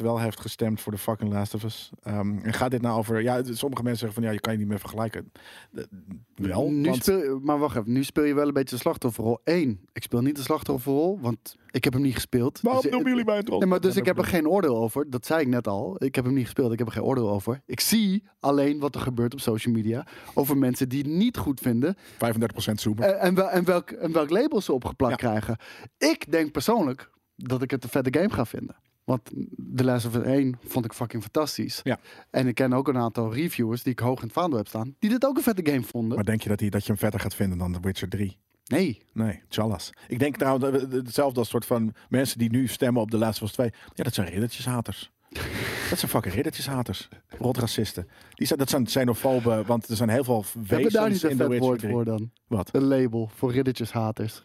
35% 0.00 0.02
wel 0.02 0.20
heeft 0.20 0.40
gestemd 0.40 0.80
voor 0.80 0.92
de 0.92 0.98
fucking 0.98 1.32
Last 1.32 1.54
of 1.54 1.62
Us. 1.64 1.90
Ehm, 2.02 2.38
en 2.38 2.52
gaat 2.52 2.70
dit 2.70 2.82
nou 2.82 2.98
over... 2.98 3.22
Ja, 3.22 3.42
sommige 3.44 3.82
mensen 3.82 3.98
zeggen 4.00 4.12
van, 4.12 4.22
ja, 4.22 4.30
je 4.30 4.40
kan 4.40 4.52
je 4.52 4.58
niet 4.58 4.68
meer 4.68 4.78
vergelijken. 4.78 5.32
De- 5.70 5.88
wel, 6.34 6.70
nu 6.70 6.88
want- 6.88 7.02
speel, 7.02 7.18
je- 7.18 7.38
maar 7.42 7.58
wacht 7.58 7.76
even, 7.76 7.92
nu 7.92 8.04
speel 8.04 8.24
je 8.24 8.34
wel 8.34 8.46
een 8.46 8.52
beetje 8.52 8.74
de 8.74 8.80
slachtofferrol. 8.80 9.38
Eén, 9.44 9.80
ik 9.92 10.02
speel 10.02 10.20
niet 10.20 10.36
de 10.36 10.42
slachtofferrol, 10.42 11.18
want 11.20 11.56
ik 11.70 11.84
heb 11.84 11.92
hem 11.92 12.02
niet 12.02 12.14
gespeeld. 12.14 12.60
Waarom 12.60 12.82
Dus- 12.82 12.90
noemen 12.90 13.08
jullie 13.10 13.24
mij 13.24 13.36
het 13.36 13.48
Nee, 13.48 13.66
maar 13.66 13.80
dus 13.80 13.96
ik 13.96 14.04
heb 14.06 14.18
er 14.18 14.24
geen 14.24 14.48
oordeel 14.48 14.76
over. 14.76 15.10
Dat 15.10 15.26
zei 15.26 15.40
ik 15.40 15.48
net 15.48 15.66
al. 15.68 16.04
Ik 16.04 16.14
heb 16.14 16.24
hem 16.24 16.34
niet 16.34 16.44
gespeeld. 16.44 16.72
Ik 16.72 16.78
heb 16.78 16.86
er 16.86 16.92
geen 16.92 17.02
oordeel 17.02 17.30
over. 17.30 17.60
Ik 17.66 17.80
zie 17.80 18.22
alleen 18.40 18.78
wat 18.78 18.94
er 18.94 19.00
gebeurt 19.00 19.32
op 19.32 19.40
social 19.40 19.74
media. 19.74 20.06
Over 20.34 20.56
mensen 20.58 20.88
die 20.88 21.02
het 21.02 21.10
niet 21.12 21.36
goed 21.36 21.60
vinden. 21.60 21.96
35% 21.96 22.80
zoomer. 22.80 23.04
En, 23.04 23.18
en, 23.20 23.34
wel, 23.34 23.48
en, 23.50 23.64
welk, 23.64 23.90
en 23.90 24.12
welk 24.12 24.30
label 24.30 24.60
ze 24.60 24.72
opgeplakt 24.72 25.20
Ja. 25.20 25.28
krijgen. 25.28 25.56
Ik 25.98 26.30
denk 26.32 26.52
persoonlijk 26.52 27.10
dat 27.46 27.62
ik 27.62 27.70
het 27.70 27.84
een 27.84 27.90
vette 27.90 28.18
game 28.18 28.32
ga 28.32 28.44
vinden. 28.44 28.76
Want 29.04 29.30
The 29.76 29.84
Last 29.84 30.06
of 30.06 30.14
Us 30.14 30.24
1 30.24 30.58
vond 30.66 30.84
ik 30.84 30.92
fucking 30.92 31.22
fantastisch. 31.22 31.80
Ja. 31.82 31.98
En 32.30 32.46
ik 32.46 32.54
ken 32.54 32.72
ook 32.72 32.88
een 32.88 32.96
aantal 32.96 33.34
reviewers 33.34 33.82
die 33.82 33.92
ik 33.92 33.98
hoog 33.98 34.18
in 34.18 34.24
het 34.24 34.32
vaandel 34.32 34.58
heb 34.58 34.66
staan. 34.68 34.94
Die 34.98 35.10
dit 35.10 35.24
ook 35.26 35.36
een 35.36 35.42
vette 35.42 35.70
game 35.70 35.82
vonden. 35.82 36.14
Maar 36.14 36.24
denk 36.24 36.42
je 36.42 36.48
dat, 36.48 36.58
die, 36.58 36.70
dat 36.70 36.80
je 36.82 36.88
hem 36.88 36.98
verder 36.98 37.20
gaat 37.20 37.34
vinden 37.34 37.58
dan 37.58 37.72
The 37.72 37.80
Witcher 37.80 38.08
3? 38.08 38.36
nee. 38.66 39.02
Nee, 39.12 39.42
tjallas. 39.48 39.90
Ik 40.08 40.18
denk 40.18 40.36
trouwens 40.36 40.64
dat 40.70 40.88
we- 40.90 40.96
hetzelfde 40.96 41.38
als 41.38 41.48
soort 41.48 41.66
van 41.66 41.94
mensen 42.08 42.38
die 42.38 42.50
nu 42.50 42.66
stemmen 42.66 43.02
op 43.02 43.10
de 43.10 43.16
Last 43.18 43.42
of 43.42 43.48
Us 43.48 43.54
2. 43.54 43.70
Ja, 43.94 44.04
dat 44.04 44.14
zijn 44.14 44.28
riddertjeshaters. 44.28 45.10
Dat 45.90 45.98
zijn 45.98 46.10
fucking 46.10 46.34
riddertjeshaters. 46.34 47.08
Rotracisten. 47.28 48.08
Die 48.34 48.46
zijn, 48.46 48.58
dat 48.58 48.70
zijn 48.70 48.84
xenofoben, 48.84 49.66
want 49.66 49.88
er 49.88 49.96
zijn 49.96 50.08
heel 50.08 50.24
veel 50.24 50.44
Hebben 50.66 50.82
we 50.82 50.90
daar 50.90 51.10
niet 51.10 51.20
wezens 51.20 51.22
een 51.22 51.30
in 51.30 51.36
The 51.36 51.42
vet 51.42 51.48
Witcher 51.52 51.66
woord 51.68 51.78
3. 51.78 51.92
voor 51.92 52.04
dan? 52.04 52.30
Wat? 52.46 52.68
Een 52.74 52.82
label 52.84 53.30
voor 53.34 53.52
riddertjeshaters. 53.52 54.44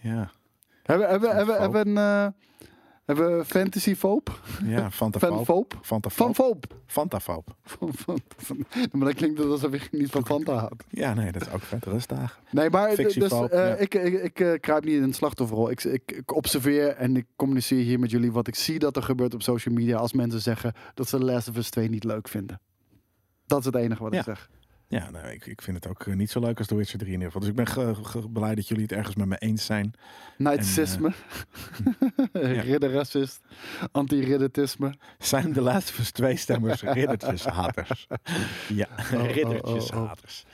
Ja, 0.00 0.30
Hebben, 0.84 1.08
hebben, 1.08 1.36
hebben, 1.36 1.60
hebben, 1.60 1.82
we 1.84 1.90
een, 1.90 1.96
eh, 1.96 2.26
hebben 3.04 3.38
we 3.38 3.44
fantasyfoop? 3.44 4.40
ja. 4.64 4.90
Van- 7.62 7.92
van- 7.94 8.20
van- 8.36 8.66
Maar 8.92 9.06
dat 9.06 9.14
klinkt 9.14 9.40
alsof 9.40 9.72
ik 9.72 9.88
niet 9.92 10.10
van 10.10 10.26
Fanta 10.26 10.54
houdt. 10.54 10.84
Ja, 10.90 11.14
nee, 11.14 11.32
dat 11.32 11.42
is 11.42 11.50
ook 11.52 11.62
vet. 11.62 11.84
Rustdagen. 11.84 12.42
Nee, 12.50 12.70
maar 12.70 12.96
dus, 12.96 13.16
eh, 13.16 13.48
ja. 13.50 13.74
ik, 13.74 13.94
ik, 13.94 14.22
ik 14.22 14.40
eh, 14.40 14.52
kruip 14.60 14.84
niet 14.84 14.94
in 14.94 15.02
een 15.02 15.12
slachtofferrol. 15.14 15.70
Ik, 15.70 15.84
ik, 15.84 16.12
ik 16.12 16.34
observeer 16.34 16.88
en 16.88 17.16
ik 17.16 17.26
communiceer 17.36 17.82
hier 17.84 17.98
met 17.98 18.10
jullie 18.10 18.32
wat 18.32 18.48
ik 18.48 18.54
zie 18.54 18.78
dat 18.78 18.96
er 18.96 19.02
gebeurt 19.02 19.34
op 19.34 19.42
social 19.42 19.74
media 19.74 19.96
als 19.96 20.12
mensen 20.12 20.40
zeggen 20.40 20.72
dat 20.94 21.08
ze 21.08 21.18
The 21.18 21.24
Last 21.24 21.48
of 21.48 21.56
Us 21.56 21.70
2 21.70 21.88
niet 21.88 22.04
leuk 22.04 22.28
vinden. 22.28 22.60
Dat 23.46 23.58
is 23.58 23.64
het 23.64 23.74
enige 23.74 24.02
wat 24.02 24.12
Ja. 24.12 24.18
ik 24.18 24.24
zeg. 24.24 24.50
Ja, 24.94 25.10
nou, 25.10 25.26
ik, 25.28 25.46
ik 25.46 25.62
vind 25.62 25.76
het 25.76 25.86
ook 25.88 26.06
eh, 26.06 26.14
niet 26.14 26.30
zo 26.30 26.40
leuk 26.40 26.58
als 26.58 26.66
The 26.66 26.74
Witcher 26.74 26.98
3 26.98 27.12
in 27.12 27.18
ieder 27.20 27.32
geval. 27.32 27.40
Dus 27.40 27.50
ik 27.50 27.56
ben 27.56 27.94
ge- 27.94 28.04
ge- 28.04 28.28
blij 28.28 28.54
dat 28.54 28.68
jullie 28.68 28.82
het 28.82 28.92
ergens 28.92 29.14
met 29.16 29.26
me 29.26 29.38
eens 29.38 29.64
zijn. 29.64 29.92
Nazisme, 30.38 31.12
ridderracist, 32.32 33.40
anti-riddertisme. 33.92 34.94
Zijn 35.18 35.52
de 35.52 35.60
Us 36.00 36.10
2 36.10 36.36
stemmers 36.36 36.82
riddertjeshaters? 36.98 38.06
Ja, 38.68 38.88
oh, 39.12 39.12
oh. 39.20 39.30
riddertjeshaters. 39.30 40.44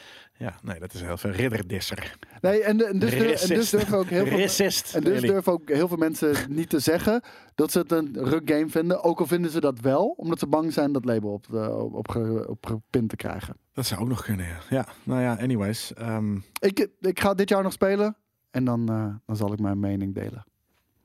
Ja, 0.41 0.55
nee, 0.63 0.79
dat 0.81 0.95
is 0.95 1.01
heel 1.01 1.17
veel. 1.17 1.31
Ridderdisser. 1.31 2.17
Nee, 2.41 2.63
en, 2.63 2.87
en 2.89 2.99
dus, 2.99 3.11
durf- 3.11 3.43
en 3.43 3.49
dus 3.49 3.71
durven 3.71 3.99
ook 3.99 4.07
heel 4.07 4.27
veel... 4.27 4.39
Racist. 4.39 4.95
En 4.95 5.01
dus 5.05 5.13
Really. 5.13 5.29
durven 5.29 5.53
ook 5.53 5.69
heel 5.69 5.89
veel 5.89 5.97
mensen 5.97 6.35
niet 6.55 6.69
te 6.69 6.79
zeggen 6.79 7.23
dat 7.55 7.73
ze 7.73 7.79
het 7.79 7.93
een 7.93 8.17
ruk 8.19 8.51
game 8.51 8.69
vinden. 8.69 9.03
Ook 9.03 9.19
al 9.21 9.27
vinden 9.27 9.51
ze 9.51 9.61
dat 9.61 9.81
wel, 9.81 10.15
omdat 10.17 10.39
ze 10.39 10.47
bang 10.47 10.73
zijn 10.73 10.93
dat 10.93 11.05
label 11.05 11.33
op, 11.33 11.47
de, 11.51 11.71
op, 11.75 11.95
op, 11.97 12.17
op 12.49 12.67
gepint 12.67 13.09
te 13.09 13.17
krijgen. 13.17 13.57
Dat 13.73 13.87
zou 13.87 14.01
ook 14.01 14.09
nog 14.09 14.23
kunnen, 14.25 14.47
ja. 14.47 14.59
Ja, 14.71 14.87
nou 15.03 15.21
ja, 15.21 15.35
anyways. 15.41 15.95
ehm, 15.95 16.37
Ik, 16.61 16.89
ik 17.01 17.21
ga 17.21 17.35
dit 17.35 17.49
jaar 17.49 17.63
nog 17.63 17.73
spelen 17.73 18.17
en 18.51 18.65
dan, 18.65 18.89
eh, 18.89 19.15
dan 19.27 19.37
zal 19.37 19.53
ik 19.53 19.59
mijn 19.61 19.81
mening 19.81 20.15
delen. 20.15 20.45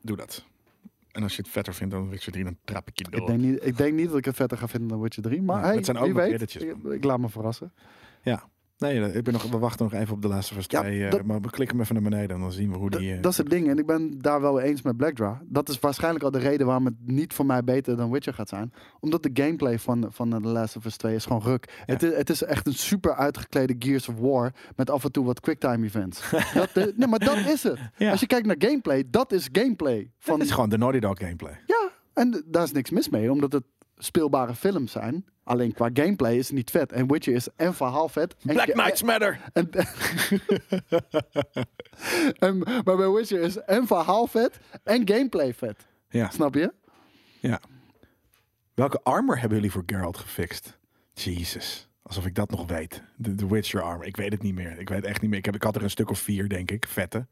doe 0.01 0.17
dat. 0.17 0.45
En 1.11 1.23
als 1.23 1.35
je 1.35 1.41
het 1.41 1.51
vetter 1.51 1.73
vindt 1.73 1.93
dan 1.93 2.09
Witcher 2.09 2.31
3, 2.31 2.43
dan 2.43 2.57
trap 2.63 2.87
ik 2.87 2.97
je 2.97 3.03
door. 3.09 3.21
Ik 3.21 3.27
denk, 3.27 3.39
niet, 3.39 3.65
ik 3.65 3.77
denk 3.77 3.93
niet 3.93 4.07
dat 4.09 4.17
ik 4.17 4.25
het 4.25 4.35
vetter 4.35 4.57
ga 4.57 4.67
vinden 4.67 4.89
dan 4.89 5.01
Witcher 5.01 5.23
3. 5.23 5.41
Maar 5.41 5.59
Ja, 5.61 5.65
hey, 5.65 5.75
het 5.75 5.85
zijn 5.85 5.97
ook 5.97 6.07
nog 6.07 6.15
weet. 6.15 6.55
Ik, 6.61 6.75
ik 6.91 7.03
laat 7.03 7.19
me 7.19 7.29
verrassen. 7.29 7.73
Nee, 8.77 9.13
ik 9.13 9.23
ben 9.23 9.33
nog, 9.33 9.43
we 9.43 9.57
wachten 9.57 9.85
nog 9.91 10.01
even 10.01 10.13
op 10.13 10.21
de 10.21 10.27
laatste 10.27 10.55
Us 10.57 10.65
Ja, 10.67 10.81
2. 10.81 11.07
eh, 11.07 11.23
maar 11.23 11.41
we 11.41 11.49
klikken 11.49 11.75
hem 11.77 11.85
even 11.85 12.01
naar 12.01 12.11
beneden 12.11 12.35
en 12.35 12.41
dan 12.41 12.51
zien 12.51 12.71
we 12.71 12.77
hoe 12.77 12.89
die... 12.89 13.13
eh, 13.15 13.21
dat 13.21 13.31
is 13.31 13.37
het 13.37 13.49
ding. 13.49 13.69
En 13.69 13.77
ik 13.77 13.85
ben 13.85 14.21
daar 14.21 14.41
wel 14.41 14.59
eens 14.59 14.81
met 14.81 14.97
Blackdraw. 14.97 15.35
Dat 15.45 15.69
is 15.69 15.79
waarschijnlijk 15.79 16.23
al 16.23 16.31
de 16.31 16.39
reden 16.39 16.65
waarom 16.65 16.85
het 16.85 16.93
niet 17.05 17.33
voor 17.33 17.45
mij 17.45 17.63
beter 17.63 17.97
dan 17.97 18.11
Witcher 18.11 18.33
gaat 18.33 18.49
zijn. 18.49 18.73
Omdat 18.99 19.23
de 19.23 19.29
gameplay 19.33 19.79
van, 19.79 20.07
van 20.11 20.29
The 20.29 20.39
Last 20.47 20.75
of 20.75 20.85
Us 20.85 20.97
2 20.97 21.15
is 21.15 21.25
gewoon 21.25 21.41
ruk. 21.41 21.83
Het, 21.85 22.03
is, 22.03 22.15
het 22.15 22.29
is 22.29 22.43
echt 22.43 22.67
een 22.67 22.73
super 22.73 23.15
uitgeklede 23.15 23.75
Gears 23.79 24.07
of 24.09 24.15
War. 24.19 24.53
Met 24.75 24.89
af 24.89 25.03
en 25.03 25.11
toe 25.11 25.25
wat 25.25 25.39
quicktime 25.39 25.85
events. 25.85 26.29
dat, 26.53 26.69
eh, 26.73 26.85
nee, 26.95 27.07
maar 27.07 27.19
dat 27.19 27.37
is 27.37 27.63
het. 27.63 27.79
Ja. 27.97 28.11
Als 28.11 28.19
je 28.19 28.27
kijkt 28.27 28.45
naar 28.45 28.55
gameplay, 28.59 29.03
dat 29.09 29.31
is 29.31 29.49
gameplay. 29.51 30.11
Van, 30.19 30.39
Het 30.39 30.47
is 30.47 30.53
gewoon 30.53 30.69
de 30.69 30.77
Naughty 30.77 30.99
Dog 30.99 31.19
gameplay. 31.19 31.59
Ja, 31.65 31.89
en 32.13 32.43
daar 32.47 32.63
is 32.63 32.71
niks 32.71 32.89
mis 32.89 33.09
mee. 33.09 33.31
Omdat 33.31 33.51
het 33.51 33.63
speelbare 33.97 34.55
films 34.55 34.91
zijn. 34.91 35.25
Alleen 35.43 35.73
qua 35.73 35.89
gameplay 35.93 36.37
is 36.37 36.47
het 36.47 36.55
niet 36.55 36.71
vet. 36.71 36.91
En 36.91 37.07
Witcher 37.07 37.33
is 37.33 37.47
en 37.55 37.73
verhaal 37.73 38.09
vet. 38.09 38.35
En 38.45 38.53
Black 38.53 38.67
Knights 38.71 39.03
Matter! 39.03 39.39
en, 39.53 39.69
en, 42.39 42.57
maar 42.57 42.95
bij 42.95 43.09
Witcher 43.09 43.41
is 43.41 43.57
en 43.57 43.87
verhaal 43.87 44.27
vet 44.27 44.59
en 44.83 45.07
gameplay 45.07 45.53
vet. 45.53 45.87
Ja, 46.09 46.29
Snap 46.29 46.53
je? 46.55 46.73
ja. 47.39 47.59
Welke 48.73 48.99
armor 49.03 49.39
hebben 49.39 49.57
jullie 49.57 49.71
voor 49.71 49.83
Geralt 49.85 50.17
gefixt? 50.17 50.77
Jesus. 51.13 51.89
Alsof 52.01 52.25
ik 52.25 52.35
dat 52.35 52.49
nog 52.49 52.67
weet. 52.67 53.01
De, 53.15 53.35
de 53.35 53.47
Witcher 53.47 53.81
armor. 53.81 54.05
Ik 54.05 54.17
weet 54.17 54.31
het 54.31 54.41
niet 54.41 54.55
meer. 54.55 54.79
Ik 54.79 54.89
weet 54.89 55.03
echt 55.05 55.21
niet 55.21 55.29
meer. 55.29 55.39
Ik, 55.39 55.45
heb, 55.45 55.55
ik 55.55 55.63
had 55.63 55.75
er 55.75 55.83
een 55.83 55.89
stuk 55.89 56.09
of 56.09 56.19
vier, 56.19 56.49
denk 56.49 56.71
ik. 56.71 56.85
Vette. 56.87 57.27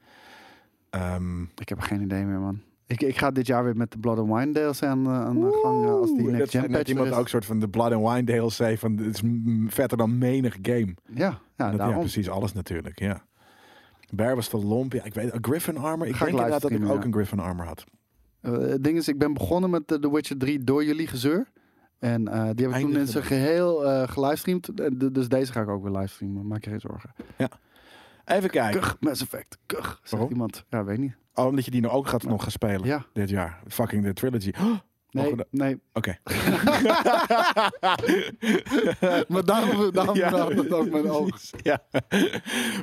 Ehm, 0.90 1.42
Ik 1.44 1.70
heb 1.70 1.80
geen 1.80 2.02
idee 2.02 2.24
meer, 2.24 2.40
man. 2.40 2.62
Ik, 2.94 3.02
ik 3.02 3.18
ga 3.18 3.32
dit 3.32 3.48
jaar 3.48 3.64
weer 3.64 3.76
met 3.78 3.92
de 3.92 3.98
Blood 3.98 4.18
and 4.18 4.28
Wine 4.34 4.52
DLC 4.52 4.84
aan, 4.84 5.06
eh, 5.06 5.26
aan 5.26 5.40
de 5.40 5.60
gang. 5.64 5.84
eh, 5.86 5.92
als 5.92 6.14
die 6.16 6.28
next 6.28 6.52
gen 6.52 6.72
patch 6.72 6.90
iemand 6.90 7.08
is. 7.08 7.14
ook 7.16 7.28
soort 7.28 7.46
van 7.46 7.60
de 7.60 7.70
Blood 7.70 7.92
and 7.92 8.10
Wine 8.10 8.24
DLC 8.24 8.78
van 8.80 8.98
het 8.98 9.14
is 9.16 9.22
vetter 9.74 9.98
dan 9.98 10.18
menig 10.18 10.58
game. 10.62 10.96
Ja, 11.14 11.16
ja 11.16 11.40
Dat- 11.58 11.72
ja, 11.72 11.78
daarom. 11.78 12.00
precies 12.00 12.30
alles 12.30 12.54
natuurlijk. 12.54 13.00
Ja. 13.00 13.24
Bear 14.12 14.36
was 14.36 14.50
de 14.50 14.58
lomp. 14.58 14.94
Ja, 14.94 15.04
ik 15.04 15.14
weet 15.14 15.34
een 15.34 15.44
Griffin 15.44 15.78
armor. 15.78 16.08
Ik 16.08 16.16
Ga 16.16 16.26
ik 16.26 16.32
denk 16.32 16.44
inderdaad 16.44 16.62
dat 16.62 16.72
ik 16.82 16.90
ook 16.90 17.04
een 17.04 17.14
Griffin 17.14 17.40
armor 17.40 17.66
had. 17.66 17.84
Eh, 18.42 18.52
het 18.52 18.84
ding 18.84 18.98
is, 18.98 19.08
ik 19.08 19.18
ben 19.18 19.34
begonnen 19.34 19.70
met 19.70 19.88
de 19.88 20.00
The 20.00 20.12
Witcher 20.12 20.38
3 20.38 20.64
door 20.64 20.84
jullie 20.86 21.08
gezeur. 21.08 21.48
En 22.00 22.28
eh, 22.28 22.50
die 22.54 22.68
heb 22.68 22.76
ik 22.76 22.82
toen 22.82 22.96
in 22.98 23.08
zijn 23.08 23.24
geheel 23.24 23.86
eh 23.86 24.08
gelivestreamd. 24.08 24.68
Eh, 24.80 24.88
Dus 25.12 25.28
deze 25.30 25.52
ga 25.52 25.62
ik 25.62 25.68
ook 25.70 25.84
weer 25.84 25.92
livestreamen. 25.92 26.48
Maak 26.48 26.64
je 26.64 26.70
geen 26.70 26.80
zorgen. 26.80 27.14
Even 28.26 28.50
kijken. 28.50 28.82
Kuch, 28.82 28.98
Mass 29.00 29.22
Effect. 29.22 29.58
Kuch, 29.66 29.86
zegt 30.00 30.12
Waarom? 30.12 30.30
iemand. 30.30 30.66
Ja, 30.70 30.84
weet 30.84 30.98
niet. 30.98 31.16
Oh, 31.34 31.46
omdat 31.46 31.66
je 31.66 31.72
die 31.72 31.82
nou 31.82 31.94
ook 31.94 32.08
gaat 32.08 32.24
nog 32.24 32.42
gaan 32.42 32.52
spelen 32.52 32.86
Ja, 32.86 33.06
dit 33.14 33.30
jaar. 33.30 33.60
Fucking 33.68 34.04
de 34.04 34.14
trilogy. 34.14 34.52
Oh, 35.16 35.22
nee, 35.22 35.30
Mogen 35.30 35.48
nee. 35.52 35.80
Oké. 35.94 36.18
Maar 39.28 39.46
daarom, 39.46 39.92
daarom 39.92 40.16
Ja. 40.16 40.30
raakt 40.30 40.56
het 40.56 40.74
ook 40.74 40.90
mijn 40.90 41.10
oog. 41.10 41.40
Ja. 41.62 41.80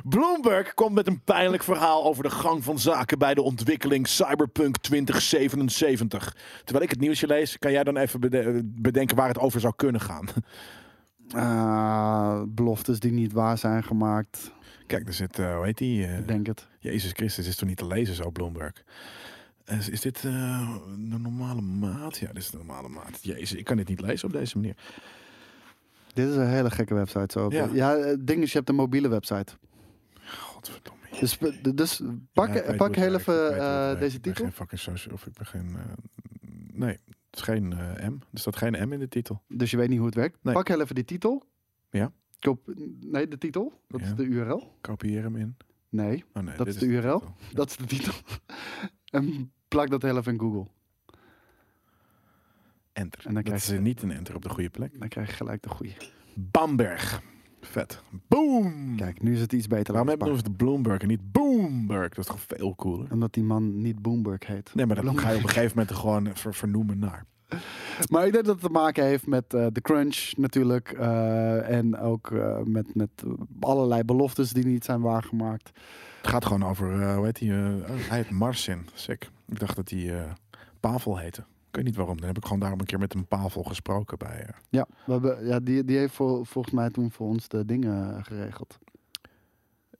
Bloomberg 0.03 0.73
komt 0.73 0.95
met 0.95 1.07
een 1.07 1.21
pijnlijk 1.23 1.63
verhaal 1.63 2.03
over 2.05 2.23
de 2.23 2.29
gang 2.29 2.63
van 2.63 2.79
zaken 2.79 3.19
bij 3.19 3.33
de 3.33 3.41
ontwikkeling 3.41 4.07
Cyberpunk 4.07 4.77
2077. 4.77 6.35
Terwijl 6.63 6.85
ik 6.85 6.89
het 6.91 6.99
nieuwsje 6.99 7.27
lees, 7.27 7.59
kan 7.59 7.71
jij 7.71 7.83
dan 7.83 7.97
even 7.97 8.19
bede- 8.19 8.61
bedenken 8.63 9.15
waar 9.15 9.27
het 9.27 9.39
over 9.39 9.59
zou 9.59 9.73
kunnen 9.75 10.01
gaan? 10.01 10.25
Ah, 11.35 12.41
beloftes 12.47 12.99
die 12.99 13.11
niet 13.11 13.33
waar 13.33 13.57
zijn 13.57 13.83
gemaakt. 13.83 14.51
Kijk, 14.91 15.07
er 15.07 15.13
zit, 15.13 15.39
eh, 15.39 15.55
hoe 15.55 15.65
heet 15.65 15.77
die? 15.77 16.05
eh, 16.05 16.17
Ik 16.17 16.27
denk 16.27 16.47
het. 16.47 16.67
Jezus 16.79 17.11
Christus, 17.11 17.47
is 17.47 17.55
toch 17.55 17.67
niet 17.69 17.77
te 17.77 17.87
lezen 17.87 18.15
zo, 18.15 18.29
Bloomberg? 18.31 18.83
Is, 19.65 19.89
is 19.89 20.01
dit 20.01 20.15
eh, 20.25 20.75
de 21.09 21.17
normale 21.19 21.61
maat? 21.61 22.17
Ja, 22.17 22.27
dit 22.27 22.37
is 22.37 22.49
de 22.49 22.57
normale 22.57 22.87
maat. 22.89 23.19
Jezus, 23.21 23.53
ik 23.53 23.65
kan 23.65 23.77
dit 23.77 23.87
niet 23.87 24.01
lezen 24.01 24.27
op 24.27 24.33
deze 24.33 24.57
manier. 24.57 24.75
Dit 26.13 26.29
is 26.29 26.35
een 26.35 26.47
hele 26.49 26.69
gekke 26.71 26.93
website. 26.93 27.39
Zo. 27.39 27.49
Ja. 27.49 27.69
Ja, 27.73 27.97
het 27.97 28.27
ding 28.27 28.41
is, 28.41 28.51
je 28.51 28.57
hebt 28.57 28.69
een 28.69 28.75
mobiele 28.75 29.07
website. 29.07 29.53
Godverdomme. 30.25 30.99
Dus, 31.19 31.37
dus 31.75 32.01
pak, 32.33 32.53
Ja, 32.53 32.73
pak 32.75 32.95
heel 32.95 33.13
even 33.15 33.35
deze 33.99 34.15
Ik 34.15 34.21
ben 34.21 34.21
titel. 34.21 34.43
geen 34.43 34.53
fucking 34.53 34.79
social, 34.81 35.13
of 35.13 35.25
ik 35.25 35.33
ben 35.33 35.45
geen... 35.45 35.75
eh, 35.75 35.83
nee, 36.73 36.91
het 36.91 36.99
is 37.31 37.41
geen 37.41 37.67
M. 37.67 38.13
Er 38.33 38.39
staat 38.39 38.55
geen 38.55 38.87
M 38.89 38.93
in 38.93 38.99
de 38.99 39.07
titel. 39.07 39.41
Dus 39.47 39.71
je 39.71 39.77
weet 39.77 39.89
niet 39.89 39.97
hoe 39.97 40.05
het 40.07 40.15
werkt. 40.15 40.37
Nee. 40.41 40.53
Pak 40.53 40.67
heel 40.67 40.81
even 40.81 40.95
die 40.95 41.05
titel. 41.05 41.43
Ja. 41.89 42.11
Koop, 42.41 42.73
nee, 42.99 43.27
de 43.27 43.37
titel. 43.37 43.81
Dat 43.87 43.99
Ja. 44.01 44.05
is 44.05 44.15
de 44.15 44.23
URL. 44.23 44.73
Kopieer 44.81 45.23
hem 45.23 45.35
in. 45.35 45.55
Nee, 45.89 46.23
Oh 46.33 46.43
nee, 46.43 46.57
Dat 46.57 46.67
is 46.67 46.77
de 46.77 46.85
URL? 46.85 47.23
dat 47.53 47.69
is 47.69 47.75
de 47.77 47.85
titel. 47.85 48.13
en 49.19 49.51
plak 49.67 49.89
dat 49.89 50.01
heel 50.01 50.17
even 50.17 50.33
in 50.33 50.39
Google. 50.39 50.67
Enter. 52.93 53.25
En 53.25 53.33
dan 53.33 53.43
dat 53.43 53.53
is 53.53 53.67
je- 53.67 53.79
niet 53.79 54.01
een 54.01 54.11
enter 54.11 54.35
op 54.35 54.41
de 54.41 54.49
goede 54.49 54.69
plek. 54.69 54.99
Dan 54.99 55.07
krijg 55.07 55.27
je 55.29 55.33
gelijk 55.35 55.61
de 55.63 55.69
goede. 55.69 55.93
Bamberg. 56.35 57.21
Vet. 57.61 58.01
Boom! 58.27 58.95
Kijk, 58.95 59.21
nu 59.21 59.33
is 59.33 59.41
het 59.41 59.53
iets 59.53 59.67
beter. 59.67 59.93
Waarom 59.93 60.09
hebben 60.09 60.35
we 60.35 60.43
de 60.43 60.51
Bloomberg 60.51 61.01
en 61.01 61.07
niet 61.07 61.31
Boomberg? 61.31 62.09
Dat 62.09 62.17
is 62.17 62.25
toch 62.25 62.39
veel 62.47 62.75
cooler? 62.75 63.11
Omdat 63.11 63.33
die 63.33 63.43
man 63.43 63.81
niet 63.81 64.01
Bloomberg 64.01 64.47
heet. 64.47 64.75
Nee, 64.75 64.85
maar 64.85 65.03
dan 65.03 65.17
ga 65.19 65.29
je 65.29 65.37
op 65.37 65.43
een 65.43 65.49
gegeven 65.49 65.69
moment 65.69 65.89
er 65.89 65.95
gewoon 65.95 66.35
ver- 66.35 66.53
vernoemen 66.53 66.99
naar. 66.99 67.25
Maar 68.11 68.25
ik 68.25 68.31
denk 68.31 68.45
dat 68.45 68.55
het 68.55 68.63
te 68.63 68.69
maken 68.69 69.03
heeft 69.05 69.27
met 69.27 69.53
eh, 69.53 69.65
de 69.71 69.81
crunch 69.81 70.31
natuurlijk. 70.37 70.91
eh, 70.91 71.69
en 71.69 71.99
ook 71.99 72.31
eh, 72.31 72.57
met, 72.63 72.95
met 72.95 73.09
allerlei 73.59 74.03
beloftes 74.03 74.51
die 74.51 74.65
niet 74.65 74.85
zijn 74.85 75.01
waargemaakt. 75.01 75.71
Het 76.21 76.29
gaat 76.29 76.45
gewoon 76.45 76.65
over, 76.65 77.13
hoe 77.15 77.25
heet 77.25 77.39
hij? 77.39 77.49
oh, 77.49 77.85
hij 77.87 78.17
heet 78.17 78.29
Marcin. 78.29 78.87
Sick. 78.93 79.29
Ik 79.47 79.59
dacht 79.59 79.75
dat 79.75 79.89
hij 79.89 80.25
Pavel 80.79 81.17
heette. 81.17 81.41
Ik 81.41 81.77
weet 81.77 81.85
niet 81.85 81.95
waarom. 81.95 82.17
Dan 82.17 82.27
heb 82.27 82.37
ik 82.37 82.43
gewoon 82.43 82.59
daarom 82.59 82.79
een 82.79 82.85
keer 82.85 82.99
met 82.99 83.13
een 83.13 83.27
Pavel 83.27 83.63
gesproken 83.63 84.17
bij... 84.17 84.47
Ja, 84.69 84.87
we 85.05 85.11
hebben, 85.11 85.45
ja 85.45 85.59
die, 85.59 85.85
die 85.85 85.97
heeft 85.97 86.13
voor, 86.13 86.45
volgens 86.45 86.73
mij 86.73 86.89
toen 86.89 87.11
voor 87.11 87.27
ons 87.27 87.47
de 87.47 87.65
dingen 87.65 88.25
geregeld. 88.25 88.79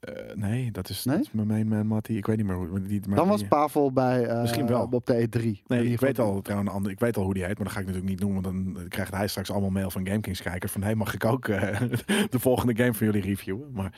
Eh, 0.01 0.35
nee, 0.35 0.71
dat 0.71 0.89
is, 0.89 1.05
Nee? 1.05 1.15
dat 1.15 1.25
is 1.25 1.31
mijn 1.31 1.67
man, 1.67 1.87
Matty. 1.87 2.13
Ik 2.13 2.25
weet 2.25 2.37
niet 2.37 2.45
meer 2.45 2.55
hoe... 2.55 2.81
Die, 2.81 3.01
maar 3.07 3.15
Dan 3.15 3.27
was 3.27 3.43
Pavel 3.43 3.91
bij 3.91 4.25
eh, 4.25 4.41
Misschien 4.41 4.67
wel. 4.67 4.87
op 4.91 5.05
de 5.05 5.27
E3. 5.27 5.67
Nee, 5.67 5.91
ik 5.91 5.99
weet 5.99 6.19
al 6.19 6.41
trouwens 6.41 6.69
een 6.69 6.75
ander, 6.75 6.91
ik 6.91 6.99
weet 6.99 7.17
al 7.17 7.23
hoe 7.23 7.33
die 7.33 7.43
heet, 7.43 7.55
maar 7.57 7.63
dat 7.63 7.73
ga 7.73 7.79
ik 7.79 7.85
natuurlijk 7.85 8.11
niet 8.11 8.19
noemen, 8.21 8.41
want 8.41 8.75
dan 8.75 8.87
krijgt 8.87 9.13
hij 9.13 9.27
straks 9.27 9.51
allemaal 9.51 9.69
mail 9.69 9.91
van 9.91 10.07
GameKings 10.07 10.41
kijkers 10.41 10.71
van, 10.71 10.83
hey, 10.83 10.95
mag 10.95 11.13
ik 11.13 11.25
ook 11.25 11.47
eh, 11.47 11.81
de 12.29 12.39
volgende 12.39 12.75
game 12.75 12.93
van 12.93 13.05
jullie 13.05 13.21
reviewen? 13.21 13.71
Maar 13.73 13.93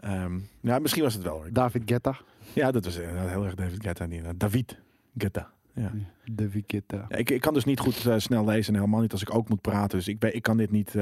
ehm, 0.00 0.38
ja, 0.60 0.78
misschien 0.78 1.02
was 1.02 1.14
het 1.14 1.22
wel. 1.22 1.42
David 1.52 1.82
Guetta. 1.84 2.16
Ja, 2.52 2.70
dat 2.70 2.84
was 2.84 2.96
heel 2.96 3.44
erg 3.44 3.54
David 3.54 3.82
Guetta. 3.82 4.06
David 4.36 4.78
Guetta. 5.16 5.50
Ja. 5.72 5.92
David 6.32 6.64
Guetta. 6.66 7.06
Ja, 7.08 7.16
ik, 7.16 7.30
ik 7.30 7.40
kan 7.40 7.54
dus 7.54 7.64
niet 7.64 7.80
goed 7.80 8.08
snel 8.16 8.44
lezen 8.44 8.74
en 8.74 8.80
helemaal 8.80 9.00
niet 9.00 9.12
als 9.12 9.22
ik 9.22 9.34
ook 9.34 9.48
moet 9.48 9.60
praten. 9.60 9.98
Dus 9.98 10.08
ik, 10.08 10.18
ben, 10.18 10.34
ik 10.34 10.42
kan 10.42 10.56
dit 10.56 10.70
niet 10.70 10.94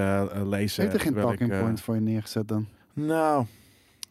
lezen. 0.45 0.83
Heeft 0.83 0.95
er 0.95 1.01
geen 1.01 1.17
ik, 1.17 1.21
talking 1.21 1.59
points 1.59 1.83
voor 1.83 1.95
je 1.95 2.01
neergezet 2.01 2.49
dan? 2.49 2.67
Nou, 2.93 3.45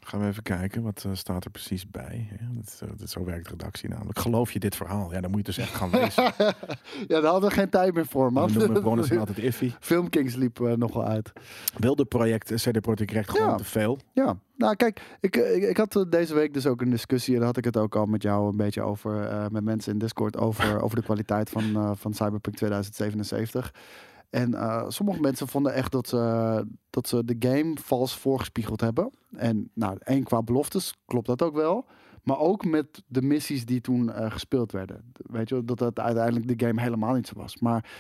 gaan 0.08 0.20
we 0.20 0.28
even 0.28 0.44
kijken. 0.44 0.84
Wat 0.84 1.04
eh, 1.06 1.12
staat 1.14 1.46
er 1.46 1.52
precies 1.52 1.90
bij? 1.90 2.30
Dat, 2.52 2.82
eh, 2.84 2.90
dat, 2.98 3.10
zo 3.10 3.24
werkt 3.24 3.44
de 3.44 3.50
redactie 3.50 3.90
namelijk. 3.90 4.20
Geloof 4.20 4.52
je 4.52 4.60
dit 4.60 4.76
verhaal? 4.76 5.14
Ja, 5.14 5.22
dan 5.22 5.30
moet 5.30 5.40
je 5.40 5.46
dus 5.46 5.58
echt 5.58 5.74
gaan 5.74 5.90
lezen. 5.90 6.24
ja, 7.08 7.22
daar 7.22 7.32
hadden 7.32 7.50
we 7.50 7.56
geen 7.56 7.70
tijd 7.70 7.94
meer 7.94 8.06
voor, 8.06 8.34
man. 8.34 8.52
Dan 8.54 8.72
noemen 8.72 9.04
zijn 9.04 9.20
altijd 9.20 9.38
iffy. 9.38 9.72
Filmkings 9.80 10.36
liep 10.36 10.60
eh, 10.62 10.74
nog 10.74 10.94
wel 10.94 11.06
uit. 11.06 11.34
Wilde 11.78 12.06
project 12.06 12.54
CD 12.54 12.82
Projekt 12.82 13.12
Recht 13.12 13.30
gewoon 13.30 13.48
Ja. 13.48 13.56
te 13.56 13.64
veel? 13.64 14.00
Ja, 14.14 14.38
nou 14.56 14.76
kijk, 14.76 15.02
ik, 15.20 15.36
ik, 15.36 15.64
ik 15.64 15.78
had 15.78 16.06
deze 16.10 16.34
week 16.34 16.54
dus 16.54 16.66
ook 16.66 16.82
een 16.82 16.90
discussie. 16.90 17.34
En 17.34 17.40
daar 17.40 17.48
had 17.48 17.58
ik 17.58 17.66
het 17.66 17.78
ook 17.78 17.96
al 17.96 18.06
met 18.06 18.22
jou 18.24 18.50
een 18.50 18.58
beetje 18.58 18.82
over. 18.82 19.48
met 19.52 19.64
mensen 19.64 19.92
in 19.94 20.00
Discord 20.00 20.38
over, 20.38 20.82
over 20.84 20.98
de 20.98 21.04
kwaliteit 21.04 21.50
van, 21.50 21.98
van 21.98 22.14
Cyberpunk 22.14 22.56
2077. 22.56 23.74
En 24.30 24.54
eh, 24.54 24.86
sommige 24.88 25.22
mensen 25.22 25.48
vonden 25.48 25.74
echt 25.74 25.92
dat 25.92 26.10
dat 26.90 27.08
ze 27.08 27.26
de 27.26 27.36
game 27.40 27.74
vals 27.82 28.18
voorgespiegeld 28.18 28.82
hebben. 28.82 29.10
En 29.36 29.70
nou, 29.74 29.98
één 30.04 30.24
qua 30.24 30.42
beloftes 30.42 30.94
klopt 31.06 31.28
dat 31.28 31.42
ook 31.42 31.56
wel. 31.56 31.86
Maar 32.26 32.40
ook 32.40 32.66
met 32.66 33.04
de 33.08 33.22
missies 33.22 33.66
die 33.66 33.82
toen 33.82 34.12
eh, 34.12 34.32
gespeeld 34.32 34.72
werden. 34.72 35.12
Weet 35.16 35.50
je, 35.50 35.66
dat 35.66 35.80
het 35.80 36.00
uiteindelijk 36.00 36.60
de 36.60 36.66
game 36.66 36.82
helemaal 36.82 37.14
niet 37.14 37.28
zo 37.28 37.34
was. 37.36 37.58
Maar 37.58 37.92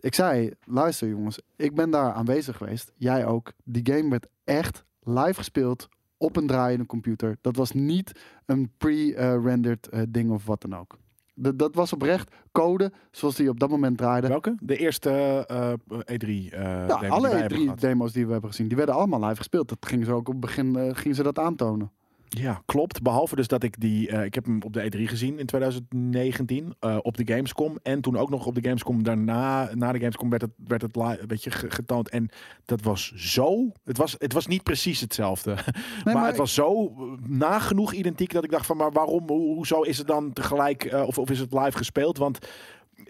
ik 0.00 0.14
zei, 0.14 0.52
luister 0.64 1.08
jongens, 1.08 1.40
ik 1.56 1.74
ben 1.74 1.90
daar 1.90 2.12
aanwezig 2.12 2.56
geweest. 2.56 2.92
Jij 2.96 3.26
ook. 3.26 3.52
Die 3.64 3.94
game 3.94 4.10
werd 4.10 4.26
echt 4.44 4.84
live 5.02 5.34
gespeeld 5.34 5.88
op 6.16 6.36
een 6.36 6.46
draaiende 6.46 6.86
computer. 6.86 7.36
Dat 7.40 7.56
was 7.56 7.72
niet 7.72 8.20
een 8.46 8.70
pre-rendered 8.78 9.88
eh, 9.88 10.02
ding 10.08 10.30
of 10.30 10.46
wat 10.46 10.60
dan 10.60 10.76
ook. 10.76 10.98
Dat, 11.38 11.58
dat 11.58 11.74
was 11.74 11.92
oprecht 11.92 12.34
code 12.52 12.92
zoals 13.10 13.36
die 13.36 13.48
op 13.48 13.60
dat 13.60 13.70
moment 13.70 13.98
draaide. 13.98 14.28
Welke? 14.28 14.56
De 14.60 14.76
eerste 14.76 15.10
eh, 15.46 15.72
E3. 15.98 16.52
eh 16.52 16.60
Ja, 16.88 17.08
alle 17.08 17.20
wij 17.28 17.30
hebben 17.30 17.48
drie 17.48 17.62
gehad. 17.62 17.80
demos 17.80 18.12
die 18.12 18.26
we 18.26 18.32
hebben 18.32 18.50
gezien, 18.50 18.68
die 18.68 18.76
werden 18.76 18.94
allemaal 18.94 19.20
live 19.20 19.36
gespeeld. 19.36 19.68
Dat 19.68 19.86
gingen 19.86 20.06
ze 20.06 20.12
ook 20.12 20.26
op 20.28 20.32
het 20.32 20.40
begin 20.40 20.76
eh, 20.76 20.94
gingen 20.94 21.16
ze 21.16 21.22
dat 21.22 21.38
aantonen. 21.38 21.90
Ja, 22.28 22.62
klopt. 22.66 23.02
Behalve 23.02 23.36
dus 23.36 23.46
dat 23.48 23.62
ik 23.62 23.80
die... 23.80 24.08
eh, 24.08 24.24
ik 24.24 24.34
heb 24.34 24.44
hem 24.44 24.62
op 24.62 24.72
de 24.72 24.82
E3 24.96 25.00
gezien 25.02 25.38
in 25.38 25.46
2019. 25.46 26.74
eh, 26.80 26.96
op 27.02 27.16
de 27.16 27.32
Gamescom. 27.34 27.78
En 27.82 28.00
toen 28.00 28.16
ook 28.16 28.30
nog 28.30 28.46
op 28.46 28.54
de 28.54 28.60
Gamescom 28.62 29.02
daarna... 29.02 29.70
Na 29.74 29.92
de 29.92 29.98
Gamescom 29.98 30.30
werd 30.30 30.42
het, 30.42 30.50
werd 30.66 30.82
het 30.82 30.96
li- 30.96 31.26
weet 31.26 31.44
je, 31.44 31.50
ge- 31.50 31.70
getoond. 31.70 32.08
En 32.08 32.28
dat 32.64 32.82
was 32.82 33.12
zo... 33.14 33.72
Het 33.84 33.96
was, 33.96 34.14
het 34.18 34.32
was 34.32 34.46
niet 34.46 34.62
precies 34.62 35.00
hetzelfde. 35.00 35.54
maar, 36.04 36.14
maar 36.14 36.26
het 36.26 36.36
was 36.36 36.54
zo 36.54 36.84
eh, 36.86 37.02
nagenoeg 37.28 37.92
identiek 37.92 38.32
dat 38.32 38.44
ik 38.44 38.50
dacht 38.50 38.66
van... 38.66 38.76
Maar 38.76 38.92
waarom? 38.92 39.24
Hoe, 39.28 39.54
hoezo 39.54 39.80
is 39.82 39.98
het 39.98 40.06
dan 40.06 40.32
tegelijk... 40.32 40.92
of, 41.06 41.18
of 41.18 41.30
is 41.30 41.38
het 41.38 41.52
live 41.52 41.76
gespeeld? 41.76 42.18
Want 42.18 42.38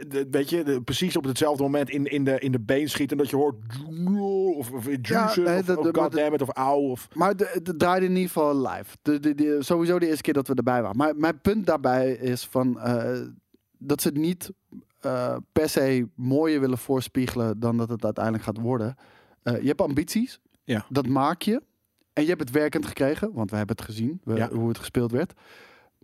de- 0.09 0.27
weet 0.31 0.51
je, 0.51 0.63
de- 0.65 0.83
precies 0.83 1.17
op 1.17 1.25
hetzelfde 1.25 1.63
moment 1.63 1.91
in, 1.91 2.05
in, 2.07 2.25
de, 2.25 2.39
in 2.39 2.53
de 2.53 2.61
been 2.61 2.89
schiet 2.89 3.11
en 3.13 3.17
dat 3.19 3.31
je 3.31 3.37
hoort 3.37 3.57
of, 4.57 4.71
of 4.73 4.85
juice 5.03 5.41
of, 5.43 5.67
maar 5.67 5.95
goddammit 5.95 6.43
of 6.43 6.53
Maar 7.15 7.37
de- 7.37 7.51
het 7.65 7.79
draaide 7.79 8.07
in 8.07 8.13
ieder 8.13 8.27
geval 8.31 8.57
live. 8.69 8.97
De, 9.03 9.21
de, 9.21 9.35
de- 9.35 9.57
sowieso 9.61 9.99
de 9.99 10.07
eerste 10.07 10.23
keer 10.23 10.35
dat 10.35 10.49
we 10.49 10.55
erbij 10.55 10.83
waren. 10.83 10.97
Maar 10.97 11.17
mijn 11.17 11.41
punt 11.41 11.67
daarbij 11.67 12.13
is 12.13 12.45
van, 12.47 12.81
eh, 12.81 13.21
dat 13.79 14.03
ze 14.03 14.09
het 14.09 14.17
niet 14.17 14.51
eh, 15.01 15.37
per 15.53 15.69
se 15.69 16.09
mooier 16.15 16.61
willen 16.61 16.79
voorspiegelen 16.79 17.61
dan 17.61 17.77
dat 17.77 17.89
het 17.89 18.05
uiteindelijk 18.05 18.45
gaat 18.45 18.59
worden. 18.59 18.97
Eh, 19.43 19.61
je 19.61 19.67
hebt 19.69 19.81
ambities. 19.81 20.41
Ja. 20.65 20.87
Dat 20.89 21.07
maak 21.07 21.43
je. 21.43 21.63
En 22.13 22.23
je 22.23 22.29
hebt 22.29 22.41
het 22.41 22.51
werkend 22.51 22.87
gekregen, 22.87 23.33
want 23.33 23.51
we 23.51 23.57
hebben 23.57 23.77
het 23.77 23.85
gezien, 23.85 24.21
we- 24.25 24.35
Ja. 24.35 24.49
hoe 24.51 24.69
het 24.69 24.79
gespeeld 24.79 25.11
werd. 25.13 25.33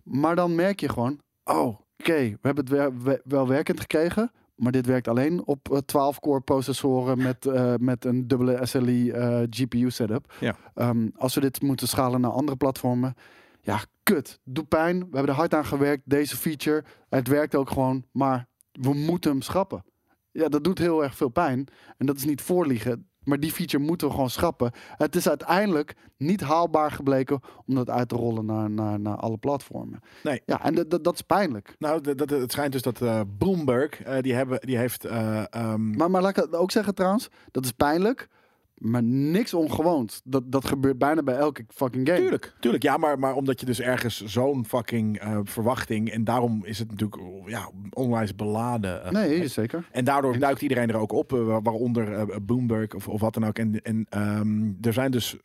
Maar 0.03 0.35
dan 0.35 0.55
merk 0.55 0.79
je 0.79 0.89
gewoon, 0.89 1.19
oh, 1.43 1.79
we 1.97 2.37
hebben 2.41 2.65
het 2.65 3.21
wel 3.23 3.47
werkend 3.47 3.79
gekregen. 3.79 4.31
Maar 4.55 4.71
dit 4.71 4.85
werkt 4.85 5.07
alleen 5.07 5.45
op 5.45 5.71
eh, 5.71 5.77
12-core 5.77 6.41
processoren 6.41 7.17
met, 7.17 7.45
eh, 7.45 7.73
met 7.79 8.05
een 8.05 8.27
dubbele 8.27 8.65
SLI 8.65 9.11
eh, 9.11 9.41
GPU 9.49 9.91
setup. 9.91 10.33
Ja. 10.39 10.55
Ehm, 10.73 11.09
als 11.15 11.35
we 11.35 11.41
dit 11.41 11.61
moeten 11.61 11.87
schalen 11.87 12.21
naar 12.21 12.31
andere 12.31 12.57
platformen. 12.57 13.15
Ja, 13.61 13.79
kut. 14.03 14.39
Doe 14.43 14.63
pijn. 14.63 14.99
We 14.99 15.15
hebben 15.17 15.27
er 15.27 15.39
hard 15.39 15.53
aan 15.53 15.65
gewerkt. 15.65 16.01
Deze 16.05 16.37
feature. 16.37 16.83
Het 17.09 17.27
werkt 17.27 17.55
ook 17.55 17.69
gewoon. 17.69 18.05
Maar 18.11 18.47
we 18.71 18.93
moeten 18.93 19.31
hem 19.31 19.41
schrappen. 19.41 19.83
Ja, 20.31 20.47
dat 20.47 20.63
doet 20.63 20.77
heel 20.77 21.03
erg 21.03 21.15
veel 21.15 21.29
pijn. 21.29 21.67
En 21.97 22.05
dat 22.05 22.15
is 22.17 22.25
niet 22.25 22.41
voorliegen. 22.41 23.07
Maar 23.25 23.39
die 23.39 23.51
feature 23.51 23.83
moeten 23.83 24.07
we 24.07 24.13
gewoon 24.13 24.29
schrappen. 24.29 24.71
Het 24.97 25.15
is 25.15 25.29
uiteindelijk 25.29 25.95
niet 26.17 26.41
haalbaar 26.41 26.91
gebleken 26.91 27.39
om 27.65 27.75
dat 27.75 27.89
uit 27.89 28.09
te 28.09 28.15
rollen 28.15 28.45
naar, 28.45 28.69
naar, 28.69 28.99
naar 28.99 29.15
alle 29.17 29.37
platformen. 29.37 29.99
Nee. 30.23 30.41
Ja, 30.45 30.63
en 30.63 30.75
dat- 30.87 31.13
is 31.13 31.21
pijnlijk. 31.21 31.75
Nou, 31.79 32.15
dat, 32.15 32.29
het 32.29 32.51
schijnt 32.51 32.71
dus 32.71 32.81
dat 32.81 33.01
eh, 33.01 33.21
Bloomberg, 33.37 34.01
eh, 34.03 34.21
die, 34.21 34.33
hebben, 34.33 34.59
die 34.61 34.77
heeft... 34.77 35.05
eh, 35.05 35.43
ehm, 35.53 35.89
Maar, 35.97 36.11
maar 36.11 36.21
laat 36.21 36.37
ik 36.37 36.43
het 36.43 36.55
ook 36.55 36.71
zeggen 36.71 36.95
trouwens. 36.95 37.29
Dat 37.51 37.65
is 37.65 37.71
pijnlijk. 37.71 38.27
Maar 38.75 39.03
niks 39.03 39.53
ongewoons. 39.53 40.21
Dat, 40.23 40.51
dat 40.51 40.65
gebeurt 40.65 40.97
bijna 40.97 41.23
bij 41.23 41.35
elke 41.35 41.65
fucking 41.67 42.07
game. 42.07 42.19
Tuurlijk, 42.19 42.53
tuurlijk. 42.59 42.83
Ja, 42.83 42.97
maar, 42.97 43.19
maar 43.19 43.35
omdat 43.35 43.59
je 43.59 43.65
dus 43.65 43.79
ergens 43.81 44.23
zo'n 44.25 44.65
fucking 44.65 45.19
eh, 45.19 45.39
verwachting... 45.43 46.09
En 46.09 46.23
daarom 46.23 46.65
is 46.65 46.79
het 46.79 46.89
natuurlijk 46.89 47.21
oh, 47.21 47.49
ja, 47.49 47.69
onwijs 47.89 48.35
beladen. 48.35 49.03
eh, 49.03 49.11
Nee, 49.11 49.47
zeker. 49.47 49.87
En 49.91 50.03
daardoor 50.05 50.39
duikt 50.39 50.61
iedereen 50.61 50.89
er 50.89 50.97
ook 50.97 51.11
op, 51.11 51.33
eh, 51.33 51.45
wa- 51.45 51.61
waaronder 51.61 52.27
Bloomberg 52.41 52.93
of, 52.93 53.07
of 53.07 53.21
wat 53.21 53.33
dan 53.33 53.45
ook. 53.45 53.57
En, 53.59 53.81
en 53.81 54.05
ehm, 54.09 54.71
er 54.81 54.93
zijn 54.93 55.11
dus 55.11 55.37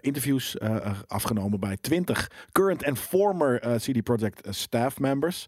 interviews 0.00 0.56
afgenomen 1.06 1.60
bij 1.60 1.76
20 1.80 2.30
current 2.52 2.82
en 2.82 2.96
former 2.96 3.76
CD 3.76 4.02
Projekt 4.02 4.46
staff 4.54 5.00
members. 5.00 5.46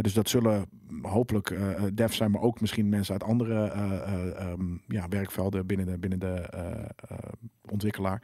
Dus 0.00 0.12
dat 0.12 0.28
zullen 0.28 0.64
hopelijk 1.02 1.58
devs 1.94 2.16
zijn, 2.16 2.30
maar 2.30 2.40
ook 2.42 2.60
misschien 2.60 2.88
mensen 2.88 3.12
uit 3.12 3.22
andere 3.24 3.64
eh, 3.70 3.92
eh, 3.92 4.40
ehm, 4.40 4.62
ja, 4.86 5.08
werkvelden 5.08 5.66
binnen 5.66 5.86
de, 5.86 5.98
binnen 5.98 6.18
de 6.18 6.47
ontwikkelaar. 7.70 8.22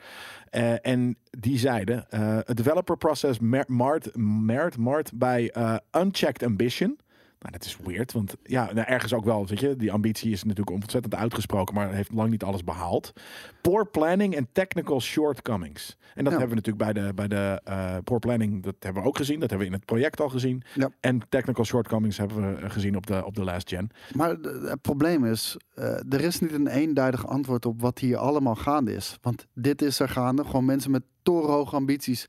Eh, 0.50 0.86
en 0.86 1.16
die 1.30 1.58
zeiden, 1.58 2.10
eh 2.10 2.36
a 2.36 2.54
developer 2.54 2.96
process 2.96 3.38
marred, 3.66 4.76
marred 4.76 5.12
bij 5.14 5.50
eh, 5.50 5.76
unchecked 5.92 6.42
ambition. 6.42 6.98
Nou, 7.38 7.52
dat 7.56 7.64
is 7.64 7.76
weird, 7.84 8.12
want 8.12 8.36
ja, 8.42 8.72
nou, 8.72 8.86
ergens 8.86 9.12
ook 9.12 9.24
wel, 9.24 9.46
weet 9.46 9.60
je, 9.60 9.76
die 9.76 9.92
ambitie 9.92 10.32
is 10.32 10.42
natuurlijk 10.42 10.70
ontzettend 10.76 11.14
uitgesproken, 11.14 11.74
maar 11.74 11.92
heeft 11.92 12.12
lang 12.12 12.30
niet 12.30 12.42
alles 12.42 12.64
behaald. 12.64 13.12
Poor 13.62 13.86
planning 13.86 14.34
en 14.34 14.48
technical 14.52 15.00
shortcomings. 15.00 15.96
En 16.14 16.24
dat 16.24 16.32
Ja. 16.32 16.38
hebben 16.38 16.48
we 16.58 16.62
natuurlijk 16.62 16.94
bij 16.94 17.02
de, 17.04 17.14
bij 17.14 17.28
de 17.28 17.60
eh, 17.64 17.96
poor 18.04 18.18
planning, 18.18 18.62
dat 18.62 18.74
hebben 18.78 19.02
we 19.02 19.08
ook 19.08 19.16
gezien, 19.16 19.40
dat 19.40 19.50
hebben 19.50 19.68
we 19.68 19.72
in 19.72 19.78
het 19.78 19.86
project 19.86 20.20
al 20.20 20.28
gezien. 20.28 20.62
Ja. 20.74 20.90
En 21.00 21.20
technical 21.28 21.64
shortcomings 21.64 22.16
hebben 22.16 22.54
we 22.54 22.60
eh, 22.60 22.70
gezien 22.70 22.96
op 22.96 23.06
de, 23.06 23.24
op 23.24 23.34
de 23.34 23.44
last 23.44 23.68
gen. 23.68 23.90
Maar 24.16 24.30
het 24.30 24.80
probleem 24.80 25.24
is, 25.24 25.56
eh, 25.74 26.12
er 26.12 26.20
is 26.20 26.40
niet 26.40 26.52
een 26.52 26.66
eenduidig 26.66 27.26
antwoord 27.26 27.66
op 27.66 27.80
wat 27.80 27.98
hier 27.98 28.16
allemaal 28.16 28.54
gaande 28.54 28.94
is. 28.94 29.18
Want 29.22 29.46
dit 29.54 29.82
is 29.82 29.98
er 30.00 30.08
gaande. 30.08 30.44
Gewoon 30.44 30.64
mensen 30.64 30.90
met 30.90 31.02
torenhoge 31.22 31.76
ambities 31.76 32.26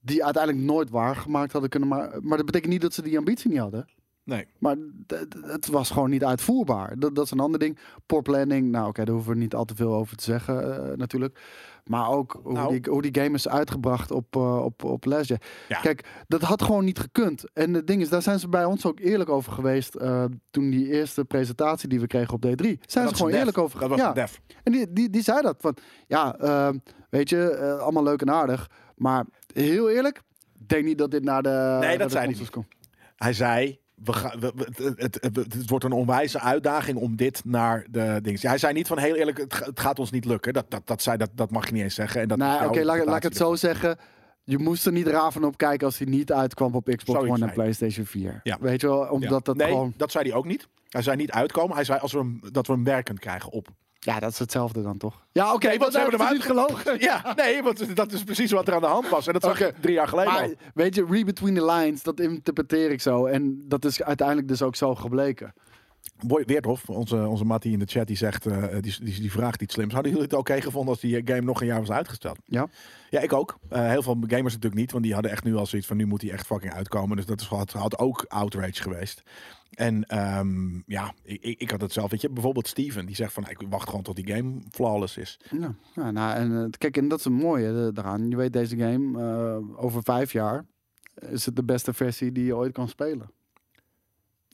die 0.00 0.24
uiteindelijk 0.24 0.64
nooit 0.64 0.90
waargemaakt 0.90 1.52
hadden 1.52 1.70
kunnen 1.70 1.88
maken. 1.88 2.26
Maar 2.26 2.36
dat 2.36 2.46
betekent 2.46 2.72
niet 2.72 2.80
dat 2.80 2.94
ze 2.94 3.02
die 3.02 3.18
ambitie 3.18 3.50
niet 3.50 3.58
hadden. 3.58 3.88
Nee. 4.24 4.46
Maar 4.58 4.76
het 5.42 5.66
was 5.66 5.90
gewoon 5.90 6.10
niet 6.10 6.24
uitvoerbaar. 6.24 6.98
Dat, 6.98 7.14
dat 7.14 7.24
is 7.24 7.30
een 7.30 7.40
ander 7.40 7.60
ding. 7.60 7.78
Poor 8.06 8.22
planning, 8.22 8.70
nou 8.70 8.88
oké, 8.88 9.04
daar 9.04 9.14
hoeven 9.14 9.32
we 9.32 9.38
niet 9.38 9.54
al 9.54 9.64
te 9.64 9.74
veel 9.74 9.94
over 9.94 10.16
te 10.16 10.24
zeggen 10.24 10.88
eh, 10.90 10.96
natuurlijk. 10.96 11.40
Maar 11.84 12.08
ook 12.08 12.40
hoe, 12.42 12.52
Nou. 12.52 12.80
die, 12.80 12.92
hoe 12.92 13.02
die 13.02 13.22
game 13.22 13.34
is 13.34 13.48
uitgebracht 13.48 14.10
op, 14.10 14.36
eh 14.36 14.64
op, 14.64 14.84
op 14.84 15.04
Lesje. 15.04 15.40
Ja. 15.68 15.80
Kijk, 15.80 16.08
dat 16.28 16.40
had 16.42 16.62
gewoon 16.62 16.84
niet 16.84 16.98
gekund. 16.98 17.44
En 17.52 17.74
het 17.74 17.86
ding 17.86 18.00
is, 18.02 18.08
daar 18.08 18.22
zijn 18.22 18.38
ze 18.38 18.48
bij 18.48 18.64
ons 18.64 18.86
ook 18.86 19.00
eerlijk 19.00 19.30
over 19.30 19.52
geweest. 19.52 19.94
eh, 19.94 20.24
toen 20.50 20.70
die 20.70 20.86
eerste 20.92 21.24
presentatie 21.24 21.88
die 21.88 22.00
we 22.00 22.06
kregen 22.06 22.34
op 22.34 22.44
D3. 22.46 22.66
Zijn 22.86 23.08
ze 23.08 23.14
gewoon 23.14 23.32
eerlijk 23.32 23.58
over 23.58 23.80
Dat 23.80 23.88
was 23.88 23.98
ja. 23.98 24.12
dev. 24.12 24.36
En 24.62 24.72
die, 24.72 24.92
die, 24.92 25.10
die 25.10 25.22
zei 25.22 25.42
dat. 25.42 25.56
Van, 25.60 25.76
ja, 26.06 26.36
eh, 26.36 26.68
weet 27.10 27.28
je, 27.28 27.56
allemaal 27.80 28.02
leuk 28.02 28.20
en 28.20 28.30
aardig. 28.30 28.70
Maar 28.96 29.24
heel 29.52 29.90
eerlijk, 29.90 30.22
ik 30.60 30.68
denk 30.68 30.84
niet 30.84 30.98
dat 30.98 31.10
dit 31.10 31.24
naar 31.24 31.42
de. 31.42 31.48
naar 31.80 31.98
dat 31.98 32.10
zei 32.10 32.34
hij. 32.34 32.64
Hij 33.16 33.32
zei, 33.32 33.80
we 33.94 34.12
gaan, 34.12 34.40
we, 34.40 34.52
we- 34.54 34.92
het, 34.96 35.18
het, 35.20 35.36
het, 35.36 35.52
het 35.54 35.68
wordt 35.70 35.84
een 35.84 35.92
onwijze 35.92 36.40
uitdaging 36.40 36.98
om 36.98 37.16
dit 37.16 37.44
naar 37.44 37.86
de 37.90 38.18
dingen. 38.22 38.40
Hij 38.48 38.58
zei 38.58 38.72
niet 38.72 38.86
van 38.86 38.98
heel 38.98 39.14
eerlijk, 39.14 39.38
het, 39.38 39.54
ga- 39.54 39.64
het 39.64 39.80
gaat 39.80 39.98
ons 39.98 40.10
niet 40.10 40.24
lukken. 40.24 40.52
Dat, 40.52 40.64
dat, 40.68 40.86
dat, 40.86 41.02
zei, 41.02 41.16
dat, 41.16 41.30
dat 41.34 41.50
mag 41.50 41.66
je 41.66 41.72
niet 41.72 41.82
eens 41.82 41.94
zeggen. 41.94 42.20
En 42.20 42.28
dat 42.28 42.38
is 42.38 42.44
Nou, 42.44 42.68
oké, 42.68 42.82
laat, 42.84 43.04
laat 43.04 43.16
ik 43.16 43.22
het 43.22 43.36
zo 43.36 43.54
zeggen. 43.54 43.96
Je 44.44 44.58
moest 44.58 44.86
er 44.86 44.92
niet 44.92 45.06
raar 45.06 45.32
van 45.32 45.44
op 45.44 45.56
kijken 45.56 45.86
als 45.86 45.98
hij 45.98 46.06
niet 46.06 46.32
uitkwam 46.32 46.74
op 46.74 46.86
Xbox 46.96 47.18
One 47.18 47.30
en 47.32 47.38
zei. 47.38 47.52
PlayStation 47.52 48.06
4. 48.06 48.40
Ja. 48.42 48.56
Weet 48.60 48.80
je 48.80 48.86
wel, 48.86 48.98
omdat 49.08 49.30
Ja. 49.30 49.38
dat 49.38 49.56
nee, 49.56 49.68
gewoon... 49.68 49.94
dat 49.96 50.10
zei 50.10 50.28
hij 50.28 50.36
ook 50.38 50.44
niet. 50.46 50.68
Hij 50.88 51.02
zei 51.02 51.16
niet 51.16 51.30
uitkomen. 51.30 51.74
Hij 51.74 51.84
zei 51.84 51.98
als 52.00 52.12
we 52.12 52.18
hem, 52.18 52.40
dat 52.50 52.66
we 52.66 52.72
hem 52.72 52.84
werkend 52.84 53.18
krijgen 53.18 53.50
op. 53.52 53.68
Ja, 54.04 54.20
dat 54.20 54.30
is 54.30 54.38
hetzelfde 54.38 54.82
dan 54.82 54.96
toch? 54.96 55.24
Ja, 55.32 55.52
oké, 55.54 55.66
Nee, 55.68 55.78
want 55.78 55.92
ze 55.92 55.98
hebben 56.00 56.20
hem 56.20 56.32
niet 56.32 56.42
gelogen. 56.42 57.00
Ja, 57.00 57.32
nee, 57.36 57.62
want 57.62 57.96
dat 57.96 58.12
is 58.12 58.24
precies 58.24 58.50
wat 58.52 58.68
er 58.68 58.74
aan 58.74 58.80
de 58.80 58.86
hand 58.86 59.08
was. 59.08 59.26
En 59.26 59.32
dat 59.32 59.42
zag 59.42 59.58
je 59.58 59.72
drie 59.80 59.94
jaar 59.94 60.08
geleden 60.08 60.32
Maar 60.32 60.42
al. 60.42 60.54
weet 60.74 60.94
je, 60.94 61.06
read 61.10 61.24
between 61.24 61.54
the 61.54 61.64
lines, 61.64 62.02
dat 62.02 62.20
interpreteer 62.20 62.90
ik 62.90 63.00
zo. 63.00 63.26
En 63.26 63.64
dat 63.68 63.84
is 63.84 64.02
uiteindelijk 64.02 64.48
dus 64.48 64.62
ook 64.62 64.76
zo 64.76 64.94
gebleken. 64.94 65.54
Boy 66.26 66.44
Weerthof, 66.46 66.88
onze, 66.88 67.26
onze 67.28 67.44
Mattie 67.44 67.72
in 67.72 67.78
de 67.78 67.86
chat, 67.86 68.06
die 68.06 68.16
zegt, 68.16 68.46
eh, 68.46 68.62
die, 68.80 68.94
die, 69.00 69.20
die 69.20 69.30
vraagt 69.30 69.62
iets 69.62 69.74
slims. 69.74 69.92
Hadden 69.92 70.12
jullie 70.12 70.26
het 70.26 70.36
oké 70.36 70.60
gevonden 70.60 70.90
als 70.90 71.00
die 71.00 71.22
game 71.24 71.40
nog 71.40 71.60
een 71.60 71.66
jaar 71.66 71.80
was 71.80 71.90
uitgesteld? 71.90 72.38
Ja. 72.44 72.68
Ja, 73.10 73.20
ik 73.20 73.32
ook. 73.32 73.58
Eh, 73.68 73.88
heel 73.88 74.02
veel 74.02 74.16
gamers 74.20 74.54
natuurlijk 74.54 74.80
niet, 74.80 74.92
want 74.92 75.04
die 75.04 75.12
hadden 75.12 75.30
echt 75.30 75.44
nu 75.44 75.54
al 75.54 75.66
zoiets 75.66 75.88
van, 75.88 75.96
nu 75.96 76.06
moet 76.06 76.22
hij 76.22 76.30
echt 76.30 76.46
fucking 76.46 76.72
uitkomen. 76.72 77.16
Dus 77.16 77.26
dat 77.26 77.40
is, 77.40 77.46
had, 77.46 77.72
had 77.72 77.98
ook 77.98 78.24
outrage 78.28 78.82
geweest. 78.82 79.22
En 79.74 80.04
ehm, 80.04 80.80
ja, 80.86 81.14
ik, 81.22 81.60
ik 81.60 81.70
had 81.70 81.80
het 81.80 81.92
zelf, 81.92 82.10
weet 82.10 82.20
je, 82.20 82.30
bijvoorbeeld 82.30 82.68
Steven, 82.68 83.06
die 83.06 83.14
zegt 83.14 83.32
van, 83.32 83.48
ik 83.48 83.62
wacht 83.68 83.88
gewoon 83.88 84.02
tot 84.02 84.16
die 84.16 84.34
game 84.34 84.60
flawless 84.70 85.16
is. 85.16 85.40
Ja, 85.50 85.74
ja 85.94 86.10
nou, 86.10 86.34
en 86.34 86.64
eh, 86.64 86.70
kijk, 86.78 86.96
en 86.96 87.08
dat 87.08 87.18
is 87.18 87.24
het 87.24 87.34
mooie 87.34 87.86
eh, 87.86 87.94
daaraan. 87.94 88.28
Je 88.28 88.36
weet, 88.36 88.52
deze 88.52 88.76
game, 88.76 89.20
eh, 89.20 89.84
over 89.84 90.02
vijf 90.02 90.32
jaar, 90.32 90.64
is 91.14 91.46
het 91.46 91.56
de 91.56 91.64
beste 91.64 91.92
versie 91.92 92.32
die 92.32 92.44
je 92.44 92.56
ooit 92.56 92.72
kan 92.72 92.88
spelen. 92.88 93.30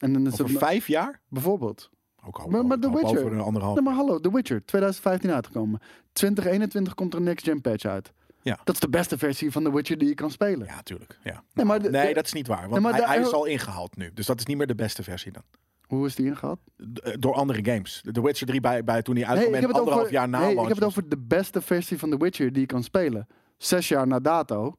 En 0.01 0.13
dan 0.13 0.27
is 0.27 0.33
Over 0.33 0.45
het 0.45 0.59
vijf 0.59 0.87
jaar? 0.87 1.21
bijvoorbeeld. 1.29 1.91
Ook 2.27 2.39
al, 2.39 2.49
Maar- 2.49 2.67
maar 2.67 2.79
The 2.79 2.91
Witcher- 2.91 3.19
over 3.19 3.33
een 3.33 3.41
anderhalf. 3.41 3.75
Nee, 3.75 3.85
maar 3.85 3.95
hallo, 3.95 4.21
The 4.21 4.33
Witcher, 4.33 4.65
2015 4.65 5.31
uitgekomen. 5.31 5.81
2021 6.13 6.95
komt 6.95 7.13
er 7.13 7.19
een 7.19 7.25
next-gen 7.25 7.61
patch 7.61 7.85
uit. 7.85 8.13
Ja. 8.43 8.59
Dat 8.65 8.75
is 8.75 8.81
de 8.81 8.89
beste 8.89 9.19
versie 9.19 9.51
van 9.53 9.63
The 9.65 9.73
Witcher 9.75 9.99
die 9.99 10.09
je 10.09 10.15
kan 10.15 10.31
spelen. 10.31 10.67
Ja, 10.67 10.83
tuurlijk. 10.83 11.19
Ja. 11.25 11.43
Nee, 11.55 11.65
maar 11.67 11.83
de- 11.83 11.91
nee, 11.91 12.09
de- 12.09 12.15
dat 12.15 12.25
is 12.27 12.33
niet 12.33 12.47
waar. 12.47 12.59
Want 12.61 12.71
Nee, 12.73 12.81
maar 12.81 12.93
hij, 12.93 13.01
de- 13.01 13.07
hij 13.07 13.21
is 13.21 13.33
al 13.33 13.45
ingehaald 13.45 13.97
nu. 13.97 14.11
Dus 14.15 14.27
dat 14.27 14.39
is 14.39 14.47
niet 14.47 14.57
meer 14.57 14.67
de 14.67 14.75
beste 14.75 15.03
versie 15.03 15.33
dan. 15.33 15.43
Hoe 15.87 16.07
is 16.07 16.15
die 16.15 16.27
ingehaald? 16.27 16.59
D- 16.93 16.99
eh, 17.01 17.15
Door 17.19 17.35
andere 17.35 17.65
games. 17.65 18.03
The 18.13 18.23
Witcher 18.23 18.47
3 18.47 18.61
bij, 18.61 18.85
bij 18.85 19.03
toen 19.03 19.15
hij 19.17 19.25
Nee, 19.25 19.33
uitkwam 19.33 19.55
ik 19.55 19.61
en 19.61 19.61
heb, 19.61 19.71
het 19.71 19.79
anderhalf 19.79 20.01
over, 20.07 20.13
jaar 20.19 20.29
na 20.29 20.39
nee, 20.41 20.53
ik 20.53 20.59
heb 20.69 20.69
het 20.77 20.85
over 20.85 21.09
de 21.09 21.19
beste 21.19 21.61
versie 21.61 21.99
van 21.99 22.11
The 22.11 22.17
Witcher 22.17 22.53
die 22.53 22.61
je 22.61 22.67
kan 22.67 22.83
spelen. 22.83 23.27
Zes 23.57 23.89
jaar 23.89 24.07
na 24.07 24.19
dato. 24.21 24.77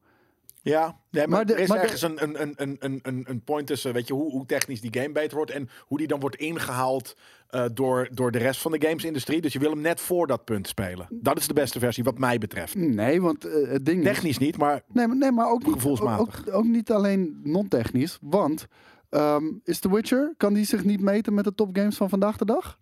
Ja, 0.64 1.00
nee, 1.12 1.28
maar, 1.28 1.38
Maar 1.38 1.46
de- 1.46 1.54
er 1.54 1.60
is 1.60 1.68
maar 1.70 1.82
ergens 1.82 2.02
een, 2.02 2.24
een, 2.24 2.42
een, 2.42 2.54
een, 2.58 2.76
een, 2.80 3.00
een, 3.04 3.26
een 3.28 3.44
point 3.44 3.68
tussen, 3.68 3.94
weet 3.94 4.08
je, 4.08 4.14
hoe, 4.14 4.32
hoe 4.32 4.46
technisch 4.46 4.82
die 4.82 4.94
game 4.94 5.12
beter 5.12 5.38
wordt 5.38 5.52
en 5.52 5.70
hoe 5.80 5.98
die 5.98 6.08
dan 6.08 6.20
wordt 6.20 6.36
ingehaald 6.36 7.16
eh, 7.50 7.66
door, 7.74 8.08
door 8.12 8.32
de 8.32 8.38
rest 8.38 8.62
van 8.62 8.72
de 8.72 8.82
gamesindustrie. 8.88 9.42
Dus 9.42 9.54
je 9.54 9.60
wil 9.60 9.70
hem 9.70 9.82
net 9.82 10.02
voor 10.02 10.28
dat 10.28 10.44
punt 10.46 10.68
spelen. 10.68 11.08
Dat 11.10 11.38
is 11.38 11.48
de 11.48 11.54
beste 11.54 11.80
versie 11.80 12.04
wat 12.04 12.18
mij 12.18 12.38
betreft. 12.38 12.76
Nee, 12.76 13.22
want 13.22 13.46
eh, 13.46 13.68
het 13.72 13.86
ding 13.86 14.00
is... 14.00 14.06
Technisch 14.06 14.38
niet, 14.38 14.58
maar 14.58 14.82
Nee, 14.88 15.08
maar, 15.08 15.18
nee, 15.18 15.32
maar 15.32 15.50
ook, 15.52 15.64
niet, 15.66 15.74
Gevoelsmatig. 15.74 16.48
ook, 16.48 16.54
ook 16.54 16.66
niet 16.66 16.92
alleen 16.92 17.40
non-technisch. 17.44 18.18
Want 18.22 18.68
ehm, 19.10 19.44
is 19.64 19.80
The 19.80 19.94
Witcher, 19.94 20.34
kan 20.38 20.54
die 20.54 20.66
zich 20.66 20.84
niet 20.84 21.02
meten 21.02 21.34
met 21.34 21.44
de 21.44 21.56
topgames 21.56 21.98
van 21.98 22.10
vandaag 22.10 22.38
de 22.38 22.46
dag? 22.46 22.80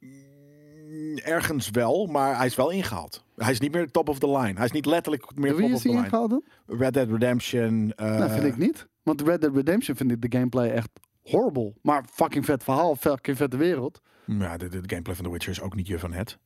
mm, 0.00 1.16
ergens 1.18 1.70
wel, 1.70 2.06
maar 2.06 2.36
hij 2.36 2.46
is 2.46 2.54
wel 2.56 2.70
ingehaald. 2.70 3.23
Hij 3.36 3.50
is 3.52 3.60
niet 3.60 3.72
meer 3.72 3.90
top 3.90 4.08
of 4.08 4.18
the 4.18 4.30
line. 4.30 4.52
Hij 4.54 4.64
is 4.64 4.72
niet 4.72 4.86
letterlijk 4.86 5.36
meer 5.36 5.56
wie 5.56 5.66
top 5.66 5.74
of 5.74 5.82
the 5.82 5.88
line. 5.88 6.08
dan? 6.10 6.42
Red 6.66 6.94
Dead 6.94 7.08
Redemption. 7.08 7.92
eh, 7.96 8.18
nou, 8.18 8.30
vind 8.30 8.44
ik 8.44 8.56
niet. 8.56 8.86
Want 9.02 9.20
Red 9.20 9.40
Dead 9.40 9.54
Redemption 9.54 9.96
vind 9.96 10.10
ik 10.10 10.30
de 10.30 10.38
gameplay 10.38 10.70
echt 10.70 10.88
horrible. 11.22 11.74
Maar 11.82 12.04
fucking 12.10 12.44
vet 12.44 12.62
verhaal, 12.64 12.96
fucking 12.96 13.36
vette 13.36 13.56
wereld. 13.56 14.00
Ja, 14.26 14.56
de, 14.56 14.68
de 14.68 14.80
gameplay 14.86 15.14
van 15.16 15.24
The 15.24 15.30
Witcher 15.30 15.52
is 15.52 15.60
ook 15.60 15.74
niet 15.74 15.86
je 15.86 15.98
van 15.98 16.12
het. 16.12 16.38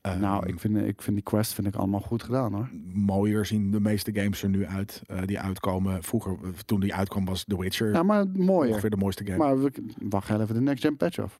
Eh, 0.00 0.16
nou, 0.16 0.46
ik 0.46 0.60
vind, 0.60 0.76
ik 0.76 1.02
vind 1.02 1.16
die 1.16 1.24
quest 1.24 1.52
vind 1.52 1.66
ik 1.66 1.74
allemaal 1.74 2.00
goed 2.00 2.22
gedaan 2.22 2.52
hoor. 2.54 2.70
mooier 2.92 3.46
zien 3.46 3.70
de 3.70 3.80
meeste 3.80 4.12
games 4.14 4.42
er 4.42 4.48
nu 4.48 4.66
uit 4.66 5.02
eh, 5.06 5.18
die 5.24 5.38
uitkomen. 5.40 6.02
Vroeger, 6.02 6.38
eh, 6.42 6.48
toen 6.50 6.80
die 6.80 6.94
uitkwam, 6.94 7.24
was 7.24 7.44
The 7.44 7.58
Witcher 7.58 7.92
Ja, 7.92 8.02
maar 8.02 8.26
mooier. 8.28 8.70
ongeveer 8.70 8.90
de 8.90 8.96
mooiste 8.96 9.24
game. 9.26 9.36
Maar 9.38 9.62
we, 9.62 9.72
wacht 9.98 10.30
even 10.30 10.54
de 10.54 10.60
next 10.60 10.82
gen 10.84 10.96
patch 10.96 11.18
af. 11.18 11.38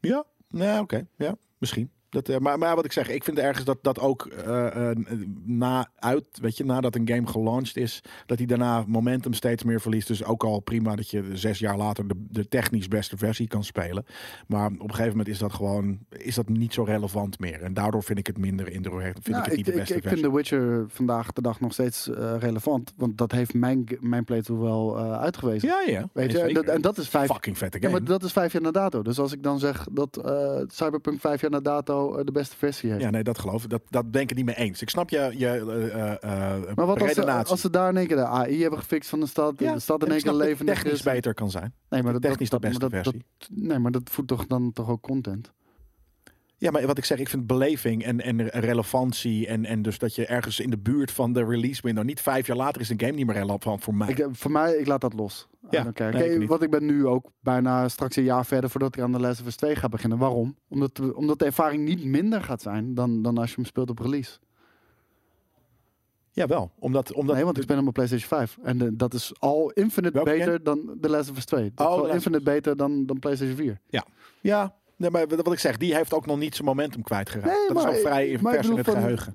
Ja, 0.00 0.24
nee, 0.48 0.80
oké. 0.80 1.06
Ja, 1.16 1.36
misschien. 1.58 1.90
Dat, 2.12 2.28
eh, 2.28 2.38
maar, 2.38 2.58
maar 2.58 2.74
wat 2.74 2.84
ik 2.84 2.92
zeg, 2.92 3.08
ik 3.08 3.24
vind 3.24 3.38
ergens 3.38 3.64
dat 3.64 3.78
dat 3.82 4.00
ook 4.00 4.26
eh, 4.26 4.90
eh, 4.90 4.96
na 5.44 5.88
uit, 5.98 6.24
weet 6.40 6.56
je, 6.56 6.64
nadat 6.64 6.94
een 6.94 7.08
game 7.08 7.26
gelaunched 7.26 7.76
is, 7.76 8.00
dat 8.26 8.38
hij 8.38 8.46
daarna 8.46 8.84
momentum 8.86 9.32
steeds 9.32 9.64
meer 9.64 9.80
verliest. 9.80 10.06
Dus 10.06 10.24
ook 10.24 10.44
al 10.44 10.60
prima 10.60 10.96
dat 10.96 11.10
je 11.10 11.24
zes 11.32 11.58
jaar 11.58 11.76
later 11.76 12.08
de, 12.08 12.14
de 12.30 12.48
technisch 12.48 12.88
beste 12.88 13.16
versie 13.16 13.48
kan 13.48 13.64
spelen. 13.64 14.04
Maar 14.46 14.66
op 14.66 14.80
een 14.80 14.90
gegeven 14.90 15.10
moment 15.10 15.28
is 15.28 15.38
dat 15.38 15.52
gewoon, 15.52 15.98
is 16.08 16.34
dat 16.34 16.48
niet 16.48 16.72
zo 16.72 16.82
relevant 16.82 17.38
meer. 17.38 17.62
En 17.62 17.74
daardoor 17.74 18.02
vind 18.02 18.18
ik 18.18 18.26
het 18.26 18.38
minder 18.38 18.68
indrukwekkend. 18.70 19.24
Vind 19.24 19.36
Nou, 19.36 19.42
ik 19.42 19.56
het 19.56 19.56
niet 19.56 19.74
de 19.74 19.80
beste 19.80 19.94
ik, 19.94 20.02
versie. 20.02 20.20
vind 20.20 20.32
The 20.32 20.36
Witcher 20.36 20.84
vandaag 20.88 21.32
de 21.32 21.42
dag 21.42 21.60
nog 21.60 21.72
steeds 21.72 22.06
relevant. 22.38 22.92
Want 22.96 23.18
dat 23.18 23.32
heeft 23.32 23.54
mijn, 23.54 23.98
mijn 24.00 24.24
playthrough 24.24 24.62
wel 24.62 24.98
uitgewezen. 24.98 25.68
ja, 25.68 25.82
ja. 25.86 26.08
Weet 26.12 26.32
je, 26.32 26.52
dat, 26.52 26.64
en 26.64 26.80
dat 26.80 26.98
is 26.98 27.08
vijf, 27.08 27.30
fucking 27.30 27.58
vette 27.58 27.78
ja, 27.80 27.88
game. 27.88 27.98
maar 27.98 28.08
dat 28.08 28.22
is 28.22 28.32
vijf 28.32 28.52
jaar 28.52 28.62
na 28.62 28.70
dato. 28.70 29.02
Dus 29.02 29.18
als 29.18 29.32
ik 29.32 29.42
dan 29.42 29.58
zeg 29.58 29.86
dat 29.92 30.20
Cyberpunk 30.66 31.20
vijf 31.20 31.40
jaar 31.40 31.50
na 31.50 31.60
dato 31.60 32.01
eh, 32.10 32.24
de 32.24 32.32
beste 32.32 32.56
versie 32.56 32.90
heeft. 32.90 33.02
Ja, 33.02 33.10
nee, 33.10 33.22
dat 33.22 33.38
geloof 33.38 33.64
ik. 33.64 33.70
Dat, 33.70 33.82
dat 33.88 34.10
ben 34.10 34.20
ik 34.20 34.28
het 34.28 34.36
niet 34.38 34.46
mee 34.46 34.56
eens. 34.56 34.82
Ik 34.82 34.90
snap 34.90 35.10
je, 35.10 35.30
je 35.36 35.46
eh, 35.48 36.74
maar 36.74 36.86
wat 36.86 37.02
als 37.02 37.12
ze, 37.12 37.32
als 37.32 37.60
ze 37.60 37.70
daar 37.70 37.88
in 37.88 37.96
één 37.96 38.06
keer 38.06 38.16
de 38.16 38.26
AI 38.26 38.60
hebben 38.60 38.78
gefixt 38.78 39.08
van 39.10 39.20
de 39.20 39.26
stad, 39.26 39.54
Ja, 39.58 39.72
de 39.72 39.80
stad 39.80 40.04
in 40.04 40.12
één 40.12 40.22
keer 40.22 40.32
levendig 40.32 40.74
technisch 40.74 40.92
is. 40.92 41.02
beter 41.02 41.34
kan 41.34 41.50
zijn. 41.50 41.74
Nee, 41.88 42.02
maar 42.02 42.12
dat, 42.12 42.22
technisch 42.22 42.50
dat, 42.50 42.62
de 42.62 42.68
beste 42.68 42.88
dat, 42.88 42.90
versie. 43.02 43.24
nee, 43.50 43.78
maar 43.78 43.90
dat 43.92 44.02
voedt 44.04 44.28
toch 44.28 44.46
dan 44.46 44.72
toch 44.72 44.88
ook 44.88 45.02
content. 45.02 45.52
Ja, 46.62 46.70
maar 46.70 46.86
wat 46.86 46.98
ik 46.98 47.04
zeg, 47.04 47.18
ik 47.18 47.28
vind 47.28 47.46
beleving 47.46 48.04
en, 48.04 48.20
en 48.20 48.48
relevantie 48.48 49.46
en, 49.46 49.64
en 49.64 49.82
dus 49.82 49.98
dat 49.98 50.14
je 50.14 50.26
ergens 50.26 50.60
in 50.60 50.70
de 50.70 50.78
buurt 50.78 51.10
van 51.10 51.32
de 51.32 51.44
release 51.44 51.80
window, 51.82 52.04
niet 52.04 52.20
vijf 52.20 52.46
jaar 52.46 52.56
later 52.56 52.80
is 52.80 52.88
een 52.90 53.00
game 53.00 53.12
niet 53.12 53.26
meer 53.26 53.34
relevant 53.34 53.82
voor 53.84 53.94
mij. 53.94 54.08
Ik, 54.08 54.18
eh, 54.18 54.26
voor 54.32 54.50
mij, 54.50 54.72
ik 54.74 54.86
laat 54.86 55.00
dat 55.00 55.12
los. 55.12 55.48
Ja, 55.70 55.80
nee, 55.82 55.88
ik 55.88 55.94
Kijk, 55.94 56.38
niet. 56.38 56.48
want 56.48 56.62
ik 56.62 56.70
ben 56.70 56.84
nu 56.86 57.06
ook 57.06 57.30
bijna 57.40 57.88
straks 57.88 58.16
een 58.16 58.24
jaar 58.24 58.46
verder 58.46 58.70
voordat 58.70 58.96
ik 58.96 59.02
aan 59.02 59.12
de 59.12 59.20
Last 59.20 59.40
of 59.40 59.46
Us 59.46 59.56
2 59.56 59.76
ga 59.76 59.88
beginnen. 59.88 60.18
Waarom? 60.18 60.56
Omdat, 60.68 61.14
omdat 61.14 61.38
de 61.38 61.44
ervaring 61.44 61.84
niet 61.84 62.04
minder 62.04 62.42
gaat 62.42 62.62
zijn 62.62 62.94
dan, 62.94 63.22
dan 63.22 63.38
als 63.38 63.48
je 63.50 63.56
hem 63.56 63.64
speelt 63.64 63.90
op 63.90 63.98
release. 63.98 64.38
ja, 66.30 66.46
wel. 66.46 66.72
Omdat, 66.78 67.12
omdat 67.12 67.34
nee, 67.34 67.44
want 67.44 67.62
ik 67.62 67.68
hem 67.68 67.86
op 67.88 67.94
PlayStation 67.94 68.28
5. 68.28 68.58
En 68.62 68.78
de- 68.78 68.96
dat 68.96 69.14
is 69.14 69.32
al 69.38 69.70
infinite 69.70 70.12
Welke 70.14 70.30
beter 70.30 70.62
dan 70.62 70.96
The 71.00 71.08
Last 71.08 71.30
of 71.30 71.36
Us 71.36 71.44
2. 71.44 71.72
Dat 71.74 71.86
Oh, 71.86 71.92
is 71.94 72.00
al 72.00 72.14
infinite 72.14 72.42
beter 72.42 72.76
dan, 72.76 73.06
dan 73.06 73.18
PlayStation 73.18 73.56
4. 73.56 73.80
ja, 74.40 74.74
nee, 75.02 75.10
maar 75.10 75.26
wat 75.28 75.52
ik 75.52 75.58
zeg, 75.58 75.76
die 75.76 75.94
heeft 75.94 76.14
ook 76.14 76.26
nog 76.26 76.38
niet 76.38 76.54
zijn 76.54 76.68
momentum 76.68 77.02
kwijtgeraakt. 77.02 77.68
dat 77.68 77.76
is 77.76 77.84
al 77.84 77.94
vrij 77.94 78.38
vers 78.38 78.68
in 78.68 78.76
het 78.76 78.86
van, 78.86 78.94
geheugen. 78.94 79.34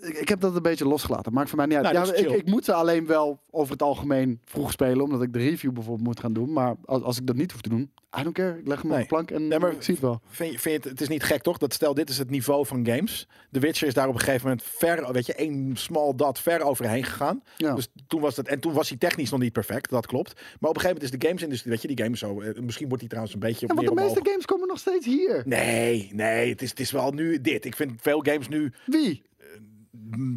Ik, 0.00 0.28
heb 0.28 0.40
dat 0.40 0.56
een 0.56 0.62
beetje 0.62 0.86
losgelaten. 0.86 1.32
Maakt 1.32 1.48
voor 1.48 1.58
mij 1.58 1.66
niet 1.66 1.76
uit. 1.76 1.84
Nou, 1.92 2.06
dat 2.06 2.18
ja, 2.18 2.24
ik, 2.26 2.30
ik 2.32 2.46
moet 2.46 2.64
ze 2.64 2.72
alleen 2.74 3.06
wel 3.06 3.38
over 3.50 3.72
het 3.72 3.82
algemeen 3.82 4.40
vroeg 4.44 4.70
spelen. 4.72 5.04
Omdat 5.04 5.22
ik 5.22 5.32
de 5.32 5.38
review 5.38 5.72
bijvoorbeeld 5.72 6.06
moet 6.06 6.20
gaan 6.20 6.32
doen. 6.32 6.52
Maar 6.52 6.74
als, 6.84 7.02
als 7.02 7.18
ik 7.18 7.26
dat 7.26 7.36
niet 7.36 7.52
hoef 7.52 7.60
te 7.60 7.68
doen, 7.68 7.90
I 8.18 8.22
don't 8.22 8.34
care. 8.34 8.58
Ik 8.58 8.66
leg 8.66 8.80
hem 8.82 8.90
Nee. 8.90 8.96
op 8.96 9.02
de 9.08 9.14
plank 9.14 9.30
en 9.30 9.48
Nee, 9.48 9.58
maar- 9.58 9.72
ik 9.72 9.82
zie 9.82 9.94
het 9.94 10.02
wel. 10.02 10.20
Vind 10.26 10.52
je, 10.52 10.58
vind 10.58 10.74
je 10.74 10.80
het, 10.80 10.90
het 10.90 11.00
is 11.00 11.08
niet 11.08 11.22
gek 11.22 11.42
toch? 11.42 11.58
Dat 11.58 11.72
stel, 11.72 11.94
dit 11.94 12.08
is 12.08 12.18
het 12.18 12.30
niveau 12.30 12.66
van 12.66 12.86
games. 12.86 13.28
The 13.50 13.58
Witcher 13.60 13.86
is 13.88 13.94
daar 13.94 14.08
op 14.08 14.14
een 14.14 14.20
gegeven 14.20 14.42
moment 14.42 14.62
ver, 14.66 15.12
weet 15.12 15.26
je, 15.26 15.34
één 15.34 15.76
small 15.76 16.12
dot 16.16 16.38
ver 16.38 16.62
overheen 16.62 17.04
gegaan. 17.04 17.42
Ja. 17.56 17.74
Dus 17.74 17.88
toen 18.06 18.20
was 18.20 18.34
dat, 18.34 18.46
en 18.46 18.60
toen 18.60 18.72
was 18.72 18.88
hij 18.88 18.98
technisch 18.98 19.30
nog 19.30 19.40
niet 19.40 19.52
perfect, 19.52 19.90
dat 19.90 20.06
klopt. 20.06 20.32
Maar 20.34 20.42
op 20.70 20.76
een 20.76 20.80
gegeven 20.80 20.86
moment 20.94 21.12
is 21.12 21.20
de 21.20 21.26
gamesindustrie, 21.26 21.72
weet 21.72 21.82
je, 21.82 21.88
die 21.88 21.98
game 21.98 22.10
is 22.10 22.18
zo, 22.18 22.40
eh, 22.40 22.60
misschien 22.62 22.86
wordt 22.86 23.00
die 23.00 23.08
trouwens 23.08 23.34
een 23.34 23.40
beetje 23.40 23.66
Ja, 23.66 23.74
want 23.74 23.88
de 23.88 23.94
meeste 23.94 24.10
omhoog. 24.10 24.28
games 24.28 24.44
komen 24.44 24.68
nog 24.68 24.78
steeds 24.78 25.06
hier. 25.06 25.42
Nee, 25.46 26.10
nee, 26.12 26.50
het 26.50 26.62
is, 26.62 26.70
het 26.70 26.80
is 26.80 26.90
wel 26.90 27.12
nu 27.12 27.40
dit. 27.40 27.64
Ik 27.64 27.76
vind 27.76 27.92
veel 28.00 28.20
games 28.22 28.48
nu, 28.48 28.72
Wie? 28.86 29.22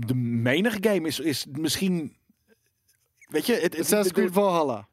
De 0.05 0.15
menige 0.15 0.77
game 0.81 1.07
is, 1.07 1.19
is 1.19 1.45
misschien, 1.51 2.17
weet 3.29 3.45
je, 3.45 3.53
het, 3.53 3.79
Assassin's 3.79 4.11
Creed 4.11 4.31
Valhalla. 4.31 4.87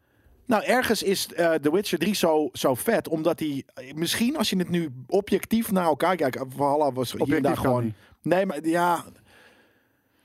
nou, 0.46 0.64
ergens 0.64 1.02
is 1.02 1.32
eh 1.32 1.52
The 1.52 1.72
Witcher 1.72 1.98
3 1.98 2.14
zo, 2.14 2.48
zo 2.52 2.74
vet, 2.74 3.08
omdat 3.08 3.40
hij, 3.40 3.64
misschien 3.94 4.36
als 4.36 4.50
je 4.50 4.56
het 4.56 4.68
nu 4.68 4.90
objectief 5.06 5.72
naar 5.72 5.84
elkaar 5.84 6.16
kijkt, 6.16 6.44
Valhalla 6.48 6.92
was 6.92 7.12
hier 7.12 7.20
Objectief 7.20 7.44
daar 7.44 7.54
kan 7.54 7.64
gewoon... 7.64 7.84
niet. 7.84 7.94
Nee, 8.22 8.46
maar 8.46 8.66
ja... 8.66 9.04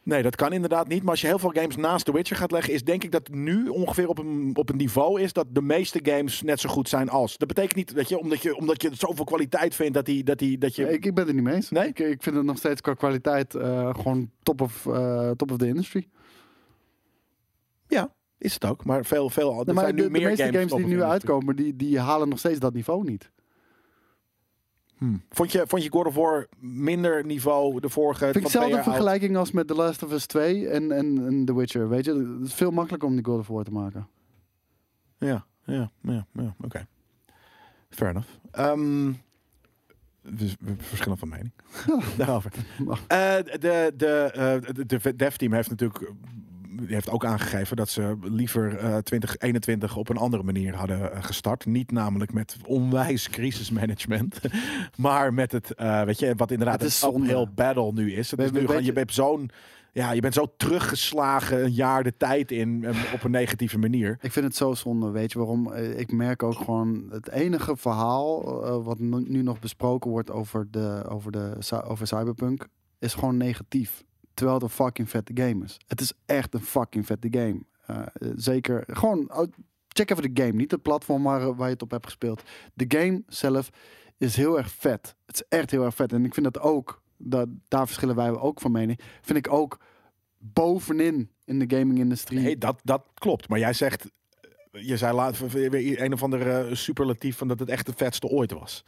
Nee, 0.09 0.23
dat 0.23 0.35
kan 0.35 0.53
inderdaad 0.53 0.87
niet. 0.87 1.01
Maar 1.01 1.11
als 1.11 1.21
je 1.21 1.27
heel 1.27 1.39
veel 1.39 1.53
games 1.53 1.75
naast 1.75 2.05
The 2.05 2.11
Witcher 2.11 2.37
gaat 2.37 2.51
leggen, 2.51 2.73
is 2.73 2.83
denk 2.83 3.03
ik 3.03 3.11
dat 3.11 3.29
nu 3.29 3.67
ongeveer 3.67 4.07
op 4.07 4.17
een, 4.17 4.51
op 4.53 4.69
een 4.69 4.77
niveau 4.77 5.21
is 5.21 5.33
dat 5.33 5.45
de 5.49 5.61
meeste 5.61 5.99
games 6.03 6.41
net 6.41 6.59
zo 6.59 6.69
goed 6.69 6.89
zijn 6.89 7.09
als. 7.09 7.37
Dat 7.37 7.47
betekent 7.47 7.75
niet, 7.75 7.91
weet 7.91 8.09
je, 8.09 8.19
omdat 8.19 8.41
je, 8.41 8.55
omdat 8.55 8.81
je 8.81 8.89
zoveel 8.93 9.25
kwaliteit 9.25 9.75
vindt 9.75 9.93
dat, 9.93 10.05
die, 10.05 10.23
dat, 10.23 10.37
die, 10.39 10.57
dat 10.57 10.75
je... 10.75 10.91
Ik, 10.91 11.05
ik 11.05 11.13
ben 11.13 11.25
het 11.25 11.35
niet 11.35 11.43
mee 11.43 11.55
eens. 11.55 11.69
Nee? 11.69 11.87
Ik, 11.87 11.99
ik 11.99 12.23
vind 12.23 12.35
het 12.35 12.45
nog 12.45 12.57
steeds 12.57 12.81
qua 12.81 12.93
kwaliteit 12.93 13.55
eh, 13.55 13.93
gewoon 13.95 14.31
top 14.43 14.61
of, 14.61 14.85
eh, 14.85 15.31
top 15.31 15.51
of 15.51 15.57
the 15.57 15.67
industry. 15.67 16.07
Ja, 17.87 18.13
is 18.37 18.53
het 18.53 18.65
ook. 18.65 18.85
Maar 18.85 19.05
veel, 19.05 19.29
veel, 19.29 19.59
er 19.59 19.65
Nee, 19.65 19.75
maar 19.75 19.83
zijn 19.83 19.95
de, 19.95 20.01
nu 20.01 20.07
de 20.07 20.19
meer 20.19 20.27
meeste 20.27 20.43
games, 20.43 20.67
top 20.67 20.77
die 20.77 20.87
nu 20.87 21.03
uitkomen, 21.03 21.55
die, 21.55 21.75
die 21.75 21.99
halen 21.99 22.29
nog 22.29 22.39
steeds 22.39 22.59
dat 22.59 22.73
niveau 22.73 23.03
niet. 23.03 23.31
Hmm. 24.99 25.21
Vond, 25.29 25.51
je, 25.51 25.63
vond 25.67 25.83
je 25.83 25.89
God 25.89 26.05
of 26.05 26.15
War 26.15 26.47
minder 26.59 27.25
niveau 27.25 27.79
de 27.79 27.89
vorige? 27.89 28.31
Vind 28.31 28.55
ik 28.55 28.61
oud? 28.61 28.83
vergelijking 28.83 29.37
als 29.37 29.51
met 29.51 29.67
The 29.67 29.75
Last 29.75 30.03
of 30.03 30.11
Us 30.11 30.25
2 30.25 30.67
en, 30.67 30.91
en, 30.91 31.25
en 31.25 31.45
The 31.45 31.55
Witcher. 31.55 31.89
Weet 31.89 32.05
je, 32.05 32.37
het 32.39 32.47
is 32.47 32.53
veel 32.53 32.71
makkelijker 32.71 33.07
om 33.07 33.15
die 33.15 33.25
God 33.25 33.39
of 33.39 33.47
War 33.47 33.63
te 33.63 33.71
maken. 33.71 34.07
Ja, 35.17 35.45
ja, 35.63 35.91
ja, 36.01 36.27
ja 36.33 36.55
oké. 36.61 36.87
Fair 37.89 38.09
enough. 38.09 38.29
Dus 40.21 40.55
we 40.59 40.75
verschillen 40.77 41.17
van 41.17 41.29
mening. 41.29 41.51
Daarover. 42.17 42.51
Eh, 43.07 43.35
de, 43.59 43.93
de, 43.95 44.31
eh, 44.33 44.73
de, 44.75 44.85
de 44.85 45.15
dev-team 45.15 45.53
heeft 45.53 45.69
natuurlijk 45.69 46.11
heeft 46.87 47.09
ook 47.09 47.25
aangegeven 47.25 47.75
dat 47.75 47.89
ze 47.89 48.17
liever 48.21 48.77
eh 48.77 48.97
2021 48.97 49.95
op 49.95 50.09
een 50.09 50.17
andere 50.17 50.43
manier 50.43 50.75
hadden 50.75 51.13
eh, 51.13 51.23
gestart. 51.23 51.65
Niet 51.65 51.91
namelijk 51.91 52.33
met 52.33 52.57
onwijs 52.65 53.29
crisismanagement, 53.29 54.39
maar 54.97 55.33
met 55.33 55.51
het, 55.51 55.73
eh, 55.73 56.03
weet 56.03 56.19
je, 56.19 56.33
wat 56.35 56.51
inderdaad 56.51 56.81
Het 56.81 56.89
is 56.89 57.01
een 57.01 57.09
zonde. 57.11 57.25
uphill 57.29 57.47
battle 57.55 57.91
nu 57.93 58.13
is. 58.13 58.31
Het 58.31 58.39
is 58.39 58.51
nu 58.51 58.65
gewoon, 58.65 58.83
je 58.83 58.93
bent 58.93 59.13
zo'n, 59.13 59.49
ja, 59.93 60.11
je 60.11 60.21
bent 60.21 60.33
zo 60.33 60.53
teruggeslagen 60.57 61.63
een 61.63 61.71
jaar 61.71 62.03
de 62.03 62.17
tijd 62.17 62.51
in 62.51 62.83
eh, 62.83 63.13
op 63.13 63.23
een 63.23 63.31
negatieve 63.31 63.77
manier. 63.77 64.17
Ik 64.21 64.31
vind 64.31 64.45
het 64.45 64.55
zo 64.55 64.73
zonde. 64.73 65.09
Weet 65.09 65.31
je 65.31 65.37
waarom? 65.37 65.71
Eh, 65.71 65.99
Ik 65.99 66.11
merk 66.11 66.43
ook 66.43 66.57
gewoon 66.57 67.05
het 67.09 67.29
enige 67.29 67.75
verhaal 67.77 68.63
eh, 68.65 68.85
wat 68.85 68.99
nu 68.99 69.41
nog 69.41 69.59
besproken 69.59 70.11
wordt 70.11 70.31
over, 70.31 70.67
de, 70.71 71.03
over, 71.07 71.31
de, 71.31 71.57
over 71.87 72.07
Cyberpunk 72.07 72.67
is 72.99 73.13
gewoon 73.13 73.37
negatief. 73.37 74.03
Terwijl 74.39 74.59
het 74.59 74.69
een 74.69 74.75
fucking 74.85 75.09
vette 75.09 75.31
game 75.35 75.63
is. 75.65 75.77
Het 75.87 76.01
is 76.01 76.13
echt 76.25 76.53
een 76.53 76.61
fucking 76.61 77.05
vette 77.05 77.27
game. 77.31 77.59
Eh, 77.85 77.99
eh, 77.99 78.31
zeker. 78.35 78.83
Gewoon 78.87 79.33
oh, 79.33 79.47
check 79.87 80.09
even 80.09 80.33
de 80.33 80.41
game. 80.41 80.53
Niet 80.53 80.71
het 80.71 80.81
platform 80.81 81.23
waar, 81.23 81.55
waar 81.55 81.67
je 81.67 81.73
het 81.73 81.81
op 81.81 81.91
hebt 81.91 82.05
gespeeld. 82.05 82.43
De 82.73 82.85
game 82.87 83.23
zelf 83.27 83.69
is 84.17 84.35
heel 84.35 84.57
erg 84.57 84.71
vet. 84.71 85.15
Het 85.25 85.35
is 85.35 85.43
echt 85.49 85.71
heel 85.71 85.83
erg 85.83 85.95
vet. 85.95 86.13
En 86.13 86.25
ik 86.25 86.33
vind 86.33 86.53
dat 86.53 86.63
ook, 86.63 87.01
dat, 87.17 87.47
daar 87.67 87.85
verschillen 87.85 88.15
wij 88.15 88.29
ook 88.29 88.61
van 88.61 88.71
mening. 88.71 88.99
Vind 89.21 89.37
ik 89.37 89.53
ook 89.53 89.79
bovenin 90.37 91.29
in 91.45 91.59
de 91.59 91.77
gaming-industrie. 91.77 92.39
Nee, 92.39 92.57
dat, 92.57 92.81
dat 92.83 93.03
klopt. 93.13 93.49
Maar 93.49 93.59
jij 93.59 93.73
zegt, 93.73 94.11
je 94.71 94.97
zei 94.97 95.13
laat 95.13 95.51
weer 95.51 96.01
een 96.01 96.13
of 96.13 96.23
andere 96.23 96.67
eh, 96.67 96.75
superlatief 96.75 97.37
van 97.37 97.47
dat 97.47 97.59
het 97.59 97.69
echt 97.69 97.85
de 97.85 97.93
vetste 97.95 98.27
ooit 98.27 98.51
was. 98.51 98.83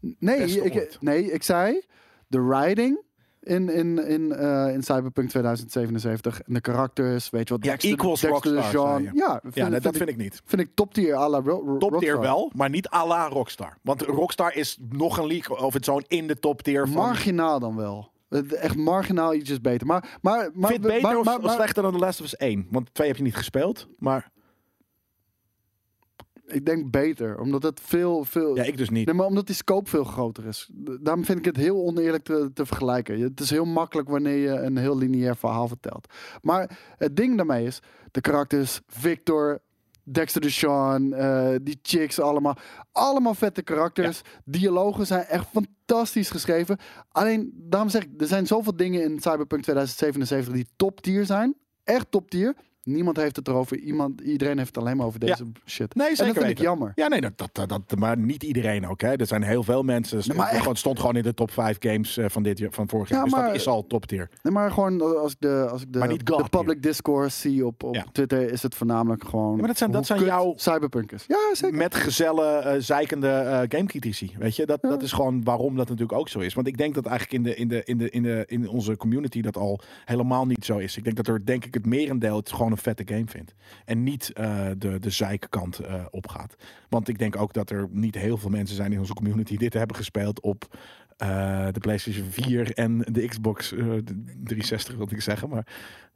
Nee, 0.00 0.38
Beste 0.38 0.64
ik, 0.64 0.74
ooit. 0.74 0.96
nee, 1.00 1.32
ik 1.32 1.42
zei 1.42 1.82
de 2.26 2.42
writing 2.42 3.06
in, 3.42 3.68
in, 3.68 4.06
in, 4.06 4.32
eh, 4.32 4.72
in 4.74 4.82
Cyberpunk 4.82 5.28
2077 5.28 6.40
en 6.42 6.54
de 6.54 6.60
karakters, 6.60 7.30
weet 7.30 7.48
je 7.48 7.54
wat, 7.54 7.64
Ja, 7.64 7.70
Dexter, 7.70 7.92
equals 7.92 8.20
Dexter 8.20 8.54
Rockstar. 8.54 9.02
Ja, 9.02 9.38
vind, 9.42 9.54
Ja, 9.54 9.62
nee, 9.62 9.70
vind 9.70 9.82
dat 9.82 9.92
ik, 9.92 9.98
vind 9.98 10.08
ik 10.10 10.16
niet. 10.16 10.40
vind 10.44 10.62
ik 10.62 10.68
top 10.74 10.94
tier 10.94 11.14
à 11.16 11.28
la 11.28 11.40
Ro- 11.44 11.76
Top 11.78 11.98
tier 11.98 12.20
wel, 12.20 12.52
maar 12.54 12.70
niet 12.70 12.88
à 12.88 13.06
la 13.06 13.28
Rockstar. 13.28 13.78
Want 13.82 14.02
Rockstar 14.02 14.54
is 14.56 14.78
nog 14.88 15.18
een 15.18 15.26
league 15.26 15.58
of 15.58 15.72
het 15.74 15.84
zo'n 15.84 16.04
in 16.08 16.26
de 16.26 16.38
top 16.38 16.62
tier 16.62 16.86
van... 16.88 16.96
Marginaal 17.02 17.58
dan 17.60 17.76
wel. 17.76 18.10
Echt 18.60 18.76
marginaal 18.76 19.34
ietsjes 19.34 19.60
beter. 19.60 19.86
Maar, 19.86 20.18
maar, 20.22 20.50
maar, 20.54 20.70
Vind 20.70 20.82
het 20.84 20.92
beter 20.92 21.02
maar, 21.08 21.18
of, 21.18 21.24
maar- 21.24 21.40
maar- 21.40 21.50
slechter 21.54 21.82
dan 21.82 21.92
The 21.92 21.98
Last 21.98 22.20
of 22.20 22.26
Us 22.26 22.36
1? 22.36 22.66
Want 22.70 22.94
twee 22.94 23.08
heb 23.08 23.16
je 23.16 23.22
niet 23.22 23.36
gespeeld. 23.36 23.86
Maar 23.98 24.30
ik 26.48 26.66
denk 26.66 26.90
beter, 26.90 27.40
omdat 27.40 27.62
het 27.62 27.80
veel, 27.80 28.24
veel... 28.24 28.56
ja, 28.56 28.62
ik 28.62 28.76
dus 28.76 28.90
niet. 28.90 29.06
Nee, 29.06 29.14
maar 29.14 29.26
omdat 29.26 29.46
die 29.46 29.54
scope 29.54 29.90
veel 29.90 30.04
groter 30.04 30.46
is. 30.46 30.68
Daarom 31.00 31.24
vind 31.24 31.38
ik 31.38 31.44
het 31.44 31.56
heel 31.56 31.76
oneerlijk 31.76 32.24
te, 32.24 32.50
te 32.54 32.66
vergelijken. 32.66 33.20
Het 33.20 33.40
is 33.40 33.50
heel 33.50 33.64
makkelijk 33.64 34.08
wanneer 34.08 34.36
je 34.36 34.50
een 34.50 34.76
heel 34.76 34.98
lineair 34.98 35.36
verhaal 35.36 35.68
vertelt. 35.68 36.12
Maar 36.42 36.78
het 36.96 37.16
ding 37.16 37.36
daarmee 37.36 37.64
is, 37.64 37.80
de 38.10 38.20
karakters, 38.20 38.80
Victor, 38.86 39.60
Dexter 40.12 40.40
DeShawn, 40.40 41.12
eh 41.12 41.54
die 41.62 41.78
chicks 41.82 42.20
allemaal. 42.20 42.56
Allemaal 42.92 43.34
vette 43.34 43.62
karakters. 43.62 44.22
Dialogen 44.44 45.06
zijn 45.06 45.24
echt 45.24 45.46
fantastisch 45.46 46.30
geschreven. 46.30 46.78
Alleen, 47.08 47.52
daarom 47.54 47.88
zeg 47.88 48.02
ik, 48.02 48.20
er 48.20 48.26
zijn 48.26 48.46
zoveel 48.46 48.76
dingen 48.76 49.02
in 49.02 49.20
Cyberpunk 49.20 49.62
2077 49.62 50.52
die 50.54 50.66
top 50.76 51.00
tier 51.00 51.24
zijn. 51.24 51.54
Echt 51.84 52.10
top 52.10 52.30
tier. 52.30 52.56
Niemand 52.88 53.16
heeft 53.16 53.36
het 53.36 53.48
erover. 53.48 53.78
Iemand, 53.78 54.20
iedereen 54.20 54.56
heeft 54.56 54.74
het 54.74 54.84
alleen 54.84 54.96
maar 54.96 55.06
over 55.06 55.20
deze 55.20 55.46
shit. 55.66 55.94
Nee, 55.94 56.08
en 56.08 56.14
dat 56.26 56.26
vind 56.36 56.48
ik 56.50 56.58
jammer. 56.58 56.92
Ja, 56.94 57.08
nee, 57.08 57.20
dat, 57.20 57.48
dat, 57.52 57.68
dat, 57.68 57.82
maar 57.98 58.18
niet 58.18 58.42
iedereen 58.42 58.86
ook. 58.88 59.00
Hè. 59.00 59.12
Er 59.16 59.26
zijn 59.26 59.42
heel 59.42 59.62
veel 59.62 59.82
mensen. 59.82 60.18
Nee, 60.18 60.36
maar 60.36 60.44
Het 60.44 60.52
echt- 60.52 60.60
gewoon, 60.62 60.76
stond 60.76 60.98
gewoon 60.98 61.16
in 61.16 61.22
de 61.22 61.34
top 61.34 61.50
5 61.50 61.76
games 61.80 62.16
eh, 62.16 62.24
van, 62.28 62.42
dit, 62.42 62.58
jaar- 62.58 62.72
van 62.72 62.88
vorig 62.88 63.08
jaar. 63.08 63.18
Ja, 63.18 63.24
dus 63.24 63.32
maar- 63.32 63.46
dat 63.46 63.54
is 63.54 63.66
al 63.66 63.86
top 63.86 64.06
tier. 64.06 64.30
Nee, 64.42 64.52
maar 64.52 64.70
gewoon 64.70 65.18
als 65.20 65.32
ik 65.32 65.36
de, 65.40 65.68
als 65.70 65.82
ik 65.82 65.92
de, 65.92 65.98
Maar 65.98 66.08
de 66.08 66.44
public 66.50 66.82
discourse 66.82 67.38
zie 67.38 67.66
op, 67.66 67.82
op 67.82 67.94
Ja. 67.94 68.04
Twitter, 68.12 68.52
is 68.52 68.62
het 68.62 68.74
voornamelijk 68.74 69.24
gewoon. 69.24 69.56
maar 69.58 69.66
dat 69.66 69.78
zijn- 69.78 69.90
dat 69.90 70.06
zijn 70.06 70.24
jouw- 70.24 70.52
Cyberpunk 70.56 71.12
is. 71.12 71.24
Ja, 71.28 71.54
zeker. 71.54 71.76
Met 71.76 71.94
gezelle, 71.94 72.46
eh 72.46 72.74
zeikende 72.78 73.28
eh 73.28 73.60
gamecritici. 73.68 74.34
Weet 74.38 74.56
je, 74.56 74.66
dat, 74.66 74.82
dat 74.82 75.02
is 75.02 75.12
gewoon 75.12 75.44
waarom 75.44 75.76
dat 75.76 75.88
natuurlijk 75.88 76.18
ook 76.18 76.28
zo 76.28 76.38
is. 76.38 76.54
Want 76.54 76.66
ik 76.66 76.76
denk 76.76 76.94
dat 76.94 77.06
eigenlijk 77.06 77.36
in, 77.38 77.42
de, 77.42 77.54
in, 77.56 77.68
de, 77.68 77.82
in, 77.84 77.98
de, 77.98 78.10
in, 78.10 78.22
de, 78.22 78.44
in 78.46 78.68
onze 78.68 78.96
community 78.96 79.40
dat 79.40 79.56
al 79.56 79.80
helemaal 80.04 80.46
niet 80.46 80.64
zo 80.64 80.78
is. 80.78 80.96
Ik 80.96 81.04
denk 81.04 81.16
dat 81.16 81.26
er, 81.26 81.44
denk 81.46 81.64
ik, 81.64 81.74
het 81.74 81.86
merendeel 81.86 82.36
het 82.36 82.52
gewoon 82.52 82.72
een 82.78 82.94
vette 82.94 83.14
game 83.14 83.26
vindt. 83.26 83.54
En 83.84 84.02
niet 84.02 84.32
eh, 84.32 84.66
de, 84.78 84.98
de 84.98 85.10
zeikkant 85.10 85.78
eh 85.78 86.04
opgaat. 86.10 86.54
Want 86.88 87.08
ik 87.08 87.18
denk 87.18 87.36
ook 87.36 87.52
dat 87.52 87.70
er 87.70 87.88
niet 87.90 88.14
heel 88.14 88.36
veel 88.36 88.50
mensen 88.50 88.76
zijn 88.76 88.92
in 88.92 88.98
onze 88.98 89.14
community 89.14 89.48
die 89.48 89.58
dit 89.58 89.72
hebben 89.72 89.96
gespeeld 89.96 90.40
op 90.40 90.68
eh, 91.18 91.66
de 91.72 91.80
PlayStation 91.80 92.30
4 92.30 92.74
en 92.74 92.98
de 92.98 93.26
Xbox 93.26 93.72
eh, 93.72 93.78
de 93.78 94.22
360, 94.44 94.96
wil 94.96 95.08
ik 95.10 95.20
zeggen. 95.20 95.48
Maar 95.48 95.66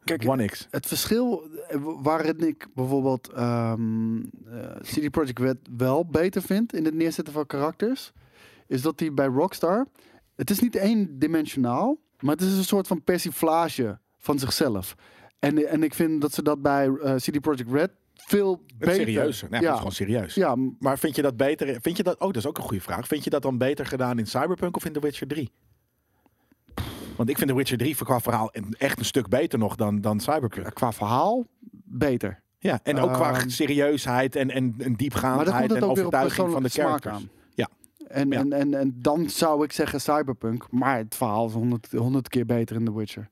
Kijk, 0.05 0.29
One 0.29 0.45
X. 0.45 0.67
Het 0.71 0.87
verschil 0.87 1.49
waarin 2.03 2.47
ik 2.47 2.67
bijvoorbeeld 2.75 3.29
ehm 3.29 4.17
eh, 4.17 4.81
CD 4.81 5.11
Projekt 5.11 5.39
Red 5.39 5.57
wel 5.77 6.07
beter 6.07 6.43
vind 6.43 6.75
in 6.75 6.85
het 6.85 6.95
neerzetten 6.95 7.33
van 7.33 7.47
karakters, 7.47 8.13
is 8.67 8.83
dat 8.83 8.99
die 8.99 9.13
bij 9.13 9.27
Rockstar, 9.27 9.87
het 10.37 10.51
is 10.51 10.61
niet 10.61 10.75
eendimensionaal, 10.75 11.99
maar 12.21 12.35
het 12.35 12.45
is 12.45 12.57
een 12.57 12.65
soort 12.65 12.87
van 12.87 13.03
persiflage 13.05 13.99
van 14.19 14.39
zichzelf. 14.39 14.95
En, 15.43 15.69
en 15.69 15.83
ik 15.83 15.95
vind 15.95 16.21
dat 16.21 16.33
ze 16.33 16.43
dat 16.43 16.63
bij 16.63 16.89
eh, 16.89 17.15
CD 17.15 17.41
Projekt 17.41 17.71
Red 17.71 17.91
veel 18.15 18.63
beter... 18.79 18.95
Serieuzer. 18.95 19.51
Nee, 19.51 19.61
dat 19.61 19.69
is 19.69 19.75
ja, 19.75 19.77
gewoon 19.77 19.93
serieus. 19.93 20.35
ja, 20.35 20.57
Maar 20.79 20.99
vind 20.99 21.17
je 21.17 21.23
dat 21.23 21.37
beter? 21.37 21.79
Vind 21.81 21.97
je 21.97 22.03
dat? 22.03 22.15
Oh, 22.19 22.27
dat 22.27 22.37
is 22.37 22.47
ook 22.47 22.57
een 22.57 22.63
goede 22.63 22.83
vraag. 22.83 23.07
Vind 23.07 23.25
je 23.25 23.31
dat 23.31 23.43
dan 23.43 23.59
beter 23.59 23.87
gedaan 23.87 24.19
in 24.19 24.27
Cyberpunk 24.27 24.77
of 24.77 24.85
in 24.85 24.93
The 24.93 25.01
Witcher 25.01 25.27
3? 25.27 25.51
Want 27.17 27.29
ik 27.29 27.39
vind 27.39 27.51
The 27.51 27.57
Witcher 27.57 27.79
3 27.79 27.95
qua 27.97 28.21
verhaal 28.21 28.53
echt 28.79 28.99
een 28.99 29.05
stuk 29.05 29.29
beter 29.29 29.59
nog 29.59 29.77
dan, 29.77 30.01
dan 30.01 30.21
Cyberpunk. 30.21 30.75
qua 30.75 30.93
verhaal 30.93 31.47
beter. 31.85 32.43
Ja, 32.59 32.81
en 32.83 32.99
ook 32.99 33.13
qua 33.13 33.35
Ehm, 33.41 33.49
serieusheid 33.49 34.37
en, 34.37 34.51
en, 34.51 34.75
en 34.79 34.95
diepgaandheid 34.95 35.73
en 35.73 35.83
ook 35.83 35.97
weer 35.97 36.07
op 36.07 36.15
overtuiging 36.15 36.51
van 36.53 36.63
de 36.63 36.69
smaak 36.69 36.87
characters. 36.87 37.15
aan. 37.15 37.29
Ja. 37.55 37.69
En, 38.07 38.31
Ja. 38.31 38.39
En, 38.39 38.53
en, 38.53 38.75
en 38.75 38.95
dan 39.01 39.29
zou 39.31 39.65
ik 39.65 39.73
zeggen 39.73 40.01
Cyberpunk, 40.01 40.67
maar 40.71 40.97
het 40.99 41.15
verhaal 41.15 41.47
is 41.47 41.53
honderd 41.53 41.93
honderd 41.93 42.29
keer 42.29 42.47
beter 42.47 42.77
in 42.77 42.85
The 42.85 42.95
Witcher. 42.97 43.29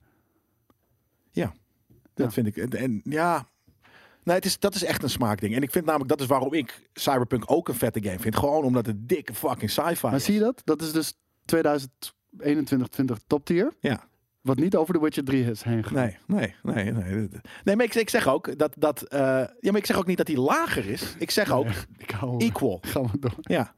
Dat 2.20 2.34
Ja. 2.34 2.42
vind 2.42 2.46
ik. 2.46 2.56
En, 2.56 2.70
en 2.80 3.00
ja. 3.04 3.46
Nee, 4.24 4.36
het 4.36 4.44
is, 4.44 4.58
dat 4.58 4.74
is 4.74 4.84
echt 4.84 5.02
een 5.02 5.10
smaakding. 5.10 5.54
En 5.54 5.62
ik 5.62 5.70
vind 5.70 5.84
namelijk, 5.84 6.10
dat 6.10 6.20
is 6.20 6.26
waarom 6.26 6.52
ik 6.52 6.88
Cyberpunk 6.92 7.42
ook 7.46 7.68
een 7.68 7.74
vette 7.74 8.02
game 8.02 8.18
vind. 8.18 8.36
Gewoon 8.36 8.64
omdat 8.64 8.86
het 8.86 9.08
dikke 9.08 9.34
fucking 9.34 9.70
sci-fi 9.70 10.06
Maar 10.06 10.14
is. 10.14 10.24
zie 10.24 10.34
je 10.34 10.40
dat? 10.40 10.62
Dat 10.64 10.82
is 10.82 10.92
dus 10.92 11.14
2021 11.44 12.88
20 12.88 13.18
top 13.26 13.44
tier. 13.44 13.72
Ja. 13.80 14.08
Wat 14.40 14.56
niet 14.56 14.76
over 14.76 14.94
The 14.94 15.00
Witcher 15.00 15.24
3 15.24 15.44
is 15.50 15.62
heen 15.62 15.84
gegaan. 15.84 16.12
Nee, 16.26 16.54
nee, 16.62 16.82
nee, 16.92 16.92
nee. 16.92 17.28
Nee, 17.64 17.76
maar 17.76 17.84
ik, 17.84 17.94
ik 17.94 18.10
zeg 18.10 18.28
ook 18.28 18.58
dat, 18.58 18.74
dat 18.78 19.02
eh, 19.02 19.18
ja, 19.60 19.70
maar 19.70 19.76
ik 19.76 19.86
zeg 19.86 19.96
ook 19.96 20.06
niet 20.06 20.16
dat 20.16 20.26
hij 20.28 20.36
lager 20.36 20.86
is. 20.86 21.14
Ik 21.18 21.30
zeg 21.30 21.50
ook 21.52 21.66
Ik 21.98 22.10
hou 22.10 22.44
equal. 22.44 22.78
Gaan 22.86 23.02
we 23.12 23.18
door. 23.18 23.34
Ja. 23.40 23.74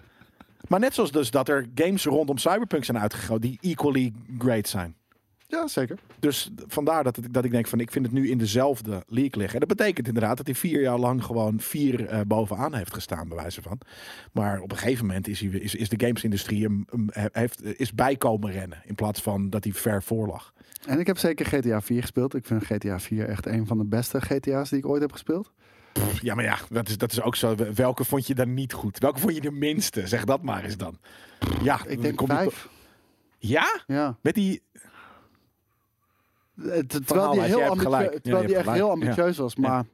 Maar 0.68 0.80
net 0.80 0.94
zoals 0.94 1.10
dus 1.12 1.30
dat 1.30 1.48
er 1.48 1.66
games 1.74 2.04
rondom 2.04 2.38
Cyberpunk 2.38 2.84
zijn 2.84 2.98
uitgegaan 2.98 3.38
die 3.40 3.58
equally 3.60 4.12
great 4.38 4.68
zijn. 4.68 4.96
Ja, 5.52 5.68
zeker. 5.68 5.98
Dus 6.18 6.50
vandaar 6.66 7.04
dat, 7.04 7.16
het, 7.16 7.34
dat 7.34 7.44
ik 7.44 7.50
denk 7.50 7.66
van 7.66 7.80
ik 7.80 7.90
vind 7.90 8.04
het 8.04 8.14
nu 8.14 8.28
in 8.30 8.38
dezelfde 8.38 9.02
league 9.06 9.36
liggen. 9.40 9.60
En 9.60 9.66
dat 9.66 9.76
betekent 9.76 10.06
inderdaad 10.06 10.36
dat 10.36 10.46
hij 10.46 10.54
vier 10.54 10.80
jaar 10.80 10.98
lang 10.98 11.24
gewoon 11.24 11.60
vier 11.60 12.06
eh, 12.06 12.20
bovenaan 12.26 12.74
heeft 12.74 12.94
gestaan, 12.94 13.28
bij 13.28 13.36
wijze 13.36 13.62
van. 13.62 13.78
Maar 14.32 14.60
op 14.60 14.70
een 14.72 14.76
gegeven 14.78 15.06
moment 15.06 15.28
is, 15.28 15.40
hij, 15.40 15.48
is, 15.48 15.74
is 15.74 15.88
de 15.88 16.06
gamesindustrie 16.06 16.62
hem, 16.62 16.84
hem- 16.90 17.08
he- 17.12 17.26
heeft, 17.32 17.78
is 17.80 17.94
bijkomen 17.94 18.50
rennen. 18.52 18.82
In 18.84 18.94
plaats 18.94 19.20
van 19.22 19.50
dat 19.50 19.64
hij 19.64 19.72
ver 19.72 20.02
voor 20.02 20.26
lag. 20.26 20.52
En 20.86 20.98
ik 21.00 21.06
heb 21.06 21.18
zeker 21.18 21.46
GTA 21.46 21.80
4 21.80 22.00
gespeeld. 22.00 22.34
Ik 22.34 22.46
vind 22.46 22.64
GTA 22.64 23.00
4 23.00 23.28
echt 23.28 23.46
een 23.46 23.66
van 23.66 23.78
de 23.78 23.84
beste 23.84 24.20
GTA's 24.20 24.68
die 24.70 24.78
ik 24.78 24.86
ooit 24.86 25.00
heb 25.02 25.12
gespeeld. 25.12 25.52
Pff, 25.92 26.20
Ja, 26.22 26.34
maar 26.34 26.44
ja, 26.44 26.58
dat 26.70 26.88
is, 26.88 26.98
dat 26.98 27.12
is 27.12 27.20
ook 27.22 27.36
zo. 27.36 27.54
Welke 27.74 28.04
vond 28.04 28.26
je 28.26 28.34
dan 28.34 28.54
niet 28.54 28.72
goed? 28.72 28.98
Welke 28.98 29.18
vond 29.20 29.34
je 29.34 29.40
de 29.40 29.50
minste? 29.50 30.06
Zeg 30.06 30.24
dat 30.24 30.42
maar 30.42 30.64
eens 30.64 30.76
dan. 30.76 30.98
Ja, 31.62 31.80
Ik 31.86 32.02
denk 32.02 32.20
je 32.20 32.26
vijf. 32.26 32.68
Ja? 33.38 33.82
Ja. 33.86 34.16
Met 34.20 34.34
die... 34.34 34.62
Terwijl 36.86 37.30
die 37.30 37.40
heel, 37.40 37.74
terwijl 37.74 38.46
die 38.46 38.56
echt 38.56 38.70
heel 38.70 38.90
ambitieus 38.90 39.36
was. 39.38 39.56
Maar 39.56 39.84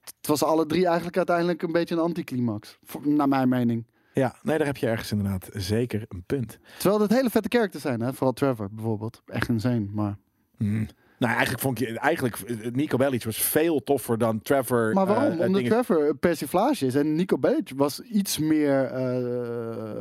het 0.00 0.26
was 0.26 0.42
alle 0.42 0.66
drie 0.66 0.86
eigenlijk 0.86 1.16
uiteindelijk 1.16 1.62
een 1.62 1.72
beetje 1.72 1.94
een 1.94 2.00
anticlimax. 2.00 2.78
Naar 3.02 3.28
mijn 3.28 3.48
mening. 3.48 3.86
Ja, 4.14 4.36
nee, 4.42 4.58
daar 4.58 4.66
heb 4.66 4.76
je 4.76 4.86
ergens 4.86 5.12
inderdaad 5.12 5.48
zeker 5.52 6.04
een 6.08 6.22
punt. 6.26 6.58
Terwijl 6.78 7.00
het 7.00 7.12
hele 7.12 7.30
vette 7.30 7.48
characters 7.48 7.82
zijn, 7.82 8.00
hè? 8.00 8.12
vooral 8.12 8.32
Trevor 8.32 8.68
bijvoorbeeld. 8.72 9.22
Echt 9.26 9.48
insane, 9.48 9.86
maar... 9.90 10.16
Hmm. 10.56 10.86
Nou, 11.22 11.34
eigenlijk 11.34 11.62
vond 11.62 11.80
ik 11.80 11.96
eigenlijk 11.96 12.36
eh, 12.36 12.56
Nico 12.72 12.96
Bellic 12.96 13.24
was 13.24 13.36
veel 13.36 13.82
toffer 13.82 14.18
dan 14.18 14.40
Trevor. 14.42 14.90
Maar 14.92 15.06
waarom? 15.06 15.24
eh, 15.24 15.32
eh, 15.32 15.46
Omdat 15.46 15.62
dingen- 15.62 15.70
Trevor 15.84 16.16
persiflage 16.16 16.86
is 16.86 16.94
en 16.94 17.14
Nico 17.14 17.38
Bellic 17.38 17.72
was 17.76 18.00
iets 18.00 18.38
meer. 18.38 18.84
eh 18.84 19.00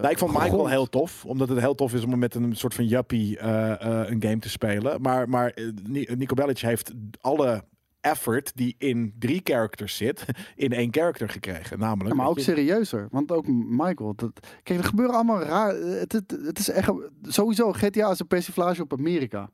Nou, 0.02 0.08
ik 0.10 0.18
vond 0.18 0.34
Michael 0.34 0.68
heel 0.68 0.90
tof, 0.90 1.26
omdat 1.26 1.50
het 1.50 1.60
heel 1.60 1.76
tof 1.76 1.94
is 1.94 2.04
om 2.04 2.20
met 2.20 2.36
een 2.36 2.56
soort 2.56 2.74
van 2.74 2.86
juppie 2.88 3.38
eh, 3.38 3.72
eh, 3.72 4.10
een 4.10 4.22
game 4.24 4.40
te 4.40 4.50
spelen. 4.50 5.02
Maar, 5.02 5.30
maar 5.30 5.50
eh, 5.50 5.66
Ni- 5.84 6.08
Nico 6.18 6.34
Bellic 6.34 6.58
heeft 6.60 6.92
alle 7.22 7.64
effort 8.00 8.52
die 8.56 8.76
in 8.78 9.14
drie 9.20 9.42
characters 9.44 9.98
zit, 9.98 10.26
in 10.56 10.72
één 10.72 10.94
character 10.94 11.30
gekregen. 11.30 11.80
Namelijk. 11.80 12.10
Ja, 12.10 12.16
maar 12.16 12.28
ook 12.28 12.38
je, 12.38 12.44
serieuzer. 12.44 13.08
Want 13.12 13.32
ook 13.32 13.48
Michael. 13.70 14.14
Dat, 14.16 14.48
kijk, 14.64 14.80
er 14.80 14.86
gebeuren 14.86 15.16
allemaal 15.16 15.42
raar. 15.42 15.76
Het, 15.76 16.12
het, 16.12 16.38
het 16.44 16.60
is 16.60 16.70
echt. 16.70 16.92
Sowieso, 17.22 17.72
GTA 17.72 18.12
is 18.12 18.20
een 18.20 18.28
persiflage 18.28 18.82
op 18.82 18.94
Amerika. 18.94 19.50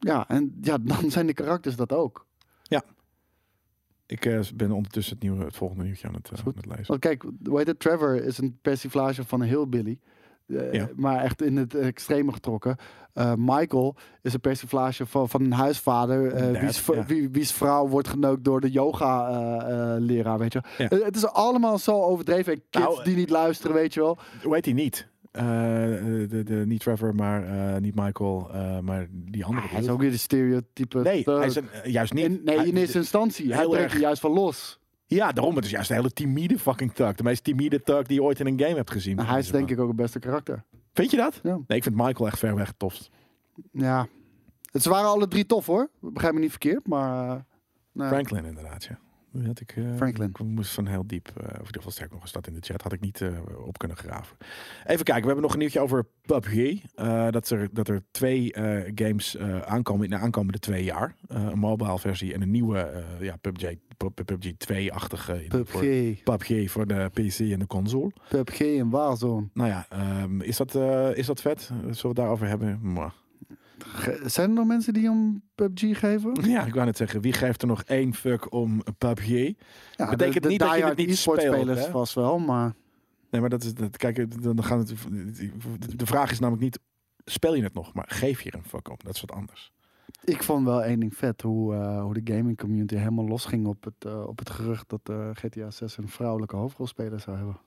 Ja, 0.00 0.28
en 0.28 0.58
ja, 0.60 0.78
dan 0.82 1.10
zijn 1.10 1.26
de 1.26 1.34
karakters 1.34 1.76
dat 1.76 1.92
ook. 1.92 2.28
ik 4.10 4.24
eh, 4.24 4.40
ben 4.54 4.72
ondertussen 4.72 5.14
het, 5.14 5.22
nieuwe, 5.22 5.44
het 5.44 5.56
volgende 5.56 5.84
nieuwtje 5.84 6.08
aan 6.08 6.14
het, 6.14 6.30
eh, 6.30 6.38
goed. 6.38 6.54
aan 6.56 6.62
het 6.62 6.66
lezen. 6.66 6.86
Want 6.86 7.00
kijk, 7.00 7.24
hoe? 7.44 7.76
Trevor 7.76 8.14
is 8.22 8.38
een 8.38 8.58
persiflage 8.62 9.24
van 9.24 9.40
een 9.40 9.48
hillbilly. 9.48 9.98
Eh, 10.46 10.72
Ja. 10.72 10.88
Maar 10.96 11.22
echt 11.22 11.42
in 11.42 11.56
het 11.56 11.74
extreme 11.74 12.32
getrokken. 12.32 12.76
Michael 13.36 13.96
is 14.22 14.34
een 14.34 14.40
persiflage 14.40 15.06
van, 15.06 15.28
van 15.28 15.42
een 15.42 15.52
huisvader. 15.52 16.30
Dad, 16.30 16.60
wie's, 16.60 16.86
ja. 16.86 17.06
wie, 17.06 17.30
wie's 17.30 17.52
vrouw 17.52 17.88
wordt 17.88 18.08
geneukt 18.08 18.44
door 18.44 18.60
de 18.60 18.70
yoga-leraar, 18.70 20.38
weet 20.38 20.52
je 20.52 20.62
wel. 20.78 20.88
Ja. 20.88 21.04
Het 21.04 21.16
is 21.16 21.26
allemaal 21.26 21.78
zo 21.78 22.02
overdreven. 22.02 22.52
En 22.52 22.62
kids 22.70 22.84
Nou, 22.84 23.04
die 23.04 23.16
niet 23.16 23.30
luisteren, 23.30 23.74
weet 23.76 23.94
je 23.94 24.00
wel. 24.00 24.18
Hoe 24.42 24.54
heet 24.54 24.64
hij 24.64 24.74
niet? 24.74 25.08
Eh, 25.30 25.42
de, 26.28 26.42
de, 26.44 26.54
niet 26.66 26.80
Trevor, 26.80 27.14
maar 27.14 27.44
eh, 27.74 27.80
niet 27.80 27.94
Michael, 27.94 28.50
eh, 28.52 28.78
maar 28.78 29.06
die 29.10 29.44
andere. 29.44 29.66
Hij 29.68 29.80
is 29.80 29.88
ook 29.88 30.00
weer 30.00 30.10
de 30.10 30.16
stereotype. 30.16 30.98
Nee, 31.00 31.22
hij 31.24 31.46
is 31.46 31.56
een, 31.56 31.68
eh, 31.70 31.92
juist 31.92 32.12
niet. 32.12 32.24
in, 32.24 32.40
nee, 32.44 32.56
Hij- 32.56 32.66
in 32.66 32.76
eerste 32.76 32.98
instantie. 32.98 33.54
Hij 33.54 33.66
erg- 33.68 33.94
er 33.94 34.00
juist 34.00 34.20
van 34.20 34.30
los. 34.30 34.78
Ja, 35.06 35.32
daarom. 35.32 35.56
Het 35.56 35.64
is 35.64 35.70
juist 35.70 35.90
een 35.90 35.96
hele 35.96 36.10
timide 36.12 36.58
fucking 36.58 36.92
thug. 36.92 37.14
De 37.14 37.22
meest 37.22 37.44
timide 37.44 37.82
thug 37.82 38.02
die 38.06 38.16
je 38.16 38.22
ooit 38.22 38.40
in 38.40 38.46
een 38.46 38.60
game 38.60 38.74
hebt 38.74 38.90
gezien. 38.90 39.16
Nou, 39.16 39.28
hij 39.28 39.38
is 39.38 39.50
denk 39.50 39.70
ik 39.70 39.78
ook 39.80 39.88
het 39.88 39.96
beste 39.96 40.18
karakter. 40.18 40.64
Vind 40.92 41.10
je 41.10 41.16
dat? 41.16 41.40
Ja. 41.42 41.58
Nee, 41.66 41.78
ik 41.78 41.82
vind 41.82 41.96
Michael 41.96 42.26
echt 42.26 42.38
ver 42.38 42.54
weg 42.54 42.66
het 42.66 42.78
tofst. 42.78 43.10
Ja. 43.72 44.06
Het, 44.72 44.82
ze 44.82 44.88
waren 44.90 45.08
alle 45.08 45.28
drie 45.28 45.46
tof 45.46 45.66
hoor. 45.66 45.90
Begrijp 46.00 46.34
me 46.34 46.40
niet 46.40 46.50
verkeerd, 46.50 46.86
maar... 46.86 47.44
eh, 47.96 48.06
Franklin 48.08 48.44
inderdaad, 48.44 48.84
ja. 48.84 48.98
Had 49.46 49.60
ik, 49.60 49.76
eh, 49.76 49.96
Franklin. 49.96 50.28
Ik 50.28 50.38
moest 50.38 50.72
van 50.72 50.86
heel 50.86 51.06
diep, 51.06 51.28
eh 51.28 51.34
of 51.34 51.44
in 51.44 51.56
ieder 51.56 51.72
geval 51.72 51.90
sterk 51.90 52.10
nog 52.10 52.22
eens 52.22 52.32
dat 52.32 52.46
in 52.46 52.54
de 52.54 52.60
chat, 52.60 52.82
had 52.82 52.92
ik 52.92 53.00
niet 53.00 53.20
eh, 53.20 53.28
op 53.66 53.78
kunnen 53.78 53.96
graven. 53.96 54.36
Even 54.86 55.04
kijken, 55.04 55.20
we 55.20 55.26
hebben 55.26 55.42
nog 55.42 55.52
een 55.52 55.58
nieuwtje 55.58 55.80
over 55.80 56.06
PUBG. 56.22 56.82
Dat, 57.30 57.50
er, 57.50 57.68
dat 57.72 57.88
er 57.88 58.02
twee 58.10 58.52
games 58.94 59.38
aankomen 59.64 60.04
in 60.04 60.10
de 60.10 60.16
aankomende 60.16 60.58
twee 60.58 60.84
jaar. 60.84 61.14
Een 61.26 61.58
mobile 61.58 61.98
versie 61.98 62.34
en 62.34 62.42
een 62.42 62.50
nieuwe 62.50 63.04
ja, 63.20 63.36
PUBG, 63.36 63.74
PUBG 64.14 64.52
2-achtige. 64.72 65.44
PUBG. 65.48 66.22
PUBG 66.22 66.70
voor 66.70 66.86
de 66.86 67.10
PC 67.12 67.38
en 67.38 67.58
de 67.58 67.66
console. 67.66 68.12
PUBG 68.28 68.60
en 68.60 68.90
Warzone. 68.90 69.48
Nou 69.54 69.68
ja, 69.68 69.86
ehm, 69.88 70.40
is, 70.40 70.56
dat, 70.56 70.74
is 71.16 71.26
dat 71.26 71.40
vet? 71.40 71.60
Zullen 71.60 71.94
we 72.00 72.06
het 72.08 72.16
daarover 72.16 72.46
hebben? 72.46 72.78
Mwah. 72.82 73.12
Zijn 74.24 74.48
er 74.48 74.54
nog 74.54 74.66
mensen 74.66 74.92
die 74.92 75.10
om 75.10 75.42
PUBG 75.54 75.98
geven? 75.98 76.48
Ja, 76.48 76.64
ik 76.64 76.74
wou 76.74 76.86
net 76.86 76.96
zeggen, 76.96 77.20
wie 77.20 77.32
geeft 77.32 77.62
er 77.62 77.68
nog 77.68 77.82
één 77.82 78.14
fuck 78.14 78.52
om 78.52 78.82
PUBG? 78.98 79.52
Ja, 79.96 80.10
Betekent 80.10 80.48
niet 80.48 80.58
dat 80.58 80.76
je 80.76 80.84
het 80.84 80.96
niet 80.96 81.18
speelt, 81.18 81.40
spelers 81.40 81.84
hè? 81.84 81.90
vast 81.90 82.14
wel, 82.14 82.38
maar... 82.38 82.74
Nee, 83.30 83.40
maar 83.40 83.50
dat 83.50 83.62
is, 83.62 83.74
dat, 83.74 83.96
kijk, 83.96 84.42
dan 84.42 84.64
gaan 84.64 84.78
het, 84.78 84.92
de 85.96 86.06
vraag 86.06 86.30
is 86.30 86.38
namelijk 86.38 86.62
niet, 86.64 86.78
speel 87.24 87.54
je 87.54 87.62
het 87.62 87.74
nog, 87.74 87.94
maar 87.94 88.06
geef 88.08 88.40
je 88.40 88.50
er 88.50 88.58
een 88.58 88.64
fuck 88.64 88.90
op. 88.90 89.04
Dat 89.04 89.14
is 89.14 89.20
wat 89.20 89.32
anders. 89.32 89.72
Ik 90.24 90.42
vond 90.42 90.64
wel 90.64 90.82
één 90.82 91.00
ding 91.00 91.16
vet, 91.16 91.42
hoe, 91.42 91.74
eh, 91.74 92.02
hoe 92.02 92.22
de 92.22 92.32
gaming 92.34 92.58
community 92.58 92.94
helemaal 92.94 93.28
losging 93.28 93.66
op 93.66 93.84
het, 93.84 94.04
eh, 94.04 94.26
op 94.26 94.38
het 94.38 94.50
gerucht 94.50 94.88
dat 94.88 95.00
eh, 95.04 95.30
GTA 95.32 95.70
6 95.70 95.96
een 95.96 96.08
vrouwelijke 96.08 96.56
hoofdrolspeler 96.56 97.20
zou 97.20 97.36
hebben. 97.36 97.58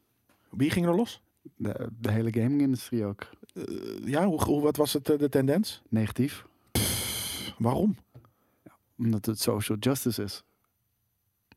Wie 0.50 0.70
ging 0.70 0.86
er 0.86 0.96
los? 0.96 1.22
De, 1.56 1.88
de 2.00 2.12
hele 2.12 2.34
gaming-industrie 2.34 3.06
ook. 3.06 3.30
Eh, 3.54 3.64
ja, 4.06 4.26
hoe, 4.26 4.44
hoe, 4.44 4.62
wat 4.62 4.78
was 4.78 4.94
het, 4.94 5.10
eh, 5.10 5.18
de 5.18 5.30
tendens? 5.30 5.82
Negatief. 5.90 6.46
Waarom? 7.58 7.96
Omdat 8.98 9.26
het 9.26 9.40
social 9.40 9.78
justice 9.78 10.24
is. 10.24 10.44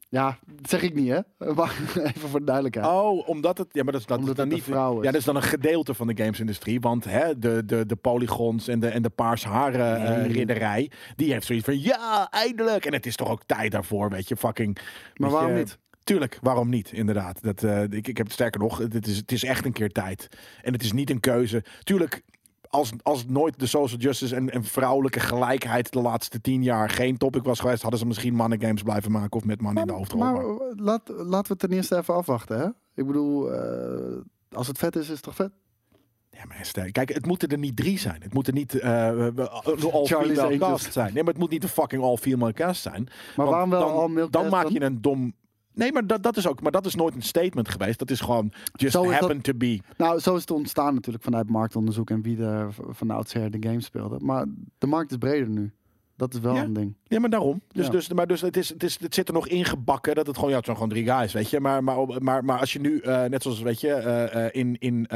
Ja, 0.09 0.39
dat 0.47 0.71
zeg 0.71 0.83
ik 0.83 0.95
niet, 0.95 1.09
hè? 1.09 1.21
Maar 1.55 1.77
even 1.95 2.29
voor 2.29 2.39
de 2.39 2.45
duidelijkheid. 2.45 2.87
Oh, 2.87 3.29
omdat 3.29 3.59
het. 3.59 3.69
Ja, 3.73 3.83
maar 3.83 3.93
dat 3.93 4.01
is, 4.01 4.07
dat 4.07 4.29
is 4.29 4.35
dan 4.35 4.49
niet. 4.49 4.57
een 4.59 4.65
vrouw 4.65 4.99
is. 4.99 5.05
Ja, 5.05 5.11
dat 5.11 5.21
is 5.21 5.27
dan 5.27 5.37
een 5.37 5.43
gedeelte 5.43 5.95
van 5.95 6.07
de 6.07 6.23
gamesindustrie. 6.23 6.81
Want 6.81 7.05
hè, 7.05 7.39
de, 7.39 7.63
de, 7.65 7.87
de 7.87 7.97
polygons 7.97 8.69
en 8.69 8.81
de, 8.81 8.89
en 8.89 9.03
de 9.03 9.11
paars 9.11 9.45
haren 9.45 9.97
eh, 10.05 10.17
Nee. 10.17 10.33
ridderij. 10.33 10.91
Die 11.17 11.33
heeft 11.33 11.47
zoiets 11.47 11.65
van. 11.65 11.81
Ja, 11.81 12.29
eindelijk. 12.31 12.85
En 12.85 12.93
het 12.93 13.07
is 13.07 13.17
toch 13.17 13.29
ook 13.31 13.43
tijd 13.47 13.71
daarvoor. 13.73 14.11
Weet 14.11 14.29
je, 14.29 14.37
fucking. 14.37 14.79
maar 15.15 15.31
waarom 15.31 15.51
je, 15.53 15.57
niet? 15.59 15.79
Tuurlijk, 16.07 16.39
waarom 16.43 16.69
niet? 16.69 16.93
Inderdaad. 16.93 17.43
Dat, 17.43 17.63
eh, 17.63 17.83
ik, 17.83 18.09
ik 18.09 18.17
heb 18.17 18.27
het 18.27 18.33
sterker 18.33 18.61
nog. 18.61 18.79
Het 18.79 19.07
is, 19.07 19.17
het 19.17 19.33
is 19.33 19.45
echt 19.45 19.65
een 19.65 19.73
keer 19.73 19.93
tijd. 19.93 20.29
En 20.63 20.73
het 20.73 20.83
is 20.83 20.93
niet 20.93 21.11
een 21.11 21.21
keuze. 21.21 21.65
Tuurlijk. 21.83 22.23
Als, 22.69 22.93
als 23.03 23.27
nooit 23.27 23.59
de 23.59 23.67
social 23.67 24.01
justice 24.01 24.35
en, 24.35 24.51
en 24.51 24.65
vrouwelijke 24.65 25.21
gelijkheid 25.21 25.93
de 25.93 26.01
laatste 26.01 26.41
tien 26.41 26.63
jaar 26.63 26.91
geen 26.91 27.17
topic 27.17 27.43
was 27.43 27.61
geweest, 27.61 27.83
hadden 27.83 28.01
ze 28.01 28.07
misschien 28.07 28.35
mannengames 28.35 28.83
blijven 28.83 29.13
maken 29.13 29.37
of 29.39 29.45
met 29.45 29.61
mannen 29.61 29.83
in 29.83 29.89
de 29.89 29.95
hoofdrol. 29.95 30.21
Maar, 30.21 30.33
Maar- 30.33 30.45
maar 30.45 30.73
laat, 30.77 31.09
laten 31.09 31.53
we 31.53 31.59
ten 31.59 31.73
eerste 31.73 31.97
even 31.97 32.15
afwachten, 32.15 32.59
hè? 32.59 32.67
Ik 32.95 33.07
bedoel, 33.07 33.53
eh, 33.53 34.17
als 34.53 34.67
het 34.67 34.79
vet 34.79 34.97
is, 34.97 35.03
is 35.03 35.09
het 35.09 35.23
toch 35.23 35.35
vet? 35.35 35.51
Ja, 36.31 36.45
maar. 36.45 36.91
Kijk, 36.93 37.09
het 37.15 37.27
moeten 37.27 37.49
er 37.49 37.59
niet 37.59 37.77
drie 37.77 37.99
zijn. 37.99 38.23
Het 38.23 38.35
moet 38.35 38.47
er 38.47 38.53
niet 38.53 38.75
eh 38.75 39.07
een 39.07 39.49
all-female 39.93 40.59
cast 40.59 40.93
zijn. 40.93 41.15
Nee, 41.15 41.23
maar 41.23 41.33
het 41.33 41.43
moet 41.43 41.51
niet 41.51 41.63
een 41.63 41.69
fucking 41.69 42.03
all-female 42.03 42.53
cast 42.53 42.83
zijn. 42.83 43.09
Maar 43.37 43.47
waarom 43.47 43.71
wel 43.71 43.81
dan, 43.81 44.19
al 44.21 44.31
Dan 44.31 44.49
maak 44.49 44.69
je 44.69 44.81
een 44.83 45.01
dom... 45.01 45.35
Nee, 45.77 45.93
maar 45.93 46.07
dat, 46.07 46.23
dat 46.23 46.37
is 46.37 46.47
ook... 46.47 46.61
Maar 46.63 46.73
dat 46.73 46.87
is 46.87 46.95
nooit 46.95 47.15
een 47.15 47.23
statement 47.23 47.69
geweest. 47.69 47.99
Dat 47.99 48.11
is 48.11 48.21
gewoon 48.21 48.53
just 48.73 48.93
Zo 48.93 49.11
happen 49.11 49.41
to 49.41 49.53
be. 49.55 49.81
Nou, 49.97 50.19
zo 50.21 50.35
is 50.35 50.41
het 50.41 50.51
ontstaan 50.51 50.95
natuurlijk 50.95 51.25
vanuit 51.25 51.49
marktonderzoek 51.51 52.11
en 52.11 52.23
wie 52.23 52.43
er 52.43 52.75
van 52.89 53.11
oudsher 53.11 53.51
de 53.51 53.69
game 53.69 53.81
speelde. 53.81 54.19
Maar 54.21 54.47
de 54.79 54.87
markt 54.87 55.11
is 55.11 55.17
breder 55.17 55.49
nu. 55.49 55.73
Dat 56.17 56.35
is 56.35 56.41
wel 56.41 56.55
Ja. 56.55 56.63
een 56.63 56.73
ding. 56.73 56.95
Ja, 57.09 57.21
maar 57.21 57.31
daarom. 57.31 57.61
Dus, 57.73 57.85
Ja. 57.87 57.91
dus, 57.93 58.09
maar 58.13 58.27
dus 58.27 58.41
het, 58.41 58.57
is, 58.57 58.69
het, 58.69 58.83
is, 58.83 58.99
het 59.01 59.15
zit 59.15 59.29
er 59.29 59.35
nog 59.35 59.49
ingebakken 59.49 60.15
dat 60.15 60.27
het 60.27 60.35
gewoon... 60.35 60.51
Ja, 60.51 60.57
het 60.57 60.65
zijn 60.65 60.77
gewoon 60.77 60.93
drie 60.93 61.11
guys, 61.11 61.33
weet 61.33 61.51
je. 61.51 61.61
Maar, 61.61 61.85
maar, 61.85 61.97
maar, 62.19 62.45
maar 62.45 62.59
als 62.59 62.73
je 62.73 62.81
nu, 62.81 62.99
eh, 63.01 63.25
net 63.25 63.43
zoals, 63.43 63.61
weet 63.61 63.81
je, 63.81 63.93
eh, 63.93 64.45
eh, 64.45 64.51
in, 64.53 64.77
in 64.79 65.07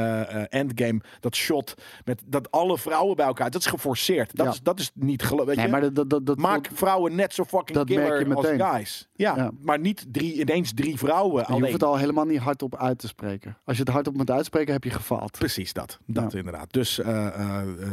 Endgame, 0.49 1.01
dat 1.19 1.35
shot 1.35 1.73
met 2.05 2.21
dat 2.25 2.51
alle 2.51 2.77
vrouwen 2.77 3.15
bij 3.15 3.25
elkaar... 3.25 3.49
Dat 3.51 3.61
is 3.61 3.67
geforceerd. 3.67 4.35
Dat, 4.35 4.45
Ja. 4.45 4.51
is, 4.51 4.61
dat 4.61 4.79
is 4.79 4.91
niet 4.93 5.23
geloof, 5.23 5.45
weet 5.45 5.55
Nee, 5.55 5.65
je. 5.65 5.71
maar 5.71 5.93
dat, 5.93 6.09
dat, 6.09 6.25
dat, 6.25 6.37
Maak 6.37 6.69
vrouwen 6.73 7.15
net 7.15 7.33
zo 7.33 7.43
fucking 7.43 7.77
Dat 7.77 7.89
merk 7.89 7.99
killer 8.01 8.27
je 8.27 8.35
als 8.35 8.71
guys. 8.75 9.07
Ja, 9.15 9.35
Ja. 9.35 9.51
maar 9.61 9.79
niet 9.79 10.05
drie, 10.11 10.39
ineens 10.39 10.73
drie 10.73 10.97
vrouwen 10.97 11.39
je 11.41 11.45
alleen. 11.47 11.59
hoeft 11.61 11.73
het 11.73 11.83
al 11.83 11.97
helemaal 11.97 12.25
niet 12.25 12.39
hardop 12.39 12.75
uit 12.75 12.97
te 12.99 13.07
spreken. 13.07 13.57
Als 13.65 13.77
je 13.77 13.83
het 13.83 13.91
hardop 13.91 14.15
moet 14.17 14.31
uitspreken, 14.31 14.73
heb 14.73 14.83
je 14.83 14.89
gefaald. 14.89 15.31
Precies 15.37 15.73
dat. 15.73 15.99
Dat 16.05 16.33
inderdaad. 16.33 16.73
Dus 16.73 16.99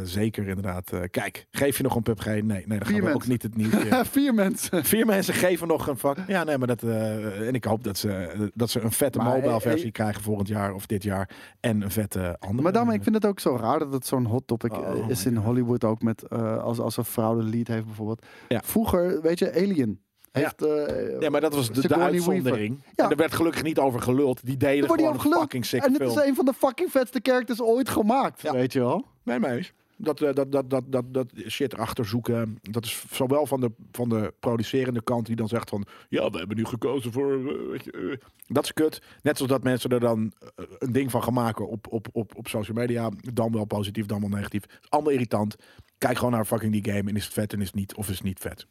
zeker 0.03 0.47
inderdaad. 0.47 0.91
kijk, 1.11 1.47
geef 1.51 1.77
je 1.77 1.83
nog 1.83 1.95
een 1.95 2.03
PUBG? 2.03 2.25
Nee, 2.25 2.41
nee 2.43 2.65
dat 2.79 2.87
gaan 2.87 3.01
we 3.01 3.13
ook 3.13 3.27
niet 3.27 3.41
het 3.43 3.57
Vier 4.11 4.33
mensen. 4.33 4.85
Vier 4.85 5.05
mensen 5.05 5.33
geven 5.33 5.67
nog 5.67 5.87
een 5.87 5.97
vak. 5.97 6.17
Ja, 6.27 6.43
nee, 6.43 6.57
maar 6.57 6.67
dat. 6.67 6.83
eh, 6.83 7.47
en 7.47 7.53
ik 7.53 7.63
hoop 7.63 7.83
dat 7.83 7.97
ze, 7.97 8.29
dat 8.53 8.69
ze 8.69 8.79
een 8.81 8.91
vette 8.91 9.17
Maar, 9.17 9.27
mobile 9.35 9.53
eh, 9.53 9.59
versie 9.59 9.85
eh, 9.85 9.91
krijgen 9.91 10.21
volgend 10.23 10.47
jaar 10.47 10.73
of 10.73 10.85
dit 10.85 11.03
jaar. 11.03 11.29
En 11.59 11.81
een 11.81 11.91
vette 11.91 12.35
andere. 12.39 12.61
Maar 12.61 12.71
daarom, 12.71 12.91
ik 12.91 13.03
vind 13.03 13.15
het 13.15 13.25
ook 13.25 13.39
zo 13.39 13.55
raar 13.55 13.79
dat 13.79 13.93
het 13.93 14.05
zo'n 14.07 14.25
hot 14.25 14.47
topic 14.47 14.73
Oh 14.73 15.09
is 15.09 15.25
in. 15.25 15.35
Hollywood 15.35 15.83
ook 15.83 16.01
met 16.01 16.29
als, 16.29 16.79
als 16.79 16.97
een 16.97 17.05
vrouw 17.05 17.35
de 17.37 17.43
lead 17.43 17.67
heeft 17.67 17.85
bijvoorbeeld. 17.85 18.25
Ja. 18.47 18.61
Vroeger, 18.63 19.21
weet 19.21 19.39
je, 19.39 19.53
Alien 19.53 20.01
heeft. 20.31 20.61
eh, 20.65 21.19
Ja, 21.19 21.29
maar 21.29 21.41
dat 21.41 21.53
was 21.55 21.71
de, 21.71 21.95
uitzondering. 21.95 22.79
Ja. 22.95 23.03
En 23.03 23.09
er 23.09 23.15
werd 23.17 23.33
gelukkig 23.33 23.63
niet 23.63 23.79
over 23.79 24.01
geluld. 24.01 24.45
Die 24.45 24.57
deden 24.57 24.89
gewoon 24.89 25.19
geluld. 25.21 25.39
fucking 25.41 25.65
sick 25.65 25.83
en 25.83 25.93
het 25.93 26.01
film. 26.01 26.17
is 26.19 26.25
een 26.25 26.35
van 26.35 26.45
de 26.45 26.53
fucking 26.53 26.91
vetste 26.91 27.19
characters 27.23 27.61
ooit 27.61 27.89
gemaakt, 27.89 28.41
Ja. 28.41 28.51
weet 28.51 28.73
je 28.73 28.79
wel. 28.79 29.05
Nee, 29.23 29.45
eens. 29.45 29.73
Dat, 30.01 30.21
eh, 30.21 30.33
dat, 30.33 30.51
dat, 30.51 30.69
dat, 30.69 30.83
dat, 30.87 31.13
dat 31.13 31.31
shit 31.47 31.73
erachter 31.73 32.05
zoeken. 32.05 32.59
Dat 32.61 32.85
is 32.85 33.03
zowel 33.11 33.45
van 33.45 33.59
de, 33.59 33.71
van 33.91 34.09
de 34.09 34.33
producerende 34.39 35.01
kant 35.03 35.25
die 35.25 35.35
dan 35.35 35.47
zegt 35.47 35.69
van... 35.69 35.85
Ja, 36.09 36.29
we 36.29 36.37
hebben 36.37 36.57
nu 36.57 36.65
gekozen 36.65 37.11
voor... 37.11 37.33
eh, 37.33 37.69
weet 37.69 37.83
je, 37.83 37.91
eh. 37.91 38.27
dat 38.47 38.63
is 38.63 38.73
kut. 38.73 39.01
Net 39.21 39.37
zoals 39.37 39.51
dat 39.51 39.63
mensen 39.63 39.89
er 39.89 39.99
dan 39.99 40.31
een 40.79 40.91
ding 40.91 41.11
van 41.11 41.23
gaan 41.23 41.33
maken 41.33 41.67
op, 41.67 41.87
op, 41.89 42.07
op, 42.11 42.37
op 42.37 42.47
social 42.47 42.77
media. 42.77 43.09
Dan 43.33 43.51
wel 43.51 43.65
positief, 43.65 44.05
dan 44.05 44.19
wel 44.19 44.29
negatief. 44.29 44.63
Allemaal 44.89 45.11
irritant. 45.11 45.55
Kijk 45.97 46.17
gewoon 46.17 46.31
naar 46.31 46.45
fucking 46.45 46.71
die 46.71 46.93
game. 46.93 47.09
En 47.09 47.15
is 47.15 47.23
het 47.23 47.33
vet 47.33 47.53
en 47.53 47.61
is 47.61 47.67
het 47.67 47.75
niet. 47.75 47.95
Of 47.95 48.09
is 48.09 48.15
het 48.15 48.23
niet 48.23 48.39
vet. 48.39 48.67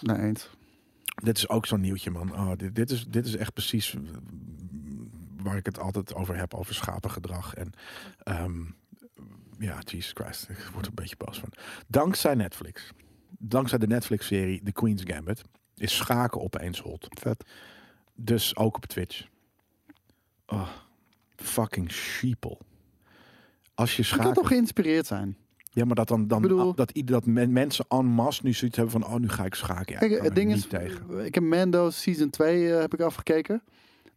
Nee, 0.00 0.18
eens. 0.18 0.50
Dit 1.22 1.36
is 1.36 1.48
ook 1.48 1.66
zo'n 1.66 1.80
nieuwtje, 1.80 2.10
man. 2.10 2.32
Oh, 2.32 2.50
dit, 2.56 2.74
dit, 2.74 2.90
is, 2.90 3.06
dit 3.08 3.26
is 3.26 3.36
echt 3.36 3.52
precies 3.52 3.96
waar 5.42 5.56
ik 5.56 5.66
het 5.66 5.78
altijd 5.78 6.14
over 6.14 6.36
heb. 6.36 6.54
Over 6.54 6.74
schapengedrag. 6.74 7.54
En 7.54 7.72
ehm, 8.22 8.60
ja, 9.62 9.78
Jesus 9.84 10.12
Christ. 10.14 10.48
Ik 10.48 10.56
word 10.72 10.84
er 10.84 10.88
een 10.88 10.94
beetje 10.94 11.16
boos 11.16 11.38
van. 11.38 11.48
Dankzij 11.88 12.34
Netflix. 12.34 12.90
Dankzij 13.38 13.78
de 13.78 13.86
Netflix-serie 13.86 14.62
The 14.62 14.72
Queen's 14.72 15.02
Gambit. 15.04 15.42
Is 15.76 15.96
schaken 15.96 16.40
opeens 16.40 16.80
hot. 16.80 17.06
Vet. 17.20 17.44
Dus 18.14 18.56
ook 18.56 18.76
op 18.76 18.86
Twitch. 18.86 19.26
Oh, 20.46 20.68
fucking 21.36 21.90
sheeple. 21.92 22.58
Als 23.74 23.96
je 23.96 24.02
Je 24.02 24.08
kan 24.08 24.18
schaken... 24.18 24.34
toch 24.34 24.48
geïnspireerd 24.48 25.06
zijn? 25.06 25.36
Ja, 25.70 25.84
maar 25.84 25.94
dat 25.94 26.08
dan, 26.08 26.28
dan 26.28 26.42
bedoel- 26.42 26.74
dat, 26.74 26.92
dat 27.04 27.26
men- 27.26 27.52
mensen 27.52 27.84
en 27.88 28.04
masse 28.06 28.40
nu 28.44 28.52
zoiets 28.52 28.76
hebben 28.76 29.00
van... 29.00 29.12
Oh, 29.12 29.20
nu 29.20 29.28
ga 29.28 29.44
ik 29.44 29.54
schaken. 29.54 29.92
Ja, 29.92 29.98
Kijk, 29.98 30.22
het 30.22 30.34
ding 30.34 30.52
is, 30.52 30.66
tegen. 30.66 31.24
ik 31.24 31.34
heb 31.34 31.44
Mando 31.44 31.90
Season 31.90 32.30
2 32.30 32.72
eh, 32.72 32.80
heb 32.80 32.94
ik 32.94 33.00
afgekeken. 33.00 33.62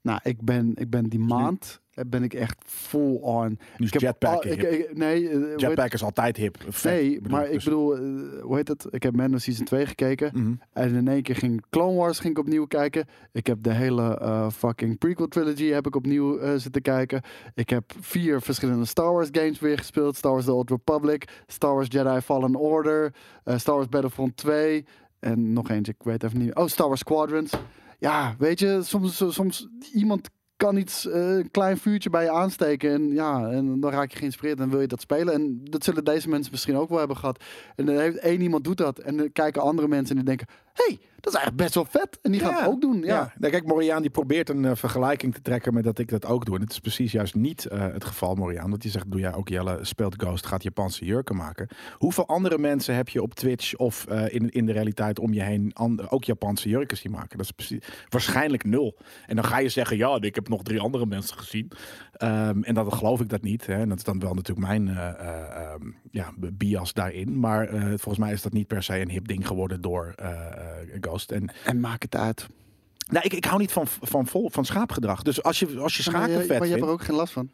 Nou, 0.05 0.19
ik 0.23 0.41
ben, 0.41 0.71
ik 0.75 0.89
ben 0.89 1.09
die 1.09 1.19
maand 1.19 1.81
eh, 1.93 2.03
ben 2.07 2.23
ik 2.23 2.33
echt 2.33 2.55
full 2.65 3.15
on. 3.15 3.47
Nu 3.47 3.57
is 3.77 3.85
Ik 3.87 3.93
heb 3.93 4.01
jetpack 4.01 4.33
al- 4.33 4.51
ik, 4.51 4.89
nee, 4.97 5.29
eh, 5.29 5.57
Jetpack 5.57 5.93
is 5.93 6.03
altijd 6.03 6.37
hip. 6.37 6.57
Vet, 6.69 6.91
nee, 6.91 7.21
bedoel, 7.21 7.37
maar 7.37 7.45
ik 7.47 7.53
dus- 7.53 7.63
bedoel, 7.63 7.95
eh, 7.95 8.01
hoe 8.41 8.55
heet 8.55 8.67
het? 8.67 8.87
Ik 8.89 9.03
heb 9.03 9.15
Mando 9.15 9.37
Season 9.37 9.65
2 9.65 9.85
gekeken. 9.85 10.31
Mhm. 10.33 10.53
En 10.73 10.95
in 10.95 11.07
één 11.07 11.21
keer 11.21 11.35
ging 11.35 11.63
Clone 11.69 11.95
Wars 11.97 12.19
ging 12.19 12.33
ik 12.33 12.39
opnieuw 12.39 12.65
kijken. 12.65 13.05
Ik 13.31 13.47
heb 13.47 13.63
de 13.63 13.71
hele 13.73 14.49
fucking 14.53 14.97
prequel 14.97 15.27
trilogy 15.27 15.65
heb 15.65 15.87
ik 15.87 15.95
opnieuw 15.95 16.57
zitten 16.57 16.81
kijken. 16.81 17.21
Ik 17.53 17.69
heb 17.69 17.93
vier 17.99 18.41
verschillende 18.41 18.85
Star 18.85 19.11
Wars 19.13 19.29
games 19.31 19.59
weer 19.59 19.77
gespeeld. 19.77 20.15
Star 20.15 20.31
Wars 20.31 20.45
The 20.45 20.53
Old 20.53 20.69
Republic, 20.69 21.27
Star 21.47 21.73
Wars 21.73 21.87
Jedi 21.89 22.21
Fallen 22.21 22.55
Order, 22.55 23.13
Star 23.45 23.75
Wars 23.75 23.89
Battlefront 23.89 24.37
2 24.37 24.85
en 25.19 25.53
nog 25.53 25.69
eentje, 25.69 25.91
ik 25.97 26.05
weet 26.05 26.23
even 26.23 26.39
niet. 26.39 26.55
Oh, 26.55 26.67
Star 26.67 26.87
Wars 26.87 26.99
Squadrons. 26.99 27.51
Ja, 27.97 28.35
weet 28.37 28.59
je, 28.59 28.79
soms, 28.83 29.23
soms 29.27 29.67
iemand 29.93 30.29
kan 30.57 30.77
iets, 30.77 31.07
eh, 31.07 31.35
een 31.37 31.51
klein 31.51 31.77
vuurtje 31.77 32.09
bij 32.09 32.23
je 32.23 32.31
aansteken 32.31 32.91
en 32.91 33.13
ja, 33.13 33.49
en 33.49 33.79
dan 33.79 33.91
raak 33.91 34.11
je 34.11 34.17
geïnspireerd 34.17 34.59
en 34.59 34.69
wil 34.69 34.81
je 34.81 34.87
dat 34.87 35.01
spelen. 35.01 35.33
En 35.33 35.59
dat 35.63 35.83
zullen 35.83 36.03
deze 36.03 36.29
mensen 36.29 36.51
misschien 36.51 36.77
ook 36.77 36.89
wel 36.89 36.97
hebben 36.97 37.17
gehad. 37.17 37.43
En 37.75 37.85
dan 37.85 37.97
heeft 37.97 38.17
één 38.17 38.41
iemand 38.41 38.63
doet 38.63 38.77
dat 38.77 38.99
en 38.99 39.17
dan 39.17 39.31
kijken 39.31 39.61
andere 39.61 39.87
mensen 39.87 40.17
en 40.17 40.25
die 40.25 40.35
denken, 40.35 40.55
hey, 40.75 40.99
dat 41.25 41.33
is 41.33 41.39
eigenlijk 41.39 41.55
best 41.55 41.75
wel 41.75 42.01
vet. 42.01 42.19
En 42.21 42.31
die 42.31 42.41
gaan 42.41 42.51
Ja, 42.51 42.59
het 42.59 42.67
ook 42.67 42.81
doen. 42.81 43.01
Ja. 43.01 43.33
Ja, 43.39 43.49
kijk, 43.49 43.65
Moriaan 43.65 44.01
die 44.01 44.11
probeert 44.11 44.49
een 44.49 44.65
eh, 44.65 44.75
vergelijking 44.75 45.33
te 45.33 45.41
trekken 45.41 45.73
met 45.73 45.83
dat 45.83 45.99
ik 45.99 46.09
dat 46.09 46.25
ook 46.25 46.45
doe. 46.45 46.55
En 46.55 46.61
het 46.61 46.71
is 46.71 46.79
precies 46.79 47.11
juist 47.11 47.35
niet 47.35 47.65
eh, 47.65 47.87
het 47.91 48.03
geval, 48.03 48.35
Moriaan. 48.35 48.69
Want 48.69 48.83
je 48.83 48.89
zegt, 48.89 49.11
doe 49.11 49.19
jij 49.19 49.33
ook 49.33 49.49
Jelle, 49.49 49.79
speelt 49.81 50.13
Ghost, 50.17 50.45
gaat 50.45 50.63
Japanse 50.63 51.05
jurken 51.05 51.35
maken. 51.35 51.67
Hoeveel 51.97 52.27
andere 52.27 52.57
mensen 52.57 52.95
heb 52.95 53.09
je 53.09 53.21
op 53.21 53.33
Twitch 53.33 53.75
of 53.75 54.05
eh, 54.07 54.33
in, 54.33 54.49
in 54.49 54.65
de 54.65 54.71
realiteit 54.71 55.19
om 55.19 55.33
je 55.33 55.41
heen 55.41 55.75
ook 56.09 56.23
Japanse 56.23 56.69
jurken 56.69 56.97
zien 56.97 57.11
maken? 57.11 57.37
Dat 57.37 57.45
is 57.45 57.51
precies, 57.51 57.87
waarschijnlijk 58.09 58.63
nul. 58.63 58.97
En 59.25 59.35
dan 59.35 59.45
ga 59.45 59.59
je 59.59 59.69
zeggen, 59.69 59.97
ja, 59.97 60.17
ik 60.21 60.35
heb 60.35 60.49
nog 60.49 60.63
drie 60.63 60.79
andere 60.79 61.05
mensen 61.05 61.37
gezien. 61.37 61.71
Ehm, 62.11 62.61
en 62.63 62.73
dan 62.73 62.93
geloof 62.93 63.21
ik 63.21 63.29
dat 63.29 63.41
niet. 63.41 63.65
Hè. 63.65 63.73
En 63.73 63.89
dat 63.89 63.97
is 63.97 64.03
dan 64.03 64.19
wel 64.19 64.33
natuurlijk 64.33 64.67
mijn 64.67 64.87
eh, 64.87 65.07
eh, 65.07 65.71
ehm, 65.71 65.91
ja, 66.11 66.33
bias 66.53 66.93
daarin. 66.93 67.39
Maar 67.39 67.67
volgens 67.87 68.17
mij 68.17 68.31
is 68.31 68.41
dat 68.41 68.53
niet 68.53 68.67
per 68.67 68.83
se 68.83 69.01
een 69.01 69.09
hip 69.09 69.27
ding 69.27 69.47
geworden 69.47 69.81
door 69.81 70.13
eh, 70.65 70.97
Ghost. 71.01 71.31
En 71.31 71.49
En 71.65 71.79
maak 71.79 72.01
het 72.01 72.15
uit. 72.15 72.47
nou, 73.11 73.25
ik, 73.25 73.33
ik 73.33 73.45
hou 73.45 73.59
niet 73.59 73.71
van, 73.71 73.87
van, 73.87 74.27
vol, 74.27 74.49
van 74.49 74.65
schaapgedrag. 74.65 75.21
Dus 75.21 75.43
als 75.43 75.59
je, 75.59 75.65
als 75.79 75.97
je 75.97 76.11
maar 76.11 76.21
schaken 76.21 76.41
je, 76.41 76.45
vet 76.45 76.59
maar 76.59 76.67
je 76.67 76.73
hebt 76.73 76.85
er 76.85 76.91
ook 76.91 77.03
geen 77.03 77.15
last 77.15 77.33
van. 77.33 77.49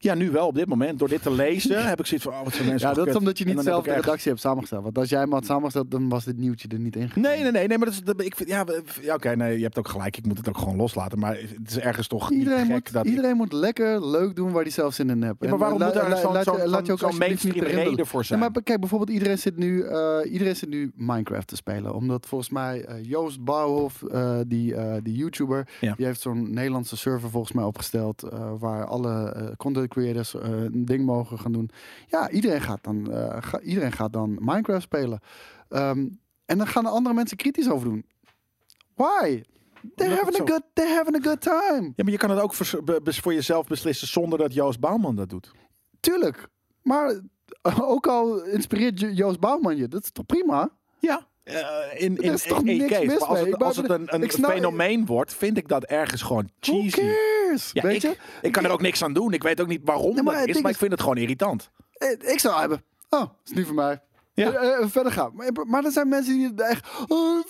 Ja, 0.00 0.14
nu 0.14 0.30
wel 0.30 0.46
op 0.46 0.54
dit 0.54 0.66
moment. 0.68 0.98
Door 0.98 1.08
dit 1.08 1.22
te 1.22 1.30
lezen 1.30 1.86
heb 1.88 1.98
ik 2.00 2.06
zoiets 2.06 2.26
van... 2.26 2.34
Oh, 2.36 2.44
wat 2.44 2.54
zijn 2.54 2.68
mensen 2.68 2.88
Ja, 2.88 2.94
dat 2.94 3.06
is 3.06 3.16
omdat 3.16 3.38
je 3.38 3.44
niet 3.44 3.60
zelf 3.60 3.84
de 3.84 3.90
echt- 3.90 4.04
redactie 4.04 4.28
hebt 4.30 4.40
samengesteld. 4.42 4.82
Want 4.82 4.98
als 4.98 5.08
jij 5.08 5.20
hem 5.20 5.32
had 5.32 5.44
samengesteld, 5.46 5.90
dan 5.90 6.08
was 6.08 6.24
dit 6.24 6.36
nieuwtje 6.38 6.68
er 6.68 6.78
niet 6.78 6.96
in. 6.96 7.10
Nee, 7.14 7.42
nee, 7.42 7.50
nee, 7.52 7.66
nee, 7.66 7.78
maar 7.78 7.86
dat 7.86 7.94
is, 7.96 8.02
dat, 8.04 8.22
ik 8.22 8.36
vind, 8.36 8.48
ja, 8.48 8.64
ja 9.02 9.14
oké, 9.14 9.36
nee, 9.36 9.56
je 9.56 9.62
hebt 9.62 9.78
ook 9.78 9.88
gelijk. 9.88 10.16
Ik 10.16 10.26
moet 10.26 10.38
het 10.38 10.48
ook 10.48 10.58
gewoon 10.58 10.76
loslaten. 10.76 11.18
Maar 11.18 11.36
het 11.36 11.68
is 11.70 11.78
ergens 11.78 12.06
toch 12.06 12.30
niet 12.30 12.38
Iedereen, 12.38 12.60
gek 12.64 12.68
moet, 12.68 12.92
dat 12.92 13.04
ik- 13.04 13.10
iedereen 13.10 13.36
moet 13.36 13.52
lekker 13.52 14.06
leuk 14.10 14.36
doen 14.36 14.52
waar 14.52 14.62
hij 14.62 14.70
zelf 14.70 14.94
zin 14.94 15.10
in 15.10 15.22
hebt. 15.22 15.42
Ja, 15.44 15.48
maar 15.48 15.58
waarom 15.58 15.80
eh, 15.82 15.86
moet 15.86 15.94
la- 16.22 16.42
zo'n 16.42 16.66
laat 16.68 16.86
je 16.86 16.92
ook 16.92 16.98
zo'n 16.98 17.08
niet 17.10 17.18
mainstream 17.18 17.64
reden 17.66 18.06
voor 18.06 18.20
Ja, 18.20 18.26
zijn? 18.26 18.38
maar 18.40 18.50
kijk, 18.62 18.80
bijvoorbeeld 18.80 19.10
iedereen 19.10 19.38
zit 19.38 19.56
nu, 19.56 19.82
eh, 19.82 20.32
iedereen 20.32 20.56
zit 20.56 20.68
nu 20.68 20.92
Minecraft 20.94 21.46
te 21.46 21.56
spelen. 21.56 21.94
Omdat 21.94 22.26
volgens 22.26 22.50
mij 22.50 22.84
eh, 22.84 23.04
Joost 23.04 23.44
Bouwhof, 23.44 24.02
eh, 24.02 24.38
die, 24.46 24.74
die 25.02 25.14
YouTuber, 25.16 25.68
Ja. 25.80 25.94
die 25.96 26.06
heeft 26.06 26.20
zo'n 26.20 26.50
Nederlandse 26.50 26.96
server 26.96 27.30
volgens 27.30 27.52
mij 27.52 27.64
opgesteld. 27.64 28.26
waar 28.58 28.84
alle 28.86 29.32
eh, 29.32 29.46
creators 29.88 30.34
eh, 30.34 30.48
een 30.50 30.84
ding 30.84 31.04
mogen 31.04 31.38
gaan 31.38 31.52
doen. 31.52 31.70
Ja, 32.06 32.30
iedereen 32.30 32.60
gaat 32.60 32.84
dan, 32.84 33.06
ga- 33.42 33.60
iedereen 33.60 33.92
gaat 33.92 34.12
dan 34.12 34.36
Minecraft 34.40 34.82
spelen. 34.82 35.20
Ehm, 35.68 36.08
en 36.46 36.58
dan 36.58 36.66
gaan 36.66 36.84
er 36.84 36.90
andere 36.90 37.14
mensen 37.14 37.36
kritisch 37.36 37.70
over 37.70 37.88
doen. 37.88 38.04
Why? 38.94 39.42
They're 39.94 40.14
having, 40.14 40.40
a 40.40 40.44
good, 40.46 40.62
they're 40.72 40.94
having 40.94 41.16
a 41.16 41.28
good 41.28 41.40
time. 41.40 41.92
Ja, 41.96 42.02
maar 42.04 42.12
je 42.12 42.16
kan 42.18 42.30
het 42.30 42.40
ook 42.40 42.54
voor, 42.54 42.82
voor 43.04 43.34
jezelf 43.34 43.66
beslissen 43.66 44.08
zonder 44.08 44.38
dat 44.38 44.54
Joost 44.54 44.80
Bouwman 44.80 45.16
dat 45.16 45.28
doet. 45.30 45.52
Tuurlijk. 46.00 46.48
Maar 46.82 47.20
ook 47.80 48.06
al 48.06 48.44
inspireert 48.44 49.00
Jo- 49.00 49.08
Joost 49.08 49.40
Bouwman 49.40 49.76
je, 49.76 49.88
dat 49.88 50.02
is 50.02 50.10
toch 50.10 50.26
prima? 50.26 50.70
Ja, 50.98 51.26
in, 51.94 52.16
in, 52.16 52.32
is 52.32 52.46
in 52.46 52.86
case. 52.88 53.04
mis 53.04 53.18
Maar 53.18 53.28
als 53.28 53.40
het, 53.40 53.62
als 53.62 53.76
het 53.76 53.90
een, 53.90 54.06
een 54.22 54.30
fenomeen 54.30 55.06
wordt, 55.06 55.34
vind 55.34 55.56
ik 55.56 55.68
dat 55.68 55.84
ergens 55.84 56.22
gewoon 56.22 56.50
cheesy. 56.60 57.00
Ja, 57.72 57.82
Weet 57.82 58.04
ik, 58.04 58.10
je? 58.10 58.16
ik 58.42 58.52
kan 58.52 58.64
er 58.64 58.70
ook 58.70 58.80
niks 58.80 59.02
aan 59.02 59.12
doen. 59.12 59.32
Ik 59.32 59.42
weet 59.42 59.60
ook 59.60 59.66
niet 59.66 59.80
waarom 59.84 60.14
Nee, 60.14 60.22
maar 60.22 60.38
dat 60.46 60.48
is, 60.56 60.60
maar 60.60 60.70
ik 60.70 60.76
vind 60.76 60.90
het 60.90 61.00
gewoon 61.00 61.16
irritant. 61.16 61.70
Eh, 61.92 62.10
Ik 62.32 62.38
zou 62.40 62.60
hebben. 62.60 62.82
Oh, 63.10 63.22
is 63.44 63.52
niet 63.52 63.66
voor 63.66 63.74
mij. 63.74 64.00
Ja. 64.38 64.52
Eh, 64.52 64.82
eh, 64.82 64.88
verder 64.88 65.12
gaan. 65.12 65.30
Maar, 65.34 65.50
maar 65.66 65.84
er 65.84 65.90
zijn 65.92 66.08
mensen 66.08 66.38
die 66.56 66.64
echt. 66.64 66.88
Oh. 67.08 67.44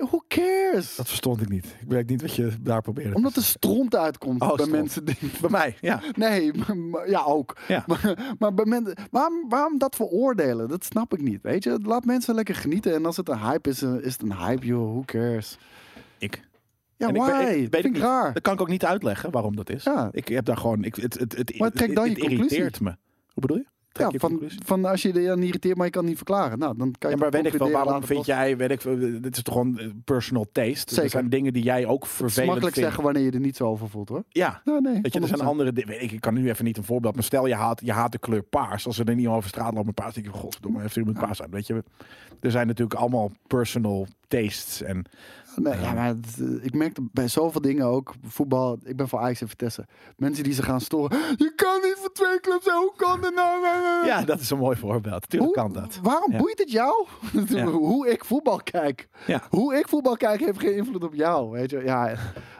Who 0.00 0.22
cares? 0.28 0.96
Dat 0.96 1.06
verstond 1.08 1.40
ik 1.40 1.48
niet. 1.48 1.64
Ik 1.80 1.88
weet 1.88 2.08
niet 2.08 2.22
wat 2.22 2.34
je 2.34 2.52
daar 2.60 2.82
probeerde. 2.82 3.14
Omdat 3.14 3.36
er 3.36 3.42
stront 3.42 3.96
uitkomt 3.96 4.40
Oh, 4.42 4.46
bij 4.48 4.56
stront. 4.56 4.72
mensen 4.72 5.04
die. 5.04 5.16
Bij 5.40 5.50
mij, 5.50 5.76
ja. 5.80 6.00
Nee, 6.16 6.52
maar- 6.74 7.10
ja 7.10 7.22
ook. 7.22 7.56
Ja. 7.68 7.84
Maar, 7.90 8.34
maar 8.38 8.54
bij 8.54 8.64
mensen, 8.64 8.94
waarom, 9.10 9.48
waarom 9.48 9.78
dat 9.78 9.96
veroordelen? 9.96 10.68
Dat 10.68 10.84
snap 10.84 11.14
ik 11.14 11.20
niet. 11.22 11.42
Weet 11.42 11.64
je, 11.64 11.78
laat 11.82 12.04
mensen 12.04 12.34
lekker 12.34 12.54
genieten. 12.54 12.94
En 12.94 13.06
als 13.06 13.16
het 13.16 13.28
een 13.28 13.38
hype 13.38 13.68
is, 13.70 13.82
eh, 13.82 13.94
is 13.94 14.12
het 14.12 14.22
een 14.22 14.36
hype, 14.36 14.66
joh. 14.66 14.90
Who 14.90 15.02
cares? 15.04 15.58
Ik. 16.18 16.48
Ja, 16.96 17.08
En 17.08 17.14
ik 17.14 17.20
why? 17.22 17.30
weet- 17.44 17.64
ik 17.64 17.70
weet 17.72 17.82
Vind 17.82 17.96
ik 17.96 18.02
raar. 18.02 18.32
Dat 18.32 18.42
kan 18.42 18.52
ik 18.54 18.60
ook 18.60 18.68
niet 18.68 18.84
uitleggen 18.84 19.30
waarom 19.30 19.56
dat 19.56 19.70
is. 19.70 19.84
Ja. 19.84 20.08
Ik 20.12 20.28
heb 20.28 20.44
daar 20.44 20.56
gewoon... 20.56 20.84
Ik, 20.84 20.94
het, 20.94 21.18
het, 21.18 21.36
het, 21.36 21.58
Maar 21.58 21.70
trek 21.70 21.94
dan 21.94 22.08
het, 22.08 22.16
je 22.16 22.22
het 22.22 22.32
irriteert 22.32 22.80
me. 22.80 22.88
Hoe 23.26 23.40
bedoel 23.42 23.56
je? 23.56 23.66
Ja, 23.92 24.10
van, 24.14 24.40
van 24.64 24.84
als 24.84 25.02
je 25.02 25.20
je 25.20 25.30
aan 25.30 25.42
irriteert, 25.42 25.76
maar 25.76 25.86
je 25.86 25.92
kan 25.92 26.00
het 26.00 26.08
niet 26.10 26.18
verklaren. 26.18 26.58
Nou, 26.58 26.76
dan 26.76 26.94
kan 26.98 27.10
je 27.10 27.16
Ja, 27.16 27.22
maar 27.22 27.30
weet 27.30 27.52
ik 27.52 27.58
wel, 27.58 27.70
waarom 27.70 28.04
vind 28.04 28.26
jij, 28.26 28.56
weet 28.56 28.70
ik, 28.70 28.82
dit 29.22 29.36
is 29.36 29.42
toch 29.42 29.54
gewoon 29.54 29.78
eh, 29.78 29.88
personal 30.04 30.46
taste. 30.52 30.88
Zeker. 30.94 31.02
Er 31.04 31.10
zijn 31.10 31.28
dingen 31.28 31.52
die 31.52 31.62
jij 31.62 31.86
ook 31.86 32.00
los. 32.00 32.10
Het 32.10 32.10
is 32.10 32.16
vervelend 32.16 32.46
makkelijk 32.46 32.74
vindt. 32.74 32.88
zeggen 32.88 33.04
wanneer 33.04 33.24
je 33.24 33.30
er 33.30 33.40
niet 33.40 33.56
zo 33.56 33.66
over 33.66 33.88
voelt, 33.88 34.08
hoor. 34.08 34.24
Ja, 34.28 34.62
Ja, 34.64 34.78
nee. 34.78 35.00
weet 35.00 35.12
je, 35.12 35.20
er 35.20 35.26
zijn 35.28 35.40
100%. 35.40 35.42
andere 35.44 35.72
dingen. 35.72 35.88
weet 35.88 36.02
Ik, 36.02 36.12
ik 36.12 36.20
kan 36.20 36.34
nu 36.34 36.48
even 36.48 36.64
niet 36.64 36.76
een 36.76 36.84
voorbeeld, 36.84 37.14
maar 37.14 37.24
stel 37.24 37.46
je 37.46 37.54
haat, 37.54 37.80
je 37.84 37.92
haat 37.92 38.12
de 38.12 38.18
kleur 38.18 38.42
paars. 38.42 38.86
Als 38.86 38.98
er 38.98 39.08
er 39.08 39.14
niet 39.14 39.26
over 39.26 39.48
straat 39.48 39.72
lopen 39.72 39.86
met 39.86 39.94
paars, 39.94 40.14
denk 40.14 40.26
je, 40.26 40.32
godverdomme, 40.32 40.80
heeft 40.80 40.96
iemand 40.96 41.18
paars 41.18 41.42
aan. 41.42 41.50
Weet 41.50 41.66
je, 41.66 41.84
er 42.40 42.50
zijn 42.50 42.66
natuurlijk 42.66 43.00
allemaal 43.00 43.30
personal 43.46 44.06
tastes. 44.28 44.82
En 44.82 45.06
Nee, 45.56 45.80
ja, 45.80 45.92
maar 45.92 46.06
het, 46.06 46.36
eh, 46.40 46.64
ik 46.64 46.74
merk 46.74 46.98
bij 47.12 47.28
zoveel 47.28 47.60
dingen 47.60 47.86
ook. 47.86 48.14
Voetbal, 48.26 48.78
ik 48.84 48.96
ben 48.96 49.08
voor 49.08 49.18
Ajax 49.18 49.40
en 49.40 49.48
Vitesse. 49.48 49.86
Mensen 50.16 50.44
die 50.44 50.52
ze 50.52 50.62
gaan 50.62 50.80
storen. 50.80 51.18
Je 51.36 51.52
kan 51.56 51.80
niet 51.82 51.96
hoe 52.46 52.92
kan 52.96 53.20
dat 53.20 53.34
nou? 53.34 53.66
ja, 54.06 54.22
dat 54.22 54.40
is 54.40 54.50
een 54.50 54.58
mooi 54.58 54.76
voorbeeld. 54.76 55.28
Tuurlijk 55.28 55.54
Hoe- 55.54 55.64
kan 55.64 55.72
dat. 55.82 55.98
Waarom 56.02 56.32
Ja. 56.32 56.38
boeit 56.38 56.58
het 56.58 56.70
jou? 56.70 57.06
Ja. 57.46 57.64
Hoe 57.90 58.08
ik 58.08 58.24
voetbal 58.24 58.60
kijk. 58.62 59.08
Ja. 59.26 59.42
Hoe 59.50 59.74
ik 59.76 59.88
voetbal 59.88 60.16
kijk 60.16 60.40
heeft 60.40 60.58
geen 60.60 60.76
invloed 60.76 61.04
op 61.04 61.14
jou. 61.14 61.50
Weet 61.50 61.70
je? 61.70 61.82
Ja. 61.84 62.14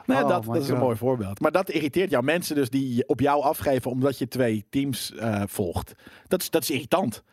Nee, 0.05 0.23
Oh 0.23 0.29
dat, 0.29 0.55
is 0.55 0.69
een 0.69 0.77
mooi 0.77 0.95
voorbeeld. 0.95 1.39
Maar 1.39 1.51
dat 1.51 1.69
irriteert 1.69 2.09
jou. 2.09 2.23
Mensen 2.23 2.55
dus 2.55 2.69
die 2.69 3.07
op 3.07 3.19
jou 3.19 3.41
afgeven 3.43 3.91
omdat 3.91 4.17
je 4.17 4.27
twee 4.27 4.65
teams 4.69 5.15
eh, 5.15 5.41
volgt. 5.45 5.93
Dat 6.27 6.41
is, 6.41 6.49
dat 6.49 6.61
is 6.61 6.69
irritant. 6.71 7.23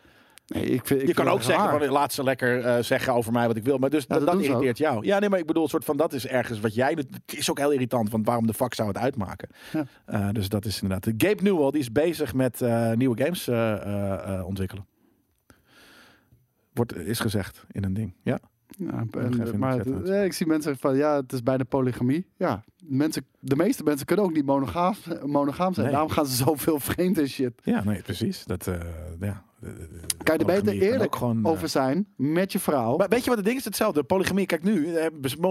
Nee, 0.54 0.64
ik 0.64 0.86
vind, 0.86 1.00
ik 1.02 1.06
je 1.08 1.14
kan 1.14 1.28
ook 1.28 1.42
zeggen, 1.42 1.78
van, 1.78 1.88
laat 1.88 2.12
ze 2.12 2.22
lekker 2.22 2.60
eh, 2.64 2.82
zeggen 2.82 3.12
over 3.14 3.32
mij 3.32 3.46
wat 3.46 3.56
ik 3.56 3.64
wil. 3.64 3.78
Maar 3.78 3.90
dus 3.90 4.04
Ja, 4.08 4.18
dat, 4.18 4.40
irriteert 4.40 4.78
jou. 4.78 5.06
Ja, 5.06 5.18
nee, 5.18 5.28
maar 5.28 5.38
ik 5.38 5.46
bedoel, 5.46 5.68
soort 5.68 5.84
van, 5.84 5.96
dat 5.96 6.12
is 6.12 6.26
ergens 6.26 6.60
wat 6.60 6.74
jij. 6.74 6.90
Het 6.92 7.08
is 7.26 7.50
ook 7.50 7.58
heel 7.58 7.70
irritant, 7.70 8.10
want 8.10 8.26
waarom 8.26 8.46
de 8.46 8.54
fuck 8.54 8.74
zou 8.74 8.88
het 8.88 8.96
uitmaken? 8.98 9.48
Ja. 9.72 9.84
Eh, 10.04 10.28
dus 10.32 10.48
dat 10.48 10.64
is 10.64 10.82
inderdaad. 10.82 11.14
Gabe 11.18 11.42
Newell, 11.42 11.70
die 11.70 11.80
is 11.80 11.92
bezig 11.92 12.34
met 12.34 12.62
eh, 12.62 12.92
nieuwe 12.92 13.22
games 13.22 13.48
ontwikkelen. 14.46 14.86
Wordt, 16.72 16.96
is 16.96 17.20
gezegd 17.20 17.64
in 17.70 17.84
een 17.84 17.94
ding. 17.94 18.14
Ja. 18.22 18.38
En, 18.78 19.58
maar 19.58 19.78
het- 19.78 20.08
ik 20.24 20.32
zie 20.32 20.46
mensen 20.46 20.76
van 20.78 20.96
ja, 20.96 21.16
het 21.16 21.32
is 21.32 21.42
bijna 21.42 21.64
polygamie. 21.64 22.26
Ja, 22.36 22.64
mensen, 22.84 23.24
de 23.40 23.56
meeste 23.56 23.82
mensen 23.82 24.06
kunnen 24.06 24.24
ook 24.24 24.32
niet 24.32 24.44
monogaam, 24.46 24.94
monogaam 25.24 25.72
zijn. 25.72 25.84
Nee. 25.86 25.94
Daarom 25.94 26.12
gaan 26.12 26.26
ze 26.26 26.36
zoveel 26.44 26.80
vreemd 26.90 27.18
en 27.18 27.28
shit. 27.28 27.52
ja, 27.62 27.84
nee, 27.84 28.02
precies. 28.02 28.44
Dat, 28.44 28.70
ja. 29.20 29.46
Kan 30.22 30.34
je 30.38 30.44
er 30.44 30.44
beter 30.62 30.82
eerlijk 30.82 31.16
gewoon, 31.16 31.44
eh, 31.44 31.50
over 31.50 31.68
zijn 31.68 32.06
met 32.16 32.52
je 32.52 32.58
vrouw? 32.58 32.96
Maar 32.96 33.08
weet 33.08 33.22
je 33.22 33.28
wat 33.28 33.38
het 33.38 33.46
ding 33.46 33.58
is? 33.58 33.64
Hetzelfde. 33.64 34.02
Polygamie, 34.02 34.46
kijk 34.46 34.62
nu, 34.62 34.94
eh, 34.94 35.06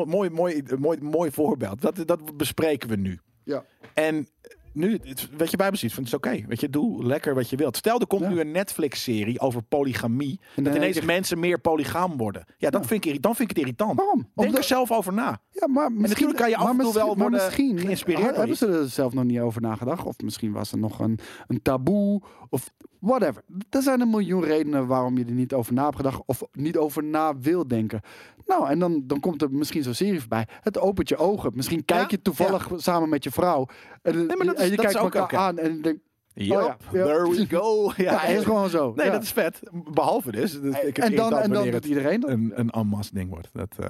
mooi, 0.06 0.30
mooi, 0.30 0.64
mooi, 0.80 0.98
mooi 1.02 1.32
voorbeeld. 1.32 1.82
Dat, 1.82 2.08
dat 2.08 2.38
bespreken 2.38 2.90
we 2.90 2.96
nu. 2.96 3.20
Ja. 3.44 3.66
En 3.94 4.28
nu, 4.74 5.00
weet 5.38 5.52
je, 5.52 5.58
hebben 5.58 5.78
zoiets 5.78 5.94
van, 5.94 6.04
het 6.04 6.08
is 6.08 6.14
oké. 6.14 6.46
Weet 6.48 6.60
je, 6.62 6.70
doe 6.70 7.06
lekker 7.06 7.36
wat 7.36 7.50
je 7.50 7.56
wilt. 7.56 7.78
Stel, 7.78 8.00
er 8.00 8.08
komt 8.08 8.22
Ja. 8.22 8.30
nu 8.30 8.40
een 8.40 8.52
Netflix-serie 8.52 9.40
over 9.40 9.64
polygamie. 9.64 10.40
En 10.56 10.64
dat 10.64 10.74
dan 10.74 10.82
ineens 10.82 11.02
mensen 11.02 11.40
meer 11.40 11.60
polygaam 11.60 12.18
worden. 12.18 12.46
Ja, 12.58 12.70
dat 12.70 12.82
Ja. 12.82 12.88
vind 12.88 13.06
ik, 13.06 13.22
dan 13.22 13.36
vind 13.36 13.50
ik 13.50 13.56
het 13.58 13.66
irritant. 13.66 13.98
Waarom? 13.98 14.18
Denk 14.18 14.32
Omdat- 14.36 14.58
er 14.58 14.64
zelf 14.64 14.92
over 14.92 15.14
na. 15.14 15.42
Ja, 15.52 15.68
maar 15.68 15.92
misschien 15.92 16.08
natuurlijk 16.08 16.38
kan 16.40 16.50
je 16.50 16.58
af 16.58 16.70
en 16.70 16.78
toe 16.78 16.94
wel 16.94 17.08
worden 17.18 17.32
misschien 17.32 17.80
geïnspireerd 17.80 18.36
Hebben 18.36 18.58
ze 18.58 18.68
er 18.68 18.90
zelf 18.90 19.14
nog 19.14 19.24
niet 19.24 19.40
over 19.40 19.62
nagedacht? 19.62 20.06
Of 20.06 20.16
misschien 20.24 20.52
was 20.52 20.72
er 20.72 20.78
nog 20.78 21.00
een, 21.00 21.20
een 21.48 21.62
taboe 21.62 22.22
of 22.50 22.72
whatever. 23.00 23.44
Er 23.70 23.82
zijn 23.82 24.02
een 24.02 24.10
miljoen 24.10 24.44
redenen 24.44 24.88
waarom 24.88 25.18
je 25.18 25.26
er 25.26 25.32
niet 25.32 25.54
over 25.54 25.74
na 25.74 25.84
hebt 25.84 25.96
gedacht 25.96 26.22
of 26.26 26.44
niet 26.52 26.78
over 26.78 27.04
na 27.04 27.38
wil 27.40 27.68
denken. 27.68 28.02
Nou, 28.46 28.70
en 28.70 28.80
dan, 28.80 29.04
dan 29.06 29.20
komt 29.20 29.42
er 29.42 29.52
misschien 29.52 29.84
zo'n 29.84 29.94
serie 29.94 30.20
voorbij. 30.20 30.48
Het 30.62 30.80
opent 30.80 31.10
je 31.10 31.18
ogen. 31.18 31.52
Misschien 31.56 31.86
kijk 31.86 32.02
Ja, 32.02 32.08
je 32.10 32.22
toevallig 32.22 32.70
samen 32.76 33.10
met 33.10 33.24
je 33.24 33.32
vrouw. 33.32 33.66
En, 34.02 34.26
maar 34.26 34.38
dat 34.46 34.56
en 34.56 34.64
is- 34.64 34.70
je 34.70 34.76
dat 34.76 34.86
is 34.86 34.92
kijkt 34.92 34.98
ook 34.98 35.16
elkaar 35.16 35.40
aan 35.40 35.58
en 35.58 35.76
je 35.76 35.82
denkt... 35.82 36.00
Yup, 36.34 36.58
Oh 36.58 36.76
ja, 36.92 37.04
there 37.04 37.30
we 37.30 37.46
go. 37.50 37.92
Ja, 37.98 38.12
Ja, 38.12 38.24
is 38.24 38.44
gewoon 38.44 38.70
zo. 38.70 38.94
Nee, 38.96 39.06
Ja. 39.06 39.12
dat 39.12 39.24
is 39.24 39.32
vet. 39.32 39.60
Behalve 39.94 40.32
dus. 40.32 40.62
dat 40.62 40.84
ik 40.84 40.98
en 40.98 41.16
dan, 41.16 41.38
en 41.38 41.52
dan 41.52 41.68
het 41.68 41.86
iedereen 41.86 42.20
dat. 42.20 42.30
een, 42.30 42.52
een 42.56 42.96
ding 43.14 43.30
wordt. 43.30 43.50
Dat, 43.54 43.76
eh. 43.80 43.90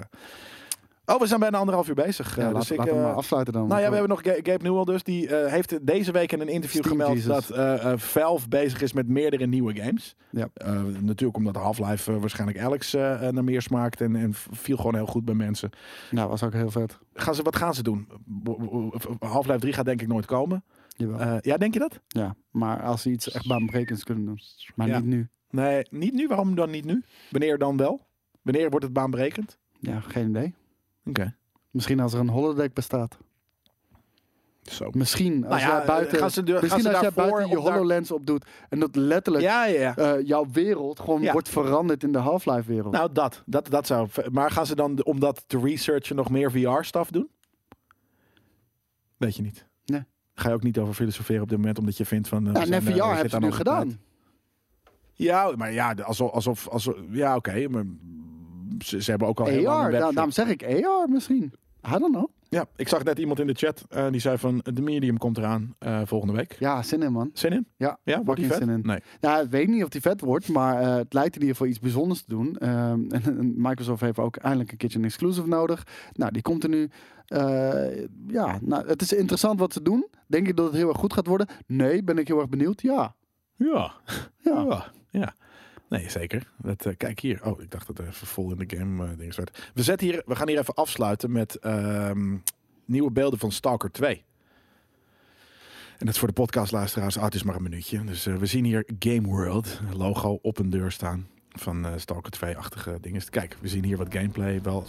Oh, 1.10 1.20
we 1.20 1.28
zijn 1.28 1.40
bijna 1.40 1.58
anderhalf 1.58 1.88
uur 1.88 1.96
bezig. 1.96 2.36
Ja, 2.36 2.46
Eh, 2.46 2.52
laat, 2.52 2.62
dus 2.62 2.72
ik, 2.72 2.78
laat 2.78 2.88
hem 2.88 2.96
eh, 2.98 3.04
maar 3.04 3.14
afsluiten 3.14 3.54
dan. 3.54 3.68
Nou 3.68 3.82
ja, 3.82 3.88
we 3.88 3.96
hebben 3.96 4.10
nog 4.10 4.22
Ga- 4.22 4.52
Gabe 4.52 4.64
Newell 4.64 4.84
dus. 4.84 5.04
Die 5.04 5.36
eh, 5.36 5.52
heeft 5.52 5.86
deze 5.88 6.12
week 6.12 6.32
in 6.32 6.40
een 6.42 6.48
interview 6.48 6.84
Steam 6.84 6.98
gemeld 7.00 7.18
Jesus. 7.18 7.48
dat 7.48 7.58
eh, 7.58 7.94
Valve 7.98 8.48
bezig 8.48 8.82
is 8.82 8.94
met 8.94 9.08
meerdere 9.08 9.46
nieuwe 9.46 9.76
games. 9.76 10.16
Ja. 10.30 10.50
Natuurlijk 11.02 11.38
omdat 11.38 11.56
Half-Life 11.56 12.20
waarschijnlijk 12.20 12.60
Alex 12.60 12.92
naar 12.92 13.44
meer 13.44 13.62
smaakt. 13.62 14.02
En, 14.02 14.16
en 14.16 14.34
viel 14.34 14.78
gewoon 14.78 14.96
heel 14.96 15.06
goed 15.06 15.26
bij 15.26 15.36
mensen. 15.36 15.70
Nou, 16.12 16.30
was 16.30 16.44
ook 16.44 16.54
heel 16.54 16.72
vet. 16.72 16.98
Gaan 17.14 17.36
ze, 17.36 17.42
wat 17.44 17.56
gaan 17.56 17.74
ze 17.74 17.84
doen? 17.84 18.08
Half-Life 19.20 19.60
3 19.60 19.74
gaat 19.74 19.86
denk 19.86 20.02
ik 20.02 20.08
nooit 20.08 20.26
komen. 20.26 20.64
Ja, 21.42 21.58
denk 21.58 21.74
je 21.74 21.80
dat? 21.80 22.00
ja, 22.08 22.36
maar 22.52 22.82
als 22.84 23.02
ze 23.02 23.10
iets 23.10 23.32
echt 23.32 23.48
baanbrekends 23.48 24.04
kunnen 24.04 24.26
doen. 24.26 24.40
Maar 24.76 24.88
Ja. 24.88 24.96
niet 25.00 25.06
nu. 25.08 25.28
Nee, 25.50 25.86
niet 25.90 26.14
nu. 26.14 26.28
Waarom 26.28 26.56
dan 26.56 26.70
niet 26.70 26.86
nu? 26.86 27.04
Wanneer 27.30 27.58
dan 27.58 27.78
wel? 27.78 28.08
Wanneer 28.42 28.70
wordt 28.70 28.86
het 28.86 28.94
baanbrekend? 28.94 29.58
Ja, 29.80 30.00
geen 30.00 30.30
idee. 30.30 30.54
Oké. 31.08 31.36
Misschien 31.72 32.00
als 32.00 32.14
er 32.14 32.20
een 32.20 32.30
holodeck 32.30 32.74
bestaat. 32.74 33.18
Zo. 34.62 34.90
Misschien 34.92 35.34
als 35.46 35.62
Nou 35.62 35.72
ja, 35.72 35.78
jij 35.78 35.86
buiten, 35.86 36.18
gaan 36.18 36.32
ze 36.32 36.44
de- 36.44 36.52
gaan 36.52 36.62
misschien 36.62 36.82
ze 36.82 36.90
als 36.92 37.00
jij 37.02 37.12
buiten 37.12 37.50
je 37.50 37.58
op 37.58 37.64
daar- 37.66 37.74
HoloLens 37.74 38.12
opdoet 38.12 38.46
en 38.70 38.80
dat 38.80 38.96
letterlijk 38.96 39.44
Ja, 39.46 39.66
ja, 39.66 39.80
ja. 39.80 39.96
eh, 40.16 40.26
jouw 40.28 40.46
wereld 40.52 41.00
gewoon 41.00 41.22
Ja. 41.22 41.32
wordt 41.32 41.50
veranderd 41.50 42.04
in 42.04 42.12
de 42.12 42.18
Half-Life 42.18 42.64
wereld. 42.72 42.94
Nou, 42.94 43.12
dat, 43.14 43.44
dat, 43.46 43.70
dat 43.70 43.88
zou. 43.88 44.08
Maar 44.32 44.52
gaan 44.52 44.66
ze 44.66 44.76
dan, 44.76 45.04
om 45.04 45.20
dat 45.20 45.44
te 45.48 45.60
researchen, 45.60 46.16
nog 46.16 46.30
meer 46.30 46.52
VR-stuff 46.52 47.10
doen? 47.10 47.30
Weet 49.18 49.36
je 49.36 49.42
niet. 49.42 49.66
Nee. 49.86 50.04
Ga 50.34 50.50
je 50.50 50.56
ook 50.56 50.64
niet 50.64 50.78
over 50.78 50.94
filosoferen 50.94 51.42
op 51.42 51.50
dit 51.50 51.58
moment, 51.58 51.80
omdat 51.80 51.98
je 51.98 52.06
vindt 52.06 52.28
van. 52.28 52.48
eh, 52.48 52.54
ja, 52.54 52.60
zijn, 52.66 52.70
net 52.70 52.84
VR 52.84 52.90
hebben 52.90 53.14
ze 53.16 53.20
zitten 53.22 53.42
nu 53.42 53.52
gedaan. 53.52 54.00
Ja, 55.14 55.54
maar 55.56 55.72
ja, 55.74 55.94
alsof. 55.94 56.32
alsof, 56.32 56.68
alsof 56.68 56.96
ja, 57.10 57.36
oké. 57.36 57.68
maar 57.68 57.84
ze, 58.80 59.02
ze 59.04 59.10
hebben 59.10 59.28
ook 59.28 59.40
al. 59.40 59.46
heel 59.46 59.62
lang 59.62 59.86
een 59.86 59.92
webshop. 59.92 60.14
daarom 60.14 60.32
zeg 60.32 60.48
ik 60.48 60.64
AR 60.64 61.10
misschien. 61.10 61.54
I 61.88 62.00
don't 62.00 62.14
know. 62.14 62.30
Ja, 62.50 62.66
ik 62.76 62.88
zag 62.88 63.04
net 63.04 63.20
iemand 63.20 63.40
in 63.40 63.48
de 63.48 63.54
chat 63.54 63.84
eh, 63.90 64.08
die 64.12 64.22
zei 64.22 64.38
van. 64.38 64.62
De 64.74 64.82
medium 64.82 65.18
komt 65.18 65.38
eraan 65.38 65.76
eh, 65.80 66.02
volgende 66.06 66.34
week. 66.34 66.56
Ja, 66.60 66.84
zin 66.84 67.02
in 67.02 67.12
man. 67.12 67.30
Zin 67.34 67.52
in? 67.52 67.68
Ja, 67.78 68.00
Ja, 68.04 68.24
wordt 68.24 68.40
die 68.40 68.50
vet? 68.50 68.58
zin 68.58 68.70
in. 68.70 68.80
Nee. 68.84 69.00
Ja, 69.20 69.40
ik 69.40 69.50
weet 69.50 69.68
niet 69.68 69.84
of 69.84 69.90
die 69.90 70.02
vet 70.02 70.22
wordt, 70.22 70.48
maar 70.48 70.82
eh, 70.82 70.96
het 70.96 71.14
lijkt 71.14 71.36
in 71.36 71.42
ieder 71.42 71.56
geval 71.56 71.72
iets 71.72 71.80
bijzonders 71.80 72.22
te 72.22 72.30
doen. 72.30 72.56
Ehm, 72.58 73.10
en, 73.10 73.24
en 73.40 73.54
Microsoft 73.58 74.02
heeft 74.02 74.20
ook 74.20 74.36
eindelijk 74.36 74.72
een 74.72 74.78
keertje 74.78 75.00
een 75.00 75.06
exclusive 75.06 75.48
nodig. 75.48 75.88
Nou, 76.14 76.32
die 76.32 76.42
komt 76.42 76.64
er 76.64 76.70
nu. 76.70 76.90
Eh, 77.26 78.06
ja, 78.28 78.60
nou, 78.62 78.88
het 78.88 79.02
is 79.02 79.14
interessant 79.14 79.60
wat 79.60 79.74
ze 79.74 79.82
doen. 79.82 80.08
Denk 80.28 80.48
ik 80.48 80.56
dat 80.56 80.66
het 80.66 80.76
heel 80.76 80.90
erg 80.90 80.98
goed 80.98 81.14
gaat 81.14 81.28
worden? 81.28 81.48
Nee, 81.66 82.04
ben 82.04 82.18
ik 82.18 82.28
heel 82.28 82.40
erg 82.40 82.50
benieuwd. 82.50 82.82
Ja. 82.82 83.16
Ja. 83.56 83.92
Ja. 84.38 84.64
Ja. 84.64 84.92
ja. 85.10 85.34
Nee, 85.90 86.10
zeker. 86.10 86.52
Dat, 86.58 86.86
eh, 86.86 86.94
kijk 86.98 87.20
hier. 87.20 87.46
Oh, 87.46 87.62
ik 87.62 87.72
dacht 87.72 87.88
dat 87.88 88.00
er 88.00 88.08
even 88.08 88.28
vol 88.28 88.52
in 88.52 88.68
de 88.68 88.78
game 88.78 89.04
eh 89.06 89.18
dingen 89.18 89.36
werd. 89.36 89.72
We, 89.74 89.84
zetten 89.84 90.08
hier, 90.08 90.24
we 90.26 90.36
gaan 90.36 90.48
hier 90.48 90.60
even 90.60 90.74
afsluiten 90.74 91.32
met 91.32 91.56
ehm, 91.56 92.36
nieuwe 92.86 93.12
beelden 93.12 93.40
van 93.40 93.52
Stalker 93.52 93.92
2. 93.92 94.24
En 95.98 96.06
dat 96.06 96.14
is 96.14 96.18
voor 96.20 96.28
de 96.28 96.34
podcastluisteraars. 96.34 97.18
Ah, 97.18 97.24
het 97.24 97.34
is 97.36 97.44
maar 97.44 97.56
een 97.56 97.64
minuutje. 97.64 98.04
Dus 98.04 98.26
eh, 98.26 98.36
we 98.36 98.46
zien 98.46 98.66
hier 98.66 98.88
Game 99.00 99.28
World 99.28 99.80
logo 99.94 100.40
op 100.42 100.58
een 100.60 100.70
deur 100.70 100.92
staan 100.92 101.28
van 101.50 101.86
Stalker 102.00 102.32
2-achtige 102.46 102.98
dingen. 103.02 103.30
Kijk, 103.30 103.58
we 103.62 103.68
zien 103.68 103.84
hier 103.84 103.98
wat 103.98 104.14
gameplay. 104.14 104.62
Wel, 104.62 104.86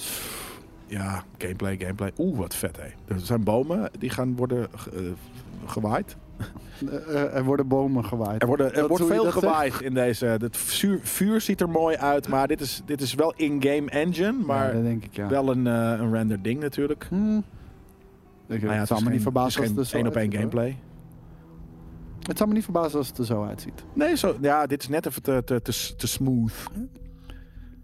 ja, 0.86 1.24
gameplay, 1.38 1.76
gameplay. 1.78 2.12
Oeh, 2.18 2.38
wat 2.38 2.54
vet 2.54 2.76
hé. 2.76 3.14
Er 3.14 3.20
zijn 3.20 3.44
bomen 3.44 3.90
die 3.98 4.10
gaan 4.10 4.36
worden 4.36 4.68
ge- 4.74 5.14
gewaaid. 5.66 6.16
Eh, 6.86 7.24
eh, 7.24 7.36
er 7.36 7.44
worden 7.44 7.68
bomen 7.68 8.04
gewaaid. 8.04 8.42
Er, 8.42 8.48
worden, 8.48 8.74
er 8.74 8.88
wordt 8.88 9.06
veel 9.06 9.22
zegt? 9.22 9.38
gewaaid 9.38 9.80
in 9.80 9.94
deze. 9.94 10.26
Het 10.26 10.56
vuur, 10.56 11.00
vuur 11.02 11.40
ziet 11.40 11.60
er 11.60 11.68
mooi 11.68 11.96
uit, 11.96 12.28
maar 12.28 12.48
dit 12.48 12.60
is, 12.60 12.82
dit 12.84 13.00
is 13.00 13.14
wel 13.14 13.32
in-game 13.36 13.90
engine. 13.90 14.32
Maar 14.32 14.66
ja, 14.66 14.72
dat 14.72 14.82
denk 14.82 15.04
ik, 15.04 15.16
ja. 15.16 15.28
wel 15.28 15.50
een, 15.50 15.66
eh, 15.66 15.94
een 15.98 16.12
render 16.12 16.42
ding 16.42 16.60
natuurlijk. 16.60 17.06
Hmm. 17.08 17.44
Ik 18.48 18.62
Nou 18.62 18.72
ja, 18.72 18.78
het 18.78 18.88
zou 18.88 19.04
me 19.04 19.10
niet 19.10 19.22
verbazen 19.22 19.60
als 19.60 19.70
het 19.70 19.92
één 19.92 20.06
op 20.06 20.16
één 20.16 20.32
gameplay. 20.32 20.78
Het 22.22 22.36
zou 22.36 22.48
me 22.48 22.54
niet 22.54 22.64
verbazen 22.64 22.98
als 22.98 23.08
het 23.08 23.18
er 23.18 23.24
zo 23.24 23.44
uitziet. 23.44 23.84
Nee, 23.92 24.16
zo, 24.16 24.36
ja, 24.40 24.66
dit 24.66 24.82
is 24.82 24.88
net 24.88 25.06
even 25.06 25.22
te, 25.22 25.42
te, 25.44 25.62
te, 25.62 25.94
te 25.96 26.06
smooth. 26.06 26.52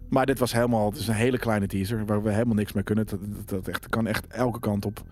Maar 0.09 0.25
dit 0.25 0.39
was 0.39 0.53
helemaal, 0.53 0.89
het 0.89 0.99
is 0.99 1.07
een 1.07 1.13
hele 1.13 1.37
kleine 1.37 1.67
teaser 1.67 2.05
waar 2.05 2.23
we 2.23 2.31
helemaal 2.31 2.55
niks 2.55 2.73
mee 2.73 2.83
kunnen. 2.83 3.05
Dat, 3.07 3.19
dat, 3.21 3.49
dat 3.49 3.67
echt, 3.67 3.89
kan 3.89 4.07
echt 4.07 4.27
elke 4.27 4.59
kant 4.59 4.85
op. 4.85 5.03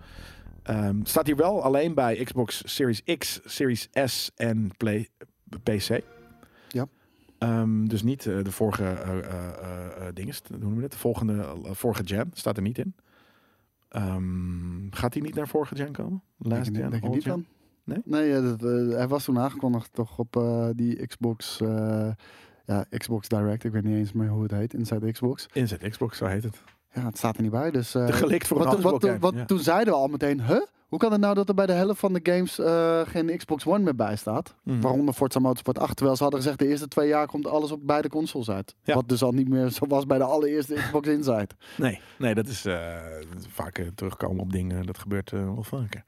Ehm, 0.64 0.98
staat 1.02 1.26
hier 1.26 1.36
wel 1.36 1.62
alleen 1.62 1.94
bij 1.94 2.24
Xbox 2.24 2.62
Series 2.74 3.02
X, 3.18 3.40
Series 3.44 3.88
S 4.04 4.30
en 4.36 4.70
Play, 4.76 5.08
PC. 5.62 6.00
Ja. 6.68 6.86
Ehm, 7.38 7.84
dus 7.84 8.02
niet 8.02 8.26
eh, 8.26 8.44
de 8.44 8.50
vorige 8.50 8.84
eh 8.84 9.18
eh, 9.18 10.06
eh, 10.06 10.14
dinges, 10.14 10.42
hoe 10.48 10.58
noemen 10.58 10.76
we 10.76 10.82
het? 10.82 10.92
De 10.92 10.98
volgende, 10.98 11.56
vorige 11.62 12.02
gen 12.04 12.30
staat 12.32 12.56
er 12.56 12.62
niet 12.62 12.78
in. 12.78 12.94
Ehm, 13.88 14.90
gaat 14.90 15.12
die 15.12 15.22
niet 15.22 15.34
naar 15.34 15.48
vorige 15.48 15.76
gen 15.76 15.92
komen? 15.92 16.22
Last 16.38 16.64
denk, 16.64 16.76
gen, 16.76 16.90
denk 16.90 17.14
niet 17.14 17.24
dan. 17.24 17.46
Nee? 17.84 17.98
Nee, 18.04 18.40
dat, 18.42 18.60
hij 18.90 19.08
was 19.08 19.24
toen 19.24 19.38
aangekondigd 19.38 19.92
toch 19.92 20.18
op 20.18 20.42
die 20.76 21.06
Xbox, 21.06 21.58
ja, 22.66 22.86
Xbox 22.96 23.28
Direct. 23.28 23.64
Ik 23.64 23.72
weet 23.72 23.84
niet 23.84 23.96
eens 23.96 24.12
meer 24.12 24.28
hoe 24.28 24.42
het 24.42 24.50
heet, 24.50 24.74
Inside 24.74 25.12
Xbox. 25.12 25.46
Inzet 25.52 25.88
Xbox, 25.88 26.18
zo 26.18 26.26
heet 26.26 26.42
het. 26.42 26.62
Ja, 26.94 27.04
het 27.04 27.18
staat 27.18 27.36
er 27.36 27.42
niet 27.42 27.50
bij. 27.50 27.70
Dus, 27.70 27.90
De 27.90 28.12
gelikt 28.12 28.46
voor 28.46 28.66
een 28.66 28.82
wat, 28.82 29.04
game, 29.04 29.18
wat, 29.18 29.34
ja. 29.34 29.44
Toen 29.44 29.58
zeiden 29.58 29.92
we 29.92 29.98
al 29.98 30.08
meteen, 30.08 30.46
huh? 30.46 30.60
Hoe 30.94 31.02
kan 31.02 31.12
het 31.12 31.20
nou 31.20 31.34
dat 31.34 31.48
er 31.48 31.54
bij 31.54 31.66
de 31.66 31.72
helft 31.72 32.00
van 32.00 32.12
de 32.12 32.20
games 32.22 32.58
eh, 32.58 33.00
geen 33.06 33.36
Xbox 33.36 33.66
One 33.66 33.78
meer 33.84 33.94
bij 33.94 34.16
staat? 34.16 34.54
Mhm. 34.62 34.80
Waaronder 34.80 35.14
Forza 35.14 35.38
Motorsport 35.38 35.78
8. 35.78 35.96
Terwijl 35.96 36.16
ze 36.16 36.22
hadden 36.22 36.40
gezegd, 36.40 36.58
de 36.58 36.66
eerste 36.68 36.88
twee 36.88 37.08
jaar 37.08 37.26
komt 37.26 37.46
alles 37.46 37.72
op 37.72 37.80
beide 37.82 38.08
consoles 38.08 38.50
uit. 38.50 38.74
Ja. 38.82 38.94
Wat 38.94 39.08
dus 39.08 39.22
al 39.22 39.32
niet 39.32 39.48
meer 39.48 39.68
zo 39.68 39.86
was 39.86 40.06
bij 40.06 40.18
de 40.18 40.24
allereerste 40.24 40.74
Xbox 40.84 41.08
Inside. 41.08 41.48
Nee, 41.76 42.00
nee, 42.18 42.34
dat 42.34 42.46
is 42.46 42.64
eh, 42.64 42.96
vaak 43.48 43.90
terugkomen 43.94 44.40
op 44.42 44.52
dingen. 44.52 44.86
Dat 44.86 44.98
gebeurt 44.98 45.30
wel 45.30 45.62
vaker. 45.62 46.04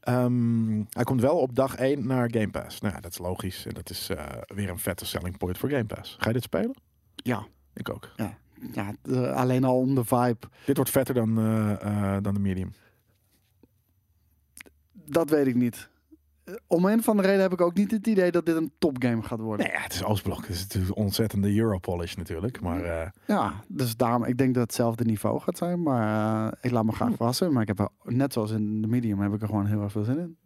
Ehm, 0.00 0.82
hij 0.90 1.04
komt 1.04 1.20
wel 1.20 1.36
op 1.36 1.54
dag 1.54 1.76
1 1.76 2.06
naar 2.06 2.30
Game 2.30 2.50
Pass. 2.50 2.80
Nou 2.80 2.94
ja, 2.94 3.00
dat 3.00 3.10
is 3.10 3.18
logisch. 3.18 3.66
En 3.66 3.74
dat 3.74 3.90
is 3.90 4.10
weer 4.46 4.68
een 4.70 4.78
vette 4.78 5.06
selling 5.06 5.38
point 5.38 5.58
voor 5.58 5.68
Game 5.68 5.84
Pass. 5.84 6.16
Ga 6.18 6.26
je 6.26 6.32
dit 6.32 6.42
spelen? 6.42 6.74
Ja, 7.14 7.46
Ik 7.74 7.90
ook. 7.90 8.10
ja 8.16 8.38
eh, 9.02 9.32
alleen 9.32 9.64
al 9.64 9.78
om 9.78 9.94
de 9.94 10.04
vibe. 10.04 10.46
Dit 10.64 10.76
wordt 10.76 10.90
vetter 10.90 11.14
dan, 11.14 11.38
eh, 11.38 11.72
eh, 11.72 12.22
dan 12.22 12.34
de 12.34 12.40
medium. 12.40 12.72
Dat 14.92 15.30
weet 15.30 15.46
ik 15.46 15.54
niet. 15.54 15.88
Om 16.66 16.84
een 16.84 16.98
of 16.98 17.08
andere 17.08 17.28
reden 17.28 17.42
heb 17.42 17.52
ik 17.52 17.60
ook 17.60 17.74
niet 17.74 17.90
het 17.90 18.06
idee 18.06 18.30
dat 18.30 18.46
dit 18.46 18.56
een 18.56 18.72
topgame 18.78 19.22
gaat 19.22 19.40
worden. 19.40 19.66
Nee, 19.66 19.74
ja, 19.74 19.82
het 19.82 19.92
is 19.92 20.04
Oostblok. 20.04 20.40
Het 20.40 20.48
is 20.48 20.62
natuurlijk 20.62 20.96
ontzettende 20.96 21.56
Europolish 21.56 22.14
natuurlijk. 22.14 22.60
Maar 22.60 23.12
Ja, 23.26 23.52
dus 23.68 23.96
daarom, 23.96 24.24
ik 24.24 24.38
denk 24.38 24.54
dat 24.54 24.62
het 24.62 24.72
hetzelfde 24.72 25.04
niveau 25.04 25.40
gaat 25.40 25.58
zijn. 25.58 25.82
Maar 25.82 26.58
ik 26.60 26.70
laat 26.70 26.84
me 26.84 26.92
graag 26.92 27.14
verrassen. 27.16 27.52
Maar 27.52 27.62
ik 27.62 27.68
heb 27.68 27.78
er, 27.78 27.88
net 28.02 28.32
zoals 28.32 28.50
in 28.50 28.82
de 28.82 28.88
medium, 28.88 29.20
heb 29.20 29.32
ik 29.32 29.42
er 29.42 29.48
gewoon 29.48 29.66
heel 29.66 29.82
erg 29.82 29.92
veel 29.92 30.04
zin 30.04 30.18
in. 30.18 30.36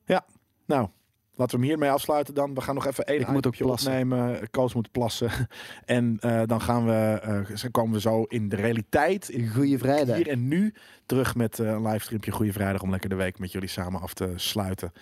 nou, 0.67 0.89
laten 1.35 1.59
we 1.59 1.61
hem 1.61 1.75
hiermee 1.75 1.91
afsluiten 1.91 2.35
dan. 2.35 2.55
We 2.55 2.61
gaan 2.61 2.75
nog 2.75 2.87
even 2.87 3.05
één 3.05 3.21
Ik 3.21 3.29
moet 3.29 3.47
ook 3.47 3.55
itemje 3.55 3.65
plassen. 3.65 3.93
opnemen. 3.93 4.51
Koos 4.51 4.75
moet 4.75 4.91
plassen. 4.91 5.31
en 5.85 6.17
eh, 6.21 6.43
dan 6.47 6.61
gaan 6.61 6.87
we, 6.87 7.21
eh, 7.23 7.57
zo 7.57 7.69
komen 7.71 7.93
we 7.93 8.01
zo 8.01 8.23
in 8.23 8.49
de 8.49 8.57
realiteit. 8.57 9.29
In 9.29 9.49
Goeie 9.49 9.79
vrijdag. 9.79 10.17
Hier 10.17 10.29
en 10.29 10.49
nu 10.49 10.75
terug 11.07 11.35
met 11.35 11.59
eh, 11.59 11.67
een 11.67 11.87
livestreampje 11.87 12.31
Goede 12.31 12.53
Vrijdag 12.53 12.83
om 12.83 12.91
lekker 12.91 13.09
de 13.09 13.15
week 13.15 13.39
met 13.39 13.53
jullie 13.53 13.69
samen 13.69 14.01
af 14.01 14.15
te 14.15 14.33
sluiten. 14.37 14.93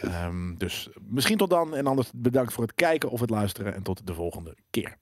Ehm, 0.00 0.54
dus 0.56 0.88
misschien 1.08 1.36
tot 1.36 1.50
dan 1.50 1.74
en 1.74 1.86
anders 1.86 2.10
bedankt 2.14 2.52
voor 2.52 2.62
het 2.62 2.74
kijken 2.74 3.10
of 3.10 3.20
het 3.20 3.30
luisteren 3.30 3.74
en 3.74 3.82
tot 3.82 4.06
de 4.06 4.14
volgende 4.14 4.56
keer. 4.70 4.96